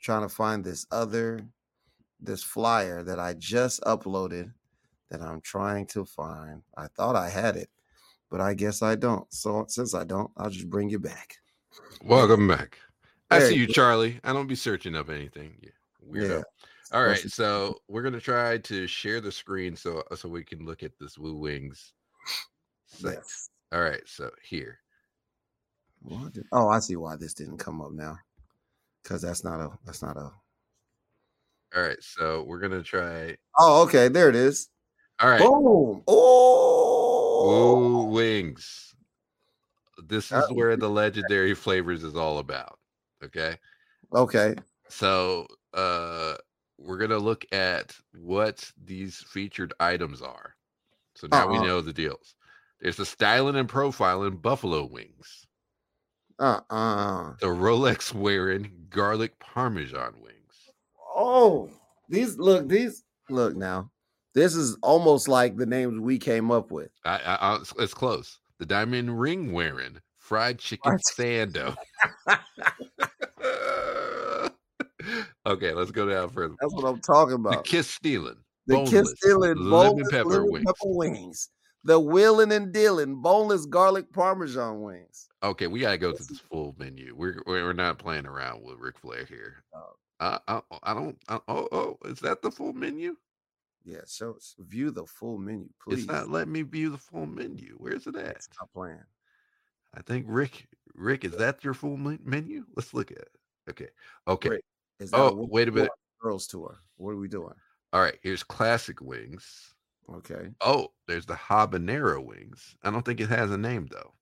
trying 0.00 0.22
to 0.22 0.28
find 0.28 0.64
this 0.64 0.86
other, 0.90 1.40
this 2.20 2.42
flyer 2.42 3.02
that 3.04 3.18
I 3.18 3.34
just 3.34 3.80
uploaded 3.82 4.52
that 5.10 5.22
I'm 5.22 5.40
trying 5.40 5.86
to 5.88 6.04
find. 6.04 6.62
I 6.76 6.88
thought 6.88 7.16
I 7.16 7.28
had 7.28 7.56
it, 7.56 7.68
but 8.32 8.40
I 8.40 8.54
guess 8.54 8.82
I 8.82 8.94
don't. 8.94 9.32
So 9.32 9.66
since 9.68 9.94
I 9.94 10.04
don't, 10.04 10.30
I'll 10.38 10.48
just 10.48 10.70
bring 10.70 10.88
you 10.88 10.98
back. 10.98 11.36
Welcome 12.02 12.48
back. 12.48 12.78
I 13.30 13.38
There 13.38 13.50
see 13.50 13.56
you 13.56 13.66
Charlie. 13.66 14.18
I 14.24 14.32
don't 14.32 14.46
be 14.46 14.54
searching 14.54 14.96
up 14.96 15.10
anything. 15.10 15.54
Yeah, 15.60 15.70
weirdo. 16.10 16.38
Yeah. 16.38 16.42
All 16.92 17.04
right, 17.04 17.18
so 17.18 17.76
we're 17.88 18.02
gonna 18.02 18.20
try 18.20 18.56
to 18.58 18.86
share 18.86 19.20
the 19.20 19.30
screen 19.30 19.76
so 19.76 20.02
so 20.16 20.30
we 20.30 20.44
can 20.44 20.64
look 20.64 20.82
at 20.82 20.92
this 20.98 21.18
Woo 21.18 21.36
Wings. 21.36 21.92
Yes. 22.98 23.50
All 23.70 23.82
right, 23.82 24.02
so 24.06 24.30
here. 24.42 24.78
What 26.00 26.32
oh, 26.52 26.68
I 26.68 26.80
see 26.80 26.96
why 26.96 27.16
this 27.16 27.34
didn't 27.34 27.58
come 27.58 27.82
up 27.82 27.92
now. 27.92 28.16
Because 29.02 29.20
that's 29.20 29.44
not 29.44 29.60
a 29.60 29.70
that's 29.84 30.02
not 30.02 30.16
a 30.16 30.32
All 31.76 31.82
right, 31.82 31.96
so 32.00 32.44
we're 32.46 32.60
gonna 32.60 32.82
try. 32.82 33.36
oh 33.58 33.82
okay, 33.82 34.08
there 34.08 34.30
it 34.30 34.36
is. 34.36 34.70
All 35.20 35.28
right, 35.28 35.40
Boom. 35.40 36.02
Oh 36.06 36.41
Woo 37.42 38.04
wings. 38.06 38.94
This 40.04 40.34
is 40.34 40.50
Uh, 40.50 40.52
where 40.52 40.76
the 40.76 40.90
legendary 40.90 41.54
flavors 41.54 42.04
is 42.04 42.14
all 42.14 42.36
about. 42.38 42.78
Okay. 43.24 43.58
Okay. 44.12 44.56
So 44.88 45.46
uh 45.74 46.36
we're 46.78 46.98
gonna 46.98 47.18
look 47.18 47.44
at 47.52 47.98
what 48.12 48.72
these 48.76 49.18
featured 49.18 49.72
items 49.80 50.22
are. 50.22 50.56
So 51.16 51.26
now 51.28 51.48
we 51.48 51.58
Uh-uh. 51.58 51.60
know 51.60 51.80
the 51.82 51.92
deals. 51.94 52.36
There's 52.80 52.96
the 52.98 53.06
styling 53.06 53.56
and 53.56 53.68
profiling 53.68 54.42
buffalo 54.42 54.84
wings, 54.86 55.46
Uh 56.38 56.60
uh 56.68 57.36
the 57.40 57.46
Rolex 57.48 58.14
wearing 58.14 58.86
garlic 58.88 59.38
parmesan 59.38 60.18
wings. 60.22 60.72
Oh, 61.14 61.70
these 62.08 62.38
look, 62.38 62.68
these 62.68 63.04
look 63.28 63.54
now. 63.56 63.90
This 64.34 64.54
is 64.54 64.76
almost 64.82 65.28
like 65.28 65.56
the 65.56 65.66
names 65.66 66.00
we 66.00 66.18
came 66.18 66.50
up 66.50 66.70
with. 66.70 66.90
I, 67.04 67.18
I, 67.18 67.34
I 67.34 67.56
it's, 67.56 67.72
it's 67.78 67.94
close. 67.94 68.38
The 68.58 68.66
diamond 68.66 69.20
ring 69.20 69.52
wearing 69.52 69.98
fried 70.18 70.58
chicken 70.58 70.98
Fried 71.16 71.50
sando. 71.50 71.76
okay, 75.46 75.74
let's 75.74 75.90
go 75.90 76.08
down 76.08 76.30
further. 76.30 76.54
That's 76.60 76.72
what 76.72 76.84
I'm 76.84 77.00
talking 77.00 77.34
about. 77.34 77.52
The 77.52 77.62
kiss 77.62 77.90
stealing. 77.90 78.36
The 78.66 78.76
boneless, 78.76 78.92
kiss 78.92 79.14
stealing 79.18 79.56
lemon 79.56 79.70
boneless 79.70 80.08
pepper 80.10 80.28
lemon 80.28 80.52
wings. 80.52 80.64
pepper 80.64 80.76
wings. 80.84 81.48
The 81.84 81.98
wheeling 81.98 82.52
and 82.52 82.72
dealing 82.72 83.20
boneless 83.20 83.66
garlic 83.66 84.12
parmesan 84.12 84.82
wings. 84.82 85.28
Okay, 85.42 85.66
we 85.66 85.80
gotta 85.80 85.98
go 85.98 86.12
to 86.12 86.18
This 86.18 86.28
this 86.28 86.38
full 86.38 86.76
menu. 86.78 87.12
We're 87.16 87.42
we're 87.44 87.64
we're 87.64 87.72
not 87.72 87.98
playing 87.98 88.26
around 88.26 88.62
with 88.62 88.78
Ric 88.78 88.96
Flair 88.98 89.24
here. 89.24 89.64
Oh. 89.74 89.96
Uh, 90.20 90.38
I, 90.46 90.60
I 90.84 90.94
don't. 90.94 91.18
I, 91.28 91.40
oh, 91.48 91.68
oh, 91.72 91.98
is 92.04 92.20
that 92.20 92.42
the 92.42 92.52
full 92.52 92.72
menu? 92.72 93.16
Yeah, 93.84 94.00
so 94.04 94.36
view 94.58 94.90
the 94.90 95.06
full 95.06 95.38
menu, 95.38 95.68
please. 95.82 96.00
It's 96.00 96.08
not 96.08 96.28
letting 96.28 96.52
me 96.52 96.62
view 96.62 96.90
the 96.90 96.98
full 96.98 97.26
menu. 97.26 97.74
Where's 97.78 98.06
it 98.06 98.16
at? 98.16 98.42
Stop 98.42 98.70
playing. 98.72 99.02
I 99.94 100.02
think 100.02 100.26
Ric. 100.28 100.68
Ric, 100.94 101.24
is 101.24 101.36
that 101.36 101.64
your 101.64 101.74
full 101.74 101.96
menu? 101.96 102.64
Let's 102.76 102.94
look 102.94 103.10
at 103.10 103.18
it. 103.18 103.36
Okay. 103.70 103.88
Okay. 104.28 104.48
Ric, 104.50 104.64
Is 105.00 105.10
that 105.10 105.18
Oh, 105.18 105.32
women's 105.34 105.50
wait 105.50 105.68
a 105.68 105.72
minute. 105.72 105.90
Girls 106.20 106.46
tour. 106.46 106.78
What 106.96 107.10
are 107.10 107.16
we 107.16 107.28
doing? 107.28 107.54
All 107.92 108.00
right. 108.00 108.18
Here's 108.22 108.42
classic 108.42 109.00
wings. 109.00 109.74
Okay. 110.12 110.48
Oh, 110.60 110.88
there's 111.08 111.26
the 111.26 111.34
habanero 111.34 112.24
wings. 112.24 112.76
I 112.82 112.90
don't 112.90 113.04
think 113.04 113.20
it 113.20 113.28
has 113.28 113.50
a 113.50 113.58
name 113.58 113.88
though. 113.90 114.12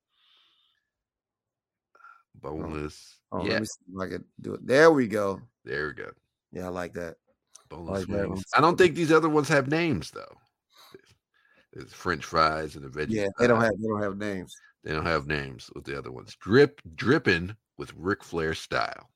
Oh, 2.43 2.49
Boneless. 2.57 3.19
Oh, 3.31 3.43
yeah. 3.43 3.53
let 3.53 3.61
me 3.61 3.67
see 3.67 3.93
if 3.93 4.01
I 4.01 4.07
can 4.07 4.25
do 4.41 4.53
it. 4.55 4.65
There 4.65 4.91
we 4.91 5.07
go. 5.07 5.39
There 5.63 5.87
we 5.87 5.93
go. 5.93 6.11
Yeah, 6.51 6.65
I 6.65 6.69
like 6.69 6.93
that. 6.93 7.17
Boneless 7.71 8.07
like 8.07 8.27
wings. 8.29 8.43
I 8.53 8.61
don't 8.61 8.77
think 8.77 8.95
these 8.95 9.11
other 9.11 9.29
ones 9.29 9.47
have 9.47 9.67
names 9.67 10.11
though. 10.11 10.37
There's, 11.73 11.93
French 11.93 12.25
fries 12.25 12.75
and 12.75 12.83
the 12.83 12.89
veggie. 12.89 13.11
Yeah, 13.11 13.27
they 13.39 13.47
don't 13.47 13.61
have 13.61 13.71
they 13.79 13.87
don't 13.87 14.03
have 14.03 14.17
names. 14.17 14.55
They 14.83 14.91
don't 14.91 15.05
have 15.05 15.25
names 15.25 15.69
with 15.73 15.85
the 15.85 15.97
other 15.97 16.11
ones. 16.11 16.35
Drip, 16.41 16.81
dripping 16.95 17.55
with 17.77 17.93
Ric 17.95 18.23
Flair 18.23 18.53
style. 18.53 19.09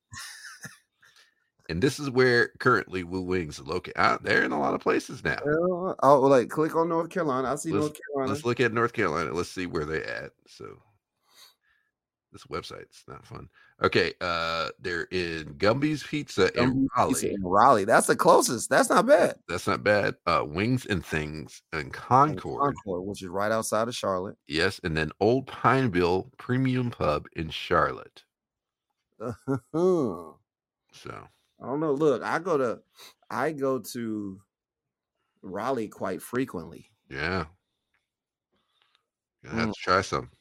and 1.69 1.81
this 1.81 1.99
is 1.99 2.09
where 2.09 2.51
currently 2.59 3.03
Woo 3.03 3.21
Wings 3.21 3.59
are 3.59 3.63
located. 3.63 3.97
Out 3.97 4.23
they're 4.23 4.43
in 4.43 4.53
a 4.53 4.59
lot 4.59 4.73
of 4.73 4.79
places 4.79 5.23
now. 5.23 5.39
Uh, 5.45 5.95
oh, 6.01 6.19
like 6.21 6.49
click 6.49 6.75
on 6.75 6.87
North 6.87 7.09
Carolina. 7.09 7.51
I 7.51 7.55
see 7.55 7.71
Let's- 7.71 7.81
North 7.81 7.99
Carolina. 8.07 8.33
Let's 8.33 8.45
look 8.45 8.59
at 8.61 8.73
North 8.73 8.93
Carolina. 8.93 9.33
Let's 9.33 9.51
see 9.51 9.65
where 9.65 9.85
they 9.85 10.03
at. 10.03 10.31
So 10.47 10.77
this 12.31 12.45
website's 12.45 13.03
not 13.07 13.25
fun. 13.25 13.49
Okay, 13.83 14.13
uh 14.21 14.69
they're 14.79 15.03
in 15.11 15.57
Gumby's 15.57 16.03
Pizza 16.03 16.47
in 16.57 16.87
Raleigh. 16.95 17.09
Pizza 17.13 17.29
in 17.29 17.43
Raleigh. 17.43 17.85
That's 17.85 18.07
the 18.07 18.15
closest. 18.15 18.69
That's 18.69 18.89
not 18.89 19.05
bad. 19.05 19.39
That's 19.47 19.67
not 19.67 19.83
bad. 19.83 20.15
Uh 20.25 20.43
Wings 20.47 20.85
and 20.85 21.05
Things 21.05 21.61
in 21.73 21.79
And 21.79 21.93
Concord. 21.93 22.59
Concord, 22.59 23.05
which 23.05 23.21
is 23.21 23.29
right 23.29 23.51
outside 23.51 23.87
of 23.87 23.95
Charlotte. 23.95 24.37
Yes, 24.47 24.79
and 24.83 24.95
then 24.97 25.11
Old 25.19 25.47
Pineville 25.47 26.31
Premium 26.37 26.89
Pub 26.91 27.27
in 27.33 27.49
Charlotte. 27.49 28.23
I 29.19 29.33
So 30.91 31.27
I 31.61 31.65
don't 31.67 31.79
know. 31.79 31.93
Look, 31.93 32.21
I 32.23 32.39
go 32.39 32.57
to 32.57 32.81
I 33.29 33.51
go 33.51 33.79
to 33.79 34.41
Raleigh 35.41 35.87
quite 35.87 36.21
frequently. 36.21 36.91
yeah. 37.09 37.45
You 39.43 39.49
have 39.51 39.69
Mm. 39.69 39.73
to 39.73 39.79
try 39.79 40.01
some. 40.01 40.31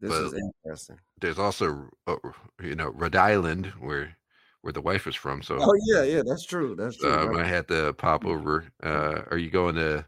This 0.00 0.10
Well, 0.10 0.26
is 0.26 0.34
interesting. 0.34 0.98
There's 1.20 1.38
also 1.38 1.88
uh, 2.06 2.16
you 2.62 2.74
know 2.74 2.88
Rhode 2.90 3.16
Island 3.16 3.66
where 3.80 4.16
where 4.60 4.72
the 4.72 4.80
wife 4.80 5.06
is 5.06 5.14
from. 5.14 5.42
So 5.42 5.58
Oh 5.60 5.74
yeah, 5.86 6.02
yeah, 6.02 6.22
that's 6.26 6.44
true. 6.44 6.74
That's 6.76 6.96
true. 6.98 7.10
I 7.10 7.24
right. 7.24 7.36
might 7.36 7.46
have 7.46 7.66
to 7.68 7.92
pop 7.94 8.24
over. 8.26 8.66
Uh, 8.82 9.22
are 9.30 9.38
you 9.38 9.50
going 9.50 9.74
to 9.76 10.04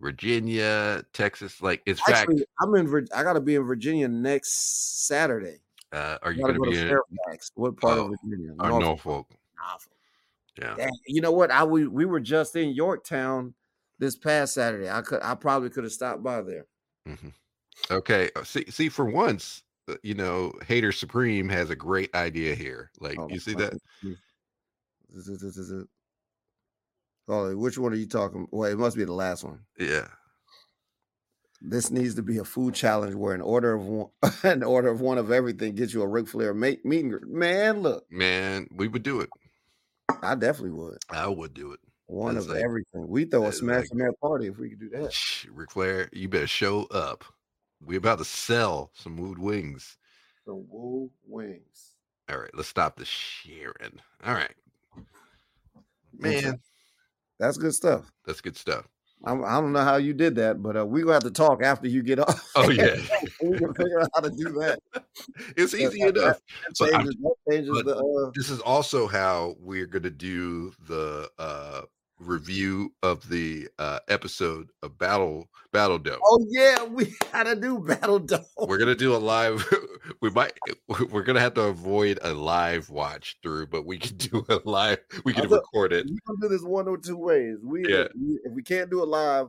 Virginia, 0.00 1.02
Texas? 1.12 1.60
Like, 1.62 1.82
fact, 1.86 2.08
Actually, 2.08 2.44
I'm 2.60 2.74
in. 2.74 3.08
I 3.14 3.22
got 3.22 3.34
to 3.34 3.40
be 3.40 3.54
in 3.54 3.64
Virginia 3.64 4.08
next 4.08 5.06
Saturday. 5.06 5.58
uh, 5.92 6.18
are 6.22 6.32
you 6.32 6.42
got 6.42 6.48
to 6.48 6.54
going 6.54 6.70
go 6.70 6.76
to 6.76 6.76
to 6.76 6.76
be 6.76 6.80
in 6.80 6.88
Fairfax. 7.24 7.50
What 7.54 7.76
part 7.76 7.98
Oh, 7.98 8.04
of 8.12 8.14
Virginia? 8.24 8.52
uh, 8.58 8.68
Norfolk. 8.68 8.80
Norfolk? 8.80 9.30
Norfolk. 9.60 9.92
Yeah. 10.60 10.74
Dang, 10.76 10.98
you 11.06 11.20
know 11.20 11.32
what? 11.32 11.50
I 11.50 11.64
we, 11.64 11.86
we 11.86 12.04
were 12.04 12.20
just 12.20 12.56
in 12.56 12.70
Yorktown 12.70 13.54
this 13.98 14.16
past 14.16 14.54
Saturday. 14.54 14.90
I 14.90 15.02
could 15.02 15.20
I 15.22 15.34
probably 15.34 15.70
could 15.70 15.84
have 15.84 15.92
stopped 15.92 16.22
by 16.22 16.42
there. 16.42 16.66
Mhm. 17.08 17.32
Okay. 17.90 18.30
uh, 18.36 18.44
See, 18.44 18.64
see, 18.70 18.88
for 18.88 19.04
once, 19.04 19.62
uh, 19.88 19.94
you 20.02 20.14
know, 20.14 20.52
Hater 20.66 20.92
Supreme 20.92 21.48
has 21.48 21.70
a 21.70 21.76
great 21.76 22.14
idea 22.14 22.54
here. 22.54 22.90
Like, 23.00 23.16
Hold 23.16 23.32
you 23.32 23.40
see 23.40 23.54
that? 23.54 23.78
Oh, 27.28 27.54
which 27.56 27.78
one 27.78 27.92
are 27.92 27.96
you 27.96 28.06
talking? 28.06 28.46
Well, 28.50 28.70
it 28.70 28.78
must 28.78 28.96
be 28.96 29.04
the 29.04 29.12
last 29.12 29.44
one. 29.44 29.60
Yeah. 29.78 30.06
This 31.60 31.90
needs 31.90 32.14
to 32.14 32.22
be 32.22 32.38
a 32.38 32.44
food 32.44 32.74
challenge 32.74 33.14
where 33.14 33.34
an 33.34 33.40
order 33.40 33.74
of 33.74 33.84
one, 33.84 34.08
an 34.44 34.62
order 34.62 34.88
of 34.88 35.00
one 35.00 35.18
of 35.18 35.30
everything 35.32 35.74
gets 35.74 35.92
you 35.92 36.02
a 36.02 36.06
Ric 36.06 36.28
Flair 36.28 36.54
mate, 36.54 36.84
meet 36.84 37.00
and 37.04 37.10
greet. 37.10 37.26
Man, 37.26 37.80
look, 37.80 38.04
Man, 38.10 38.68
we 38.74 38.88
would 38.88 39.02
do 39.02 39.20
it. 39.20 39.28
I 40.22 40.34
definitely 40.36 40.70
would. 40.78 40.98
I 41.10 41.26
would 41.28 41.52
do 41.54 41.72
it. 41.72 41.80
One 42.06 42.34
That's 42.34 42.46
of 42.46 42.52
like- 42.52 42.62
everything. 42.64 43.08
We 43.08 43.24
throw 43.26 43.46
a 43.46 43.52
smash 43.52 43.82
like- 43.82 43.90
in 43.92 43.98
that 43.98 44.14
party 44.22 44.46
if 44.46 44.58
we 44.58 44.70
could 44.70 44.80
do 44.80 44.88
that. 44.90 45.12
Ric 45.52 45.70
Flair, 45.72 46.08
you 46.12 46.28
better 46.28 46.46
show 46.46 46.84
up. 46.84 47.24
We 47.84 47.96
about 47.96 48.18
to 48.18 48.24
sell 48.24 48.90
some 48.94 49.16
wood 49.16 49.38
wings. 49.38 49.96
The 50.46 50.54
Woo 50.54 51.10
Wings. 51.26 51.94
All 52.30 52.38
right, 52.38 52.50
let's 52.54 52.68
stop 52.68 52.96
the 52.96 53.04
sharing. 53.04 54.00
All 54.24 54.34
right, 54.34 54.54
man, 56.18 56.60
That's 57.38 57.56
good 57.56 57.74
stuff. 57.74 58.10
that's 58.26 58.40
good 58.40 58.56
stuff. 58.56 58.86
I 59.24 59.34
don't 59.34 59.72
know 59.72 59.82
how 59.82 59.96
you 59.96 60.12
did 60.14 60.36
that, 60.36 60.62
but 60.62 60.76
uh, 60.76 60.86
we're 60.86 61.02
gonna 61.02 61.14
have 61.14 61.22
to 61.24 61.30
talk 61.32 61.60
after 61.62 61.88
you 61.88 62.02
get 62.02 62.18
off. 62.28 62.50
Oh 62.54 62.70
yeah, 62.70 62.96
we 63.42 63.58
can 63.58 63.74
figure 63.74 64.00
out 64.00 64.08
how 64.14 64.20
to 64.20 64.30
do 64.30 64.44
that. 64.60 64.78
it's 65.56 65.74
easy 65.74 66.00
that- 66.00 66.16
enough. 66.16 66.40
That 66.68 66.74
But 66.78 66.90
that 66.92 67.34
changes 67.50 67.82
the. 67.84 67.96
Uh, 67.96 68.30
This 68.34 68.48
is 68.50 68.60
also 68.60 69.06
how 69.08 69.56
we're 69.58 69.86
gonna 69.86 70.10
do 70.10 70.72
the 70.86 71.28
uh 71.38 71.82
review 72.18 72.92
of 73.02 73.28
the 73.28 73.68
uh 73.78 74.00
episode 74.08 74.70
of 74.82 74.98
Battle 74.98 75.48
Battle 75.72 75.98
Dome. 75.98 76.18
oh 76.24 76.44
yeah, 76.50 76.84
we 76.84 77.14
gotta 77.32 77.54
do 77.56 77.78
Battle 77.78 78.18
Dome. 78.18 78.44
We're 78.56 78.78
gonna 78.78 78.94
do 78.94 79.14
a 79.14 79.18
live. 79.18 79.64
We 80.22 80.30
might. 80.30 80.52
We're 81.10 81.22
gonna 81.22 81.40
have 81.40 81.52
to 81.54 81.62
avoid 81.64 82.18
a 82.22 82.32
live 82.32 82.88
watch 82.88 83.36
through, 83.42 83.66
but 83.66 83.84
we 83.84 83.98
can 83.98 84.16
do 84.16 84.44
a 84.48 84.58
live. 84.64 84.98
We 85.24 85.34
can 85.34 85.50
record 85.50 85.92
it. 85.92 86.06
We 86.06 86.18
can 86.26 86.36
do 86.40 86.48
this 86.48 86.62
one 86.62 86.88
or 86.88 86.96
two 86.96 87.18
ways. 87.18 87.58
We, 87.62 87.84
Yeah. 87.86 88.04
we- 88.18 88.40
if 88.44 88.52
we 88.52 88.62
can't 88.62 88.90
do 88.90 89.02
it 89.02 89.06
live, 89.08 89.48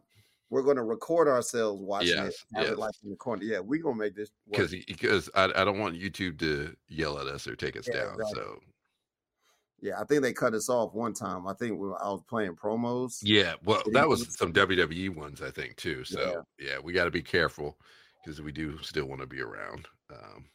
we're 0.50 0.64
gonna 0.64 0.84
record 0.84 1.30
ourselves 1.30 1.82
watching 1.82 2.10
it. 2.10 2.16
Yes, 2.26 2.46
Have 2.56 2.64
yes. 2.66 2.74
it 2.74 2.78
like 2.80 2.92
in 3.04 3.10
the 3.12 3.16
corner. 3.16 3.44
Yeah, 3.44 3.60
we're 3.60 3.82
gonna 3.82 3.96
make 3.96 4.16
this 4.16 4.30
because 4.52 4.76
because 4.86 5.30
I, 5.34 5.46
I 5.46 5.64
don't 5.64 5.80
want 5.80 5.96
YouTube 5.96 6.38
to 6.40 6.76
yell 6.90 7.18
at 7.20 7.28
us 7.28 7.48
or 7.48 7.56
take 7.56 7.78
us 7.78 7.88
Yeah, 7.88 8.02
down. 8.02 8.14
exactly. 8.16 8.34
So 8.36 8.60
Yeah, 9.82 10.00
I 10.00 10.04
think 10.06 10.22
they 10.22 10.34
cut 10.34 10.54
us 10.54 10.70
off 10.70 10.94
one 10.94 11.14
time. 11.14 11.48
I 11.48 11.54
think 11.54 11.80
when 11.80 11.92
I 12.02 12.10
was 12.10 12.22
playing 12.28 12.56
promos. 12.56 13.20
yeah, 13.22 13.54
well, 13.64 13.82
that 13.94 14.08
was 14.08 14.36
some 14.38 14.52
WWE 14.54 15.16
ones, 15.16 15.42
I 15.42 15.52
think, 15.52 15.76
too. 15.78 16.04
So 16.04 16.44
yeah, 16.60 16.80
we 16.84 16.94
got 16.94 17.06
to 17.06 17.12
be 17.12 17.22
careful 17.22 17.78
because 18.24 18.42
we 18.42 18.52
do 18.52 18.78
still 18.82 19.06
want 19.06 19.22
to 19.22 19.28
be 19.28 19.42
around. 19.42 19.88
Um, 20.12 20.46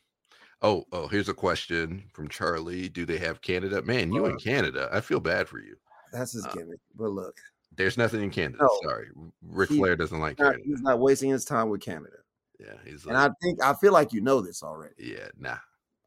oh, 0.62 0.84
oh, 0.92 1.06
here's 1.08 1.28
a 1.28 1.34
question 1.34 2.04
from 2.12 2.28
Charlie: 2.28 2.88
Do 2.88 3.06
they 3.06 3.18
have 3.18 3.40
Canada? 3.40 3.80
Man, 3.82 4.12
you 4.12 4.26
in 4.26 4.36
Canada? 4.38 4.88
I 4.92 5.00
feel 5.00 5.20
bad 5.20 5.48
for 5.48 5.58
you. 5.58 5.76
That's 6.12 6.32
his 6.32 6.44
Uh, 6.46 6.52
gimmick. 6.52 6.80
But 6.94 7.10
look, 7.10 7.36
There's 7.76 7.96
nothing 7.98 8.22
in 8.22 8.30
Canada. 8.30 8.58
No. 8.60 8.68
Sorry, 8.84 9.08
Ric 9.42 9.68
He- 9.70 9.78
Flair 9.78 9.96
doesn't 9.96 10.20
like 10.20 10.38
not- 10.38 10.52
Canada. 10.52 10.62
he's 10.68 10.82
not 10.82 11.00
wasting 11.00 11.30
his 11.30 11.44
time 11.44 11.70
with 11.70 11.80
Canada. 11.80 12.18
Yeah, 12.60 12.74
he's 12.84 13.04
And 13.04 13.14
like, 13.14 13.30
I 13.30 13.34
think 13.42 13.62
I 13.62 13.74
feel 13.74 13.92
like 13.92 14.12
you 14.12 14.20
know 14.20 14.40
this 14.40 14.62
already. 14.62 14.94
yeah, 14.98 15.28
nah. 15.36 15.56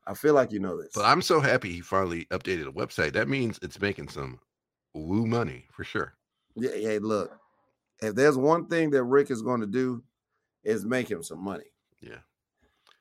I 0.07 0.13
feel 0.13 0.33
like 0.33 0.51
you 0.51 0.59
know 0.59 0.81
this. 0.81 0.91
But 0.95 1.05
I'm 1.05 1.21
so 1.21 1.39
happy 1.39 1.73
he 1.73 1.81
finally 1.81 2.25
updated 2.25 2.65
the 2.65 2.71
website. 2.71 3.13
That 3.13 3.27
means 3.27 3.59
it's 3.61 3.79
making 3.81 4.07
some 4.09 4.39
woo 4.93 5.27
money 5.27 5.65
for 5.71 5.83
sure. 5.83 6.13
yeah, 6.55 6.75
yeah, 6.75 6.99
look. 7.01 7.37
If 8.01 8.15
there's 8.15 8.37
one 8.37 8.67
thing 8.67 8.91
that 8.91 9.03
Ric 9.03 9.31
is 9.31 9.41
going 9.41 9.61
to 9.61 9.67
do, 9.67 10.03
is 10.63 10.85
make 10.85 11.09
him 11.09 11.23
some 11.23 11.43
money. 11.43 11.65
Yeah. 12.01 12.19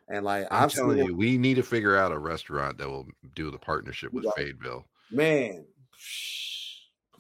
And 0.09 0.25
like 0.25 0.47
I'm 0.51 0.65
I've 0.65 0.73
telling 0.73 0.99
him, 0.99 1.09
you, 1.09 1.17
we 1.17 1.37
need 1.37 1.55
to 1.55 1.63
figure 1.63 1.97
out 1.97 2.13
a 2.13 2.19
restaurant 2.19 2.79
that 2.79 2.89
will 2.89 3.07
do 3.35 3.51
the 3.51 3.59
partnership 3.59 4.13
with. 4.13 4.27
Fayetteville 4.37 4.87
man, 5.11 5.65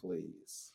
please. 0.00 0.72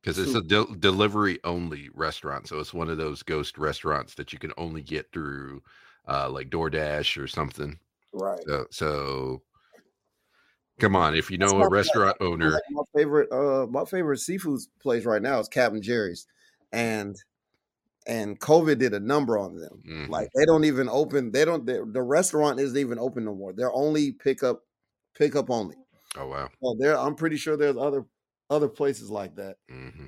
because 0.00 0.18
it's 0.18 0.34
a 0.34 0.42
de- 0.42 0.76
delivery 0.78 1.38
only 1.44 1.90
restaurant. 1.94 2.48
So 2.48 2.58
it's 2.58 2.74
one 2.74 2.88
of 2.88 2.98
those 2.98 3.22
ghost 3.22 3.58
restaurants 3.58 4.14
that 4.14 4.32
you 4.32 4.38
can 4.38 4.52
only 4.56 4.82
get 4.82 5.10
through 5.12 5.62
uh, 6.08 6.28
like 6.28 6.50
DoorDash 6.50 7.22
or 7.22 7.26
something. 7.26 7.78
Right. 8.18 8.40
So, 8.46 8.66
so 8.70 9.42
come 10.78 10.96
on, 10.96 11.14
if 11.14 11.30
you 11.30 11.38
know 11.38 11.60
a 11.60 11.68
restaurant 11.68 12.16
owner, 12.20 12.50
Like, 12.50 12.62
my 12.70 12.82
favorite 12.94 13.32
uh 13.32 13.66
my 13.66 13.84
favorite 13.84 14.18
seafood 14.18 14.60
place 14.80 15.04
right 15.04 15.22
now 15.22 15.38
is 15.38 15.48
Captain 15.48 15.82
Jerry's. 15.82 16.26
And 16.72 17.16
and 18.06 18.40
COVID 18.40 18.78
did 18.78 18.94
a 18.94 19.00
number 19.00 19.38
on 19.38 19.56
them. 19.56 19.82
Mhm. 19.86 20.08
Like 20.08 20.28
they 20.34 20.44
don't 20.44 20.64
even 20.64 20.88
open, 20.88 21.32
they 21.32 21.44
don't 21.44 21.66
the, 21.66 21.88
the 21.90 22.02
restaurant 22.02 22.60
isn't 22.60 22.76
even 22.76 22.98
open 22.98 23.24
no 23.24 23.34
more. 23.34 23.52
They're 23.52 23.72
only 23.72 24.12
pickup 24.12 24.64
pickup 25.14 25.50
only. 25.50 25.76
oh 26.16 26.28
wow. 26.28 26.48
Well, 26.60 26.76
there 26.78 26.98
I'm 26.98 27.14
pretty 27.14 27.36
sure 27.36 27.56
there's 27.56 27.76
other 27.76 28.04
other 28.50 28.68
places 28.68 29.10
like 29.10 29.36
that. 29.36 29.56
hmm 29.68 30.06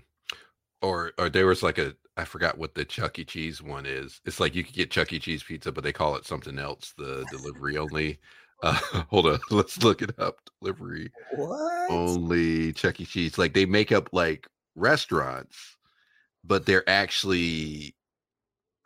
Or 0.82 1.12
or 1.19 1.28
there 1.28 1.47
was 1.47 1.62
like 1.62 1.78
a 1.78 1.95
I 2.16 2.24
forgot 2.24 2.59
what 2.59 2.74
the 2.74 2.85
Chuck 2.85 3.19
E. 3.19 3.24
Cheese 3.24 3.62
one 3.62 3.87
is. 3.87 4.20
It's 4.27 4.41
like 4.41 4.55
you 4.55 4.65
could 4.65 4.74
get 4.74 4.91
Chuck 4.91 5.12
E. 5.12 5.19
Cheese 5.19 5.43
pizza, 5.43 5.73
but 5.73 5.85
they 5.85 5.93
call 5.93 6.16
it 6.16 6.27
something 6.27 6.59
else. 6.59 6.93
The 6.99 7.24
delivery 7.31 7.78
only. 7.78 8.19
Uh, 8.62 8.73
hold 9.09 9.27
on, 9.27 9.39
let's 9.51 9.82
look 9.82 10.03
it 10.03 10.19
up. 10.19 10.37
Delivery 10.61 11.11
What? 11.35 11.91
only 11.91 12.73
Chuck 12.74 13.01
E. 13.01 13.07
Cheese. 13.07 13.39
Like 13.39 13.55
they 13.55 13.65
make 13.65 13.91
up 13.93 14.11
like 14.12 14.47
restaurants, 14.74 15.77
but 16.45 16.66
they're 16.66 16.89
actually. 16.89 17.95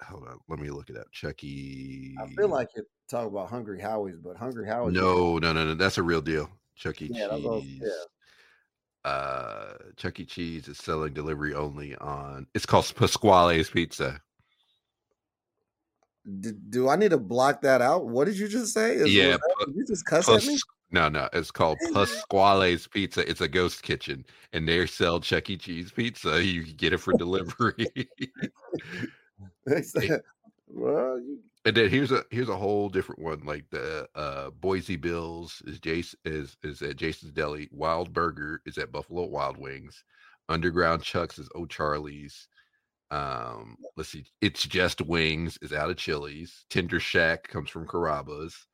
Hold 0.02 0.28
on, 0.28 0.38
let 0.48 0.58
me 0.60 0.70
look 0.70 0.90
it 0.90 0.96
up. 0.96 1.10
Chuck 1.12 1.42
E. 1.42 2.14
I 2.22 2.26
feel 2.34 2.48
like 2.48 2.68
you 2.76 2.84
talk 3.08 3.26
about 3.26 3.48
Hungry 3.48 3.80
Howie's, 3.80 4.18
but 4.18 4.36
Hungry 4.36 4.66
Howie's 4.68 4.94
no, 4.94 5.38
no, 5.38 5.52
no, 5.52 5.64
no. 5.64 5.74
That's 5.74 5.98
a 5.98 6.02
real 6.02 6.20
deal. 6.20 6.50
Chuck 6.76 7.00
E. 7.00 7.08
Yeah, 7.12 7.28
that's 7.28 7.42
what 7.42 7.52
I 7.52 7.54
was- 7.56 7.62
Cheese. 7.64 7.80
yeah. 7.82 8.04
Uh, 9.04 9.74
Chuck 9.96 10.18
E. 10.20 10.24
Cheese 10.24 10.66
is 10.68 10.78
selling 10.78 11.12
delivery 11.12 11.54
only 11.54 11.94
on. 11.96 12.46
It's 12.54 12.64
called 12.66 12.90
Pasquale's 12.96 13.68
Pizza. 13.70 14.20
D- 16.40 16.52
do 16.70 16.88
I 16.88 16.96
need 16.96 17.10
to 17.10 17.18
block 17.18 17.60
that 17.62 17.82
out? 17.82 18.06
What 18.06 18.24
did 18.24 18.38
you 18.38 18.48
just 18.48 18.72
say? 18.72 18.94
Is- 18.94 19.12
Yeah, 19.14 19.36
that- 19.36 19.72
you 19.74 19.84
just 19.86 20.06
cuss 20.06 20.28
at 20.28 20.44
me? 20.46 20.58
No, 20.90 21.08
no, 21.08 21.28
it's 21.32 21.50
called 21.50 21.78
Pasquale's 21.92 22.86
Pizza. 22.86 23.28
It's 23.28 23.40
a 23.40 23.48
ghost 23.48 23.82
kitchen, 23.82 24.24
and 24.52 24.66
they 24.68 24.86
sell 24.86 25.20
Chuck 25.20 25.50
E. 25.50 25.56
Cheese 25.56 25.90
pizza. 25.90 26.42
You 26.42 26.62
can 26.64 26.74
get 26.76 26.92
it 26.92 26.98
for 26.98 27.12
delivery. 27.14 27.88
They 29.66 29.82
said, 29.82 30.20
well, 30.68 31.18
you, 31.18 31.40
and 31.64 31.76
then 31.76 31.88
here's 31.90 32.12
a 32.12 32.24
here's 32.30 32.48
a 32.48 32.56
whole 32.56 32.88
different 32.88 33.20
one. 33.22 33.40
Like 33.44 33.64
the 33.70 34.06
uh, 34.14 34.50
Boise 34.50 34.96
Bills 34.96 35.62
is 35.66 35.78
Jason 35.80 36.18
is 36.24 36.56
is 36.62 36.82
at 36.82 36.96
Jason's 36.96 37.32
Deli. 37.32 37.68
Wild 37.72 38.12
Burger 38.12 38.60
is 38.66 38.78
at 38.78 38.92
Buffalo 38.92 39.24
Wild 39.26 39.56
Wings. 39.56 40.04
Underground 40.48 41.02
Chucks 41.02 41.38
is 41.38 41.48
O'Charley's. 41.54 42.48
Um, 43.10 43.76
let's 43.96 44.08
see, 44.08 44.24
it's 44.40 44.64
just 44.66 45.00
wings 45.02 45.58
is 45.62 45.72
out 45.72 45.90
of 45.90 45.96
Chili's. 45.96 46.64
Tender 46.70 46.98
Shack 47.00 47.46
comes 47.48 47.70
from 47.70 47.86
Carrabba's. 47.86 48.66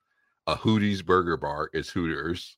A 0.47 0.57
Hootie's 0.57 1.03
Burger 1.03 1.37
Bar 1.37 1.69
is 1.75 1.91
Hooters. 1.91 2.57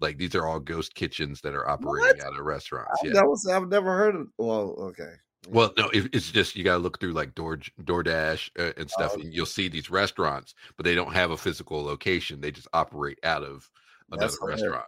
Like 0.00 0.18
these 0.18 0.34
are 0.34 0.46
all 0.46 0.58
ghost 0.60 0.94
kitchens 0.94 1.40
that 1.42 1.54
are 1.54 1.68
operating 1.68 2.20
out 2.22 2.38
of 2.38 2.44
restaurants. 2.44 3.00
I, 3.02 3.06
Yeah. 3.06 3.12
that 3.14 3.26
was 3.26 3.46
I've 3.46 3.68
never 3.68 3.96
heard 3.96 4.16
of. 4.16 4.26
Well, 4.38 4.74
okay. 4.90 5.12
Well, 5.48 5.72
no, 5.76 5.88
it, 5.90 6.08
it's 6.14 6.30
just 6.30 6.56
you 6.56 6.64
got 6.64 6.74
to 6.74 6.78
look 6.78 6.98
through 7.00 7.12
like 7.12 7.34
Door 7.34 7.58
DoorDash 7.82 8.50
uh, 8.58 8.72
and 8.76 8.90
stuff, 8.90 9.12
Oh. 9.16 9.20
and 9.20 9.32
you'll 9.34 9.46
see 9.46 9.68
these 9.68 9.90
restaurants, 9.90 10.54
but 10.76 10.84
they 10.84 10.94
don't 10.94 11.12
have 11.12 11.30
a 11.30 11.36
physical 11.36 11.82
location. 11.82 12.40
They 12.40 12.50
just 12.50 12.68
operate 12.72 13.18
out 13.22 13.42
of 13.42 13.68
another 14.10 14.32
hilarious. 14.40 14.62
restaurant. 14.62 14.86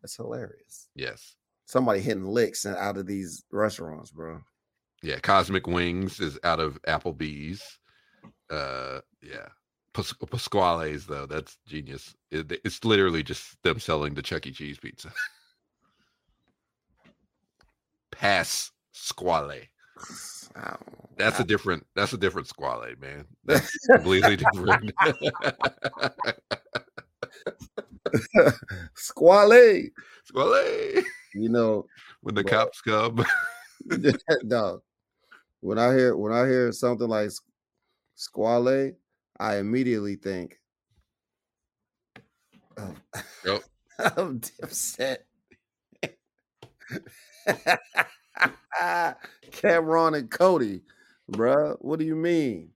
That's 0.00 0.16
hilarious. 0.16 0.88
Yes, 0.96 1.34
Somebody 1.66 2.00
hitting 2.00 2.24
licks 2.26 2.66
out 2.66 2.96
of 2.96 3.06
these 3.06 3.44
restaurants, 3.52 4.10
bro. 4.10 4.40
yeah. 5.02 5.18
Cosmic 5.20 5.66
Wings 5.66 6.18
is 6.20 6.38
out 6.44 6.58
of 6.60 6.80
Applebee's. 6.82 7.62
Uh, 8.50 9.00
yeah. 9.22 9.46
Pas- 9.94 10.14
Pasquale's 10.30 11.06
though, 11.06 11.26
that's 11.26 11.56
genius. 11.66 12.14
It- 12.30 12.60
it's 12.64 12.84
literally 12.84 13.22
just 13.22 13.62
them 13.62 13.78
selling 13.78 14.14
the 14.14 14.22
Chuck 14.22 14.46
E. 14.46 14.52
Cheese 14.52 14.78
pizza. 14.78 15.12
Pass 18.10 18.70
Squale. 18.92 19.60
That's 21.16 21.40
a 21.40 21.44
different. 21.44 21.86
That's 21.94 22.12
a 22.12 22.18
different 22.18 22.48
Squale, 22.48 22.94
man. 23.00 23.24
That's 23.44 23.74
completely 23.90 24.36
different. 24.36 24.92
Squale. 28.94 29.82
Squale. 30.24 31.02
You 31.34 31.48
know, 31.48 31.86
When 32.20 32.34
the 32.34 32.42
Well- 32.42 32.66
cops 32.66 32.80
come. 32.82 33.24
dog. 34.48 34.82
When 35.60 35.78
I 35.78 35.94
hear 35.94 36.16
when 36.16 36.32
I 36.32 36.46
hear 36.46 36.72
something 36.72 37.08
like 37.08 37.30
squale, 38.16 38.92
I 39.38 39.56
immediately 39.58 40.16
think 40.16 40.58
of, 42.76 43.00
Yep. 43.44 43.62
of 44.16 44.28
Dipset. 44.40 45.18
Cam'ron 49.52 50.16
and 50.18 50.30
Cody, 50.30 50.82
bruh. 51.30 51.76
What 51.80 51.98
do 51.98 52.04
you 52.04 52.16
mean? 52.16 52.70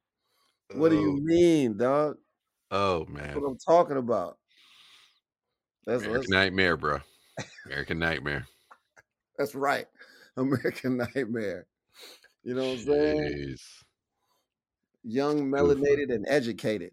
What 0.74 0.91
do 0.91 0.97
you 1.01 1.12
Oh, 1.12 1.20
mean, 1.23 1.77
dog? 1.77 2.19
Oh 2.70 3.07
That's 3.15 3.35
man. 3.35 3.41
what 3.41 3.49
I'm 3.51 3.59
talking 3.59 3.97
about. 3.97 4.39
That's, 5.87 6.03
that's, 6.03 6.07
American 6.07 6.31
Nightmare, 6.33 6.77
bro. 6.77 6.99
American 7.66 7.99
Nightmare. 7.99 8.47
that's 9.39 9.55
right. 9.55 9.87
American 10.37 10.97
Nightmare. 11.15 11.66
You 12.45 12.55
know 12.55 12.65
what 12.70 12.78
I'm 12.81 12.85
saying? 12.85 13.35
Jeez. 13.37 13.61
Young, 15.05 15.51
melanated, 15.51 16.12
and 16.12 16.27
educated. 16.28 16.93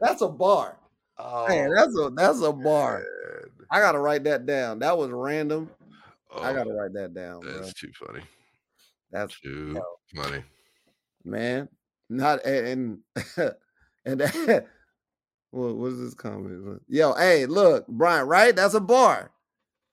that's 0.00 0.22
a 0.22 0.28
bar. 0.28 0.78
Oh, 1.26 1.48
Man, 1.48 1.70
that's 1.74 1.98
a 1.98 2.10
that's 2.14 2.40
a 2.42 2.52
bar. 2.52 2.98
man. 2.98 3.66
I 3.70 3.80
gotta 3.80 3.98
write 3.98 4.24
that 4.24 4.44
down. 4.44 4.78
That 4.80 4.96
was 4.96 5.10
random. 5.10 5.70
I 6.30 6.50
Oh, 6.50 6.54
gotta 6.54 6.72
write 6.72 6.92
that 6.94 7.14
down, 7.14 7.40
bro. 7.40 7.52
That's 7.60 7.72
too 7.72 7.90
funny. 7.94 8.20
That's 9.10 9.38
Too 9.40 9.80
funny. 10.14 10.44
man. 11.24 11.68
Not 12.10 12.44
and 12.44 12.66
and, 13.16 13.34
and 14.04 14.20
that, 14.20 14.66
what 15.50 15.76
was 15.76 15.98
this 15.98 16.12
comment? 16.14 16.82
Yo, 16.88 17.14
hey, 17.14 17.46
look, 17.46 17.86
Brian, 17.86 18.26
right? 18.26 18.54
That's 18.54 18.74
a 18.74 18.80
bar. 18.80 19.30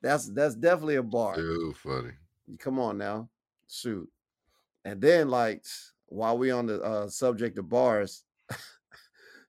That's 0.02 0.30
that's 0.34 0.56
definitely 0.56 0.96
a 0.96 1.04
bar. 1.04 1.36
Too 1.36 1.74
funny. 1.78 2.12
Come 2.60 2.80
on 2.80 2.98
now, 2.98 3.30
shoot. 3.70 4.10
And 4.84 5.00
then, 5.00 5.30
like, 5.30 5.64
while 6.08 6.38
we 6.38 6.52
on 6.52 6.66
the 6.66 6.82
uh, 6.82 7.08
subject 7.08 7.58
of 7.60 7.70
bars, 7.70 8.24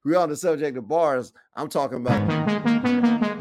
we 0.04 0.16
on 0.16 0.28
the 0.28 0.36
subject 0.36 0.76
of 0.76 0.88
bars. 0.88 1.32
I'm 1.54 1.68
talking 1.68 1.98
about 1.98 3.31